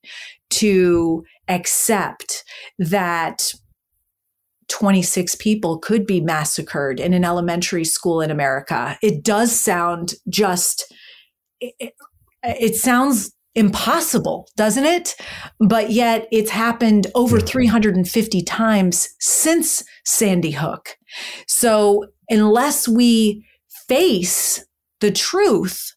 to 0.50 1.24
accept 1.48 2.44
that 2.78 3.54
26 4.68 5.36
people 5.36 5.78
could 5.78 6.06
be 6.06 6.22
massacred 6.22 7.00
in 7.00 7.14
an 7.14 7.26
elementary 7.26 7.86
school 7.86 8.22
in 8.22 8.32
America. 8.32 8.98
It 9.02 9.24
does 9.24 9.58
sound 9.58 10.14
just, 10.30 10.94
it, 11.60 11.94
it 12.44 12.76
sounds 12.76 13.34
impossible, 13.56 14.48
doesn't 14.56 14.86
it? 14.86 15.16
But 15.60 15.92
yet 15.92 16.28
it's 16.32 16.52
happened 16.52 17.08
over 17.16 17.40
350 17.40 18.42
times 18.44 19.10
since 19.20 19.84
Sandy 20.06 20.52
Hook. 20.52 20.98
So 21.48 22.06
unless 22.30 22.88
we 22.88 23.46
face 23.88 24.64
the 25.02 25.12
truth, 25.12 25.96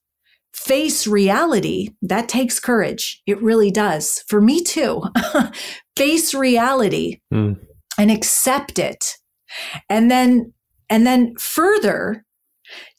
face 0.53 1.07
reality, 1.07 1.91
that 2.03 2.29
takes 2.29 2.59
courage. 2.59 3.23
It 3.27 3.41
really 3.43 3.71
does. 3.71 4.25
For 4.27 4.41
me 4.41 4.63
too. 4.63 5.03
face 5.97 6.35
reality 6.35 7.21
mm. 7.33 7.57
and 7.99 8.11
accept 8.11 8.79
it. 8.79 9.17
And 9.89 10.11
then 10.11 10.53
and 10.91 11.07
then 11.07 11.35
further 11.39 12.25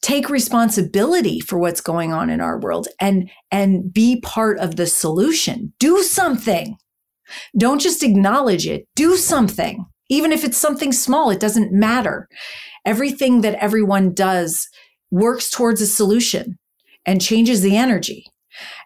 take 0.06 0.30
responsibility 0.30 1.40
for 1.40 1.57
what's 1.57 1.82
going 1.82 2.14
on 2.14 2.30
in 2.30 2.40
our 2.40 2.60
world 2.60 2.88
and 3.02 3.27
and 3.49 3.91
be 3.91 4.22
part 4.22 4.60
of 4.60 4.76
the 4.76 4.86
solution. 4.86 5.73
Do 5.80 6.03
something. 6.03 6.77
Don't 7.57 7.82
just 7.82 8.03
acknowledge 8.03 8.68
it. 8.68 8.88
Do 8.95 9.18
something. 9.18 9.84
Even 10.10 10.32
if 10.32 10.44
it's 10.44 10.60
something 10.60 10.91
small 10.91 11.32
it 11.32 11.40
doesn't 11.40 11.73
matter. 11.73 12.27
Everything 12.86 13.41
that 13.41 13.56
everyone 13.56 14.14
does 14.14 14.69
works 15.10 15.49
towards 15.49 15.82
a 15.82 15.88
solution 15.88 16.60
and 17.07 17.19
changes 17.19 17.61
the 17.61 17.76
energy. 17.76 18.27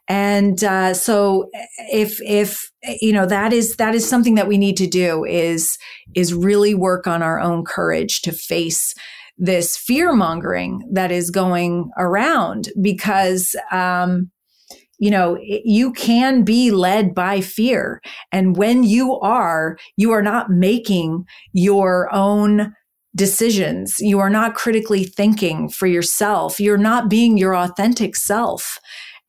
And 0.07 0.63
uh, 0.63 0.93
so 0.93 1.49
if 1.91 2.21
if 2.21 2.71
you 3.01 3.11
know 3.11 3.25
that 3.25 3.51
is 3.51 3.75
that 3.75 3.93
is 3.93 4.07
something 4.07 4.35
that 4.35 4.47
we 4.47 4.57
need 4.57 4.77
to 4.77 4.87
do 4.87 5.25
is 5.25 5.77
is 6.15 6.33
really 6.33 6.73
work 6.73 7.07
on 7.07 7.21
our 7.21 7.41
own 7.41 7.65
courage 7.65 8.21
to 8.21 8.31
face 8.31 8.95
this 9.39 9.77
fear 9.77 10.13
mongering 10.13 10.87
that 10.91 11.11
is 11.11 11.31
going 11.31 11.89
around 11.97 12.69
because 12.81 13.55
um, 13.71 14.29
you 14.99 15.09
know 15.09 15.37
you 15.41 15.91
can 15.93 16.43
be 16.43 16.71
led 16.71 17.15
by 17.15 17.41
fear. 17.41 18.01
And 18.31 18.57
when 18.57 18.83
you 18.83 19.17
are 19.19 19.77
you 19.95 20.11
are 20.11 20.21
not 20.21 20.51
making 20.51 21.25
your 21.53 22.13
own 22.13 22.73
decisions. 23.15 23.95
You 23.99 24.19
are 24.19 24.29
not 24.29 24.53
critically 24.53 25.03
thinking 25.03 25.67
for 25.67 25.87
yourself. 25.87 26.59
You're 26.59 26.77
not 26.77 27.09
being 27.09 27.39
your 27.39 27.55
authentic 27.55 28.15
self. 28.15 28.77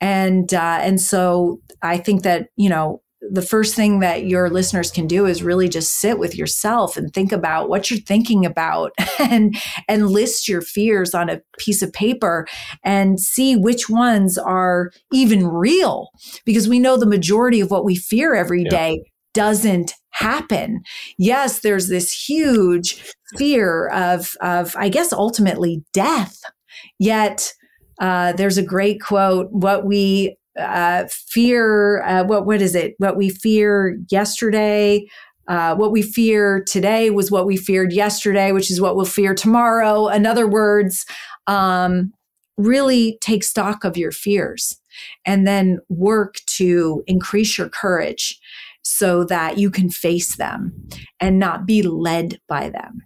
And 0.03 0.53
uh, 0.53 0.79
and 0.83 1.01
so 1.01 1.61
i 1.83 1.97
think 1.97 2.23
that 2.23 2.49
you 2.57 2.69
know 2.69 3.03
the 3.21 3.43
first 3.43 3.75
thing 3.75 4.01
that 4.01 4.25
your 4.25 4.49
listeners 4.49 4.91
can 4.91 5.07
do 5.07 5.27
is 5.27 5.43
really 5.43 5.69
just 5.69 5.95
sit 5.97 6.19
with 6.19 6.35
yourself 6.37 6.97
and 6.97 7.13
think 7.13 7.33
about 7.33 7.69
what 7.69 7.91
you're 7.91 8.01
thinking 8.01 8.47
about 8.47 8.93
and 9.19 9.57
and 9.89 10.11
list 10.11 10.49
your 10.49 10.63
fears 10.63 11.15
on 11.15 11.29
a 11.29 11.41
piece 11.59 11.83
of 11.83 11.93
paper 11.93 12.47
and 12.83 13.21
see 13.21 13.57
which 13.57 13.91
ones 13.91 14.39
are 14.39 14.91
even 15.13 15.47
real 15.47 16.09
because 16.45 16.69
we 16.69 16.79
know 16.79 16.97
the 16.97 17.07
majority 17.07 17.61
of 17.61 17.71
what 17.71 17.85
we 17.85 17.95
fear 17.95 18.35
every 18.35 18.63
yeah. 18.63 18.71
day 18.71 19.05
doesn't 19.35 19.95
happen. 20.11 20.83
Yes, 21.19 21.61
there's 21.61 21.89
this 21.89 22.13
huge 22.13 23.03
fear 23.37 23.89
of 23.89 24.35
of 24.41 24.75
I 24.77 24.89
guess 24.89 25.13
ultimately 25.13 25.85
death. 25.93 26.41
Yet 26.99 27.53
uh, 28.01 28.33
there's 28.33 28.59
a 28.59 28.63
great 28.63 29.01
quote: 29.01 29.49
"What 29.51 29.85
we 29.85 30.37
uh, 30.61 31.09
fear 31.09 32.03
uh, 32.03 32.25
what 32.25 32.47
what 32.47 32.63
is 32.63 32.75
it? 32.75 32.95
What 32.99 33.17
we 33.17 33.31
fear 33.31 33.99
yesterday 34.11 35.07
uh, 35.51 35.75
what 35.75 35.91
we 35.91 36.01
fear 36.01 36.63
today 36.63 37.11
was 37.11 37.29
what 37.29 37.45
we 37.45 37.57
feared 37.57 37.93
yesterday 37.93 38.53
which 38.53 38.71
is 38.71 38.81
what 38.81 38.95
we'll 38.95 39.05
fear 39.05 39.35
tomorrow. 39.35 40.09
In 40.09 40.25
other 40.25 40.47
words 40.47 41.05
um, 41.49 42.13
really 42.57 43.19
take 43.21 43.43
stock 43.43 43.83
of 43.83 43.97
your 43.97 44.13
fears 44.13 44.81
and 45.25 45.47
then 45.47 45.81
work 45.89 46.37
to 46.47 47.03
increase 47.09 47.59
your 47.59 47.69
courage 47.69 48.39
so 48.83 49.25
that 49.25 49.59
you 49.59 49.71
can 49.71 49.91
face 49.91 50.37
them 50.37 50.89
and 51.19 51.39
not 51.39 51.67
be 51.67 51.83
led 51.83 52.41
by 52.49 52.71
them. 52.71 53.03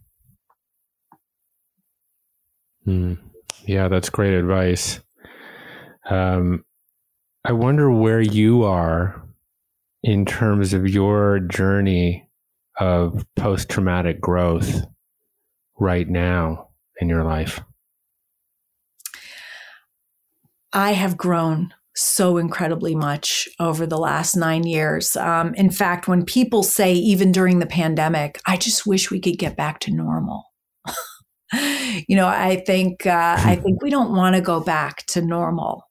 Mm. 2.86 3.18
yeah 3.64 3.88
that's 3.88 4.10
great 4.10 4.34
advice. 4.34 5.00
Um, 6.10 6.62
I 7.46 7.52
wonder 7.52 7.90
where 7.90 8.22
you 8.22 8.62
are 8.64 9.22
in 10.02 10.24
terms 10.24 10.72
of 10.72 10.88
your 10.88 11.40
journey 11.40 12.26
of 12.80 13.24
post 13.36 13.68
traumatic 13.68 14.18
growth 14.18 14.80
right 15.78 16.08
now 16.08 16.68
in 17.00 17.08
your 17.10 17.22
life. 17.22 17.60
I 20.72 20.92
have 20.92 21.18
grown 21.18 21.74
so 21.94 22.38
incredibly 22.38 22.94
much 22.94 23.48
over 23.60 23.86
the 23.86 23.98
last 23.98 24.34
nine 24.34 24.66
years. 24.66 25.14
Um, 25.14 25.54
in 25.54 25.70
fact, 25.70 26.08
when 26.08 26.24
people 26.24 26.62
say, 26.62 26.94
even 26.94 27.30
during 27.30 27.58
the 27.58 27.66
pandemic, 27.66 28.40
I 28.46 28.56
just 28.56 28.86
wish 28.86 29.10
we 29.10 29.20
could 29.20 29.38
get 29.38 29.56
back 29.56 29.80
to 29.80 29.92
normal. 29.92 30.46
you 32.08 32.16
know, 32.16 32.26
I 32.26 32.62
think 32.66 33.06
uh, 33.06 33.36
I 33.38 33.56
think 33.62 33.82
we 33.82 33.90
don't 33.90 34.16
want 34.16 34.34
to 34.34 34.40
go 34.40 34.60
back 34.60 35.04
to 35.08 35.20
normal. 35.22 35.84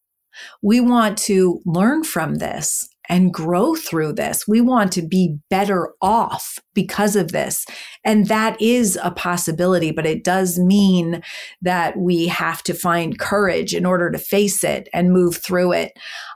We 0.61 0.79
want 0.79 1.17
to 1.19 1.61
learn 1.65 2.03
from 2.03 2.35
this 2.35 2.87
and 3.09 3.33
grow 3.33 3.75
through 3.75 4.13
this. 4.13 4.47
We 4.47 4.61
want 4.61 4.91
to 4.93 5.01
be 5.01 5.37
better 5.49 5.93
off 6.01 6.57
because 6.73 7.15
of 7.15 7.31
this. 7.31 7.65
And 8.05 8.27
that 8.27 8.59
is 8.61 8.97
a 9.03 9.11
possibility, 9.11 9.91
but 9.91 10.05
it 10.05 10.23
does 10.23 10.57
mean 10.57 11.21
that 11.61 11.97
we 11.97 12.27
have 12.27 12.63
to 12.63 12.73
find 12.73 13.19
courage 13.19 13.73
in 13.73 13.85
order 13.85 14.09
to 14.09 14.17
face 14.17 14.63
it 14.63 14.87
and 14.93 15.11
move 15.11 15.37
through 15.37 15.73
it. 15.73 15.91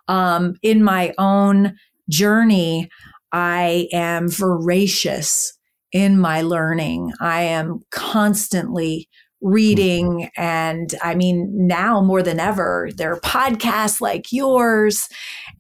Um, 0.08 0.56
in 0.62 0.84
my 0.84 1.14
own 1.18 1.76
journey, 2.10 2.90
I 3.32 3.88
am 3.94 4.30
voracious 4.30 5.58
in 5.92 6.20
my 6.20 6.42
learning. 6.42 7.14
I 7.22 7.44
am 7.44 7.80
constantly 7.92 9.08
reading 9.42 10.30
and 10.36 10.96
i 11.04 11.14
mean 11.14 11.48
now 11.68 12.02
more 12.02 12.24
than 12.24 12.40
ever 12.40 12.90
there 12.98 13.14
are 13.14 13.20
podcasts 13.20 14.02
like 14.02 14.32
yours 14.32 15.10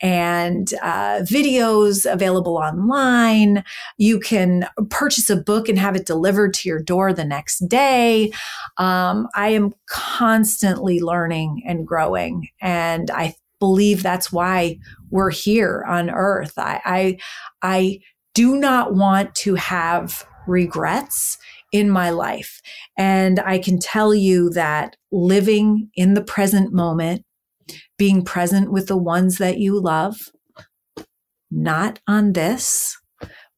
and 0.01 0.73
uh, 0.81 1.21
videos 1.23 2.11
available 2.11 2.57
online. 2.57 3.63
You 3.97 4.19
can 4.19 4.67
purchase 4.89 5.29
a 5.29 5.35
book 5.35 5.69
and 5.69 5.79
have 5.79 5.95
it 5.95 6.05
delivered 6.05 6.53
to 6.55 6.69
your 6.69 6.81
door 6.81 7.13
the 7.13 7.25
next 7.25 7.67
day. 7.67 8.31
Um, 8.77 9.27
i 9.35 9.49
am 9.49 9.73
constantly 9.87 10.99
learning 10.99 11.63
and 11.65 11.85
growing 11.85 12.49
and 12.61 13.09
i 13.11 13.35
believe 13.59 14.03
that's 14.03 14.31
why 14.31 14.77
we're 15.09 15.31
here 15.31 15.83
on 15.87 16.09
earth. 16.09 16.53
I 16.57 16.81
i, 16.85 17.17
I 17.61 17.99
do 18.33 18.57
not 18.57 18.93
want 18.93 19.33
to 19.35 19.55
have 19.55 20.25
regrets 20.47 21.37
in 21.71 21.89
my 21.89 22.09
life. 22.09 22.61
And 22.97 23.39
I 23.39 23.59
can 23.59 23.79
tell 23.79 24.13
you 24.15 24.49
that 24.51 24.95
living 25.11 25.89
in 25.95 26.13
the 26.13 26.23
present 26.23 26.73
moment, 26.73 27.23
being 27.97 28.23
present 28.23 28.71
with 28.71 28.87
the 28.87 28.97
ones 28.97 29.37
that 29.37 29.57
you 29.57 29.79
love, 29.79 30.29
not 31.51 31.99
on 32.07 32.33
this, 32.33 32.97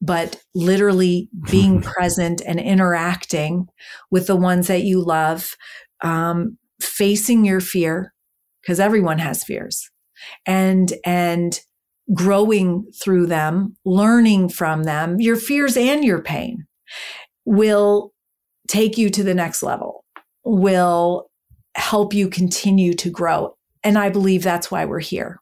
but 0.00 0.40
literally 0.54 1.28
being 1.50 1.80
present 1.82 2.42
and 2.46 2.58
interacting 2.58 3.66
with 4.10 4.26
the 4.26 4.36
ones 4.36 4.66
that 4.66 4.82
you 4.82 5.04
love, 5.04 5.56
um, 6.02 6.56
facing 6.80 7.44
your 7.44 7.60
fear, 7.60 8.12
because 8.62 8.80
everyone 8.80 9.18
has 9.18 9.44
fears, 9.44 9.90
and 10.46 10.94
and 11.04 11.60
growing 12.12 12.84
through 13.00 13.26
them, 13.26 13.76
learning 13.84 14.48
from 14.48 14.82
them, 14.82 15.20
your 15.20 15.36
fears 15.36 15.76
and 15.76 16.04
your 16.04 16.20
pain 16.20 16.66
will 17.50 18.12
take 18.68 18.96
you 18.96 19.10
to 19.10 19.24
the 19.24 19.34
next 19.34 19.60
level, 19.60 20.04
will 20.44 21.28
help 21.74 22.14
you 22.14 22.28
continue 22.28 22.94
to 22.94 23.10
grow. 23.10 23.56
And 23.82 23.98
I 23.98 24.08
believe 24.08 24.44
that's 24.44 24.70
why 24.70 24.84
we're 24.84 25.00
here. 25.00 25.40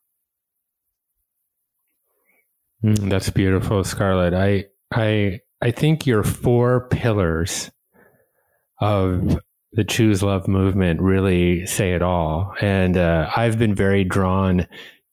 Mm, 2.82 3.10
that's 3.10 3.28
beautiful, 3.28 3.84
Scarlett. 3.84 4.32
I 4.32 4.66
I 4.92 5.40
I 5.60 5.70
think 5.70 6.06
your 6.06 6.22
four 6.22 6.88
pillars 6.88 7.70
of 8.80 9.38
the 9.72 9.84
choose 9.84 10.22
love 10.22 10.48
movement 10.48 11.02
really 11.02 11.66
say 11.66 11.92
it 11.92 12.00
all. 12.00 12.54
And 12.60 12.96
uh, 12.96 13.30
I've 13.36 13.58
been 13.58 13.74
very 13.74 14.04
drawn 14.04 14.66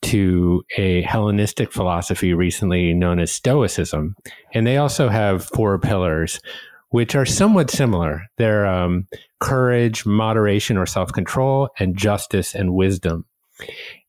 to 0.03 0.63
a 0.77 1.01
Hellenistic 1.01 1.73
philosophy 1.73 2.33
recently 2.33 2.93
known 2.93 3.19
as 3.19 3.31
Stoicism. 3.31 4.15
And 4.53 4.65
they 4.65 4.77
also 4.77 5.09
have 5.09 5.45
four 5.45 5.79
pillars, 5.79 6.39
which 6.95 7.13
are 7.13 7.25
somewhat 7.25 7.69
similar. 7.69 8.21
They're 8.37 8.65
um, 8.65 9.05
courage, 9.41 10.05
moderation 10.05 10.77
or 10.77 10.85
self 10.85 11.11
control, 11.11 11.67
and 11.77 11.97
justice 11.97 12.55
and 12.55 12.73
wisdom. 12.73 13.25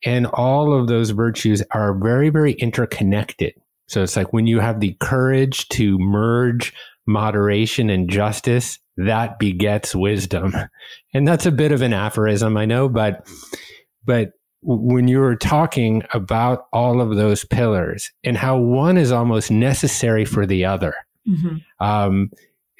And 0.05 0.29
all 0.29 0.73
of 0.73 0.87
those 0.87 1.11
virtues 1.11 1.65
are 1.73 1.99
very, 1.99 2.31
very 2.31 2.53
interconnected. 2.53 3.55
So 3.89 4.05
it's 4.05 4.15
like 4.17 4.33
when 4.33 4.47
you 4.47 4.61
have 4.61 4.79
the 4.79 4.97
courage 5.01 5.67
to 5.71 5.99
merge 5.99 6.73
moderation 7.09 7.91
and 7.91 8.09
justice, 8.09 8.79
that 8.97 9.41
begets 9.41 9.93
wisdom. 9.93 10.55
And 11.13 11.27
that's 11.27 11.47
a 11.47 11.51
bit 11.51 11.73
of 11.73 11.83
an 11.83 11.93
aphorism, 11.93 12.57
I 12.57 12.67
know, 12.67 12.89
but 12.89 13.27
but 14.05 14.33
when 14.63 15.09
you 15.09 15.19
were 15.19 15.35
talking 15.35 16.03
about 16.13 16.67
all 16.73 17.01
of 17.01 17.17
those 17.17 17.45
pillars 17.45 18.13
and 18.23 18.37
how 18.37 18.59
one 18.59 18.97
is 18.97 19.11
almost 19.11 19.51
necessary 19.51 20.25
for 20.27 20.45
the 20.45 20.67
other, 20.67 20.95
mm-hmm. 21.27 21.57
um, 21.85 22.31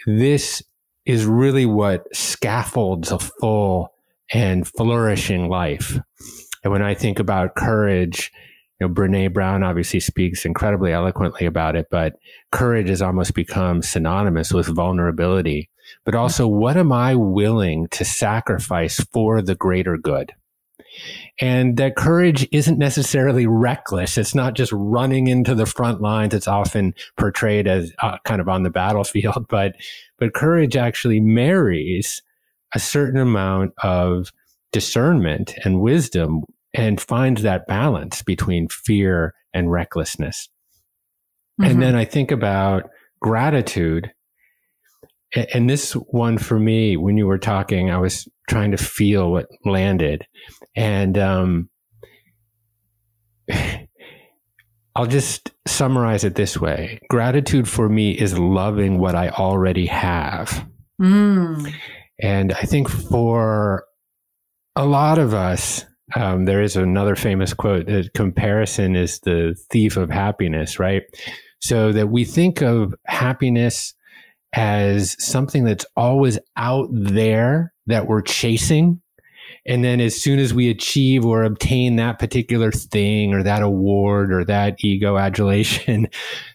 this 0.07 0.63
is 1.05 1.27
really 1.27 1.67
what 1.67 2.07
scaffolds 2.15 3.13
a 3.13 3.19
full 3.19 3.93
and 4.33 4.67
flourishing 4.67 5.49
life. 5.49 5.99
And 6.65 6.73
when 6.73 6.83
I 6.83 6.95
think 6.95 7.19
about 7.19 7.55
courage, 7.55 8.33
you 8.81 8.87
know, 8.87 8.93
Brene 8.93 9.33
Brown 9.33 9.63
obviously 9.63 10.01
speaks 10.01 10.45
incredibly 10.45 10.93
eloquently 10.93 11.47
about 11.47 11.77
it, 11.77 11.87
but 11.91 12.15
courage 12.51 12.89
has 12.89 13.03
almost 13.03 13.35
become 13.35 13.83
synonymous 13.83 14.53
with 14.53 14.67
vulnerability. 14.67 15.71
But 16.05 16.15
also, 16.15 16.49
what 16.49 16.77
am 16.77 16.93
I 16.93 17.15
willing 17.15 17.87
to 17.93 18.05
sacrifice 18.05 18.99
for 19.13 19.41
the 19.41 19.55
greater 19.55 19.97
good? 19.97 20.33
And 21.41 21.77
that 21.77 21.97
courage 21.97 22.49
isn't 22.53 22.79
necessarily 22.79 23.47
reckless. 23.47 24.17
It's 24.17 24.35
not 24.35 24.55
just 24.55 24.73
running 24.73 25.27
into 25.27 25.55
the 25.55 25.67
front 25.67 26.01
lines. 26.01 26.35
It's 26.35 26.49
often 26.49 26.95
portrayed 27.17 27.67
as 27.67 27.93
uh, 28.03 28.19
kind 28.25 28.41
of 28.41 28.49
on 28.49 28.63
the 28.63 28.71
battlefield, 28.71 29.47
but 29.49 29.75
but 30.19 30.35
courage 30.35 30.77
actually 30.77 31.21
marries 31.21 32.23
a 32.75 32.79
certain 32.79 33.21
amount 33.21 33.73
of 33.83 34.33
discernment 34.73 35.55
and 35.65 35.81
wisdom 35.81 36.43
and 36.75 37.01
finds 37.01 37.43
that 37.43 37.67
balance 37.67 38.23
between 38.23 38.69
fear 38.69 39.35
and 39.55 39.71
recklessness. 39.71 40.49
Mm-hmm. 41.61 41.71
And 41.71 41.83
then 41.83 41.95
I 41.95 42.05
think 42.05 42.31
about 42.31 42.91
gratitude. 43.21 44.13
And 45.35 45.69
this 45.69 45.93
one 45.93 46.39
for 46.39 46.59
me, 46.59 46.97
when 46.97 47.17
you 47.17 47.27
were 47.27 47.39
talking, 47.39 47.91
I 47.91 47.99
was 47.99 48.29
trying 48.49 48.71
to 48.71 48.77
feel 48.77 49.31
what 49.31 49.47
landed. 49.65 50.27
And 50.75 51.19
um, 51.19 51.69
I'll 54.97 55.07
just 55.07 55.51
summarize 55.67 56.25
it 56.25 56.37
this 56.37 56.59
way 56.59 57.01
gratitude 57.11 57.69
for 57.69 57.89
me 57.89 58.13
is 58.13 58.39
loving 58.39 58.99
what 58.99 59.15
I 59.15 59.29
already 59.29 59.87
have. 59.87 60.67
Mm. 61.01 61.71
And 62.23 62.53
I 62.55 62.63
think 62.63 62.89
for 62.89 63.85
a 64.75 64.87
lot 64.87 65.19
of 65.19 65.35
us, 65.35 65.85
um, 66.15 66.45
there 66.45 66.63
is 66.63 66.77
another 66.77 67.17
famous 67.17 67.53
quote 67.53 67.87
that 67.87 68.15
comparison 68.15 68.97
is 68.97 69.21
the 69.21 69.57
thief 69.71 69.97
of 69.97 70.09
happiness, 70.09 70.79
right? 70.79 71.03
So 71.61 71.93
that 71.93 72.09
we 72.09 72.25
think 72.25 72.63
of 72.63 72.95
happiness 73.07 73.93
as 74.57 75.23
something 75.23 75.65
that's 75.65 75.85
always 75.97 76.39
out 76.57 76.89
there 76.91 77.75
that 77.87 78.09
we're 78.09 78.23
chasing. 78.23 79.03
And 79.67 79.85
then 79.85 80.01
as 80.01 80.21
soon 80.21 80.39
as 80.39 80.55
we 80.55 80.71
achieve 80.71 81.27
or 81.27 81.43
obtain 81.43 81.97
that 81.97 82.19
particular 82.19 82.73
thing 82.73 83.35
or 83.35 83.43
that 83.43 83.63
award 83.63 84.33
or 84.33 84.45
that 84.45 84.77
ego 84.83 85.19
adulation, 85.19 86.09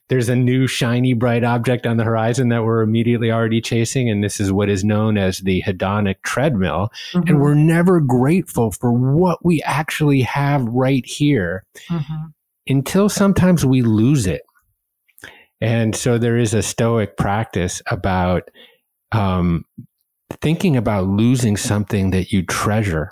there's 0.10 0.30
a 0.30 0.36
new 0.36 0.66
shiny 0.66 1.14
bright 1.14 1.44
object 1.44 1.86
on 1.86 1.98
the 1.98 2.04
horizon 2.04 2.50
that 2.50 2.64
we're 2.64 2.82
immediately 2.82 3.32
already 3.32 3.62
chasing. 3.62 4.10
And 4.10 4.24
this 4.24 4.40
is 4.40 4.52
what 4.52 4.70
is 4.70 4.84
known 4.84 5.18
as 5.18 5.40
the 5.40 5.62
hedonic 5.62 6.22
treadmill. 6.24 6.90
Mm-hmm. 7.14 7.28
And 7.28 7.40
we're 7.40 7.54
never 7.54 8.00
grateful 8.00 8.72
for 8.72 8.92
what 8.92 9.46
we 9.46 9.62
actually 9.62 10.22
have 10.22 10.64
right 10.64 11.06
here 11.06 11.66
mm-hmm. 11.88 12.28
until 12.68 13.10
sometimes 13.10 13.64
we 13.64 13.84
lose 13.84 14.26
it. 14.26 14.42
And 15.62 15.96
so 15.96 16.18
there 16.18 16.38
is 16.38 16.54
a 16.54 16.64
stoic 16.64 17.18
practice 17.18 17.82
about 17.88 18.50
um, 19.12 19.66
thinking 20.42 20.76
about 20.76 21.08
losing 21.08 21.56
something 21.58 22.12
that 22.12 22.32
you 22.32 22.44
treasure 22.44 23.12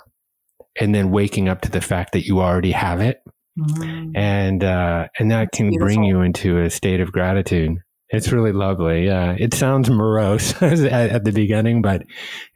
and 0.78 0.94
then 0.94 1.10
waking 1.10 1.48
up 1.48 1.60
to 1.62 1.70
the 1.70 1.80
fact 1.80 2.12
that 2.12 2.26
you 2.26 2.40
already 2.40 2.72
have 2.72 3.00
it. 3.00 3.20
Mm-hmm. 3.58 4.16
And, 4.16 4.64
uh, 4.64 5.08
and 5.18 5.30
that 5.30 5.52
can 5.52 5.70
Beautiful. 5.70 5.86
bring 5.86 6.04
you 6.04 6.22
into 6.22 6.58
a 6.58 6.70
state 6.70 7.00
of 7.00 7.12
gratitude. 7.12 7.76
It's 8.08 8.32
really 8.32 8.52
lovely. 8.52 9.06
Yeah. 9.06 9.36
It 9.38 9.54
sounds 9.54 9.90
morose 9.90 10.50
at, 10.62 10.80
at, 10.80 11.24
the 11.24 11.32
beginning, 11.32 11.82
but 11.82 12.02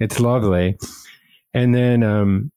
it's 0.00 0.18
lovely. 0.18 0.76
And 1.52 1.74
then, 1.74 2.02
um, 2.02 2.50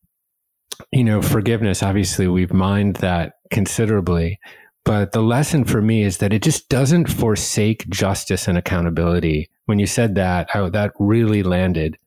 you 0.91 1.03
know, 1.03 1.21
forgiveness, 1.21 1.83
obviously 1.83 2.27
we've 2.27 2.53
mined 2.53 2.97
that 2.97 3.33
considerably, 3.51 4.39
but 4.87 5.11
the 5.11 5.21
lesson 5.21 5.65
for 5.65 5.81
me 5.81 6.03
is 6.03 6.19
that 6.19 6.31
it 6.31 6.41
just 6.41 6.69
doesn't 6.69 7.09
forsake 7.09 7.89
justice 7.89 8.47
and 8.47 8.57
accountability. 8.57 9.49
When 9.65 9.79
you 9.79 9.85
said 9.85 10.15
that, 10.15 10.47
I, 10.53 10.69
that 10.69 10.93
really 10.97 11.43
landed. 11.43 11.97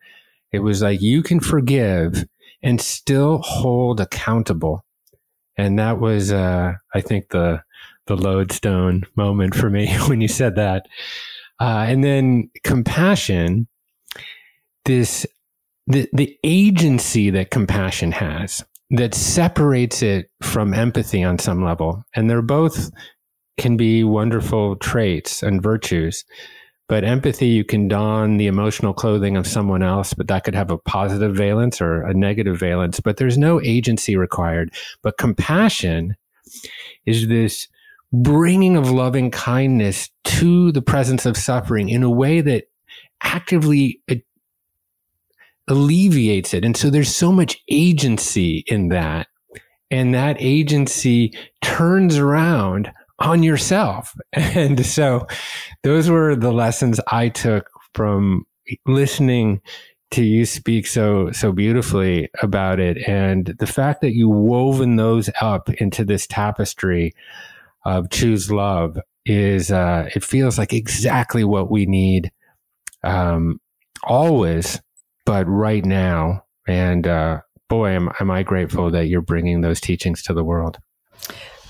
It 0.51 0.61
was 0.61 0.81
like 0.81 1.03
you 1.03 1.23
can 1.23 1.41
forgive 1.41 2.25
and 2.63 2.81
still 2.81 3.43
hold 3.43 4.01
accountable. 4.01 4.83
And 5.59 5.79
that 5.79 6.01
was, 6.01 6.33
uh, 6.33 6.73
I 6.95 7.01
think, 7.03 7.29
the 7.29 7.63
the 8.07 8.17
lodestone 8.17 9.03
moment 9.15 9.55
for 9.55 9.69
me 9.69 9.95
when 10.09 10.23
you 10.23 10.29
said 10.29 10.57
that. 10.57 10.87
Uh, 11.61 11.85
and 11.87 12.03
then 12.03 12.51
compassion, 12.65 13.69
this 14.87 15.27
the 15.87 16.09
the 16.15 16.35
agency 16.45 17.29
that 17.29 17.51
compassion 17.51 18.13
has 18.13 18.65
that 18.91 19.15
separates 19.15 20.03
it 20.03 20.31
from 20.43 20.75
empathy 20.75 21.23
on 21.23 21.39
some 21.39 21.65
level. 21.65 22.03
And 22.15 22.29
they're 22.29 22.43
both 22.43 22.91
can 23.59 23.77
be 23.77 24.03
wonderful 24.03 24.77
traits 24.77 25.43
and 25.43 25.63
virtues. 25.63 26.25
But 26.89 27.05
empathy, 27.05 27.47
you 27.47 27.63
can 27.63 27.87
don 27.87 28.37
the 28.37 28.49
emotional 28.49 28.93
clothing 28.93 29.37
of 29.37 29.47
someone 29.47 29.83
else, 29.83 30.13
but 30.13 30.27
that 30.27 30.43
could 30.43 30.57
have 30.57 30.73
a 30.73 30.79
positive 30.79 31.37
valence 31.37 31.81
or 31.81 32.03
a 32.03 32.13
negative 32.13 32.59
valence. 32.59 32.99
But 32.99 33.17
there's 33.17 33.39
no 33.39 33.61
agency 33.63 34.17
required. 34.17 34.73
But 35.03 35.19
compassion 35.19 36.17
is 37.07 37.29
this 37.29 37.69
bringing 38.13 38.77
of 38.77 38.91
loving 38.91 39.31
kindness 39.31 40.11
to 40.25 40.73
the 40.73 40.83
presence 40.83 41.27
of 41.27 41.37
suffering 41.37 41.91
in 41.91 42.03
a 42.03 42.11
way 42.11 42.41
that 42.41 42.65
actively 43.23 44.01
uh, 44.11 44.17
alleviates 45.71 46.53
it. 46.53 46.65
And 46.65 46.77
so 46.77 46.91
there's 46.91 47.15
so 47.15 47.33
much 47.33 47.59
agency 47.71 48.65
in 48.67 48.89
that. 48.89 49.29
And 49.91 50.15
that 50.15 50.37
agency 50.39 51.33
turns 51.63 52.17
around 52.17 52.93
on 53.19 53.43
yourself. 53.43 54.15
And 54.33 54.85
so 54.85 55.27
those 55.83 56.11
were 56.11 56.37
the 56.37 56.53
lessons 56.53 57.01
I 57.07 57.29
took 57.29 57.71
from 57.95 58.47
listening 58.87 59.61
to 60.11 60.25
you 60.25 60.45
speak 60.45 60.87
so 60.87 61.31
so 61.31 61.53
beautifully 61.53 62.29
about 62.43 62.81
it 62.81 62.97
and 63.09 63.55
the 63.59 63.67
fact 63.67 64.01
that 64.01 64.13
you 64.13 64.29
woven 64.29 64.97
those 64.97 65.31
up 65.41 65.71
into 65.75 66.05
this 66.05 66.27
tapestry 66.27 67.13
of 67.85 68.11
choose 68.11 68.51
love 68.51 68.99
is 69.25 69.71
uh 69.71 70.09
it 70.15 70.25
feels 70.25 70.59
like 70.59 70.73
exactly 70.73 71.45
what 71.45 71.71
we 71.71 71.87
need 71.87 72.33
um 73.05 73.61
always 74.03 74.81
but 75.31 75.47
right 75.47 75.85
now 75.85 76.43
and 76.67 77.07
uh 77.07 77.41
boy 77.69 77.91
am, 77.91 78.11
am 78.19 78.33
i 78.33 78.43
grateful 78.43 78.91
that 78.91 79.07
you're 79.07 79.23
bringing 79.23 79.61
those 79.61 79.81
teachings 79.81 80.25
to 80.25 80.35
the 80.35 80.43
world 80.43 80.79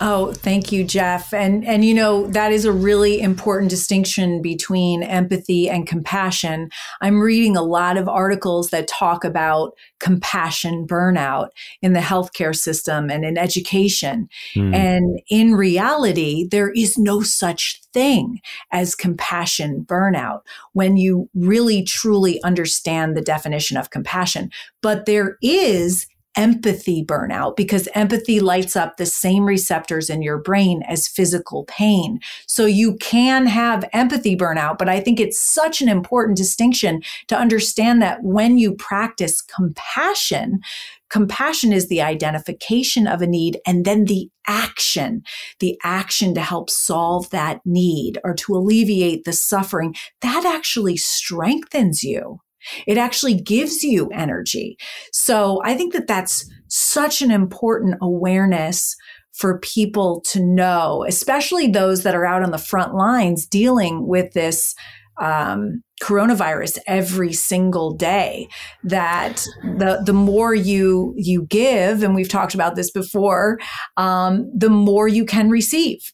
Oh, 0.02 0.32
thank 0.32 0.72
you, 0.72 0.82
Jeff. 0.82 1.34
And 1.34 1.66
and 1.66 1.84
you 1.84 1.92
know 1.92 2.26
that 2.28 2.52
is 2.52 2.64
a 2.64 2.72
really 2.72 3.20
important 3.20 3.68
distinction 3.68 4.40
between 4.40 5.02
empathy 5.02 5.68
and 5.68 5.86
compassion. 5.86 6.70
I'm 7.02 7.20
reading 7.20 7.54
a 7.54 7.62
lot 7.62 7.98
of 7.98 8.08
articles 8.08 8.70
that 8.70 8.88
talk 8.88 9.24
about 9.24 9.74
compassion 9.98 10.86
burnout 10.86 11.48
in 11.82 11.92
the 11.92 12.00
healthcare 12.00 12.56
system 12.56 13.10
and 13.10 13.26
in 13.26 13.36
education. 13.36 14.30
Mm. 14.54 14.74
And 14.74 15.20
in 15.28 15.54
reality, 15.54 16.48
there 16.50 16.70
is 16.70 16.96
no 16.96 17.20
such 17.20 17.82
thing 17.92 18.40
as 18.72 18.94
compassion 18.94 19.84
burnout 19.86 20.40
when 20.72 20.96
you 20.96 21.28
really 21.34 21.82
truly 21.82 22.42
understand 22.42 23.16
the 23.16 23.22
definition 23.22 23.76
of 23.76 23.90
compassion. 23.90 24.50
But 24.80 25.04
there 25.04 25.36
is 25.42 26.06
empathy 26.36 27.04
burnout 27.04 27.56
because 27.56 27.88
empathy 27.94 28.40
lights 28.40 28.76
up 28.76 28.96
the 28.96 29.06
same 29.06 29.44
receptors 29.44 30.08
in 30.08 30.22
your 30.22 30.38
brain 30.38 30.82
as 30.88 31.08
physical 31.08 31.64
pain. 31.64 32.20
So 32.46 32.66
you 32.66 32.96
can 32.98 33.46
have 33.46 33.88
empathy 33.92 34.36
burnout, 34.36 34.78
but 34.78 34.88
I 34.88 35.00
think 35.00 35.18
it's 35.18 35.38
such 35.38 35.82
an 35.82 35.88
important 35.88 36.36
distinction 36.36 37.02
to 37.28 37.36
understand 37.36 38.00
that 38.02 38.22
when 38.22 38.58
you 38.58 38.74
practice 38.74 39.40
compassion, 39.40 40.60
compassion 41.08 41.72
is 41.72 41.88
the 41.88 42.00
identification 42.00 43.06
of 43.06 43.20
a 43.20 43.26
need 43.26 43.58
and 43.66 43.84
then 43.84 44.04
the 44.04 44.30
action, 44.46 45.22
the 45.58 45.78
action 45.82 46.34
to 46.34 46.40
help 46.40 46.70
solve 46.70 47.28
that 47.30 47.60
need 47.64 48.18
or 48.24 48.34
to 48.34 48.54
alleviate 48.54 49.24
the 49.24 49.32
suffering 49.32 49.94
that 50.22 50.44
actually 50.46 50.96
strengthens 50.96 52.02
you. 52.02 52.40
It 52.86 52.98
actually 52.98 53.34
gives 53.34 53.82
you 53.82 54.08
energy. 54.08 54.76
So 55.12 55.60
I 55.64 55.74
think 55.74 55.92
that 55.92 56.06
that's 56.06 56.48
such 56.68 57.22
an 57.22 57.30
important 57.30 57.96
awareness 58.00 58.96
for 59.32 59.58
people 59.60 60.20
to 60.20 60.44
know, 60.44 61.04
especially 61.08 61.66
those 61.66 62.02
that 62.02 62.14
are 62.14 62.26
out 62.26 62.42
on 62.42 62.50
the 62.50 62.58
front 62.58 62.94
lines 62.94 63.46
dealing 63.46 64.06
with 64.06 64.32
this 64.32 64.74
um, 65.20 65.82
coronavirus 66.02 66.78
every 66.86 67.32
single 67.32 67.92
day. 67.94 68.48
That 68.84 69.44
the 69.62 70.02
the 70.04 70.12
more 70.12 70.54
you 70.54 71.14
you 71.16 71.42
give, 71.42 72.02
and 72.02 72.14
we've 72.14 72.28
talked 72.28 72.54
about 72.54 72.74
this 72.74 72.90
before, 72.90 73.58
um, 73.96 74.50
the 74.56 74.70
more 74.70 75.08
you 75.08 75.24
can 75.24 75.50
receive. 75.50 76.12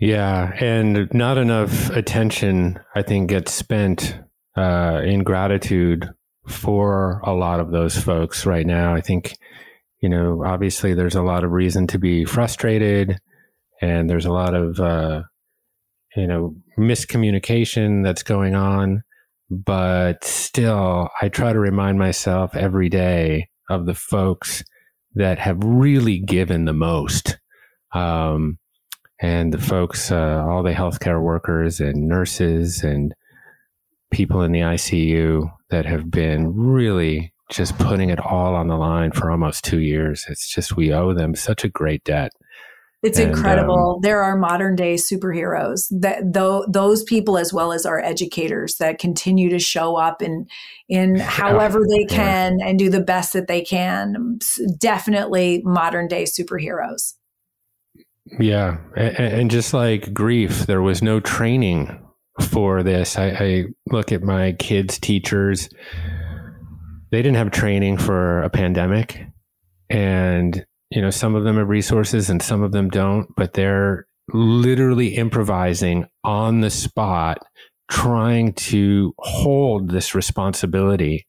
Yeah, 0.00 0.54
and 0.58 1.12
not 1.12 1.36
enough 1.36 1.90
attention, 1.90 2.80
I 2.94 3.02
think, 3.02 3.28
gets 3.28 3.52
spent 3.52 4.18
uh, 4.56 5.02
in 5.04 5.24
gratitude 5.24 6.08
for 6.48 7.20
a 7.22 7.34
lot 7.34 7.60
of 7.60 7.70
those 7.70 7.98
folks 7.98 8.46
right 8.46 8.66
now. 8.66 8.94
I 8.94 9.02
think, 9.02 9.36
you 10.00 10.08
know, 10.08 10.42
obviously 10.42 10.94
there's 10.94 11.16
a 11.16 11.22
lot 11.22 11.44
of 11.44 11.50
reason 11.50 11.86
to 11.88 11.98
be 11.98 12.24
frustrated, 12.24 13.18
and 13.82 14.08
there's 14.08 14.24
a 14.24 14.32
lot 14.32 14.54
of, 14.54 14.80
uh, 14.80 15.24
you 16.16 16.26
know, 16.26 16.56
miscommunication 16.78 18.02
that's 18.02 18.22
going 18.22 18.54
on. 18.54 19.02
But 19.50 20.24
still, 20.24 21.10
I 21.20 21.28
try 21.28 21.52
to 21.52 21.58
remind 21.58 21.98
myself 21.98 22.56
every 22.56 22.88
day 22.88 23.50
of 23.68 23.84
the 23.84 23.94
folks 23.94 24.64
that 25.14 25.38
have 25.38 25.62
really 25.62 26.20
given 26.20 26.64
the 26.64 26.72
most. 26.72 27.38
Um, 27.92 28.56
and 29.20 29.52
the 29.52 29.58
folks, 29.58 30.10
uh, 30.10 30.44
all 30.48 30.62
the 30.62 30.72
healthcare 30.72 31.22
workers 31.22 31.80
and 31.80 32.08
nurses 32.08 32.82
and 32.82 33.14
people 34.10 34.42
in 34.42 34.52
the 34.52 34.60
ICU 34.60 35.50
that 35.70 35.86
have 35.86 36.10
been 36.10 36.54
really 36.54 37.32
just 37.50 37.76
putting 37.78 38.10
it 38.10 38.18
all 38.18 38.54
on 38.54 38.68
the 38.68 38.76
line 38.76 39.12
for 39.12 39.30
almost 39.30 39.64
two 39.64 39.80
years. 39.80 40.24
It's 40.28 40.52
just, 40.52 40.76
we 40.76 40.92
owe 40.92 41.12
them 41.12 41.34
such 41.34 41.64
a 41.64 41.68
great 41.68 42.02
debt. 42.04 42.32
It's 43.02 43.18
and, 43.18 43.30
incredible. 43.30 43.94
Um, 43.96 44.00
there 44.02 44.22
are 44.22 44.36
modern 44.36 44.76
day 44.76 44.94
superheroes 44.94 45.86
that 46.00 46.34
though 46.34 46.66
those 46.68 47.02
people 47.02 47.38
as 47.38 47.50
well 47.50 47.72
as 47.72 47.86
our 47.86 47.98
educators 47.98 48.76
that 48.76 48.98
continue 48.98 49.48
to 49.48 49.58
show 49.58 49.96
up 49.96 50.20
in 50.20 50.46
in 50.88 51.16
however 51.18 51.80
they 51.88 52.04
can 52.04 52.58
yeah. 52.58 52.66
and 52.66 52.78
do 52.78 52.90
the 52.90 53.00
best 53.00 53.32
that 53.32 53.48
they 53.48 53.62
can. 53.62 54.38
Definitely 54.78 55.62
modern 55.64 56.08
day 56.08 56.24
superheroes. 56.24 57.14
Yeah. 58.38 58.78
And, 58.96 59.16
and, 59.16 59.50
just 59.50 59.74
like 59.74 60.12
grief, 60.12 60.66
there 60.66 60.82
was 60.82 61.02
no 61.02 61.20
training 61.20 61.98
for 62.40 62.82
this. 62.82 63.18
I, 63.18 63.28
I, 63.28 63.64
look 63.90 64.12
at 64.12 64.22
my 64.22 64.52
kids' 64.52 64.98
teachers, 64.98 65.68
they 67.10 67.22
didn't 67.22 67.36
have 67.36 67.50
training 67.50 67.98
for 67.98 68.42
a 68.42 68.50
pandemic. 68.50 69.24
And, 69.88 70.64
you 70.90 71.02
know, 71.02 71.10
some 71.10 71.34
of 71.34 71.44
them 71.44 71.56
have 71.56 71.68
resources 71.68 72.30
and 72.30 72.40
some 72.40 72.62
of 72.62 72.72
them 72.72 72.88
don't, 72.88 73.34
but 73.36 73.54
they're 73.54 74.06
literally 74.32 75.16
improvising 75.16 76.06
on 76.22 76.60
the 76.60 76.70
spot, 76.70 77.38
trying 77.90 78.52
to 78.52 79.12
hold 79.18 79.90
this 79.90 80.14
responsibility. 80.14 81.26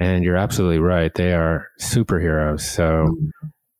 And 0.00 0.24
you're 0.24 0.36
absolutely 0.36 0.78
right. 0.78 1.12
They 1.14 1.34
are 1.34 1.68
superheroes. 1.80 2.60
So 2.60 3.16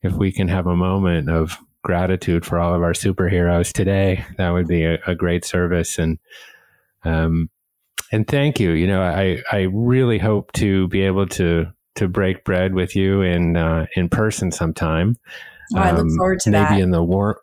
if 0.03 0.13
we 0.13 0.33
can 0.33 0.49
have 0.49 0.67
a 0.67 0.77
moment 0.77 1.31
of 1.31 1.59
gratitude 1.89 2.45
for 2.45 2.59
all 2.59 2.75
of 2.75 2.83
our 2.83 2.93
superheroes 2.93 3.73
today. 3.73 4.23
That 4.37 4.51
would 4.51 4.69
be 4.69 4.85
a, 4.85 4.99
a 5.07 5.15
great 5.15 5.43
service. 5.43 5.99
And, 5.99 6.19
um, 7.03 7.49
and 8.13 8.29
thank 8.29 8.61
you. 8.61 8.73
You 8.73 8.87
know, 8.87 9.01
I, 9.01 9.43
I 9.51 9.69
really 9.73 10.19
hope 10.19 10.53
to 10.53 10.87
be 10.89 11.01
able 11.01 11.27
to, 11.29 11.69
to 11.95 12.07
break 12.07 12.45
bread 12.45 12.75
with 12.75 12.95
you 12.95 13.23
in, 13.23 13.57
uh, 13.57 13.87
in 13.97 14.11
person 14.11 14.53
sometime. 14.53 15.17
Oh, 15.75 15.79
I 15.79 15.93
look 15.93 16.03
um, 16.03 16.17
forward 16.19 16.41
to 16.41 16.51
maybe 16.51 16.63
that. 16.63 16.71
Maybe 16.73 16.83
in 16.83 16.91
the 16.91 17.03
warm, 17.03 17.37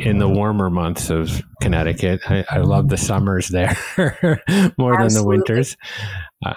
in 0.00 0.18
the 0.18 0.28
warmer 0.28 0.70
months 0.70 1.08
of 1.08 1.44
Connecticut. 1.62 2.20
I, 2.28 2.44
I 2.50 2.58
love 2.58 2.88
the 2.88 2.96
summers 2.96 3.46
there 3.46 3.78
more 4.76 5.00
Absolutely. 5.00 5.06
than 5.06 5.14
the 5.14 5.24
winters. 5.24 5.76
Uh, 6.44 6.54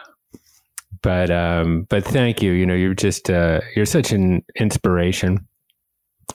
but 1.03 1.29
um, 1.29 1.85
but 1.87 2.03
thank 2.03 2.41
you. 2.41 2.53
You 2.53 2.65
know, 2.65 2.73
you're 2.73 2.95
just 2.95 3.29
uh, 3.29 3.61
you're 3.75 3.85
such 3.85 4.11
an 4.11 4.43
inspiration 4.59 5.47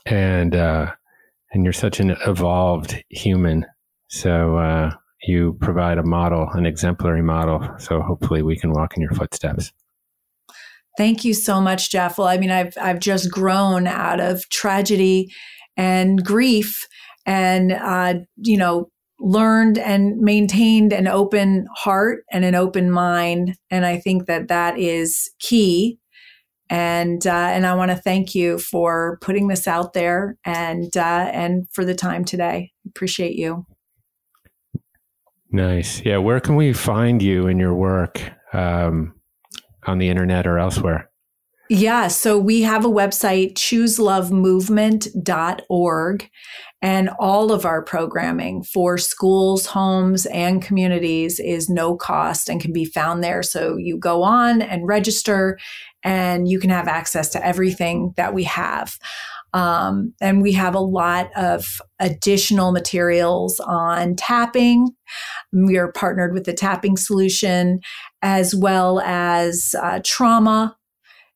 and 0.07 0.55
uh, 0.55 0.93
and 1.53 1.65
you're 1.65 1.73
such 1.73 2.01
an 2.01 2.17
evolved 2.27 3.03
human. 3.09 3.67
So 4.09 4.57
uh, 4.57 4.91
you 5.23 5.57
provide 5.61 5.99
a 5.99 6.03
model, 6.03 6.49
an 6.53 6.67
exemplary 6.67 7.23
model. 7.23 7.67
So 7.79 8.03
hopefully 8.03 8.43
we 8.43 8.59
can 8.59 8.73
walk 8.73 8.97
in 8.97 9.03
your 9.03 9.13
footsteps. 9.13 9.73
Thank 10.99 11.25
you 11.25 11.33
so 11.33 11.61
much, 11.61 11.91
Jeff. 11.91 12.19
Well, 12.19 12.29
I 12.29 12.37
mean, 12.37 12.51
I've 12.51 12.75
I've 12.81 13.01
just 13.01 13.31
grown 13.31 13.87
out 13.87 14.21
of 14.21 14.49
tragedy 14.51 15.33
and 15.77 16.23
grief, 16.23 16.87
and 17.25 17.73
uh, 17.73 18.15
you 18.37 18.59
know, 18.59 18.91
learned 19.19 19.79
and 19.79 20.19
maintained 20.19 20.93
an 20.93 21.09
open 21.09 21.67
heart 21.75 22.25
and 22.31 22.45
an 22.45 22.55
open 22.55 22.91
mind, 22.91 23.57
and 23.71 23.87
I 23.87 23.99
think 23.99 24.27
that 24.27 24.49
that 24.49 24.79
is 24.79 25.31
key 25.39 25.99
and 26.73 27.25
uh, 27.27 27.51
and 27.53 27.67
I 27.67 27.75
want 27.75 27.91
to 27.91 27.97
thank 27.97 28.35
you 28.35 28.59
for 28.59 29.19
putting 29.21 29.49
this 29.49 29.69
out 29.69 29.93
there 29.93 30.39
and 30.47 30.97
uh, 30.97 31.29
and 31.31 31.69
for 31.71 31.85
the 31.85 31.95
time 31.95 32.25
today. 32.25 32.73
Appreciate 32.89 33.37
you. 33.37 33.67
Nice. 35.51 36.03
Yeah. 36.03 36.17
Where 36.17 36.41
can 36.41 36.57
we 36.57 36.73
find 36.73 37.21
you 37.21 37.47
in 37.47 37.59
your 37.59 37.75
work 37.75 38.23
um, 38.55 39.13
on 39.87 39.99
the 39.99 40.09
internet 40.09 40.47
or 40.47 40.59
elsewhere? 40.59 41.11
Yeah, 41.69 42.09
so 42.09 42.39
we 42.39 42.63
have 42.63 42.85
a 42.85 42.89
website, 42.89 43.53
chooselovemovement.org, 43.55 46.31
and 46.83 47.11
all 47.19 47.53
of 47.53 47.65
our 47.65 47.83
programming 47.83 48.63
for 48.65 48.99
schools, 48.99 49.67
homes, 49.67 50.27
and 50.27 50.61
communities 50.61 51.41
is 51.41 51.71
no 51.71 51.97
cost 51.97 52.51
and 52.51 52.61
can 52.61 52.75
be 52.75 52.85
found 52.85 53.25
there. 53.25 53.43
So 53.43 53.79
you 53.79 53.97
go 53.97 54.23
on 54.23 54.61
and 54.61 54.87
register, 54.87 55.59
and 56.05 56.49
you 56.49 56.59
can 56.59 56.71
have 56.71 56.89
access 56.89 57.29
to 57.31 57.47
everything 57.47 58.15
that 58.17 58.35
we 58.35 58.45
have. 58.45 58.99
Um, 59.55 60.15
and 60.21 60.41
we 60.41 60.53
have 60.53 60.75
a 60.75 60.81
lot 60.81 61.31
of 61.37 61.81
additional 62.01 62.73
materials 62.73 63.61
on 63.61 64.17
tapping. 64.17 64.89
We 65.53 65.77
are 65.77 65.93
partnered 65.93 66.33
with 66.33 66.45
the 66.45 66.55
tapping 66.55 66.97
solution 66.97 67.81
as 68.23 68.55
well 68.55 69.01
as 69.01 69.75
uh, 69.81 70.01
trauma 70.05 70.77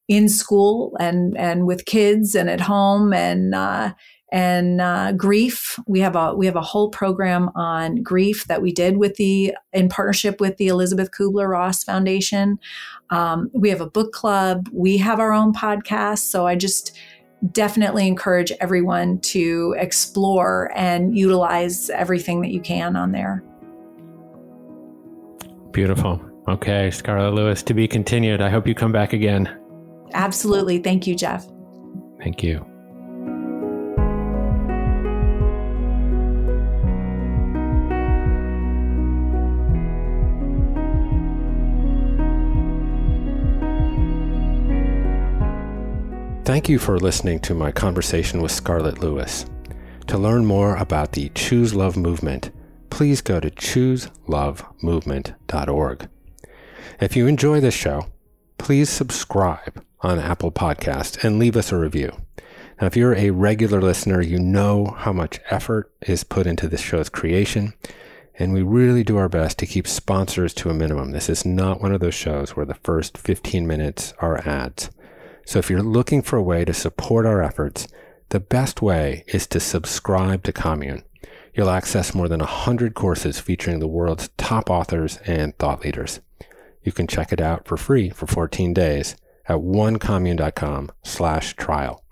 in 0.09 0.29
school 0.29 0.97
and 1.01 1.37
and 1.37 1.67
with 1.67 1.85
kids 1.85 2.35
and 2.35 2.49
at 2.49 2.61
home 2.61 3.13
and 3.13 3.55
uh, 3.55 3.93
and 4.37 4.83
uh, 4.83 5.13
grief. 5.13 5.79
We 5.87 6.01
have 6.01 6.15
a 6.15 6.35
we 6.35 6.45
have 6.45 6.57
a 6.57 6.61
whole 6.61 6.91
program 6.91 7.51
on 7.55 8.03
grief 8.03 8.45
that 8.49 8.61
we 8.61 8.71
did 8.71 8.99
with 8.99 9.15
the 9.15 9.57
in 9.73 9.89
partnership 9.89 10.43
with 10.43 10.59
the 10.59 10.69
Elisabeth 10.69 11.11
Kubler 11.11 11.49
Ross 11.49 11.83
Foundation. 11.83 12.59
Um, 13.09 13.51
we 13.55 13.71
have 13.71 13.81
a 13.81 13.89
book 13.89 14.13
club. 14.13 14.69
We 14.75 14.99
have 14.99 15.21
our 15.21 15.33
own 15.33 15.55
podcast. 15.55 16.19
So 16.19 16.47
I 16.47 16.55
just 16.55 16.95
definitely 17.51 18.07
encourage 18.07 18.53
everyone 18.61 19.21
to 19.21 19.75
explore 19.79 20.71
and 20.75 21.17
utilize 21.17 21.89
everything 21.89 22.43
that 22.43 22.51
you 22.51 22.61
can 22.61 22.95
on 22.95 23.13
there. 23.13 23.43
Beautiful. 25.71 26.21
Okay, 26.47 26.91
Scarlett 26.91 27.33
Lewis, 27.33 27.63
to 27.63 27.73
be 27.73 27.89
continued. 27.89 28.43
I 28.43 28.51
hope 28.51 28.69
you 28.69 28.75
come 28.75 28.93
back 28.93 29.15
again. 29.15 29.49
Absolutely. 30.13 30.79
Thank 30.79 31.07
you, 31.07 31.15
Jeff. 31.15 31.47
Thank 32.19 32.43
you. 32.43 32.65
Thank 46.47 46.69
you 46.69 46.79
for 46.79 46.97
listening 46.97 47.41
to 47.41 47.57
my 47.57 47.73
conversation 47.73 48.41
with 48.41 48.53
Scarlett 48.53 49.01
Lewis. 49.01 49.47
To 50.07 50.17
learn 50.17 50.47
more 50.47 50.77
about 50.77 51.11
the 51.11 51.29
Choose 51.31 51.75
Love 51.75 51.97
movement, 51.97 52.53
please 52.89 53.21
go 53.21 53.41
to 53.41 53.51
chooselovemovement.org. 53.51 56.09
If 57.01 57.17
you 57.17 57.27
enjoy 57.27 57.59
this 57.59 57.75
show, 57.75 58.07
please 58.59 58.89
subscribe 58.89 59.85
on 60.03 60.21
Apple 60.21 60.53
Podcast 60.53 61.25
and 61.25 61.41
leave 61.41 61.57
us 61.57 61.73
a 61.73 61.77
review. 61.77 62.13
Now, 62.81 62.87
if 62.87 62.97
you're 62.97 63.17
a 63.17 63.31
regular 63.31 63.83
listener, 63.83 64.23
you 64.23 64.39
know 64.39 64.95
how 64.99 65.13
much 65.13 65.41
effort 65.51 65.93
is 66.03 66.23
put 66.23 66.47
into 66.47 66.69
this 66.69 66.81
show's 66.81 67.09
creation, 67.09 67.75
and 68.39 68.53
we 68.53 68.63
really 68.63 69.03
do 69.03 69.17
our 69.17 69.29
best 69.29 69.59
to 69.59 69.67
keep 69.67 69.89
sponsors 69.89 70.55
to 70.55 70.71
a 70.71 70.75
minimum. 70.75 71.11
This 71.11 71.29
is 71.29 71.45
not 71.45 71.83
one 71.83 71.91
of 71.91 71.99
those 71.99 72.15
shows 72.15 72.55
where 72.55 72.67
the 72.67 72.75
first 72.75 73.19
15 73.19 73.67
minutes 73.67 74.15
are 74.21 74.47
ads. 74.47 74.91
So 75.47 75.61
if 75.61 75.71
you're 75.71 75.83
looking 75.83 76.23
for 76.23 76.37
a 76.37 76.43
way 76.43 76.65
to 76.65 76.75
support 76.75 77.25
our 77.25 77.41
efforts, 77.41 77.87
the 78.31 78.41
best 78.41 78.83
way 78.83 79.25
is 79.29 79.47
to 79.47 79.61
subscribe 79.61 80.43
to 80.43 80.53
Commune. 80.53 81.05
You'll 81.55 81.71
access 81.71 82.15
more 82.15 82.29
than 82.29 82.41
100 82.41 82.95
courses 82.95 83.39
featuring 83.39 83.79
the 83.79 83.87
world's 83.87 84.29
top 84.37 84.69
authors 84.69 85.19
and 85.19 85.57
thought 85.57 85.85
leaders. 85.85 86.21
You 86.83 86.91
can 86.91 87.07
check 87.07 87.33
it 87.33 87.41
out 87.41 87.67
for 87.67 87.77
free 87.77 88.11
for 88.11 88.27
14 88.27 88.75
days 88.75 89.17
at 89.49 89.59
onecommune.com 89.59 90.91
slash 91.05 91.55
trial. 91.55 92.03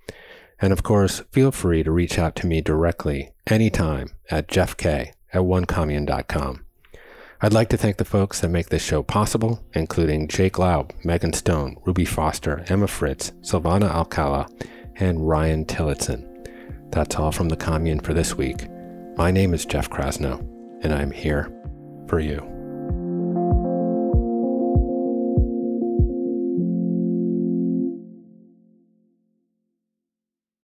And 0.60 0.72
of 0.72 0.84
course, 0.84 1.20
feel 1.32 1.50
free 1.50 1.82
to 1.82 1.90
reach 1.90 2.18
out 2.18 2.36
to 2.36 2.46
me 2.46 2.60
directly 2.60 3.32
anytime 3.48 4.10
at 4.30 4.46
jeffk 4.46 4.86
at 4.86 5.42
onecommune.com. 5.42 6.63
I'd 7.44 7.52
like 7.52 7.68
to 7.68 7.76
thank 7.76 7.98
the 7.98 8.06
folks 8.06 8.40
that 8.40 8.48
make 8.48 8.70
this 8.70 8.82
show 8.82 9.02
possible, 9.02 9.62
including 9.74 10.28
Jake 10.28 10.54
Laub, 10.54 10.92
Megan 11.04 11.34
Stone, 11.34 11.76
Ruby 11.84 12.06
Foster, 12.06 12.64
Emma 12.68 12.86
Fritz, 12.86 13.32
Silvana 13.42 13.90
Alcala, 13.90 14.48
and 14.96 15.28
Ryan 15.28 15.66
Tillotson. 15.66 16.26
That's 16.88 17.16
all 17.16 17.32
from 17.32 17.50
the 17.50 17.56
commune 17.56 18.00
for 18.00 18.14
this 18.14 18.34
week. 18.34 18.66
My 19.18 19.30
name 19.30 19.52
is 19.52 19.66
Jeff 19.66 19.90
Krasno, 19.90 20.40
and 20.82 20.94
I'm 20.94 21.10
here 21.10 21.52
for 22.08 22.18
you. 22.18 22.53